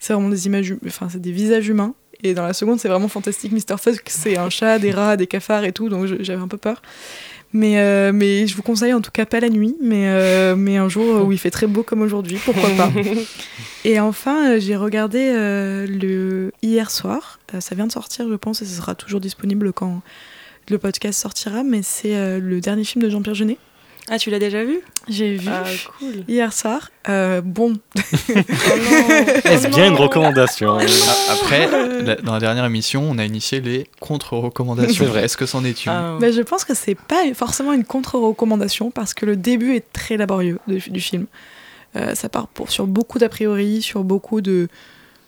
c'est 0.00 0.14
vraiment 0.14 0.30
des 0.30 0.46
images, 0.46 0.74
enfin, 0.86 1.08
c'est 1.08 1.20
des 1.20 1.30
visages 1.30 1.68
humains. 1.68 1.94
Et 2.22 2.34
dans 2.34 2.44
la 2.44 2.52
seconde, 2.52 2.80
c'est 2.80 2.88
vraiment 2.88 3.08
fantastique. 3.08 3.52
Mr. 3.52 3.78
Fuzz, 3.78 4.00
c'est 4.06 4.36
un 4.36 4.50
chat, 4.50 4.78
des 4.78 4.90
rats, 4.90 5.16
des 5.16 5.26
cafards 5.26 5.64
et 5.64 5.72
tout, 5.72 5.88
donc 5.88 6.06
j'avais 6.20 6.42
un 6.42 6.48
peu 6.48 6.58
peur. 6.58 6.82
Mais, 7.52 7.80
euh, 7.80 8.12
mais 8.12 8.46
je 8.46 8.54
vous 8.54 8.62
conseille 8.62 8.94
en 8.94 9.00
tout 9.00 9.10
cas 9.10 9.26
pas 9.26 9.40
la 9.40 9.48
nuit, 9.48 9.74
mais, 9.82 10.08
euh, 10.08 10.54
mais 10.54 10.76
un 10.76 10.88
jour 10.88 11.26
où 11.26 11.32
il 11.32 11.38
fait 11.38 11.50
très 11.50 11.66
beau 11.66 11.82
comme 11.82 12.00
aujourd'hui, 12.00 12.38
pourquoi 12.44 12.70
pas. 12.70 12.92
et 13.84 13.98
enfin, 13.98 14.52
euh, 14.52 14.60
j'ai 14.60 14.76
regardé 14.76 15.32
euh, 15.34 15.86
le 15.86 16.52
hier 16.62 16.90
soir, 16.90 17.40
ça 17.58 17.74
vient 17.74 17.88
de 17.88 17.92
sortir 17.92 18.28
je 18.28 18.34
pense, 18.34 18.62
et 18.62 18.66
ce 18.66 18.76
sera 18.76 18.94
toujours 18.94 19.20
disponible 19.20 19.72
quand 19.72 20.00
le 20.68 20.78
podcast 20.78 21.20
sortira, 21.20 21.64
mais 21.64 21.80
c'est 21.82 22.38
le 22.38 22.60
dernier 22.60 22.84
film 22.84 23.02
de 23.02 23.10
Jean-Pierre 23.10 23.34
Jeunet. 23.34 23.58
Ah, 24.12 24.18
tu 24.18 24.28
l'as 24.30 24.40
déjà 24.40 24.64
vu 24.64 24.80
J'ai 25.06 25.36
vu 25.36 25.48
ah, 25.48 25.62
cool. 26.00 26.24
hier 26.26 26.52
soir. 26.52 26.90
Euh, 27.08 27.40
bon. 27.40 27.74
oh 27.96 28.32
Est-ce 29.44 29.68
bien 29.68 29.86
une 29.86 29.94
recommandation 29.94 30.78
Après, 31.30 31.68
la, 32.02 32.16
dans 32.16 32.32
la 32.32 32.40
dernière 32.40 32.64
émission, 32.64 33.08
on 33.08 33.18
a 33.18 33.24
initié 33.24 33.60
les 33.60 33.86
contre-recommandations. 34.00 35.14
Est-ce 35.14 35.36
que 35.36 35.46
c'en 35.46 35.64
est 35.64 35.86
une 35.86 35.92
ah. 35.92 36.16
Mais 36.20 36.32
Je 36.32 36.42
pense 36.42 36.64
que 36.64 36.74
c'est 36.74 36.96
pas 36.96 37.22
forcément 37.34 37.72
une 37.72 37.84
contre-recommandation 37.84 38.90
parce 38.90 39.14
que 39.14 39.26
le 39.26 39.36
début 39.36 39.76
est 39.76 39.92
très 39.92 40.16
laborieux 40.16 40.58
de, 40.66 40.78
du 40.90 41.00
film. 41.00 41.26
Euh, 41.94 42.16
ça 42.16 42.28
part 42.28 42.48
pour, 42.48 42.68
sur 42.72 42.88
beaucoup 42.88 43.20
d'a 43.20 43.28
priori, 43.28 43.80
sur 43.80 44.02
beaucoup 44.02 44.40
de, 44.40 44.66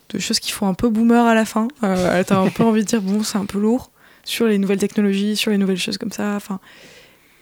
de, 0.09 0.19
choses 0.19 0.41
qui 0.41 0.51
font 0.51 0.67
un 0.67 0.73
peu 0.73 0.89
boomer 0.89 1.25
à 1.25 1.33
la 1.33 1.45
fin. 1.45 1.69
Euh, 1.83 2.21
T'as 2.27 2.37
un 2.37 2.49
peu 2.49 2.63
envie 2.65 2.81
de 2.81 2.87
dire, 2.87 3.01
bon, 3.01 3.23
c'est 3.23 3.37
un 3.37 3.45
peu 3.45 3.59
lourd 3.59 3.91
sur 4.25 4.45
les 4.45 4.57
nouvelles 4.57 4.79
technologies, 4.79 5.37
sur 5.37 5.51
les 5.51 5.57
nouvelles 5.57 5.77
choses 5.77 5.97
comme 5.97 6.11
ça. 6.11 6.35
Enfin. 6.35 6.59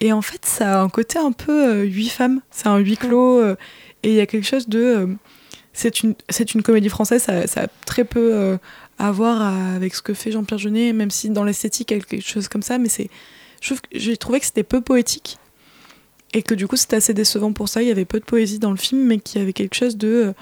Et 0.02 0.12
en 0.12 0.24
fait, 0.24 0.46
ça 0.46 0.80
a 0.80 0.84
un 0.84 0.90
côté 0.90 1.20
un 1.20 1.32
peu 1.32 1.70
euh, 1.70 1.84
huit 1.84 2.10
femmes. 2.10 2.42
C'est 2.50 2.68
un 2.68 2.78
huis 2.80 2.98
clos. 2.98 3.40
Euh, 3.40 3.56
et 4.02 4.10
il 4.10 4.16
y 4.16 4.20
a 4.20 4.26
quelque 4.26 4.48
chose 4.48 4.68
de. 4.68 4.80
Euh, 4.80 5.08
c'est 5.74 6.02
une, 6.02 6.16
c'est 6.28 6.54
une 6.54 6.64
comédie 6.64 6.90
française, 6.90 7.24
ça, 7.24 7.48
ça 7.48 7.62
a 7.62 7.68
très 7.86 8.04
peu 8.04 8.60
à 9.00 9.10
voir 9.10 9.42
avec 9.74 9.96
ce 9.96 10.02
que 10.02 10.14
fait 10.14 10.30
Jean-Pierre 10.30 10.58
Jeunet, 10.58 10.92
même 10.92 11.10
si 11.10 11.30
dans 11.30 11.46
l'esthétique, 11.46 11.92
il 11.92 11.98
y 11.98 12.02
a 12.02 12.04
quelque 12.04 12.28
chose 12.28 12.50
comme 12.50 12.62
ça. 12.62 12.78
Mais 12.78 12.90
c'est, 12.90 13.10
j'ai 13.94 14.18
trouvé 14.18 14.42
que 14.42 14.46
c'était 14.46 14.64
peu 14.64 14.82
poétique. 14.82 15.38
Et 16.34 16.44
que 16.44 16.56
du 16.56 16.68
coup, 16.68 16.76
c'était 16.76 16.98
assez 16.98 17.14
décevant 17.14 17.54
pour 17.54 17.70
ça. 17.70 17.82
Il 17.82 17.88
y 17.88 17.92
avait 17.92 18.04
peu 18.04 18.20
de 18.20 18.26
poésie 18.26 18.60
dans 18.60 18.72
le 18.72 18.78
film, 18.78 19.06
mais 19.06 19.20
qu'il 19.20 19.40
y 19.40 19.44
avait 19.44 19.54
quelque 19.54 19.76
chose 19.76 19.96
de. 19.96 20.34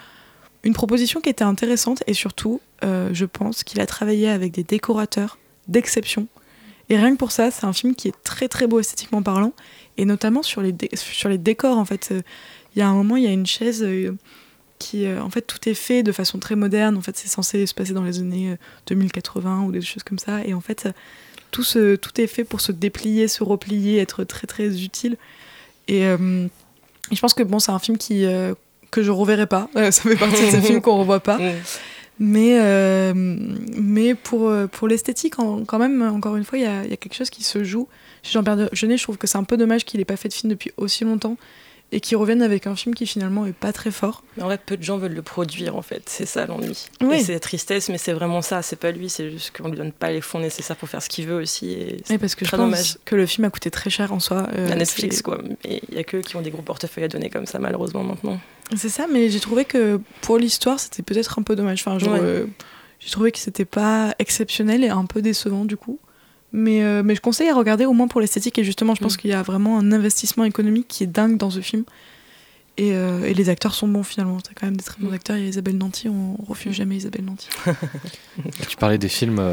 une 0.63 0.73
proposition 0.73 1.21
qui 1.21 1.29
était 1.29 1.43
intéressante. 1.43 2.01
Et 2.07 2.15
surtout, 2.15 2.59
je 2.81 3.25
pense 3.25 3.63
qu'il 3.63 3.79
a 3.81 3.85
travaillé 3.85 4.29
avec 4.29 4.51
des 4.51 4.63
décorateurs 4.63 5.37
d'exception 5.67 6.27
et 6.89 6.97
rien 6.97 7.11
que 7.11 7.17
pour 7.17 7.31
ça, 7.31 7.51
c'est 7.51 7.65
un 7.65 7.73
film 7.73 7.95
qui 7.95 8.07
est 8.07 8.23
très 8.23 8.47
très 8.47 8.67
beau 8.67 8.79
esthétiquement 8.79 9.21
parlant, 9.21 9.53
et 9.97 10.05
notamment 10.05 10.43
sur 10.43 10.61
les, 10.61 10.75
sur 10.93 11.29
les 11.29 11.37
décors 11.37 11.77
en 11.77 11.85
fait. 11.85 12.13
Il 12.75 12.79
y 12.79 12.81
a 12.81 12.87
un 12.87 12.93
moment, 12.93 13.15
il 13.15 13.23
y 13.23 13.27
a 13.27 13.31
une 13.31 13.47
chaise 13.47 13.83
euh, 13.83 14.15
qui, 14.79 15.05
euh, 15.05 15.21
en 15.21 15.29
fait, 15.29 15.41
tout 15.41 15.69
est 15.69 15.73
fait 15.75 16.01
de 16.01 16.11
façon 16.11 16.39
très 16.39 16.55
moderne. 16.55 16.97
En 16.97 17.01
fait, 17.01 17.15
c'est 17.15 17.27
censé 17.27 17.65
se 17.67 17.73
passer 17.73 17.93
dans 17.93 18.03
les 18.03 18.19
années 18.19 18.55
2080 18.87 19.49
euh, 19.63 19.67
ou 19.67 19.71
des 19.71 19.81
choses 19.81 20.03
comme 20.03 20.17
ça. 20.17 20.43
Et 20.45 20.53
en 20.53 20.61
fait, 20.61 20.87
tout, 21.51 21.63
se, 21.63 21.95
tout 21.97 22.19
est 22.19 22.27
fait 22.27 22.45
pour 22.45 22.61
se 22.61 22.71
déplier, 22.71 23.27
se 23.27 23.43
replier, 23.43 23.99
être 23.99 24.23
très 24.23 24.47
très 24.47 24.81
utile. 24.81 25.17
Et, 25.87 26.05
euh, 26.05 26.47
et 27.11 27.15
je 27.15 27.19
pense 27.19 27.33
que 27.33 27.43
bon, 27.43 27.59
c'est 27.59 27.71
un 27.71 27.79
film 27.79 27.97
qui 27.97 28.25
que 28.91 29.03
je 29.03 29.11
reverrai 29.11 29.45
pas. 29.45 29.69
ça 29.75 29.91
fait 29.91 30.15
partie 30.15 30.45
de 30.45 30.49
ces 30.49 30.61
films 30.65 30.81
qu'on 30.81 30.97
revoit 30.97 31.19
pas. 31.19 31.39
Mais, 32.19 32.59
euh, 32.59 33.13
mais 33.15 34.13
pour, 34.13 34.51
pour 34.71 34.87
l'esthétique, 34.87 35.35
quand 35.35 35.79
même, 35.79 36.01
encore 36.01 36.35
une 36.35 36.43
fois, 36.43 36.57
il 36.57 36.63
y 36.63 36.67
a, 36.67 36.85
y 36.85 36.93
a, 36.93 36.97
quelque 36.97 37.15
chose 37.15 37.29
qui 37.29 37.43
se 37.43 37.63
joue. 37.63 37.87
Chez 38.23 38.33
Jean-Pierre 38.33 38.69
Jeunet, 38.73 38.97
je 38.97 39.03
trouve 39.03 39.17
que 39.17 39.27
c'est 39.27 39.37
un 39.37 39.45
peu 39.45 39.55
dommage 39.55 39.85
qu'il 39.85 39.99
n'ait 39.99 40.05
pas 40.05 40.17
fait 40.17 40.27
de 40.27 40.33
film 40.33 40.51
depuis 40.51 40.71
aussi 40.77 41.05
longtemps 41.05 41.37
et 41.91 41.99
qu'il 41.99 42.17
revienne 42.17 42.41
avec 42.41 42.67
un 42.67 42.75
film 42.75 42.93
qui 42.93 43.07
finalement 43.07 43.45
est 43.45 43.53
pas 43.53 43.73
très 43.73 43.91
fort. 43.91 44.23
Mais 44.37 44.43
en 44.43 44.45
vrai, 44.47 44.59
peu 44.63 44.77
de 44.77 44.83
gens 44.83 44.97
veulent 44.97 45.13
le 45.13 45.21
produire 45.21 45.75
en 45.75 45.81
fait, 45.81 46.03
c'est 46.05 46.25
ça 46.25 46.45
l'ennui. 46.45 46.87
Oui. 47.01 47.15
Et 47.15 47.23
c'est 47.23 47.33
la 47.33 47.39
tristesse, 47.39 47.89
mais 47.89 47.97
c'est 47.97 48.13
vraiment 48.13 48.41
ça, 48.41 48.61
c'est 48.61 48.75
pas 48.75 48.91
lui, 48.91 49.09
c'est 49.09 49.31
juste 49.31 49.55
qu'on 49.57 49.69
lui 49.69 49.77
donne 49.77 49.91
pas 49.91 50.11
les 50.11 50.21
fonds 50.21 50.39
nécessaires 50.39 50.75
pour 50.75 50.89
faire 50.89 51.01
ce 51.01 51.09
qu'il 51.09 51.27
veut 51.27 51.41
aussi. 51.41 51.71
Et 51.71 52.03
oui, 52.09 52.17
parce 52.17 52.35
que 52.35 52.45
je 52.45 52.51
dommage. 52.51 52.77
pense 52.77 52.99
que 53.05 53.15
le 53.15 53.25
film 53.25 53.45
a 53.45 53.49
coûté 53.49 53.71
très 53.71 53.89
cher 53.89 54.13
en 54.13 54.19
soi. 54.19 54.47
Euh, 54.55 54.71
à 54.71 54.75
Netflix 54.75 55.21
quoi, 55.21 55.39
et 55.63 55.81
il 55.89 55.95
y 55.95 55.99
a 55.99 56.03
que 56.03 56.17
qui 56.17 56.35
ont 56.35 56.41
des 56.41 56.51
gros 56.51 56.61
portefeuilles 56.61 57.05
à 57.05 57.07
donner 57.07 57.29
comme 57.29 57.45
ça 57.45 57.59
malheureusement 57.59 58.03
maintenant. 58.03 58.39
C'est 58.75 58.89
ça, 58.89 59.07
mais 59.11 59.29
j'ai 59.29 59.39
trouvé 59.39 59.65
que 59.65 59.99
pour 60.21 60.37
l'histoire, 60.37 60.79
c'était 60.79 61.01
peut-être 61.01 61.39
un 61.39 61.41
peu 61.41 61.55
dommage. 61.55 61.81
Enfin, 61.81 61.97
genre, 61.97 62.13
ouais. 62.13 62.19
euh, 62.21 62.45
j'ai 62.99 63.09
trouvé 63.09 63.31
que 63.31 63.39
c'était 63.39 63.65
pas 63.65 64.13
exceptionnel 64.19 64.83
et 64.83 64.89
un 64.89 65.05
peu 65.05 65.21
décevant 65.21 65.65
du 65.65 65.77
coup. 65.77 65.99
Mais, 66.51 66.83
euh, 66.83 67.03
mais 67.03 67.15
je 67.15 67.21
conseille 67.21 67.49
à 67.49 67.55
regarder 67.55 67.85
au 67.85 67.93
moins 67.93 68.07
pour 68.07 68.21
l'esthétique 68.21 68.57
et 68.57 68.63
justement, 68.63 68.95
je 68.95 69.01
pense 69.01 69.15
mmh. 69.15 69.17
qu'il 69.17 69.29
y 69.31 69.33
a 69.33 69.43
vraiment 69.43 69.77
un 69.77 69.91
investissement 69.91 70.45
économique 70.45 70.87
qui 70.87 71.03
est 71.03 71.07
dingue 71.07 71.37
dans 71.37 71.49
ce 71.49 71.61
film. 71.61 71.83
Et, 72.77 72.93
euh, 72.93 73.25
et, 73.25 73.33
les 73.33 73.49
acteurs 73.49 73.73
sont 73.73 73.87
bons 73.87 74.03
finalement. 74.03 74.37
C'est 74.45 74.53
quand 74.53 74.65
même 74.65 74.77
des 74.77 74.83
très 74.83 75.01
bons 75.01 75.11
acteurs. 75.11 75.35
Il 75.35 75.43
y 75.43 75.45
a 75.45 75.49
Isabelle 75.49 75.77
Nanty, 75.77 76.07
on 76.07 76.37
refuse 76.47 76.73
jamais 76.73 76.95
Isabelle 76.95 77.25
Nanty. 77.25 77.49
tu 78.69 78.77
parlais 78.77 78.97
des 78.97 79.09
films 79.09 79.43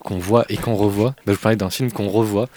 qu'on 0.00 0.18
voit 0.18 0.44
et 0.48 0.56
qu'on 0.56 0.74
revoit. 0.74 1.14
Bah, 1.24 1.34
je 1.34 1.38
parlais 1.38 1.56
d'un 1.56 1.70
film 1.70 1.92
qu'on 1.92 2.08
revoit 2.08 2.48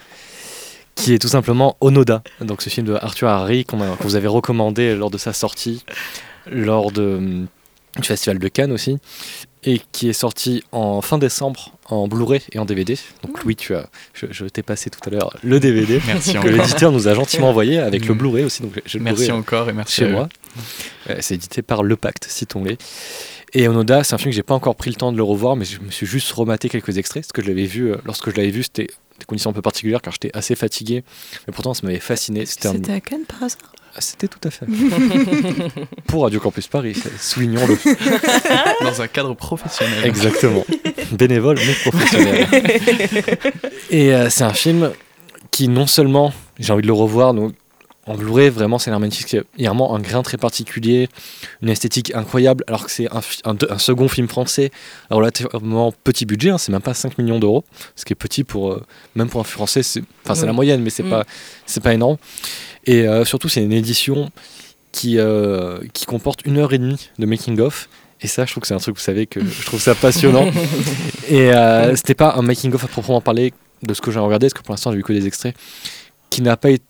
qui 1.01 1.13
est 1.15 1.19
tout 1.19 1.27
simplement 1.27 1.77
Onoda. 1.81 2.21
Donc 2.41 2.61
ce 2.61 2.69
film 2.69 2.85
de 2.85 2.93
Arthur 2.93 3.27
Harry 3.27 3.65
qu'on 3.65 3.79
que 3.79 4.03
vous 4.03 4.15
avez 4.15 4.27
recommandé 4.27 4.95
lors 4.95 5.09
de 5.09 5.17
sa 5.17 5.33
sortie, 5.33 5.83
lors 6.49 6.91
de, 6.91 7.45
du 7.97 8.07
Festival 8.07 8.37
de 8.37 8.47
Cannes 8.47 8.71
aussi 8.71 8.97
et 9.63 9.79
qui 9.91 10.09
est 10.09 10.13
sorti 10.13 10.63
en 10.71 11.01
fin 11.01 11.17
décembre 11.19 11.73
en 11.85 12.07
Blu-ray 12.07 12.41
et 12.51 12.57
en 12.57 12.65
DVD. 12.65 12.97
Donc 13.23 13.43
Louis, 13.43 13.55
tu 13.55 13.75
as, 13.75 13.89
je, 14.13 14.45
t'ai 14.45 14.63
passé 14.63 14.89
tout 14.89 14.99
à 15.05 15.11
l'heure 15.11 15.35
le 15.43 15.59
DVD 15.59 16.01
merci 16.07 16.33
que 16.33 16.47
l'éditeur 16.47 16.91
nous 16.91 17.07
a 17.07 17.13
gentiment 17.13 17.49
envoyé 17.49 17.79
avec 17.79 18.07
le 18.07 18.13
Blu-ray 18.13 18.43
aussi. 18.43 18.61
Donc 18.61 18.81
je 18.85 18.97
merci 18.99 19.31
encore 19.31 19.69
et 19.69 19.73
merci 19.73 20.01
chez 20.01 20.07
moi. 20.07 20.29
C'est 21.19 21.35
édité 21.35 21.61
par 21.61 21.83
Le 21.83 21.95
Pacte, 21.95 22.25
citons-les. 22.29 22.77
Et 23.53 23.67
Onoda, 23.67 24.03
c'est 24.03 24.13
un 24.13 24.17
film 24.17 24.31
que 24.31 24.35
j'ai 24.35 24.43
pas 24.43 24.53
encore 24.53 24.75
pris 24.75 24.89
le 24.89 24.95
temps 24.95 25.11
de 25.11 25.17
le 25.17 25.23
revoir, 25.23 25.57
mais 25.57 25.65
je 25.65 25.81
me 25.81 25.91
suis 25.91 26.05
juste 26.05 26.31
rematé 26.31 26.69
quelques 26.69 26.97
extraits. 26.97 27.23
Parce 27.23 27.33
que 27.33 27.41
je 27.41 27.47
l'avais 27.47 27.65
vu, 27.65 27.91
euh, 27.91 27.97
lorsque 28.05 28.29
je 28.31 28.35
l'avais 28.37 28.51
vu, 28.51 28.63
c'était 28.63 28.87
des 29.21 29.25
conditions 29.25 29.49
un 29.49 29.53
peu 29.53 29.61
particulières 29.61 30.01
car 30.01 30.13
j'étais 30.13 30.31
assez 30.35 30.55
fatigué. 30.55 31.03
Mais 31.47 31.53
pourtant, 31.53 31.73
ça 31.73 31.85
m'avait 31.85 31.99
fasciné. 31.99 32.45
C'était 32.45 32.67
un... 32.67 32.93
à 32.93 32.99
Cannes 32.99 33.25
par 33.27 33.43
hasard? 33.43 33.71
Ah, 33.93 33.99
c'était 33.99 34.27
tout 34.27 34.39
à 34.45 34.51
fait. 34.51 34.65
Pour 36.07 36.23
Radio 36.23 36.39
Campus 36.39 36.67
Paris, 36.67 36.95
soulignons-le. 37.19 37.77
Dans 38.85 39.01
un 39.01 39.07
cadre 39.07 39.33
professionnel. 39.33 40.05
Exactement. 40.05 40.65
Bénévole, 41.11 41.57
mais 41.57 41.91
professionnel. 41.91 42.47
Et 43.89 44.13
euh, 44.13 44.29
c'est 44.29 44.45
un 44.45 44.53
film 44.53 44.91
qui, 45.51 45.67
non 45.67 45.87
seulement, 45.87 46.31
j'ai 46.57 46.71
envie 46.71 46.83
de 46.83 46.87
le 46.87 46.93
revoir, 46.93 47.33
donc, 47.33 47.53
en 48.07 48.15
Blu-ray, 48.15 48.49
vraiment, 48.49 48.79
c'est. 48.79 48.91
Il 48.91 49.63
y 49.63 49.67
a 49.67 49.69
vraiment 49.69 49.95
un 49.95 49.99
grain 49.99 50.23
très 50.23 50.37
particulier, 50.37 51.07
une 51.61 51.69
esthétique 51.69 52.13
incroyable, 52.15 52.63
alors 52.67 52.85
que 52.85 52.91
c'est 52.91 53.07
un, 53.11 53.21
un, 53.45 53.77
second 53.77 54.07
film 54.07 54.27
français, 54.27 54.71
relativement 55.11 55.93
petit 56.03 56.25
budget, 56.25 56.49
hein, 56.49 56.57
c'est 56.57 56.71
même 56.71 56.81
pas 56.81 56.95
5 56.95 57.19
millions 57.19 57.37
d'euros, 57.37 57.63
ce 57.95 58.03
qui 58.03 58.13
est 58.13 58.15
petit 58.15 58.43
pour, 58.43 58.71
euh, 58.71 58.83
même 59.13 59.29
pour 59.29 59.39
un 59.39 59.43
film 59.43 59.53
français, 59.53 59.83
c'est 59.83 60.01
la 60.25 60.53
moyenne, 60.53 60.81
mais 60.81 60.89
c'est 60.89 61.03
mm. 61.03 61.09
pas, 61.09 61.25
pas 61.83 61.93
énorme. 61.93 62.17
Et 62.85 63.07
euh, 63.07 63.23
surtout, 63.23 63.49
c'est 63.49 63.63
une 63.63 63.71
édition 63.71 64.31
qui, 64.91 65.19
euh, 65.19 65.79
qui 65.93 66.05
comporte 66.05 66.43
une 66.45 66.57
heure 66.57 66.73
et 66.73 66.79
demie 66.79 67.09
de 67.19 67.25
making-of. 67.27 67.87
Et 68.21 68.27
ça, 68.27 68.45
je 68.45 68.51
trouve 68.51 68.61
que 68.61 68.67
c'est 68.67 68.73
un 68.73 68.79
truc, 68.79 68.95
vous 68.95 69.01
savez, 69.01 69.27
que 69.27 69.39
je 69.43 69.65
trouve 69.65 69.79
ça 69.79 69.93
passionnant. 69.93 70.49
et 71.29 71.51
c'était 71.95 72.15
pas 72.15 72.33
un 72.35 72.41
making-of 72.41 72.83
à 72.83 72.87
proprement 72.87 73.21
parler 73.21 73.53
de 73.83 73.93
ce 73.93 74.01
que 74.01 74.09
j'ai 74.09 74.19
regardé, 74.19 74.47
parce 74.47 74.55
que 74.55 74.63
pour 74.63 74.73
l'instant, 74.73 74.91
j'ai 74.91 74.97
vu 74.97 75.03
que 75.03 75.13
des 75.13 75.27
extraits, 75.27 75.55
qui 76.31 76.41
n'a 76.41 76.57
pas 76.57 76.71
été 76.71 76.83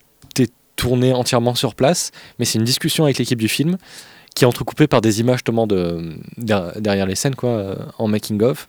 tourné 0.81 1.13
entièrement 1.13 1.53
sur 1.53 1.75
place, 1.75 2.11
mais 2.39 2.45
c'est 2.45 2.57
une 2.57 2.65
discussion 2.65 3.03
avec 3.03 3.19
l'équipe 3.19 3.39
du 3.39 3.47
film 3.47 3.77
qui 4.33 4.45
est 4.45 4.47
entrecoupée 4.47 4.87
par 4.87 5.01
des 5.01 5.19
images 5.19 5.39
justement 5.39 5.67
de, 5.67 6.15
derrière 6.37 7.05
les 7.05 7.15
scènes, 7.15 7.35
quoi, 7.35 7.75
en 7.99 8.07
making-of. 8.07 8.67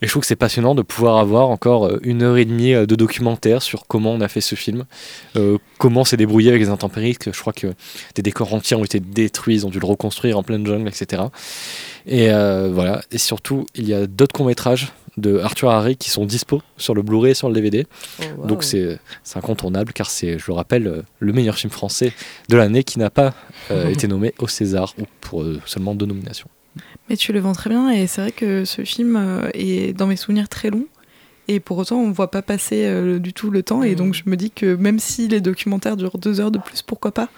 Et 0.00 0.06
je 0.06 0.10
trouve 0.10 0.22
que 0.22 0.26
c'est 0.26 0.36
passionnant 0.36 0.74
de 0.74 0.82
pouvoir 0.82 1.18
avoir 1.18 1.48
encore 1.48 1.86
euh, 1.86 1.98
une 2.02 2.22
heure 2.22 2.36
et 2.36 2.44
demie 2.44 2.72
euh, 2.72 2.86
de 2.86 2.94
documentaire 2.94 3.62
sur 3.62 3.86
comment 3.86 4.12
on 4.12 4.20
a 4.20 4.28
fait 4.28 4.40
ce 4.40 4.54
film, 4.54 4.84
euh, 5.36 5.58
comment 5.78 6.04
s'est 6.04 6.16
débrouillé 6.16 6.50
avec 6.50 6.62
les 6.62 6.68
intempéries, 6.68 7.16
que 7.16 7.32
je 7.32 7.40
crois 7.40 7.52
que 7.52 7.74
des 8.14 8.22
décors 8.22 8.54
entiers 8.54 8.76
ont 8.76 8.84
été 8.84 9.00
détruits, 9.00 9.56
ils 9.56 9.66
ont 9.66 9.70
dû 9.70 9.80
le 9.80 9.86
reconstruire 9.86 10.38
en 10.38 10.42
pleine 10.42 10.66
jungle, 10.66 10.88
etc. 10.88 11.22
Et 12.06 12.28
voilà, 12.28 13.02
et 13.10 13.18
surtout, 13.18 13.66
il 13.74 13.86
y 13.86 13.94
a 13.94 14.06
d'autres 14.06 14.32
courts-métrages 14.32 14.92
de 15.18 15.38
Arthur 15.38 15.70
Harry 15.70 15.96
qui 15.96 16.10
sont 16.10 16.24
dispo 16.24 16.62
sur 16.76 16.94
le 16.94 17.02
Blu-ray 17.02 17.32
et 17.32 17.34
sur 17.34 17.48
le 17.48 17.54
DVD. 17.54 17.86
Donc 18.44 18.64
c'est 18.64 18.98
incontournable 19.34 19.92
car 19.92 20.10
c'est, 20.10 20.38
je 20.38 20.46
le 20.48 20.52
rappelle, 20.54 21.04
le 21.18 21.32
meilleur 21.32 21.56
film 21.56 21.70
français 21.70 22.12
de 22.48 22.56
l'année 22.56 22.84
qui 22.84 22.98
n'a 22.98 23.10
pas 23.10 23.34
été 23.70 24.08
nommé 24.08 24.34
au 24.38 24.48
César 24.48 24.94
ou 24.98 25.04
pour 25.20 25.44
seulement 25.66 25.94
deux 25.94 26.06
nominations. 26.06 26.48
Mais 27.08 27.16
tu 27.16 27.32
le 27.32 27.40
vends 27.40 27.52
très 27.52 27.70
bien 27.70 27.90
et 27.90 28.06
c'est 28.06 28.20
vrai 28.20 28.32
que 28.32 28.64
ce 28.64 28.84
film 28.84 29.16
euh, 29.16 29.48
est 29.54 29.96
dans 29.96 30.06
mes 30.06 30.16
souvenirs 30.16 30.48
très 30.48 30.70
long 30.70 30.86
et 31.48 31.60
pour 31.60 31.78
autant 31.78 31.96
on 31.96 32.08
ne 32.08 32.12
voit 32.12 32.30
pas 32.30 32.42
passer 32.42 32.84
euh, 32.84 33.18
du 33.18 33.32
tout 33.32 33.50
le 33.50 33.62
temps 33.62 33.82
et 33.82 33.94
donc 33.94 34.10
mm. 34.10 34.14
je 34.14 34.22
me 34.26 34.36
dis 34.36 34.50
que 34.50 34.74
même 34.74 34.98
si 34.98 35.28
les 35.28 35.40
documentaires 35.40 35.96
durent 35.96 36.18
deux 36.18 36.40
heures 36.40 36.50
de 36.50 36.58
plus, 36.58 36.82
pourquoi 36.82 37.12
pas? 37.12 37.28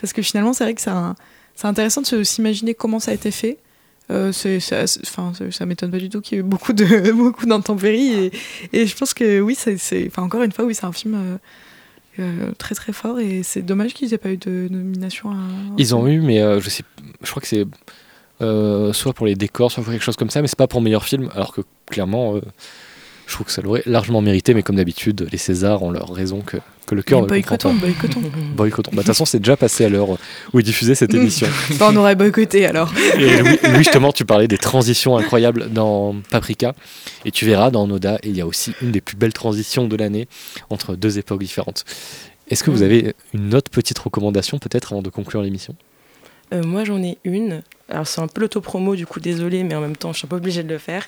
Parce 0.00 0.12
que 0.12 0.20
finalement 0.20 0.52
c'est 0.52 0.64
vrai 0.64 0.74
que 0.74 0.82
c'est 0.82 1.66
intéressant 1.66 2.02
de 2.02 2.22
s'imaginer 2.22 2.74
comment 2.74 3.00
ça 3.00 3.12
a 3.12 3.14
été 3.14 3.30
fait. 3.30 3.58
Euh, 4.10 4.30
c'est, 4.32 4.58
enfin, 5.02 5.32
ça 5.50 5.66
m'étonne 5.66 5.90
pas 5.90 5.98
du 5.98 6.08
tout 6.08 6.20
qu'il 6.20 6.36
y 6.36 6.38
ait 6.38 6.44
eu 6.44 6.46
beaucoup, 6.46 6.72
de, 6.72 7.10
beaucoup 7.12 7.46
d'intempéries 7.46 8.12
et, 8.12 8.32
et, 8.72 8.86
je 8.86 8.96
pense 8.96 9.14
que 9.14 9.40
oui, 9.40 9.56
c'est, 9.56 10.06
enfin, 10.06 10.22
encore 10.22 10.42
une 10.42 10.52
fois, 10.52 10.64
oui, 10.64 10.74
c'est 10.74 10.86
un 10.86 10.92
film 10.92 11.38
très 12.56 12.74
très 12.74 12.92
fort 12.92 13.20
et 13.20 13.42
c'est 13.42 13.60
dommage 13.60 13.92
qu'ils 13.92 14.14
aient 14.14 14.18
pas 14.18 14.30
eu 14.30 14.38
de 14.38 14.68
nomination. 14.70 15.30
À... 15.30 15.36
Ils 15.76 15.94
ont 15.94 16.06
eu, 16.06 16.20
mais 16.20 16.40
je 16.60 16.70
sais, 16.70 16.82
je 17.22 17.30
crois 17.30 17.42
que 17.42 17.48
c'est 17.48 17.66
euh, 18.42 18.92
soit 18.92 19.14
pour 19.14 19.26
les 19.26 19.34
décors, 19.34 19.72
soit 19.72 19.82
pour 19.82 19.92
quelque 19.92 20.02
chose 20.02 20.16
comme 20.16 20.30
ça, 20.30 20.42
mais 20.42 20.48
c'est 20.48 20.58
pas 20.58 20.66
pour 20.66 20.82
meilleur 20.82 21.04
film, 21.04 21.30
alors 21.34 21.52
que 21.52 21.62
clairement, 21.86 22.36
euh, 22.36 22.42
je 23.26 23.34
trouve 23.34 23.46
que 23.46 23.52
ça 23.52 23.62
l'aurait 23.62 23.82
largement 23.86 24.20
mérité, 24.20 24.52
mais 24.52 24.62
comme 24.62 24.76
d'habitude, 24.76 25.26
les 25.32 25.38
Césars 25.38 25.82
ont 25.82 25.90
leur 25.90 26.12
raison 26.12 26.42
que, 26.42 26.58
que 26.86 26.94
le 26.94 27.02
cœur 27.02 27.22
ne 27.22 27.26
boycottons, 27.26 27.70
comprend 27.70 27.80
pas. 27.80 27.86
Boycottons, 27.86 28.22
boycottons. 28.56 28.90
Bah, 28.92 28.96
de 28.96 29.02
toute 29.02 29.06
façon, 29.08 29.24
c'est 29.24 29.38
déjà 29.38 29.56
passé 29.56 29.84
à 29.84 29.88
l'heure 29.88 30.10
où 30.52 30.60
ils 30.60 30.64
diffusaient 30.64 30.94
cette 30.94 31.12
émission. 31.12 31.46
bah, 31.78 31.88
on 31.92 31.96
aurait 31.96 32.14
boycotté 32.14 32.66
alors. 32.66 32.92
Et 33.18 33.38
Louis, 33.38 33.58
justement, 33.76 34.12
tu 34.12 34.24
parlais 34.24 34.48
des 34.48 34.58
transitions 34.58 35.16
incroyables 35.16 35.70
dans 35.70 36.14
Paprika, 36.30 36.74
et 37.24 37.30
tu 37.30 37.44
verras 37.44 37.70
dans 37.70 37.86
Noda, 37.86 38.18
il 38.22 38.36
y 38.36 38.40
a 38.40 38.46
aussi 38.46 38.72
une 38.80 38.92
des 38.92 39.00
plus 39.00 39.16
belles 39.16 39.32
transitions 39.32 39.86
de 39.86 39.96
l'année 39.96 40.28
entre 40.70 40.96
deux 40.96 41.18
époques 41.18 41.40
différentes. 41.40 41.84
Est-ce 42.48 42.62
que 42.62 42.70
vous 42.70 42.80
mm. 42.80 42.84
avez 42.84 43.14
une 43.34 43.54
autre 43.54 43.70
petite 43.70 43.98
recommandation 43.98 44.58
peut-être 44.58 44.92
avant 44.92 45.02
de 45.02 45.10
conclure 45.10 45.42
l'émission? 45.42 45.74
Euh, 46.52 46.62
moi, 46.62 46.84
j'en 46.84 47.02
ai 47.02 47.18
une. 47.24 47.62
Alors, 47.88 48.06
c'est 48.06 48.20
un 48.20 48.28
peu 48.28 48.40
l'autopromo, 48.40 48.94
du 48.94 49.06
coup, 49.06 49.20
désolé, 49.20 49.64
mais 49.64 49.74
en 49.74 49.80
même 49.80 49.96
temps, 49.96 50.12
je 50.12 50.18
suis 50.18 50.26
un 50.26 50.28
peu 50.28 50.36
obligée 50.36 50.62
de 50.62 50.68
le 50.68 50.78
faire. 50.78 51.06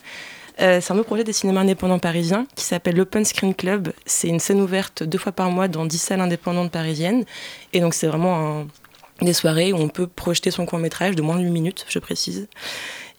Euh, 0.61 0.81
c'est 0.81 0.93
un 0.93 0.97
nouveau 0.97 1.07
projet 1.07 1.25
des 1.25 1.33
cinémas 1.33 1.61
indépendants 1.61 1.99
parisiens 1.99 2.47
qui 2.57 2.65
s'appelle 2.65 2.97
l'Open 2.97 3.25
Screen 3.25 3.55
Club. 3.55 3.93
C'est 4.07 4.29
une 4.29 4.41
scène 4.41 4.61
ouverte 4.61 5.03
deux 5.03 5.19
fois 5.19 5.33
par 5.33 5.51
mois 5.51 5.69
dans 5.69 5.85
dix 5.85 5.99
salles 5.99 6.21
indépendantes 6.21 6.73
parisiennes. 6.73 7.25
Et 7.73 7.81
donc, 7.81 7.95
c'est 7.95 8.09
vraiment 8.09 8.67
des 9.21 9.33
soirées 9.33 9.73
où 9.73 9.77
on 9.77 9.89
peut 9.89 10.07
projeter 10.07 10.51
son 10.51 10.67
court 10.67 10.79
métrage 10.79 11.15
de 11.15 11.23
moins 11.23 11.37
de 11.37 11.43
8 11.43 11.51
minutes, 11.51 11.87
je 11.89 11.99
précise. 11.99 12.49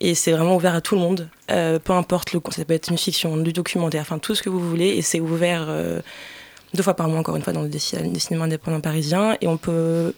Et 0.01 0.15
c'est 0.15 0.31
vraiment 0.31 0.55
ouvert 0.55 0.75
à 0.75 0.81
tout 0.81 0.95
le 0.95 1.01
monde, 1.01 1.29
euh, 1.51 1.77
peu 1.77 1.91
importe 1.93 2.31
le 2.31 2.39
ça 2.51 2.63
peut 2.63 2.73
être 2.73 2.89
une 2.89 2.97
fiction, 2.97 3.35
du 3.35 3.51
documentaire, 3.51 4.01
enfin 4.01 4.17
tout 4.17 4.33
ce 4.33 4.41
que 4.41 4.49
vous 4.49 4.59
voulez. 4.59 4.89
Et 4.89 5.01
c'est 5.01 5.19
ouvert 5.19 5.67
deux 6.73 6.83
fois 6.83 6.93
par 6.93 7.09
mois, 7.09 7.19
encore 7.19 7.35
une 7.35 7.41
fois, 7.41 7.53
dans 7.53 7.63
des, 7.63 7.69
des 7.69 8.19
cinémas 8.19 8.45
indépendants 8.45 8.81
parisiens. 8.81 9.37
Et 9.41 9.47
on 9.47 9.57
peut 9.57 10.13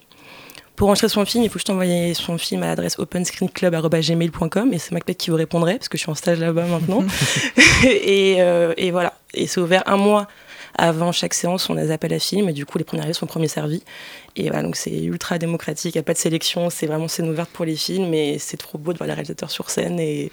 pour 0.81 0.87
enregistrer 0.87 1.09
son 1.09 1.25
film, 1.25 1.43
il 1.43 1.49
faut 1.51 1.59
juste 1.59 1.69
envoyer 1.69 2.15
son 2.15 2.39
film 2.39 2.63
à 2.63 2.65
l'adresse 2.65 2.97
openscreenclub.gmail.com 2.97 4.73
et 4.73 4.79
c'est 4.79 4.93
Macbeth 4.93 5.15
qui 5.15 5.29
vous 5.29 5.35
répondrait 5.35 5.75
parce 5.75 5.89
que 5.89 5.95
je 5.95 6.01
suis 6.01 6.09
en 6.09 6.15
stage 6.15 6.39
là-bas 6.39 6.65
maintenant. 6.65 7.05
Euh, 7.85 8.73
et, 8.77 8.89
voilà. 8.89 9.13
Et 9.35 9.45
c'est 9.45 9.59
ouvert 9.59 9.83
un 9.85 9.97
mois 9.97 10.27
avant 10.75 11.11
chaque 11.11 11.35
séance, 11.35 11.69
on 11.69 11.77
a 11.77 11.83
des 11.83 11.91
appels 11.91 12.13
à 12.13 12.19
films 12.19 12.49
et 12.49 12.53
du 12.53 12.65
coup 12.65 12.79
les 12.79 12.83
premiers 12.83 13.01
arrivés 13.01 13.13
sont 13.13 13.27
premiers 13.27 13.47
servis. 13.47 13.83
Et 14.35 14.47
voilà, 14.47 14.63
donc 14.63 14.75
c'est 14.75 15.03
ultra 15.03 15.37
démocratique, 15.37 15.93
il 15.93 15.97
n'y 15.99 16.01
a 16.01 16.03
pas 16.03 16.13
de 16.13 16.17
sélection, 16.17 16.71
c'est 16.71 16.87
vraiment 16.87 17.07
scène 17.07 17.29
ouverte 17.29 17.51
pour 17.51 17.65
les 17.65 17.75
films 17.75 18.11
et 18.15 18.39
c'est 18.39 18.57
trop 18.57 18.79
beau 18.79 18.91
de 18.91 18.97
voir 18.97 19.07
les 19.07 19.13
réalisateurs 19.13 19.51
sur 19.51 19.69
scène 19.69 19.99
et 19.99 20.31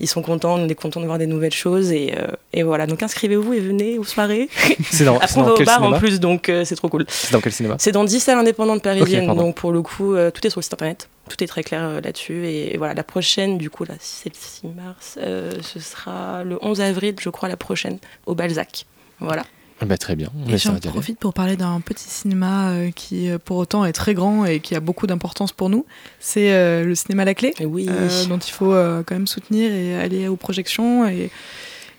ils 0.00 0.08
sont 0.08 0.22
contents, 0.22 0.56
on 0.58 0.68
est 0.68 0.74
contents 0.74 1.00
de 1.00 1.06
voir 1.06 1.18
des 1.18 1.26
nouvelles 1.26 1.52
choses 1.52 1.90
et, 1.90 2.14
euh, 2.16 2.26
et 2.52 2.62
voilà. 2.62 2.86
Donc 2.86 3.02
inscrivez-vous 3.02 3.54
et 3.54 3.60
venez 3.60 3.98
aux 3.98 4.04
soirées. 4.04 4.48
C'est 4.90 5.04
dans, 5.04 5.16
Après, 5.16 5.38
on 5.38 5.42
va 5.44 5.52
au 5.52 5.64
bar 5.64 5.82
en 5.82 5.98
plus, 5.98 6.20
donc 6.20 6.48
euh, 6.48 6.64
c'est 6.64 6.76
trop 6.76 6.88
cool. 6.88 7.04
C'est 7.08 7.32
dans 7.32 7.40
quel 7.40 7.52
cinéma 7.52 7.76
C'est 7.78 7.92
dans 7.92 8.04
10 8.04 8.20
salles 8.20 8.38
indépendantes 8.38 8.82
parisiennes, 8.82 9.26
donc 9.34 9.56
pour 9.56 9.72
le 9.72 9.82
coup, 9.82 10.14
euh, 10.14 10.30
tout 10.30 10.46
est 10.46 10.50
sur 10.50 10.60
le 10.60 10.62
site 10.62 10.74
internet. 10.74 11.08
Tout 11.28 11.42
est 11.42 11.46
très 11.46 11.62
clair 11.62 12.00
là-dessus. 12.02 12.46
Et, 12.46 12.76
voilà, 12.76 12.94
la 12.94 13.02
prochaine, 13.02 13.58
du 13.58 13.70
coup, 13.70 13.84
là, 13.84 13.94
c'est 13.98 14.28
le 14.28 14.38
6 14.38 14.66
mars, 14.68 15.18
ce 15.18 15.80
sera 15.80 16.44
le 16.44 16.58
11 16.62 16.80
avril, 16.80 17.16
je 17.20 17.30
crois, 17.30 17.48
la 17.48 17.56
prochaine, 17.56 17.98
au 18.26 18.34
Balzac. 18.34 18.86
Voilà. 19.18 19.44
Ah 19.80 19.84
bah, 19.84 19.98
très 19.98 20.16
bien. 20.16 20.30
Et 20.48 20.56
j'en 20.56 20.76
profite 20.76 21.18
pour 21.18 21.34
parler 21.34 21.56
d'un 21.56 21.80
petit 21.80 22.08
cinéma 22.08 22.70
euh, 22.70 22.90
qui, 22.90 23.28
euh, 23.28 23.38
pour 23.38 23.58
autant, 23.58 23.84
est 23.84 23.92
très 23.92 24.14
grand 24.14 24.46
et 24.46 24.60
qui 24.60 24.74
a 24.74 24.80
beaucoup 24.80 25.06
d'importance 25.06 25.52
pour 25.52 25.68
nous. 25.68 25.84
C'est 26.18 26.52
euh, 26.52 26.84
le 26.84 26.94
cinéma 26.94 27.26
La 27.26 27.34
Clé, 27.34 27.52
oui. 27.60 27.86
dont 28.28 28.38
il 28.38 28.50
faut 28.50 28.72
quand 28.72 29.12
même 29.12 29.26
soutenir 29.26 29.70
et 29.70 29.94
aller 29.94 30.28
aux 30.28 30.36
projections 30.36 31.06
et, 31.06 31.30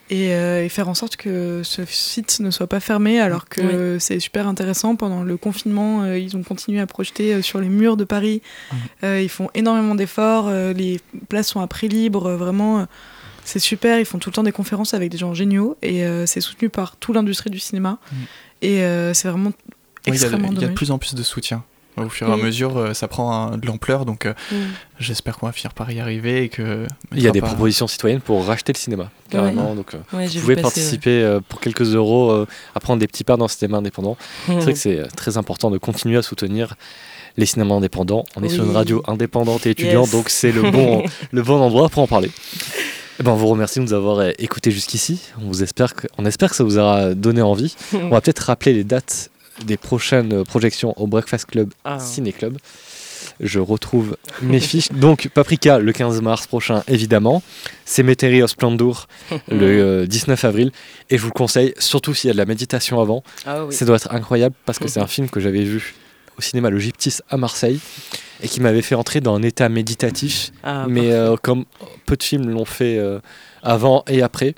et, 0.10 0.70
faire 0.70 0.90
en 0.90 0.96
sorte 0.96 1.18
que 1.18 1.62
ce 1.64 1.86
site 1.86 2.40
ne 2.40 2.50
soit 2.50 2.68
pas 2.68 2.80
fermé, 2.80 3.20
alors 3.20 3.48
que 3.48 3.98
c'est 4.00 4.20
super 4.20 4.48
intéressant. 4.48 4.96
Pendant 4.96 5.24
le 5.24 5.38
confinement, 5.38 6.06
ils 6.14 6.36
ont 6.36 6.44
continué 6.44 6.80
à 6.80 6.88
projeter 6.88 7.42
sur 7.42 7.60
les 7.60 7.70
murs 7.70 7.98
de 7.98 8.06
Paris. 8.06 8.42
ils 9.04 9.30
font 9.30 9.50
énormément 9.54 9.94
d'efforts. 9.94 10.50
les 10.50 11.00
places 11.30 11.50
sont 11.50 11.62
à 11.62 11.68
prix 11.68 11.90
libre, 11.90 12.32
vraiment 12.32 12.88
c'est 13.48 13.60
super, 13.60 14.00
ils 14.00 14.06
font 14.06 14.18
tout 14.20 14.30
le 14.30 14.36
temps 14.36 14.44
des 14.44 14.52
conférences 14.52 14.94
avec 14.94 15.10
des 15.10 15.18
gens 15.18 15.34
géniaux 15.34 15.78
et 15.82 16.04
euh, 16.06 16.26
c'est 16.26 16.42
soutenu 16.42 16.70
par 16.70 16.96
toute 16.98 17.16
l'industrie 17.16 17.50
du 17.50 17.60
cinéma. 17.60 17.98
Mm. 18.12 18.16
Et 18.64 18.82
euh, 18.84 19.14
c'est 19.14 19.28
vraiment 19.30 19.52
extrêmement 20.06 20.50
Il 20.52 20.62
y, 20.62 20.66
a 20.66 20.68
de 20.68 20.74
plus 20.74 20.92
en 20.92 20.98
plus 20.98 21.16
de 21.16 21.24
soutien. 21.24 21.64
Au 21.98 22.10
fur 22.10 22.28
et 22.30 22.32
à 22.32 22.38
Mm. 22.38 22.42
mesure, 22.44 22.78
euh, 22.78 22.94
ça 22.94 23.08
prend 23.08 23.32
un- 23.34 23.58
de 23.58 23.66
l'ampleur, 23.66 24.06
donc 24.06 24.26
euh, 24.28 24.34
Mm. 24.52 24.56
j'espère 25.00 25.38
qu'on 25.38 25.48
va 25.48 25.52
finir 25.52 25.74
par 25.74 25.90
y 25.92 26.00
arriver 26.00 26.44
et 26.44 26.50
que. 26.50 26.86
Il 27.16 27.22
y 27.24 27.28
a 27.28 27.32
des 27.32 27.42
pas- 27.42 27.48
propositions 27.48 27.88
citoyennes 27.88 28.22
pour 28.22 28.46
racheter 28.46 28.72
le 28.72 28.78
cinéma, 28.78 29.10
carrément. 29.32 29.74
Donc, 29.74 29.96
euh, 29.96 29.98
Ouais, 30.16 30.28
vous 30.28 30.40
pouvez 30.42 30.54
passer, 30.56 30.62
participer 30.64 31.24
euh, 31.24 31.40
pour 31.48 31.60
quelques 31.60 31.96
euros 31.96 32.30
euh, 32.32 32.46
à 32.76 32.80
prendre 32.80 33.00
des 33.00 33.08
petits 33.08 33.24
parts 33.24 33.38
dans 33.40 33.46
le 33.46 33.50
cinéma 33.50 33.78
indépendant. 33.80 34.16
C'est 34.46 34.54
Mhm. 34.54 34.60
vrai 34.60 34.74
que 34.74 34.80
c'est 34.80 35.08
très 35.16 35.38
important 35.38 35.72
de 35.72 35.80
continuer 35.80 36.18
à 36.18 36.22
soutenir 36.22 36.76
les 37.36 37.46
cinémas 37.48 37.74
indépendants. 37.76 38.26
On 38.36 38.44
est 38.44 38.50
sur 38.50 38.64
une 38.64 38.72
radio 38.76 39.02
indépendante 39.08 39.66
et 39.66 39.72
étudiante, 39.72 40.06
Yes. 40.08 40.12
donc 40.12 40.30
c'est 40.30 40.52
le 40.52 40.70
bon, 40.70 41.04
le 41.32 41.42
bon 41.44 41.60
endroit 41.62 41.90
pour 41.90 42.04
en 42.04 42.08
parler. 42.08 42.30
Eh 43.20 43.24
ben, 43.24 43.32
on 43.32 43.36
vous 43.36 43.48
remercie 43.48 43.80
de 43.80 43.84
nous 43.86 43.94
avoir 43.94 44.20
euh, 44.20 44.32
écoutés 44.38 44.70
jusqu'ici. 44.72 45.20
On, 45.42 45.48
vous 45.48 45.64
espère 45.64 45.96
que, 45.96 46.08
on 46.18 46.26
espère 46.26 46.52
que 46.52 46.56
ça 46.56 46.64
vous 46.64 46.78
aura 46.78 47.16
donné 47.16 47.42
envie. 47.42 47.76
on 47.94 48.10
va 48.10 48.22
peut-être 48.22 48.40
rappeler 48.40 48.74
les 48.74 48.84
dates 48.84 49.32
des 49.66 49.78
prochaines 49.78 50.34
euh, 50.34 50.44
projections 50.44 50.94
au 51.02 51.08
Breakfast 51.08 51.46
Club 51.46 51.72
Ah. 51.84 51.98
Ciné 52.00 52.32
Club. 52.32 52.58
Je 53.40 53.60
retrouve 53.60 54.18
mes 54.44 54.60
fiches. 54.62 54.92
Donc, 54.92 55.30
Paprika 55.34 55.80
le 55.80 55.92
15 55.94 56.22
mars 56.22 56.46
prochain, 56.46 56.84
évidemment. 56.88 57.42
Cemetery 57.86 58.44
of 58.44 58.52
Splendor 58.52 59.08
le 59.50 60.04
euh, 60.04 60.06
19 60.06 60.46
avril. 60.46 60.72
Et 61.10 61.18
je 61.18 61.22
vous 61.24 61.30
le 61.30 61.34
conseille, 61.34 61.74
surtout 61.80 62.14
s'il 62.14 62.28
y 62.28 62.32
a 62.32 62.34
de 62.34 62.38
la 62.38 62.46
méditation 62.46 63.02
avant. 63.02 63.24
Ah 63.48 63.66
oui. 63.66 63.74
Ça 63.74 63.86
doit 63.86 63.96
être 63.96 64.14
incroyable 64.14 64.56
parce 64.66 64.78
que 64.78 64.88
c'est 64.88 65.00
un 65.00 65.08
film 65.08 65.28
que 65.30 65.40
j'avais 65.40 65.64
vu 65.64 65.96
au 66.38 66.42
cinéma 66.42 66.70
Le 66.70 66.80
Gyptis 66.80 67.18
à 67.30 67.38
Marseille 67.38 67.80
et 68.42 68.48
qui 68.48 68.62
m'avait 68.62 68.82
fait 68.82 68.96
entrer 68.96 69.22
dans 69.22 69.36
un 69.36 69.42
état 69.42 69.68
méditatif. 69.70 70.52
Ah, 70.64 70.86
mais 70.88 71.12
euh, 71.12 71.36
comme 71.42 71.66
peu 72.06 72.16
de 72.16 72.24
films 72.24 72.50
l'ont 72.50 72.66
fait 72.66 72.98
euh, 72.98 73.20
avant 73.64 74.04
et 74.08 74.22
après, 74.22 74.54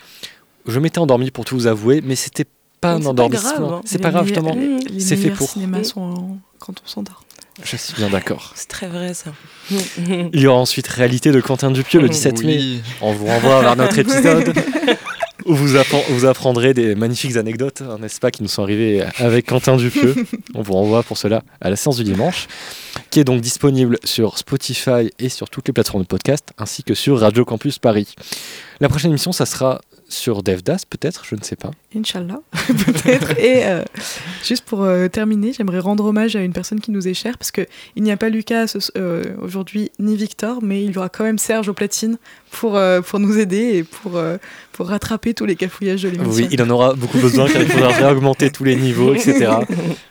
je 0.68 0.80
m'étais 0.80 1.00
endormi 1.00 1.32
pour 1.32 1.46
tout 1.46 1.56
vous 1.56 1.68
avouer, 1.68 2.02
mais 2.04 2.16
c'était 2.16 2.46
pas 2.82 2.94
un 2.94 2.98
c'est 2.98 3.04
pas 3.04 3.10
endormissement. 3.10 3.50
grave, 3.58 3.74
hein. 3.74 3.82
C'est 3.86 4.00
pas 4.02 4.12
grave 4.12 4.26
justement. 4.28 4.56
Les 4.56 5.00
C'est 5.00 5.16
fait 5.16 5.24
meilleurs 5.24 5.38
pour. 5.38 5.50
cinémas 5.50 5.84
sont 5.84 6.02
en- 6.02 6.38
quand 6.60 6.74
on 6.84 6.88
s'endort. 6.88 7.24
Je 7.62 7.76
suis 7.76 7.94
bien 7.96 8.10
d'accord. 8.10 8.54
C'est 8.56 8.70
très 8.70 8.88
vrai 8.88 9.14
ça. 9.14 9.32
Il 9.70 10.40
y 10.40 10.48
aura 10.48 10.60
ensuite 10.62 10.88
Réalité 10.88 11.32
de 11.34 11.42
Quentin 11.42 11.72
Dupieux 11.72 12.00
le 12.00 12.08
17 12.10 12.44
mai. 12.44 12.56
Oui. 12.58 12.82
On 13.02 13.12
vous 13.12 13.26
renvoie 13.26 13.62
vers 13.62 13.76
notre 13.76 14.00
épisode 14.00 14.54
où 15.50 15.56
vous, 15.56 15.76
appren- 15.76 16.04
vous 16.10 16.26
apprendrez 16.26 16.74
des 16.74 16.96
magnifiques 16.96 17.36
anecdotes, 17.36 17.82
hein, 17.82 17.98
n'est-ce 18.00 18.20
pas, 18.20 18.32
qui 18.32 18.42
nous 18.44 18.48
sont 18.50 18.64
arrivées 18.64 19.04
avec 19.18 19.48
Quentin 19.48 19.76
Dupieux. 19.76 20.16
On 20.56 20.62
vous 20.62 20.74
renvoie 20.74 21.04
pour 21.04 21.18
cela 21.18 21.44
à 21.60 21.70
la 21.70 21.76
séance 21.76 21.98
du 21.98 22.04
dimanche, 22.06 22.48
qui 23.10 23.20
est 23.20 23.24
donc 23.24 23.42
disponible 23.42 23.98
sur 24.04 24.38
Spotify 24.38 25.12
et 25.20 25.28
sur 25.30 25.50
toutes 25.50 25.68
les 25.68 25.74
plateformes 25.74 26.04
de 26.04 26.08
podcast, 26.08 26.50
ainsi 26.58 26.84
que 26.84 26.94
sur 26.94 27.20
Radio 27.20 27.44
Campus 27.44 27.80
Paris. 27.80 28.14
La 28.80 28.88
prochaine 28.88 29.10
émission, 29.12 29.32
ça 29.32 29.46
sera 29.46 29.82
sur 30.10 30.42
DevDas, 30.44 30.84
peut-être, 30.90 31.24
je 31.26 31.36
ne 31.36 31.44
sais 31.44 31.56
pas. 31.56 31.72
Inch'Allah, 31.96 32.42
peut-être. 32.68 33.40
Et 33.40 33.66
euh, 33.66 33.84
juste 34.44 34.66
pour 34.66 34.84
euh, 34.84 35.08
terminer, 35.08 35.54
j'aimerais 35.54 35.80
rendre 35.80 36.06
hommage 36.06 36.36
à 36.36 36.42
une 36.42 36.52
personne 36.52 36.82
qui 36.82 36.92
nous 36.92 37.08
est 37.08 37.14
chère, 37.14 37.38
parce 37.38 37.52
qu'il 37.52 37.68
n'y 37.98 38.12
a 38.12 38.18
pas 38.18 38.30
Lucas 38.30 38.74
euh, 38.98 39.24
aujourd'hui, 39.42 39.92
ni 40.00 40.16
Victor, 40.16 40.60
mais 40.64 40.84
il 40.84 40.92
y 40.92 40.98
aura 40.98 41.10
quand 41.10 41.24
même 41.24 41.38
Serge 41.38 41.70
au 41.70 41.74
platine 41.74 42.18
pour, 42.52 42.80
pour 43.06 43.20
nous 43.20 43.38
aider 43.38 43.78
et 43.78 43.84
pour, 43.84 44.20
pour 44.72 44.88
rattraper 44.88 45.36
tous 45.36 45.46
les 45.46 45.56
cafouillages 45.56 46.02
de 46.02 46.10
l'émission. 46.10 46.34
Oui, 46.34 46.48
il 46.52 46.62
en 46.64 46.70
aura 46.72 46.96
beaucoup 46.96 47.20
besoin 47.20 47.48
car 47.48 47.62
il 47.62 47.70
faudra 47.70 47.90
réaugmenter 47.90 48.50
tous 48.50 48.64
les 48.64 48.76
niveaux, 48.76 49.14
etc. 49.14 49.52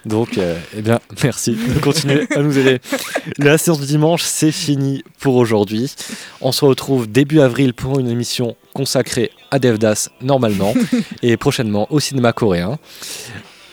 Donc, 0.05 0.39
eh 0.77 0.81
bien, 0.81 1.01
merci 1.25 1.57
de 1.57 1.81
continuer 1.81 2.29
à 2.37 2.43
nous 2.43 2.57
aider. 2.57 2.79
La 3.39 3.59
séance 3.59 3.81
du 3.81 3.87
dimanche, 3.87 4.23
c'est 4.23 4.53
fini 4.53 5.03
pour 5.19 5.35
aujourd'hui. 5.35 5.93
On 6.41 6.53
se 6.53 6.65
retrouve 6.65 7.11
début 7.11 7.41
avril 7.41 7.75
pour 7.75 7.99
une 7.99 8.09
émission 8.09 8.57
consacrée 8.79 9.33
à 9.51 9.59
Devdas, 9.59 10.09
normalement, 10.23 10.73
et 11.23 11.37
prochainement 11.37 11.89
au 11.91 11.99
cinéma 11.99 12.33
coréen. 12.33 12.79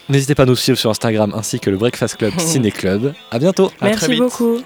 N'hésitez 0.08 0.34
pas 0.34 0.42
à 0.42 0.46
nous 0.46 0.56
suivre 0.56 0.76
sur 0.76 0.90
Instagram 0.90 1.32
ainsi 1.36 1.60
que 1.60 1.70
le 1.70 1.76
Breakfast 1.76 2.16
Club 2.16 2.32
Ciné 2.38 2.72
Club. 2.72 3.14
À 3.30 3.38
bientôt. 3.38 3.66
À 3.80 3.90
très 3.90 3.90
Merci 3.90 4.10
vite. 4.10 4.18
beaucoup. 4.18 4.58